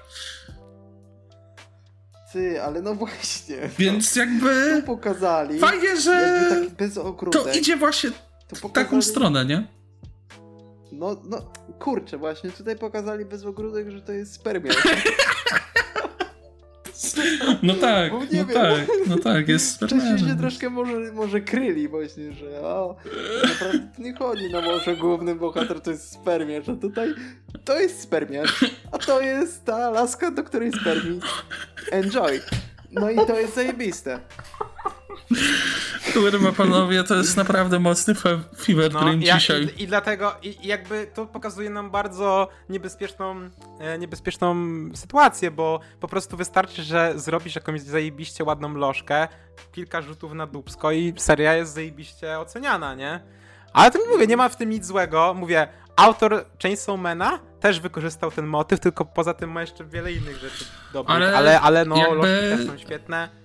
Ty, 2.33 2.61
ale 2.61 2.81
no 2.81 2.95
właśnie. 2.95 3.55
Więc 3.79 4.13
To 4.13 4.19
jakby 4.19 4.83
pokazali. 4.85 5.59
fajnie, 5.59 5.97
że 5.97 6.45
tak 6.49 6.69
bez 6.69 6.97
ogródek. 6.97 7.43
to 7.43 7.51
idzie 7.59 7.77
właśnie 7.77 8.11
to 8.47 8.55
w 8.55 8.61
pokazali, 8.61 8.85
taką 8.85 9.01
stronę, 9.01 9.45
nie? 9.45 9.67
No, 10.91 11.21
no, 11.23 11.51
kurczę, 11.79 12.17
właśnie 12.17 12.49
tutaj 12.51 12.75
pokazali 12.75 13.25
bez 13.25 13.45
ogródek, 13.45 13.89
że 13.91 14.01
to 14.01 14.11
jest 14.11 14.33
spermia. 14.33 14.71
No 17.63 17.73
tak, 17.73 18.11
Bo 18.11 18.19
no 18.19 18.25
wiem. 18.25 18.47
tak, 18.47 18.87
no 19.07 19.17
tak, 19.17 19.47
jest 19.47 19.75
Wcześniej 19.85 20.19
się 20.19 20.37
troszkę 20.37 20.69
może, 20.69 21.11
może 21.13 21.41
kryli 21.41 21.87
właśnie, 21.87 22.33
że 22.33 22.61
o, 22.61 22.95
naprawdę 23.43 23.79
nie 23.99 24.13
chodzi, 24.13 24.49
no 24.51 24.61
może 24.61 24.95
główny 24.97 25.35
bohater 25.35 25.81
to 25.81 25.91
jest 25.91 26.11
spermiarz, 26.11 26.69
a 26.69 26.75
tutaj 26.75 27.13
to 27.65 27.79
jest 27.79 28.01
spermiarz, 28.01 28.65
a 28.91 28.97
to 28.97 29.21
jest 29.21 29.65
ta 29.65 29.89
laska, 29.89 30.31
do 30.31 30.43
której 30.43 30.71
spermi. 30.81 31.19
Enjoy. 31.91 32.41
No 32.91 33.09
i 33.09 33.15
to 33.15 33.39
jest 33.39 33.55
zajebiste. 33.55 34.19
Kurwa 36.13 36.51
panowie, 36.51 37.03
to 37.03 37.15
jest 37.15 37.37
naprawdę 37.37 37.79
mocny 37.79 38.13
fe- 38.15 38.39
fever 38.57 38.93
No, 38.93 38.99
dream 38.99 39.21
ja, 39.21 39.37
dzisiaj. 39.37 39.67
i, 39.77 39.83
I 39.83 39.87
dlatego, 39.87 40.35
i, 40.41 40.67
jakby 40.67 41.07
to 41.13 41.25
pokazuje 41.25 41.69
nam 41.69 41.91
bardzo 41.91 42.47
niebezpieczną, 42.69 43.49
e, 43.79 43.97
niebezpieczną 43.97 44.55
sytuację, 44.95 45.51
bo 45.51 45.79
po 45.99 46.07
prostu 46.07 46.37
wystarczy, 46.37 46.83
że 46.83 47.13
zrobisz 47.15 47.55
jakąś 47.55 47.81
zajebiście 47.81 48.43
ładną 48.43 48.73
lożkę, 48.75 49.27
kilka 49.71 50.01
rzutów 50.01 50.33
na 50.33 50.47
dubsko 50.47 50.91
i 50.91 51.13
seria 51.17 51.53
jest 51.53 51.73
zajebiście 51.73 52.39
oceniana, 52.39 52.95
nie? 52.95 53.19
Ale 53.73 53.91
to 53.91 53.99
mówię, 54.11 54.27
nie 54.27 54.37
ma 54.37 54.49
w 54.49 54.55
tym 54.55 54.69
nic 54.69 54.85
złego. 54.85 55.33
Mówię, 55.33 55.67
autor 55.95 56.45
Chainsawmana 56.61 57.39
też 57.59 57.79
wykorzystał 57.79 58.31
ten 58.31 58.45
motyw, 58.47 58.79
tylko 58.79 59.05
poza 59.05 59.33
tym 59.33 59.51
ma 59.51 59.61
jeszcze 59.61 59.85
wiele 59.85 60.11
innych 60.13 60.37
rzeczy 60.37 60.65
dobrych. 60.93 61.15
Ale 61.17 61.37
Ale, 61.37 61.61
ale, 61.61 61.85
no, 61.85 61.97
jakby- 61.97 62.15
lożki 62.15 62.57
też 62.57 62.67
są 62.67 62.77
świetne. 62.77 63.42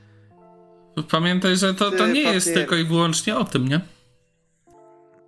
Pamiętaj, 1.03 1.57
że 1.57 1.75
to, 1.75 1.91
to 1.91 2.07
nie 2.07 2.21
jest 2.23 2.55
tylko 2.55 2.77
i 2.77 2.85
wyłącznie 2.85 3.37
o 3.37 3.45
tym, 3.45 3.69
nie? 3.69 3.81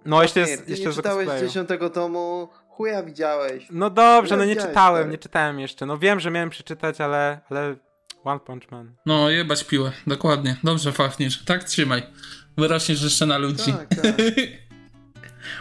No, 0.04 0.22
jeszcze 0.22 0.40
jest, 0.40 0.64
ty 0.64 0.70
jeszcze 0.70 0.86
nie 0.86 0.92
z 0.92 0.96
czytałeś 0.96 1.26
cosplayu. 1.26 1.48
dziesiątego 1.48 1.90
tomu, 1.90 2.48
chuja 2.68 3.02
widziałeś. 3.02 3.66
No 3.70 3.90
dobrze, 3.90 4.36
No 4.36 4.42
no 4.42 4.44
nie 4.48 4.56
czytałem, 4.56 5.02
stary. 5.02 5.10
nie 5.10 5.18
czytałem 5.18 5.60
jeszcze. 5.60 5.86
No 5.86 5.98
wiem, 5.98 6.20
że 6.20 6.30
miałem 6.30 6.50
przeczytać, 6.50 7.00
ale, 7.00 7.40
ale 7.50 7.76
One 8.24 8.40
Punch 8.40 8.70
Man. 8.70 8.94
No, 9.06 9.30
jebać 9.30 9.64
piłę, 9.64 9.92
dokładnie. 10.06 10.56
Dobrze, 10.64 10.92
Fafnisz. 10.92 11.44
Tak 11.44 11.64
trzymaj. 11.64 12.02
Wyrośniesz 12.58 13.02
jeszcze 13.02 13.26
na 13.26 13.38
ludzi. 13.38 13.72
Tak, 13.72 13.88
tak. 13.88 14.14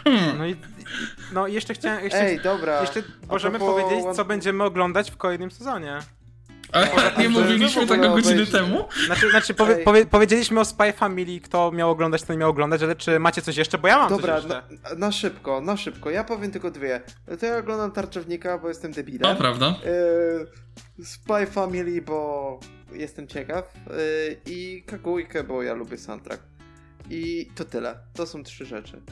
Hmm. 0.04 0.38
No 0.38 0.46
i 0.46 0.56
no 1.32 1.46
jeszcze 1.46 1.74
chciałem, 1.74 2.04
jeszcze, 2.04 2.20
Ej, 2.22 2.40
dobra. 2.40 2.80
jeszcze 2.80 3.02
możemy 3.28 3.58
powiedzieć, 3.58 4.04
co 4.16 4.24
będziemy 4.24 4.64
oglądać 4.64 5.10
w 5.10 5.16
kolejnym 5.16 5.50
sezonie. 5.50 5.98
A 6.72 7.20
nie 7.20 7.24
to 7.24 7.30
mówiliśmy 7.30 7.86
tego 7.86 8.10
godziny 8.10 8.46
temu? 8.46 8.84
Znaczy, 9.06 9.30
znaczy 9.30 9.54
powie, 9.54 9.76
powie, 9.76 10.06
powiedzieliśmy 10.06 10.60
o 10.60 10.64
Spy 10.64 10.92
Family, 10.92 11.40
kto 11.40 11.72
miał 11.72 11.90
oglądać, 11.90 12.22
kto 12.22 12.32
nie 12.32 12.38
miał 12.38 12.50
oglądać, 12.50 12.82
ale 12.82 12.96
czy 12.96 13.18
macie 13.18 13.42
coś 13.42 13.56
jeszcze? 13.56 13.78
Bo 13.78 13.88
ja 13.88 13.98
mam 13.98 14.08
Dobra, 14.08 14.40
coś 14.40 14.44
jeszcze. 14.50 14.62
na, 14.90 14.94
na 14.94 15.12
szybko, 15.12 15.60
na 15.60 15.76
szybko. 15.76 16.10
Ja 16.10 16.24
powiem 16.24 16.50
tylko 16.50 16.70
dwie. 16.70 17.00
To 17.40 17.46
ja 17.46 17.56
oglądam 17.58 17.92
Tarczownika, 17.92 18.58
bo 18.58 18.68
jestem 18.68 18.90
No, 18.90 18.94
debilem. 18.94 19.36
prawda. 19.36 19.74
Yy, 20.98 21.04
Spy 21.04 21.46
Family, 21.46 22.02
bo 22.02 22.60
jestem 22.92 23.28
ciekaw. 23.28 23.74
Yy, 23.86 24.40
I 24.46 24.82
Kagujkę, 24.86 25.44
bo 25.44 25.62
ja 25.62 25.74
lubię 25.74 25.98
soundtrack. 25.98 26.42
I 27.10 27.50
to 27.54 27.64
tyle. 27.64 27.98
To 28.14 28.26
są 28.26 28.42
trzy 28.42 28.66
rzeczy. 28.66 29.02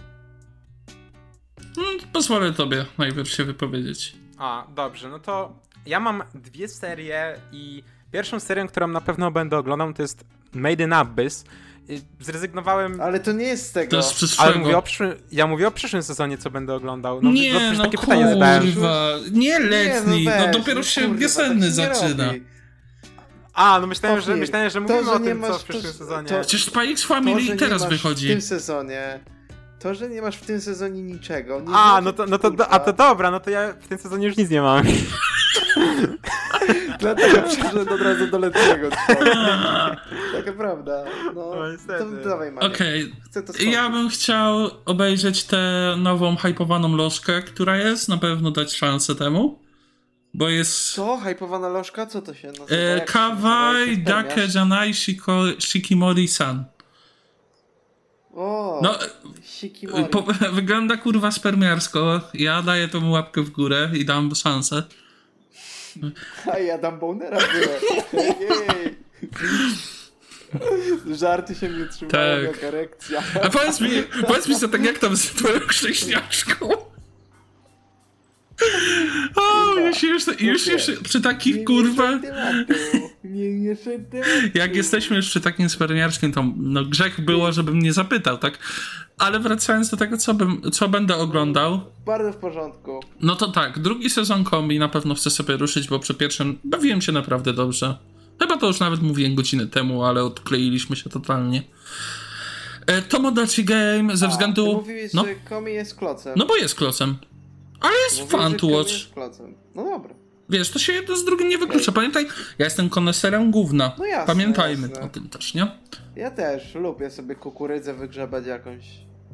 Hmm, 1.77 1.99
pozwolę 2.13 2.53
tobie 2.53 2.85
najpierw 2.99 3.29
się 3.31 3.45
wypowiedzieć. 3.45 4.17
A, 4.39 4.67
dobrze, 4.75 5.09
no 5.09 5.19
to 5.19 5.59
ja 5.87 6.01
mam 6.01 6.23
dwie 6.35 6.69
serie 6.69 7.37
i 7.53 7.83
pierwszą 8.13 8.41
serię, 8.41 8.67
którą 8.69 8.89
na 8.89 9.01
pewno 9.01 9.31
będę 9.31 9.59
oglądał, 9.59 9.93
to 9.93 10.03
jest 10.03 10.25
Made 10.53 10.85
in 10.85 10.93
Abyss. 10.93 11.45
Zrezygnowałem 12.21 13.01
Ale 13.01 13.21
to 13.21 13.33
nie 13.33 13.45
jest 13.45 13.67
z 13.67 13.73
tego. 13.73 13.91
To 13.91 13.97
jest 13.97 14.09
Ale 14.11 14.17
przyszłego. 14.17 14.59
mówię 14.59 14.77
o, 14.79 14.83
przyszłym, 14.83 15.15
ja 15.33 15.47
mówię 15.47 15.69
o 15.69 15.71
przyszłym 15.71 16.03
sezonie, 16.03 16.39
co 16.39 16.51
będę 16.51 16.75
oglądał. 16.75 17.21
No, 17.23 17.33
nie, 17.33 17.55
no, 17.55 17.61
no 17.77 17.85
takie 17.85 17.99
pytanie 17.99 18.29
zadałem. 18.29 18.63
kurwa. 18.63 19.09
Nie 19.33 19.59
letni, 19.59 20.25
no, 20.25 20.31
weź, 20.31 20.57
dopiero 20.57 20.83
się 20.83 21.01
kurwa, 21.01 21.17
wiosenny 21.17 21.67
tak 21.67 21.77
się 21.77 21.83
nie 21.83 21.95
zaczyna. 21.95 22.27
robi. 22.27 22.43
A, 23.55 23.79
no 23.81 23.87
myślałem, 23.87 24.21
że, 24.21 24.37
myślałem, 24.37 24.71
że 24.71 24.75
to, 24.75 24.81
mówimy 24.81 25.05
że 25.05 25.13
o 25.13 25.19
nie 25.19 25.25
tym, 25.25 25.43
co 25.43 25.49
masz- 25.49 25.61
w 25.61 25.65
przyszłym 25.65 25.93
to- 25.93 25.99
sezonie. 25.99 26.29
to- 26.29 26.41
Przecież 26.41 26.67
To, 26.67 27.07
Family 27.07 27.41
że 27.41 27.57
teraz 27.57 27.83
nie 27.83 27.89
wychodzi. 27.89 28.27
w 28.27 28.31
tym 28.31 28.43
sezonie. 28.43 29.21
To, 29.81 29.95
że 29.95 30.09
nie 30.09 30.23
masz 30.23 30.37
w 30.37 30.47
tym 30.47 30.61
sezonie 30.61 31.03
niczego. 31.03 31.61
Nie 31.61 31.67
A, 31.75 31.89
znaczy, 31.91 32.05
no 32.05 32.13
to, 32.13 32.27
no 32.27 32.39
to, 32.39 32.49
kurwa. 32.49 32.69
a 32.69 32.79
to 32.79 32.93
dobra, 32.93 33.31
no 33.31 33.41
to 33.41 33.51
ja 33.51 33.73
w 33.81 33.89
tym 33.89 33.99
sezonie 33.99 34.27
już 34.27 34.37
nic 34.37 34.51
nie 34.51 34.63
mam. 34.63 34.83
Dlatego 36.99 37.43
przeszedłem 37.43 37.89
od 37.89 38.01
razu 38.01 38.27
do 38.27 38.39
letniego. 38.39 38.89
Taka 40.37 40.53
prawda. 40.57 41.05
No, 41.35 41.55
No, 41.57 41.73
niestety. 41.73 42.05
to 42.23 42.29
dawaj, 42.29 42.53
Maniek. 42.53 42.75
Okej, 42.75 43.13
Chcę 43.25 43.43
to 43.43 43.53
skończyć. 43.53 43.75
ja 43.75 43.91
bym 43.91 44.09
chciał 44.09 44.71
obejrzeć 44.87 45.45
tę 45.45 45.95
nową, 45.99 46.37
hypowaną 46.37 46.97
lożkę, 46.97 47.43
która 47.43 47.77
jest, 47.77 48.09
na 48.09 48.19
pewno 48.19 48.51
dać 48.51 48.77
szansę 48.77 49.15
temu, 49.15 49.59
bo 50.35 50.49
jest 50.49 50.93
Co? 50.93 51.17
Hypowana 51.17 51.69
lożka? 51.69 52.07
Co 52.07 52.23
to 52.23 52.35
się 52.35 52.49
nazywa? 52.49 52.67
e, 52.77 52.99
się 53.87 53.97
Dake? 53.97 54.47
Janai 54.55 54.95
Shiko, 54.95 55.43
Shikimori-san. 55.59 56.65
O, 58.35 58.81
No, 58.83 58.99
Shikimori. 59.45 60.05
po, 60.05 60.23
wygląda 60.53 60.97
kurwa 60.97 61.31
spermiarsko, 61.31 62.21
ja 62.35 62.63
daję 62.63 62.89
temu 62.89 63.11
łapkę 63.13 63.43
w 63.43 63.51
górę 63.51 63.91
i 63.95 64.05
dam 64.05 64.35
szansę. 64.35 64.83
A 66.53 66.59
ja 66.59 66.79
dam 66.79 66.99
bonera. 66.99 67.39
Jej. 68.13 68.99
Żarty 71.17 71.55
się 71.55 71.69
nie 71.69 71.87
trzymają, 71.87 72.47
Tak. 72.47 72.55
jak 72.55 72.65
erekcja. 72.65 73.23
A 73.43 73.49
powiedz 73.51 73.81
mi, 73.81 73.91
powiedz 74.27 74.49
mi 74.49 74.57
co 74.57 74.69
tak 74.69 74.85
jak 74.85 74.99
tam 74.99 75.17
z 75.17 75.23
twoją 75.23 75.61
chrześcijaczką? 75.61 76.69
O, 79.37 79.75
już, 79.79 80.03
już, 80.03 80.41
już, 80.41 80.67
już 80.67 80.99
przy 81.03 81.21
takich 81.21 81.65
kurwa... 81.65 82.11
Nie, 83.25 83.51
nie. 83.55 83.77
Jak 84.55 84.77
jesteśmy 84.77 85.17
już 85.17 85.29
przy 85.29 85.41
takim 85.41 85.69
spermiarskim, 85.69 86.33
to 86.33 86.45
no 86.57 86.85
grzech 86.85 87.21
było, 87.25 87.53
żebym 87.53 87.79
nie 87.79 87.93
zapytał, 87.93 88.39
tak? 88.39 88.59
Ale 89.19 89.41
wracając 89.41 89.91
do 89.91 89.97
tego, 89.97 90.17
co, 90.17 90.35
bym, 90.35 90.63
co 90.73 90.89
będę 90.89 91.17
oglądał, 91.17 91.81
Bardzo 92.07 92.33
w 92.33 92.37
porządku. 92.37 93.01
no 93.21 93.37
to 93.37 93.49
tak, 93.53 93.79
drugi 93.79 94.11
sezon 94.11 94.45
kombi 94.45 94.79
na 94.79 94.89
pewno 94.89 95.15
chcę 95.15 95.31
sobie 95.31 95.57
ruszyć, 95.57 95.89
bo 95.89 95.99
przy 95.99 96.15
pierwszym 96.15 96.59
bawiłem 96.65 97.03
się 97.03 97.13
naprawdę 97.13 97.53
dobrze. 97.53 97.97
Chyba 98.41 98.57
to 98.57 98.67
już 98.67 98.81
nawet 98.81 99.03
mówiłem 99.03 99.35
godzinę 99.35 99.67
temu, 99.67 100.05
ale 100.05 100.25
odkleiliśmy 100.25 100.97
się 100.97 101.11
totalnie. 101.11 101.63
E, 102.87 103.03
Tomodachi 103.03 103.65
Game 103.65 104.17
ze 104.17 104.27
A, 104.27 104.29
ty 104.29 104.33
względu... 104.33 104.73
mówiłeś, 104.73 105.13
No, 105.15 105.25
że 105.25 105.35
Komi 105.35 105.73
jest 105.73 105.95
klocem. 105.95 106.33
no 106.37 106.47
bo 106.47 106.57
jest 106.57 106.75
klocem. 106.75 107.17
Ale 107.81 107.95
jest 108.11 108.31
to 108.31 108.39
Komi 108.39 108.75
watch. 108.75 108.93
No 109.75 109.85
dobra. 109.85 110.15
Wiesz, 110.51 110.71
to 110.71 110.79
się 110.79 110.93
jedno 110.93 111.17
z 111.17 111.25
drugim 111.25 111.49
nie 111.49 111.59
wyklucza. 111.59 111.93
Pamiętaj, 111.93 112.27
ja 112.59 112.65
jestem 112.65 112.89
koneserem 112.91 113.51
gówna. 113.51 113.93
No 113.99 114.05
jasne, 114.07 114.27
Pamiętajmy 114.27 114.89
jasne. 114.89 115.05
o 115.05 115.09
tym 115.09 115.29
też, 115.29 115.55
nie? 115.55 115.67
Ja 116.17 116.31
też 116.31 116.75
lubię 116.75 117.11
sobie 117.11 117.35
kukurydzę 117.35 117.95
wygrzebać 117.95 118.47
jakąś 118.47 118.85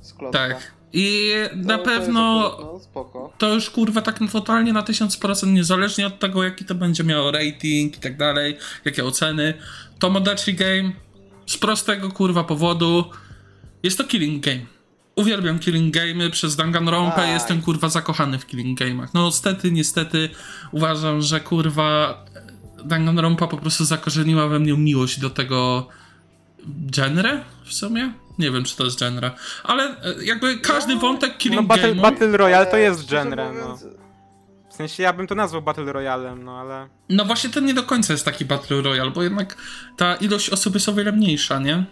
z 0.03 0.13
klocka. 0.15 0.39
Tak. 0.49 0.73
I 0.93 1.33
To- 1.51 1.57
na 1.57 1.79
to 1.79 1.85
pewno 1.85 2.49
akurat, 2.53 2.73
No, 2.73 2.81
spoko. 2.81 3.33
to 3.39 3.55
już 3.55 3.71
kurwa 3.71 4.03
tak 4.03 4.19
totalnie 4.33 4.73
na 4.73 4.83
1000% 4.83 5.53
niezależnie 5.53 6.07
od 6.07 6.19
tego 6.19 6.45
jaki 6.45 6.65
to 6.65 6.75
będzie 6.75 7.05
miało 7.05 7.31
rating 7.31 7.97
i 7.97 8.01
tak 8.01 8.17
dalej, 8.17 8.57
jakie 8.85 9.05
oceny. 9.05 9.55
Tomodachi 9.99 10.55
Game 10.55 10.93
z 11.47 11.59
prostego 11.59 12.11
kurwa 12.11 12.45
powodu 12.45 13.05
jest 13.83 13.99
to 13.99 14.05
killing 14.05 14.45
game. 14.45 14.61
Uwielbiam 15.17 15.59
killing 15.59 15.95
game'y, 15.97 16.31
przez 16.31 16.57
Danganronpę 16.57 17.17
Tak. 17.17 17.29
jestem 17.29 17.63
kurwa 17.63 17.89
zakochany 17.89 18.39
w 18.39 18.47
killing 18.47 18.81
game'ach. 18.81 19.09
No 19.15 19.27
niestety, 19.27 19.71
niestety 19.73 20.29
uważam, 20.73 21.23
że 21.23 21.41
kurwa 21.41 22.25
Danganronpa 22.85 23.47
po 23.47 23.57
prostu 23.57 23.85
zakorzeniła 23.85 24.49
we 24.49 24.59
mnie 24.59 24.73
miłość 24.73 25.21
do 25.21 25.31
tego 25.31 25.89
genre 26.91 27.41
w 27.65 27.75
sumie. 27.75 28.13
Nie 28.39 28.51
wiem, 28.51 28.65
czy 28.65 28.77
to 28.77 28.85
jest 28.85 28.99
genre, 29.01 29.31
ale 29.65 29.85
e, 29.85 30.25
jakby 30.25 30.59
każdy 30.59 30.95
No, 30.95 31.01
wątek 31.01 31.31
No 31.33 31.39
killing 31.39 31.67
Battle, 31.67 31.95
game'u... 31.95 32.03
Battle 32.03 32.37
Royale 32.37 32.67
to 32.67 32.77
jest 32.77 33.11
genre, 33.11 33.53
no. 33.53 33.79
W 34.71 34.75
sensie 34.77 35.03
ja 35.03 35.13
bym 35.13 35.27
to 35.27 35.35
nazwał 35.35 35.63
Battle 35.63 35.93
Royalem, 35.93 36.45
no 36.45 36.61
ale... 36.61 36.89
No 37.09 37.25
właśnie 37.25 37.51
to 37.51 37.61
nie 37.61 37.75
do 37.75 37.83
końca 37.83 38.13
jest 38.13 38.25
taki 38.25 38.45
Battle 38.45 38.83
Royale, 38.83 39.11
bo 39.11 39.23
jednak 39.23 39.57
ta 39.97 40.15
ilość 40.15 40.51
osób 40.51 40.75
jest 40.75 40.89
o 40.89 40.93
wiele 40.93 41.13
mniejsza, 41.13 41.59
nie? 41.59 41.85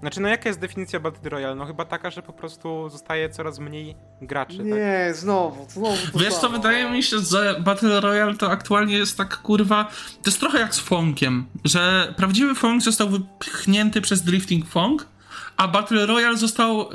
Znaczy, 0.00 0.20
no 0.20 0.28
jaka 0.28 0.48
jest 0.48 0.60
definicja 0.60 1.00
Battle 1.00 1.30
Royale? 1.30 1.54
No 1.54 1.66
chyba 1.66 1.84
taka, 1.84 2.10
że 2.10 2.22
po 2.22 2.32
prostu 2.32 2.88
zostaje 2.88 3.30
coraz 3.30 3.58
mniej 3.58 3.96
graczy, 4.22 4.56
tak? 4.58 4.66
Nie, 4.66 5.10
znowu, 5.14 5.66
znowu 5.70 5.96
to 6.12 6.18
Wiesz 6.18 6.34
co, 6.34 6.48
wydaje 6.48 6.90
mi 6.90 7.02
się, 7.02 7.18
że 7.18 7.56
Battle 7.60 8.00
Royale 8.00 8.34
to 8.34 8.50
aktualnie 8.50 8.98
jest 8.98 9.16
tak 9.16 9.36
kurwa. 9.36 9.84
To 10.22 10.30
jest 10.30 10.40
trochę 10.40 10.58
jak 10.58 10.74
z 10.74 10.80
Fonkiem, 10.80 11.46
że 11.64 12.14
prawdziwy 12.16 12.54
Fong 12.54 12.82
został 12.82 13.08
wypchnięty 13.08 14.00
przez 14.00 14.22
Drifting 14.22 14.68
Fong, 14.68 15.06
a 15.56 15.68
Battle 15.68 16.06
Royale 16.06 16.36
został. 16.36 16.88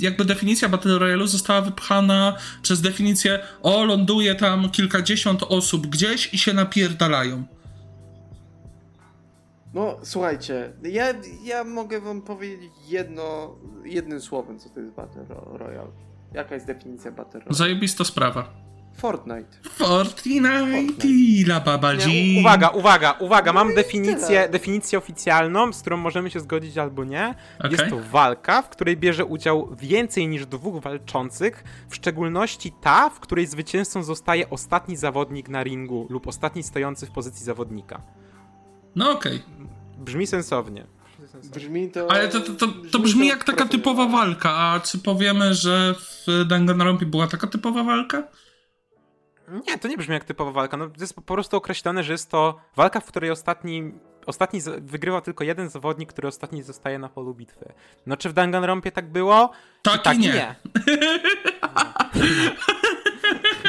Jakby 0.00 0.24
definicja 0.24 0.68
Battle 0.68 0.92
Royale'u 0.98 1.26
została 1.26 1.60
wypchana 1.60 2.36
przez 2.62 2.80
definicję 2.80 3.38
o, 3.62 3.84
ląduje 3.84 4.34
tam 4.34 4.70
kilkadziesiąt 4.70 5.42
osób 5.42 5.86
gdzieś 5.86 6.34
i 6.34 6.38
się 6.38 6.52
napierdalają. 6.52 7.44
No, 9.74 9.96
słuchajcie, 10.02 10.72
ja, 10.82 11.04
ja 11.44 11.64
mogę 11.64 12.00
wam 12.00 12.22
powiedzieć 12.22 12.72
jedno, 12.88 13.56
jednym 13.84 14.20
słowem, 14.20 14.58
co 14.58 14.70
to 14.70 14.80
jest 14.80 14.92
Battle 14.92 15.24
Ro- 15.28 15.48
Royale. 15.58 15.90
Jaka 16.34 16.54
jest 16.54 16.66
definicja 16.66 17.10
Battle 17.12 17.40
Royale? 17.40 17.54
Zajebista 17.54 18.04
sprawa. 18.04 18.62
Fortnite. 18.96 19.48
Fortnite, 19.70 21.06
la 21.46 21.60
baba 21.60 21.92
Nie, 21.94 21.98
G. 21.98 22.36
u- 22.36 22.40
uwaga, 22.40 22.68
uwaga, 22.68 23.12
uwaga, 23.20 23.52
mam 23.52 23.66
No 23.66 23.72
i 23.72 23.76
definicję, 23.76 24.48
definicję 24.48 24.98
oficjalną, 24.98 25.72
z 25.72 25.80
którą 25.80 25.96
możemy 25.96 26.30
się 26.30 26.40
zgodzić 26.40 26.78
albo 26.78 27.04
nie. 27.04 27.34
Jest 27.70 27.82
Okej. 27.82 27.90
to 27.90 27.98
walka, 28.10 28.62
w 28.62 28.68
której 28.68 28.96
bierze 28.96 29.24
udział 29.24 29.68
więcej 29.80 30.28
niż 30.28 30.46
dwóch 30.46 30.82
walczących, 30.82 31.64
w 31.88 31.94
szczególności 31.94 32.72
ta, 32.80 33.10
w 33.10 33.20
której 33.20 33.46
zwycięzcą 33.46 34.02
zostaje 34.02 34.50
ostatni 34.50 34.96
zawodnik 34.96 35.48
na 35.48 35.62
ringu 35.62 36.06
lub 36.10 36.26
ostatni 36.26 36.62
stojący 36.62 37.06
w 37.06 37.10
pozycji 37.10 37.44
zawodnika. 37.44 38.02
No 38.96 39.10
okej. 39.10 39.42
Brzmi 39.98 40.26
sensownie. 40.26 40.86
Brzmi 41.54 41.90
to... 41.90 42.10
Ale 42.10 42.28
to, 42.28 42.40
to, 42.40 42.52
to, 42.52 42.66
to 42.92 42.98
brzmi 42.98 43.28
jak 43.28 43.44
taka 43.44 43.66
typowa 43.66 44.06
walka, 44.06 44.50
a 44.50 44.80
czy 44.80 44.98
powiemy, 44.98 45.54
że 45.54 45.94
w 45.94 46.44
Danganronpie 46.46 47.06
była 47.06 47.26
taka 47.26 47.46
typowa 47.46 47.84
walka? 47.84 48.22
Nie, 49.66 49.78
to 49.78 49.88
nie 49.88 49.96
brzmi 49.96 50.14
jak 50.14 50.24
typowa 50.24 50.52
walka. 50.52 50.76
No, 50.76 50.86
to 50.86 51.00
jest 51.00 51.14
po 51.14 51.22
prostu 51.22 51.56
określone, 51.56 52.04
że 52.04 52.12
jest 52.12 52.30
to 52.30 52.60
walka, 52.76 53.00
w 53.00 53.06
której 53.06 53.30
ostatni, 53.30 53.92
ostatni 54.26 54.60
wygrywa 54.80 55.20
tylko 55.20 55.44
jeden 55.44 55.68
zawodnik, 55.68 56.12
który 56.12 56.28
ostatni 56.28 56.62
zostaje 56.62 56.98
na 56.98 57.08
polu 57.08 57.34
bitwy. 57.34 57.72
No 58.06 58.16
czy 58.16 58.28
w 58.28 58.32
Danganronpie 58.32 58.92
tak 58.92 59.12
było? 59.12 59.50
Tak, 59.82 60.00
I 60.00 60.04
tak 60.04 60.16
i 60.16 60.20
nie. 60.20 60.32
nie. 60.32 60.54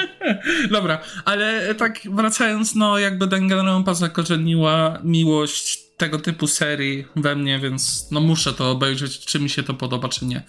Dobra, 0.72 1.00
ale 1.26 1.76
tak 1.76 2.00
wracając, 2.12 2.76
no 2.76 3.00
jakby 3.00 3.28
Danganronpa 3.28 3.94
zakorzeniła 3.94 5.00
miłość 5.04 5.84
tego 5.98 6.20
typu 6.20 6.48
serii 6.48 7.06
we 7.16 7.36
mnie, 7.36 7.60
więc 7.60 8.08
no 8.12 8.20
muszę 8.20 8.54
to 8.54 8.72
obejrzeć, 8.72 9.20
czy 9.20 9.40
mi 9.40 9.50
się 9.50 9.64
to 9.64 9.74
podoba, 9.74 10.10
czy 10.10 10.26
nie. 10.26 10.44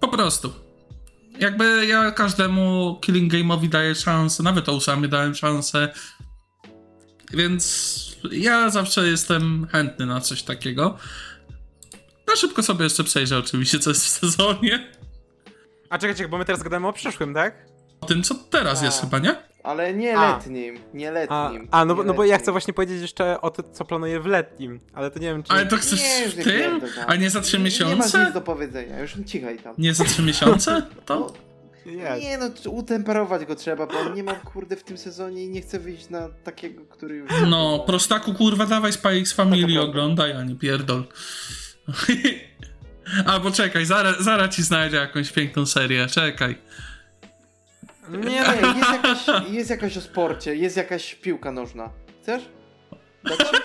Po 0.00 0.08
prostu. 0.08 0.52
Jakby 1.38 1.86
ja 1.86 2.10
każdemu 2.10 2.98
Killing 3.00 3.32
Game'owi 3.32 3.68
daję 3.68 3.94
szansę, 3.94 4.42
nawet 4.42 4.68
Ousamie 4.68 5.08
dałem 5.08 5.34
szansę, 5.34 5.88
więc 7.32 8.16
ja 8.30 8.70
zawsze 8.70 9.08
jestem 9.08 9.66
chętny 9.72 10.06
na 10.06 10.20
coś 10.20 10.42
takiego. 10.42 10.98
Na 12.28 12.36
szybko 12.36 12.62
sobie 12.62 12.84
jeszcze 12.84 13.04
przejrzę 13.04 13.38
oczywiście, 13.38 13.78
co 13.78 13.90
jest 13.90 14.04
w 14.06 14.08
sezonie. 14.08 14.92
A 15.90 15.98
czekajcie, 15.98 16.28
bo 16.28 16.38
my 16.38 16.44
teraz 16.44 16.62
gadamy 16.62 16.88
o 16.88 16.92
przyszłym, 16.92 17.34
tak? 17.34 17.69
O 18.00 18.06
tym, 18.06 18.22
co 18.22 18.34
teraz 18.34 18.82
A. 18.82 18.84
jest 18.84 19.00
chyba, 19.00 19.18
nie? 19.18 19.34
Ale 19.62 19.94
nie 19.94 20.18
A. 20.18 20.32
letnim, 20.36 20.78
nie 20.94 21.08
A, 21.08 21.12
letnim. 21.12 21.68
a 21.70 21.84
no, 21.84 21.94
bo- 21.94 22.02
nie 22.02 22.06
no 22.08 22.14
bo 22.14 22.24
ja 22.24 22.38
chcę 22.38 22.52
właśnie 22.52 22.74
powiedzieć 22.74 23.02
jeszcze 23.02 23.40
o 23.40 23.50
tym, 23.50 23.64
co 23.72 23.84
planuję 23.84 24.20
w 24.20 24.26
letnim, 24.26 24.80
ale 24.94 25.10
to 25.10 25.18
nie 25.18 25.26
wiem, 25.26 25.42
czy... 25.42 25.52
Ale 25.52 25.66
to 25.66 25.76
chcesz 25.76 26.00
Nie, 26.00 26.28
w 26.28 26.36
nie 26.36 26.44
tym? 26.44 26.80
A 27.06 27.16
nie 27.16 27.30
za 27.30 27.40
trzy 27.40 27.58
Nie 27.58 27.64
masz 27.64 27.72
miesiące? 27.72 28.24
nic 28.24 28.34
do 28.34 28.40
powiedzenia, 28.40 29.00
już 29.00 29.14
cichaj 29.26 29.58
tam. 29.58 29.74
Nie 29.78 29.94
za 29.94 30.04
trzy 30.04 30.22
miesiące? 30.22 30.82
To? 31.06 31.32
No, 31.86 31.92
Jest. 31.92 32.22
nie 32.22 32.38
no, 32.38 32.70
utemperować 32.70 33.44
go 33.44 33.56
trzeba, 33.56 33.86
bo 33.86 33.98
on 33.98 34.14
nie 34.14 34.22
ma 34.24 34.34
kurde 34.34 34.76
w 34.76 34.84
tym 34.84 34.98
sezonie 34.98 35.44
i 35.44 35.48
nie 35.48 35.60
chce 35.60 35.78
wyjść 35.78 36.08
na 36.10 36.28
takiego, 36.44 36.84
który 36.90 37.16
już... 37.16 37.30
No, 37.48 37.78
prostaku 37.86 38.34
kurwa, 38.34 38.66
dawaj 38.66 38.92
Spy 38.92 39.08
X 39.08 39.32
Family 39.32 39.74
Taka 39.74 39.80
oglądaj, 39.88 40.32
a 40.32 40.44
nie 40.44 40.54
pierdol. 40.54 41.04
Albo 43.26 43.50
czekaj, 43.50 43.86
zaraz 43.86 44.22
zara 44.22 44.48
ci 44.48 44.62
znajdzie 44.62 44.96
jakąś 44.96 45.32
piękną 45.32 45.66
serię, 45.66 46.06
czekaj. 46.06 46.58
Nie, 48.10 48.20
Nie, 48.20 48.78
jest 48.78 48.92
jakaś, 48.92 49.26
jest 49.50 49.70
jakaś 49.70 49.96
o 49.96 50.00
sporcie, 50.00 50.56
jest 50.56 50.76
jakaś 50.76 51.14
piłka 51.14 51.52
nożna. 51.52 51.90
Chcesz? 52.22 52.42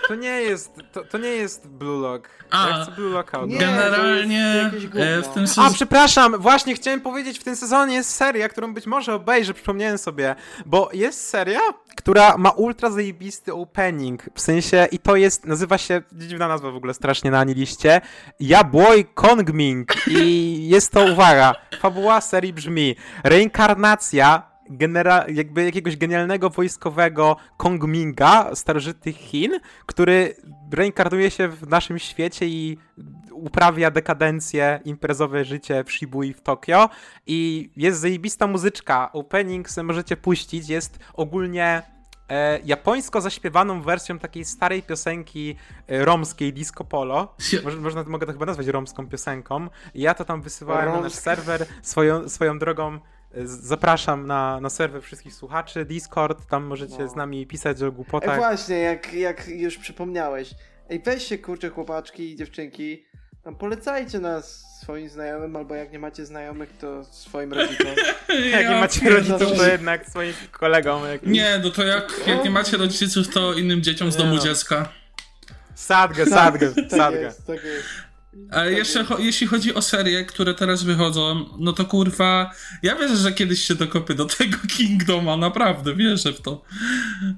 To 0.07 0.15
nie 0.15 0.41
jest, 0.41 0.73
to, 0.91 1.03
to 1.03 1.17
nie 1.17 1.29
jest 1.29 1.67
Blue 1.67 2.01
Lock. 2.01 2.29
A. 2.51 2.69
Ja 2.69 2.83
chcę 2.83 2.91
Blue 2.91 3.09
Locka 3.09 3.45
Nie. 3.47 3.57
Generalnie 3.57 4.71
to 4.91 4.99
jest 4.99 5.27
e, 5.27 5.31
w 5.31 5.33
tym 5.33 5.43
A, 5.43 5.47
sezonie... 5.47 5.75
przepraszam, 5.75 6.37
właśnie 6.39 6.75
chciałem 6.75 7.01
powiedzieć, 7.01 7.39
w 7.39 7.43
tym 7.43 7.55
sezonie 7.55 7.95
jest 7.95 8.09
seria, 8.15 8.49
którą 8.49 8.73
być 8.73 8.85
może 8.85 9.13
obejrzę, 9.13 9.53
przypomniałem 9.53 9.97
sobie, 9.97 10.35
bo 10.65 10.89
jest 10.93 11.29
seria, 11.29 11.59
która 11.95 12.37
ma 12.37 12.49
ultra 12.49 12.91
zajebisty 12.91 13.53
opening, 13.53 14.23
w 14.35 14.41
sensie, 14.41 14.87
i 14.91 14.99
to 14.99 15.15
jest, 15.15 15.45
nazywa 15.45 15.77
się, 15.77 16.01
dziwna 16.11 16.47
nazwa 16.47 16.71
w 16.71 16.75
ogóle 16.75 16.93
strasznie 16.93 17.31
na 17.31 17.43
liście, 17.43 18.01
Yaboy 18.39 19.03
Kongming 19.13 20.07
i 20.07 20.67
jest 20.67 20.91
to, 20.91 21.05
uwaga, 21.05 21.55
fabuła 21.79 22.21
serii 22.21 22.53
brzmi, 22.53 22.95
reinkarnacja 23.23 24.54
genera- 24.69 25.25
jakby 25.33 25.65
jakiegoś 25.65 25.97
genialnego 25.97 26.49
wojskowego 26.49 27.35
Kongminga 27.57 28.55
starożytnych 28.55 29.15
Chin, 29.15 29.59
który 29.85 30.35
reinkarnuje 30.71 31.31
się 31.31 31.47
w 31.47 31.67
naszym 31.67 31.99
świecie 31.99 32.47
i 32.47 32.77
uprawia 33.31 33.91
dekadencję, 33.91 34.79
imprezowe 34.85 35.45
życie 35.45 35.83
w 35.83 35.91
Shibui 35.91 36.33
w 36.33 36.41
Tokio 36.41 36.89
i 37.27 37.69
jest 37.77 37.99
zajebista 37.99 38.47
muzyczka. 38.47 39.11
Opening 39.11 39.69
sobie 39.69 39.87
możecie 39.87 40.17
puścić, 40.17 40.69
jest 40.69 40.99
ogólnie 41.13 41.81
e, 42.29 42.59
japońsko 42.65 43.21
zaśpiewaną 43.21 43.81
wersją 43.81 44.19
takiej 44.19 44.45
starej 44.45 44.83
piosenki 44.83 45.55
e, 45.87 46.05
romskiej 46.05 46.53
Disco 46.53 46.83
Polo. 46.83 47.35
Może, 47.63 47.77
można, 47.77 48.03
mogę 48.03 48.25
to 48.25 48.33
chyba 48.33 48.45
nazwać 48.45 48.67
romską 48.67 49.07
piosenką. 49.07 49.67
I 49.93 50.01
ja 50.01 50.13
to 50.13 50.25
tam 50.25 50.41
wysyłałem 50.41 50.85
na 50.85 51.01
nasz 51.01 51.13
serwer. 51.13 51.65
Swoją, 51.81 52.29
swoją 52.29 52.59
drogą 52.59 52.99
zapraszam 53.43 54.27
na, 54.27 54.59
na 54.59 54.69
serwer 54.69 55.01
wszystkich 55.01 55.33
słuchaczy, 55.33 55.85
Discord, 55.85 56.47
tam 56.49 56.63
możecie 56.63 56.97
No. 56.99 57.07
z 57.09 57.15
nami 57.15 57.47
pisać 57.47 57.81
o 57.81 57.85
Ej, 57.85 57.91
głupotach. 57.91 58.37
właśnie, 58.37 58.75
jak, 58.79 59.13
jak 59.13 59.47
już 59.47 59.77
przypomniałeś. 59.77 60.49
Ej, 60.89 60.99
weźcie 61.05 61.37
kurczę 61.37 61.69
chłopaczki 61.69 62.31
i 62.31 62.35
dziewczynki, 62.35 63.05
tam 63.43 63.55
polecajcie 63.55 64.19
nas 64.19 64.65
swoim 64.81 65.09
znajomym, 65.09 65.55
albo 65.55 65.75
jak 65.75 65.91
nie 65.91 65.99
macie 65.99 66.25
znajomych, 66.25 66.77
to 66.81 67.03
swoim 67.03 67.53
rodzicom. 67.53 67.87
Jak 68.51 68.65
nie 68.67 68.73
Ja 68.73 68.79
macie 68.79 69.01
pierdolę. 69.01 69.37
rodziców, 69.37 69.57
to 69.57 69.67
jednak 69.67 70.09
swoim 70.09 70.33
kolegom. 70.51 71.05
jakimś. 71.05 71.31
Nie, 71.31 71.59
no 71.63 71.69
to 71.71 71.83
jak, 71.83 72.13
jak 72.27 72.43
nie 72.43 72.49
macie 72.49 72.77
rodziców, 72.77 73.29
to 73.33 73.53
innym 73.53 73.81
dzieciom 73.83 74.11
z 74.11 74.17
Nie 74.17 74.23
domu 74.23 74.35
no. 74.35 74.41
dziecka. 74.41 74.89
Sadgę, 75.75 76.25
sadgę, 76.25 76.71
Tak 76.75 76.89
sadgę. 76.89 77.19
jest, 77.21 77.47
tak 77.47 77.63
jest. 77.63 77.85
Ale 78.51 78.73
jeszcze, 78.73 79.03
cho- 79.03 79.19
jeśli 79.19 79.47
chodzi 79.47 79.73
o 79.73 79.81
serie, 79.81 80.25
które 80.25 80.53
teraz 80.53 80.83
wychodzą, 80.83 81.45
no 81.59 81.73
to 81.73 81.85
kurwa, 81.85 82.51
ja 82.83 82.95
wierzę, 82.95 83.17
że 83.17 83.31
kiedyś 83.31 83.61
się 83.61 83.75
dokopię 83.75 84.13
do 84.13 84.25
tego 84.25 84.57
Kingdoma, 84.77 85.37
naprawdę 85.37 85.95
wierzę 85.95 86.33
w 86.33 86.41
to. 86.41 86.61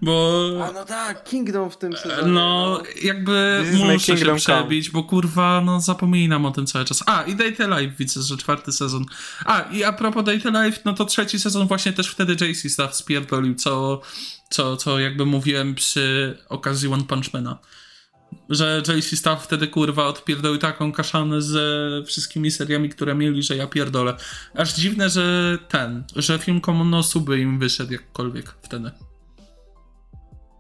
Bo 0.02 0.42
A 0.70 0.72
no 0.72 0.86
tak, 0.86 1.24
Kingdom 1.24 1.72
w 1.72 1.78
tym 1.78 1.98
sezonie. 1.98 2.32
no, 2.32 2.82
jakby 3.04 3.64
is 3.74 3.80
my 3.80 3.94
muszę 3.94 4.18
się 4.18 4.36
przebić, 4.36 4.90
bo 4.90 5.04
kurwa, 5.04 5.62
no 5.66 5.82
zapominam 5.82 6.46
o 6.46 6.52
tym 6.52 6.66
cały 6.68 6.86
czas. 6.86 7.04
A, 7.06 7.24
i 7.24 7.36
Date 7.36 7.68
Life 7.68 7.96
widzę, 8.00 8.22
że 8.22 8.38
czwarty 8.38 8.72
sezon. 8.72 9.06
A, 9.46 9.62
i 9.62 9.84
a 9.84 9.94
propos 9.94 10.24
Date 10.24 10.66
Life, 10.66 10.82
no 10.86 10.94
to 10.94 11.06
trzeci 11.06 11.40
sezon 11.40 11.68
właśnie 11.68 11.94
też 11.94 12.08
wtedy 12.08 12.46
JC 12.46 12.70
Staff 12.74 12.96
spierdolił, 12.96 13.56
co, 13.56 14.02
co, 14.50 14.78
co 14.78 15.00
jakby 15.00 15.26
mówiłem 15.26 15.76
przy 15.76 16.38
okazji 16.50 16.94
One 16.94 17.04
Punch 17.04 17.34
Mana. 17.34 17.58
Że 18.50 18.82
JC 18.88 19.18
Staff 19.18 19.44
wtedy 19.44 19.68
kurwa 19.68 20.06
odpierdolił 20.06 20.58
taką 20.58 20.92
kaszanę 20.92 21.42
ze 21.42 21.64
wszystkimi 22.06 22.52
seriami, 22.52 22.90
które 22.90 23.16
mieli, 23.16 23.44
że 23.44 23.56
ja 23.56 23.68
pierdolę. 23.68 24.14
Aż 24.56 24.74
dziwne, 24.74 25.10
że 25.10 25.58
ten, 25.70 26.04
że 26.16 26.40
film 26.40 26.62
Komonosuby 26.62 27.40
im 27.40 27.60
wyszedł 27.60 27.94
jakkolwiek 27.94 28.56
wtedy. 28.62 28.92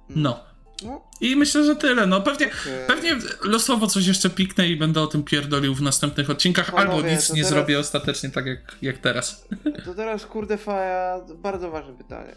No. 0.09 0.39
No, 0.83 1.01
I 1.21 1.35
myślę, 1.35 1.63
że 1.63 1.75
tyle. 1.75 2.07
No 2.07 2.21
pewnie, 2.21 2.45
okej. 2.47 2.87
pewnie 2.87 3.17
losowo 3.43 3.87
coś 3.87 4.07
jeszcze 4.07 4.29
piknę 4.29 4.67
i 4.67 4.75
będę 4.75 5.01
o 5.01 5.07
tym 5.07 5.23
pierdolił 5.23 5.75
w 5.75 5.81
następnych 5.81 6.29
odcinkach, 6.29 6.71
Panowie, 6.71 6.95
albo 6.97 7.09
nic 7.09 7.29
nie 7.29 7.35
teraz- 7.35 7.49
zrobię 7.49 7.79
ostatecznie 7.79 8.29
tak 8.29 8.45
jak, 8.45 8.75
jak 8.81 8.97
teraz. 8.97 9.47
To 9.85 9.93
teraz 9.93 10.25
kurde 10.25 10.57
Faja, 10.57 11.19
bardzo 11.35 11.71
ważne 11.71 11.93
pytanie. 11.93 12.35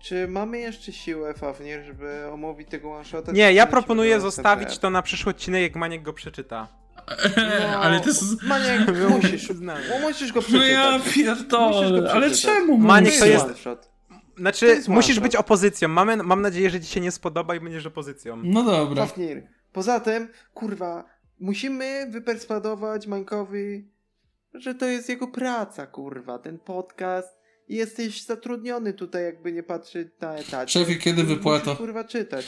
Czy 0.00 0.28
mamy 0.28 0.58
jeszcze 0.58 0.92
siłę, 0.92 1.34
Fafnir, 1.34 1.82
żeby 1.84 2.26
omówić 2.32 2.68
tego 2.68 2.92
one 2.92 3.04
shota? 3.04 3.32
Nie, 3.32 3.52
ja 3.52 3.66
proponuję 3.66 4.20
zostawić 4.20 4.78
to 4.78 4.90
na 4.90 5.02
przyszły 5.02 5.30
odcinek, 5.30 5.62
jak 5.62 5.76
Maniek 5.76 6.02
go 6.02 6.12
przeczyta. 6.12 6.68
No, 7.36 7.78
ale 7.82 8.00
to 8.00 8.06
jest... 8.08 8.42
Maniek, 8.42 8.80
musisz, 9.10 9.50
no, 9.60 9.74
musisz 10.00 10.32
go 10.32 10.40
No 10.40 10.46
przeczytać. 10.46 10.70
ja 10.70 10.98
Musisz 10.98 11.24
go 11.24 11.34
pierdolę, 11.34 12.12
ale 12.12 12.30
czemu 12.30 12.78
Maniek, 12.78 13.18
to 13.18 13.26
jest- 13.26 13.58
shot. 13.58 13.90
To 14.10 14.20
Znaczy, 14.42 14.66
jest 14.66 14.88
musisz 14.88 15.20
być 15.20 15.36
opozycją. 15.36 15.88
Mamy, 15.88 16.16
mam 16.16 16.42
nadzieję, 16.42 16.70
że 16.70 16.80
ci 16.80 16.86
się 16.86 17.00
nie 17.00 17.10
spodoba 17.10 17.54
i 17.54 17.60
będziesz 17.60 17.86
opozycją. 17.86 18.36
No 18.44 18.62
dobra. 18.64 19.06
Fafnir. 19.06 19.42
Poza 19.72 20.00
tym, 20.00 20.28
kurwa, 20.54 21.04
musimy 21.40 22.06
wyperswadować 22.10 23.06
Mańkowi, 23.06 23.88
że 24.54 24.74
to 24.74 24.86
jest 24.86 25.08
jego 25.08 25.28
praca, 25.28 25.86
kurwa, 25.86 26.38
ten 26.38 26.58
podcast. 26.58 27.39
I 27.70 27.76
jesteś 27.76 28.22
zatrudniony 28.22 28.92
tutaj, 28.92 29.24
jakby 29.24 29.52
nie 29.52 29.62
patrzeć 29.62 30.08
na 30.20 30.34
etat. 30.34 30.70
Szefie, 30.70 30.96
kiedy 30.96 31.24
wypłata? 31.24 31.64
Musisz, 31.64 31.78
kurwa, 31.78 32.04
czytać. 32.04 32.46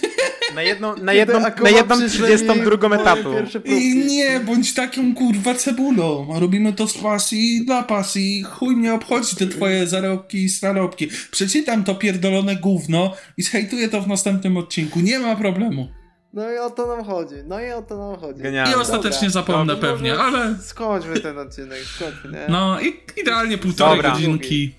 Na 0.54 0.62
jedną, 0.62 0.96
na 0.96 1.12
jedną, 1.12 1.40
na 1.40 1.70
jedną 1.70 1.96
przyszle 1.96 2.28
mi 2.28 2.36
32 2.36 2.88
moje 2.88 3.00
etatu. 3.00 3.32
pierwsze 3.32 3.60
I 3.64 3.96
nie, 4.06 4.40
bądź 4.40 4.74
taką 4.74 5.14
kurwa 5.14 5.54
cebulą. 5.54 6.34
A 6.36 6.38
robimy 6.38 6.72
to 6.72 6.88
z 6.88 6.98
pasji 6.98 7.64
dla 7.64 7.82
pasji. 7.82 8.42
Chuj 8.42 8.76
mnie 8.76 8.94
obchodzi 8.94 9.36
te 9.36 9.46
twoje 9.46 9.86
zarobki 9.86 10.44
i 10.44 10.48
starobki. 10.48 11.08
Przeczytam 11.30 11.84
to 11.84 11.94
pierdolone 11.94 12.56
gówno 12.56 13.14
i 13.36 13.42
zhejtuję 13.42 13.88
to 13.88 14.02
w 14.02 14.08
następnym 14.08 14.56
odcinku. 14.56 15.00
Nie 15.00 15.18
ma 15.18 15.36
problemu. 15.36 15.88
No 16.32 16.50
i 16.50 16.58
o 16.58 16.70
to 16.70 16.86
nam 16.96 17.04
chodzi. 17.04 17.34
No 17.46 17.60
i 17.60 17.72
o 17.72 17.82
to 17.82 17.96
nam 17.96 18.20
chodzi. 18.20 18.42
Genialne. 18.42 18.72
I 18.72 18.74
ostatecznie 18.76 19.28
Dobra. 19.28 19.42
zapomnę 19.42 19.74
Dobra, 19.74 19.90
pewnie, 19.90 20.10
może 20.14 20.22
ale 20.24 20.54
Skończmy 20.62 21.20
ten 21.20 21.38
odcinek, 21.38 21.78
skończmy, 21.78 22.30
nie? 22.32 22.46
no 22.48 22.80
i 22.80 23.00
idealnie 23.16 23.58
półtorej 23.58 23.96
Dobra. 23.96 24.10
godzinki. 24.10 24.74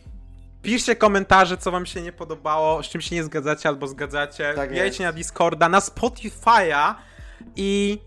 Piszcie 0.62 0.96
komentarze, 0.96 1.58
co 1.58 1.72
wam 1.72 1.86
się 1.86 2.02
nie 2.02 2.12
podobało, 2.12 2.84
z 2.84 2.90
czym 2.90 3.02
się 3.02 3.16
nie 3.16 3.24
zgadzacie 3.24 3.70
albo 3.70 3.88
zgadzacie. 3.88 4.54
Tak 4.56 4.70
Wbijajcie 4.70 5.04
na 5.04 5.14
Discorda, 5.14 5.70
na 5.70 5.80
Spotify'a 5.80 6.96
i... 7.56 7.98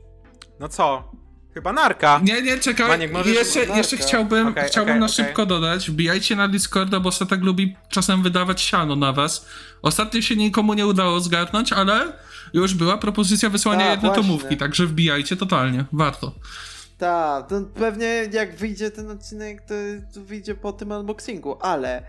No 0.61 0.69
co? 0.69 1.13
Chyba 1.55 1.73
narka. 1.73 2.21
Nie, 2.25 2.43
nie, 2.43 2.59
czekaj. 2.59 2.89
Maniek, 2.89 3.13
możesz- 3.13 3.35
jeszcze, 3.35 3.65
jeszcze 3.65 3.97
chciałbym, 3.97 4.49
Okej, 4.49 4.65
chciałbym 4.69 4.93
okej, 4.93 5.01
na 5.01 5.07
okej. 5.07 5.17
szybko 5.25 5.47
dodać. 5.47 5.91
Wbijajcie 5.91 6.37
na 6.37 6.49
Discorda, 6.49 7.01
bo 7.01 7.13
Satek 7.13 7.41
lubi 7.43 7.77
czasem 7.89 8.23
wydawać 8.23 8.61
siano 8.61 8.97
na 8.97 9.13
was. 9.13 9.47
Ostatnio 9.83 10.21
się 10.23 10.37
nikomu 10.37 10.75
nie 10.75 10.87
udało 10.87 11.21
zgarnąć, 11.21 11.73
ale 11.73 12.13
już 12.53 12.75
była 12.75 12.99
propozycja 12.99 13.51
wysłania 13.51 13.87
A, 13.87 13.91
jednej 13.91 14.13
właśnie. 14.13 14.23
tomówki, 14.23 14.57
także 14.57 14.87
wbijajcie 14.87 15.37
totalnie. 15.37 15.85
Warto. 15.93 16.33
Tak, 16.99 17.49
to 17.49 17.61
pewnie 17.75 18.29
jak 18.33 18.57
wyjdzie 18.57 18.91
ten 18.91 19.11
odcinek, 19.11 19.61
to, 19.61 19.75
to 20.15 20.21
wyjdzie 20.21 20.55
po 20.55 20.73
tym 20.73 20.91
unboxingu, 20.91 21.57
ale 21.61 22.03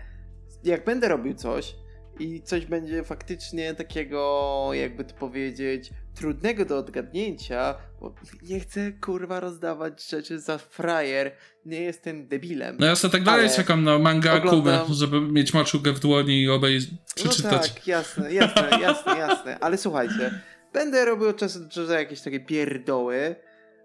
jak 0.64 0.84
będę 0.84 1.08
robił 1.08 1.34
coś 1.34 1.74
i 2.18 2.42
coś 2.42 2.66
będzie 2.66 3.04
faktycznie 3.04 3.74
takiego, 3.74 4.68
jakby 4.72 5.04
to 5.04 5.14
powiedzieć, 5.14 5.90
trudnego 6.14 6.64
do 6.64 6.78
odgadnięcia, 6.78 7.74
bo 8.00 8.14
nie 8.42 8.60
chcę 8.60 8.92
kurwa 8.92 9.40
rozdawać 9.40 10.08
rzeczy 10.08 10.40
za 10.40 10.58
frajer, 10.58 11.32
nie 11.66 11.80
jestem 11.80 12.28
debilem. 12.28 12.76
No 12.80 12.86
ja 12.86 12.96
sobie 12.96 13.12
tak 13.12 13.22
dalej 13.22 13.46
Ale 13.46 13.56
czekam 13.56 13.84
na 13.84 13.98
manga 13.98 14.34
oglądam- 14.34 14.80
Akumy, 14.80 14.94
żeby 14.94 15.20
mieć 15.20 15.54
maczugę 15.54 15.92
w 15.92 16.00
dłoni 16.00 16.42
i 16.42 16.50
obej 16.50 16.78
No 16.90 16.96
przeczytać. 17.14 17.72
tak, 17.72 17.86
jasne, 17.86 18.32
jasne, 18.34 18.68
jasne, 18.82 19.16
jasne. 19.18 19.58
Ale 19.60 19.78
słuchajcie, 19.78 20.40
będę 20.72 21.04
robił 21.04 21.28
od 21.28 21.36
czasu 21.36 21.60
do 21.60 21.68
czasu 21.68 21.92
jakieś 21.92 22.20
takie 22.20 22.40
pierdoły, 22.40 23.36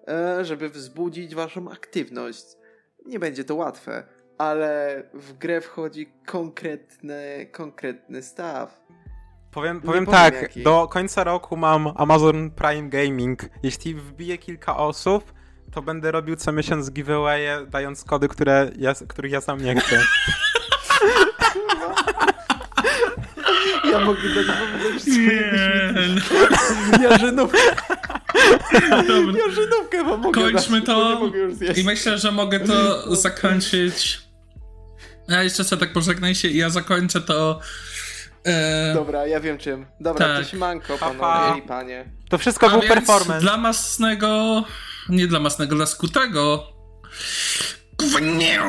e, 0.07 0.45
żeby 0.45 0.69
wzbudzić 0.69 1.35
waszą 1.35 1.71
aktywność. 1.71 2.45
Nie 3.05 3.19
będzie 3.19 3.43
to 3.43 3.55
łatwe, 3.55 4.03
ale 4.37 5.03
w 5.13 5.33
grę 5.33 5.61
wchodzi 5.61 6.07
konkretny, 6.25 7.47
konkretny 7.51 8.21
staw. 8.23 8.81
Powiem, 9.51 9.81
powiem 9.81 10.05
powiem 10.05 10.05
tak, 10.05 10.41
jaki. 10.41 10.63
do 10.63 10.87
końca 10.87 11.23
roku 11.23 11.57
mam 11.57 11.93
Amazon 11.95 12.51
Prime 12.51 12.89
Gaming. 12.89 13.45
Jeśli 13.63 13.95
wbije 13.95 14.37
kilka 14.37 14.77
osób, 14.77 15.33
to 15.71 15.81
będę 15.81 16.11
robił 16.11 16.35
co 16.35 16.51
miesiąc 16.51 16.91
giveawaye, 16.91 17.65
dając 17.67 18.03
kody, 18.03 18.27
które 18.27 18.71
ja, 18.77 18.93
których 19.07 19.31
ja 19.31 19.41
sam 19.41 19.63
nie 19.63 19.75
chcę. 19.75 20.01
Ja 23.91 23.99
mogę 23.99 24.21
dać 24.35 24.45
wam 24.45 24.57
Nie, 25.07 25.53
Jarzynówkę, 27.03 27.57
jarzynówkę 29.45 30.03
wam 30.03 30.21
mogę 30.21 30.41
Kończmy 30.41 30.81
dać, 30.81 30.85
to 30.85 31.21
i 31.75 31.83
myślę, 31.83 32.17
że 32.17 32.31
mogę 32.31 32.59
to 32.59 33.15
zakończyć. 33.15 34.21
Ja 35.27 35.43
jeszcze 35.43 35.63
sobie 35.63 35.79
tak 35.79 35.93
pożegnaj 35.93 36.35
się 36.35 36.47
i 36.47 36.57
ja 36.57 36.69
zakończę 36.69 37.21
to. 37.21 37.59
E, 38.45 38.93
Dobra, 38.93 39.27
ja 39.27 39.39
wiem 39.39 39.57
czym. 39.57 39.85
Dobra, 39.99 40.27
Tak. 40.27 40.35
to 40.37 40.97
pa. 40.97 41.39
panowie 41.39 41.59
i 41.59 41.67
panie. 41.67 42.05
To 42.29 42.37
wszystko 42.37 42.67
a 42.67 42.69
był 42.69 42.81
więc 42.81 42.93
performance. 42.93 43.41
Dla 43.41 43.57
masnego. 43.57 44.63
Nie 45.09 45.27
dla 45.27 45.39
masnego, 45.39 45.75
dla 45.75 45.85
skutego. 45.85 46.63
Kurwa, 47.97 48.19
nie. 48.19 48.59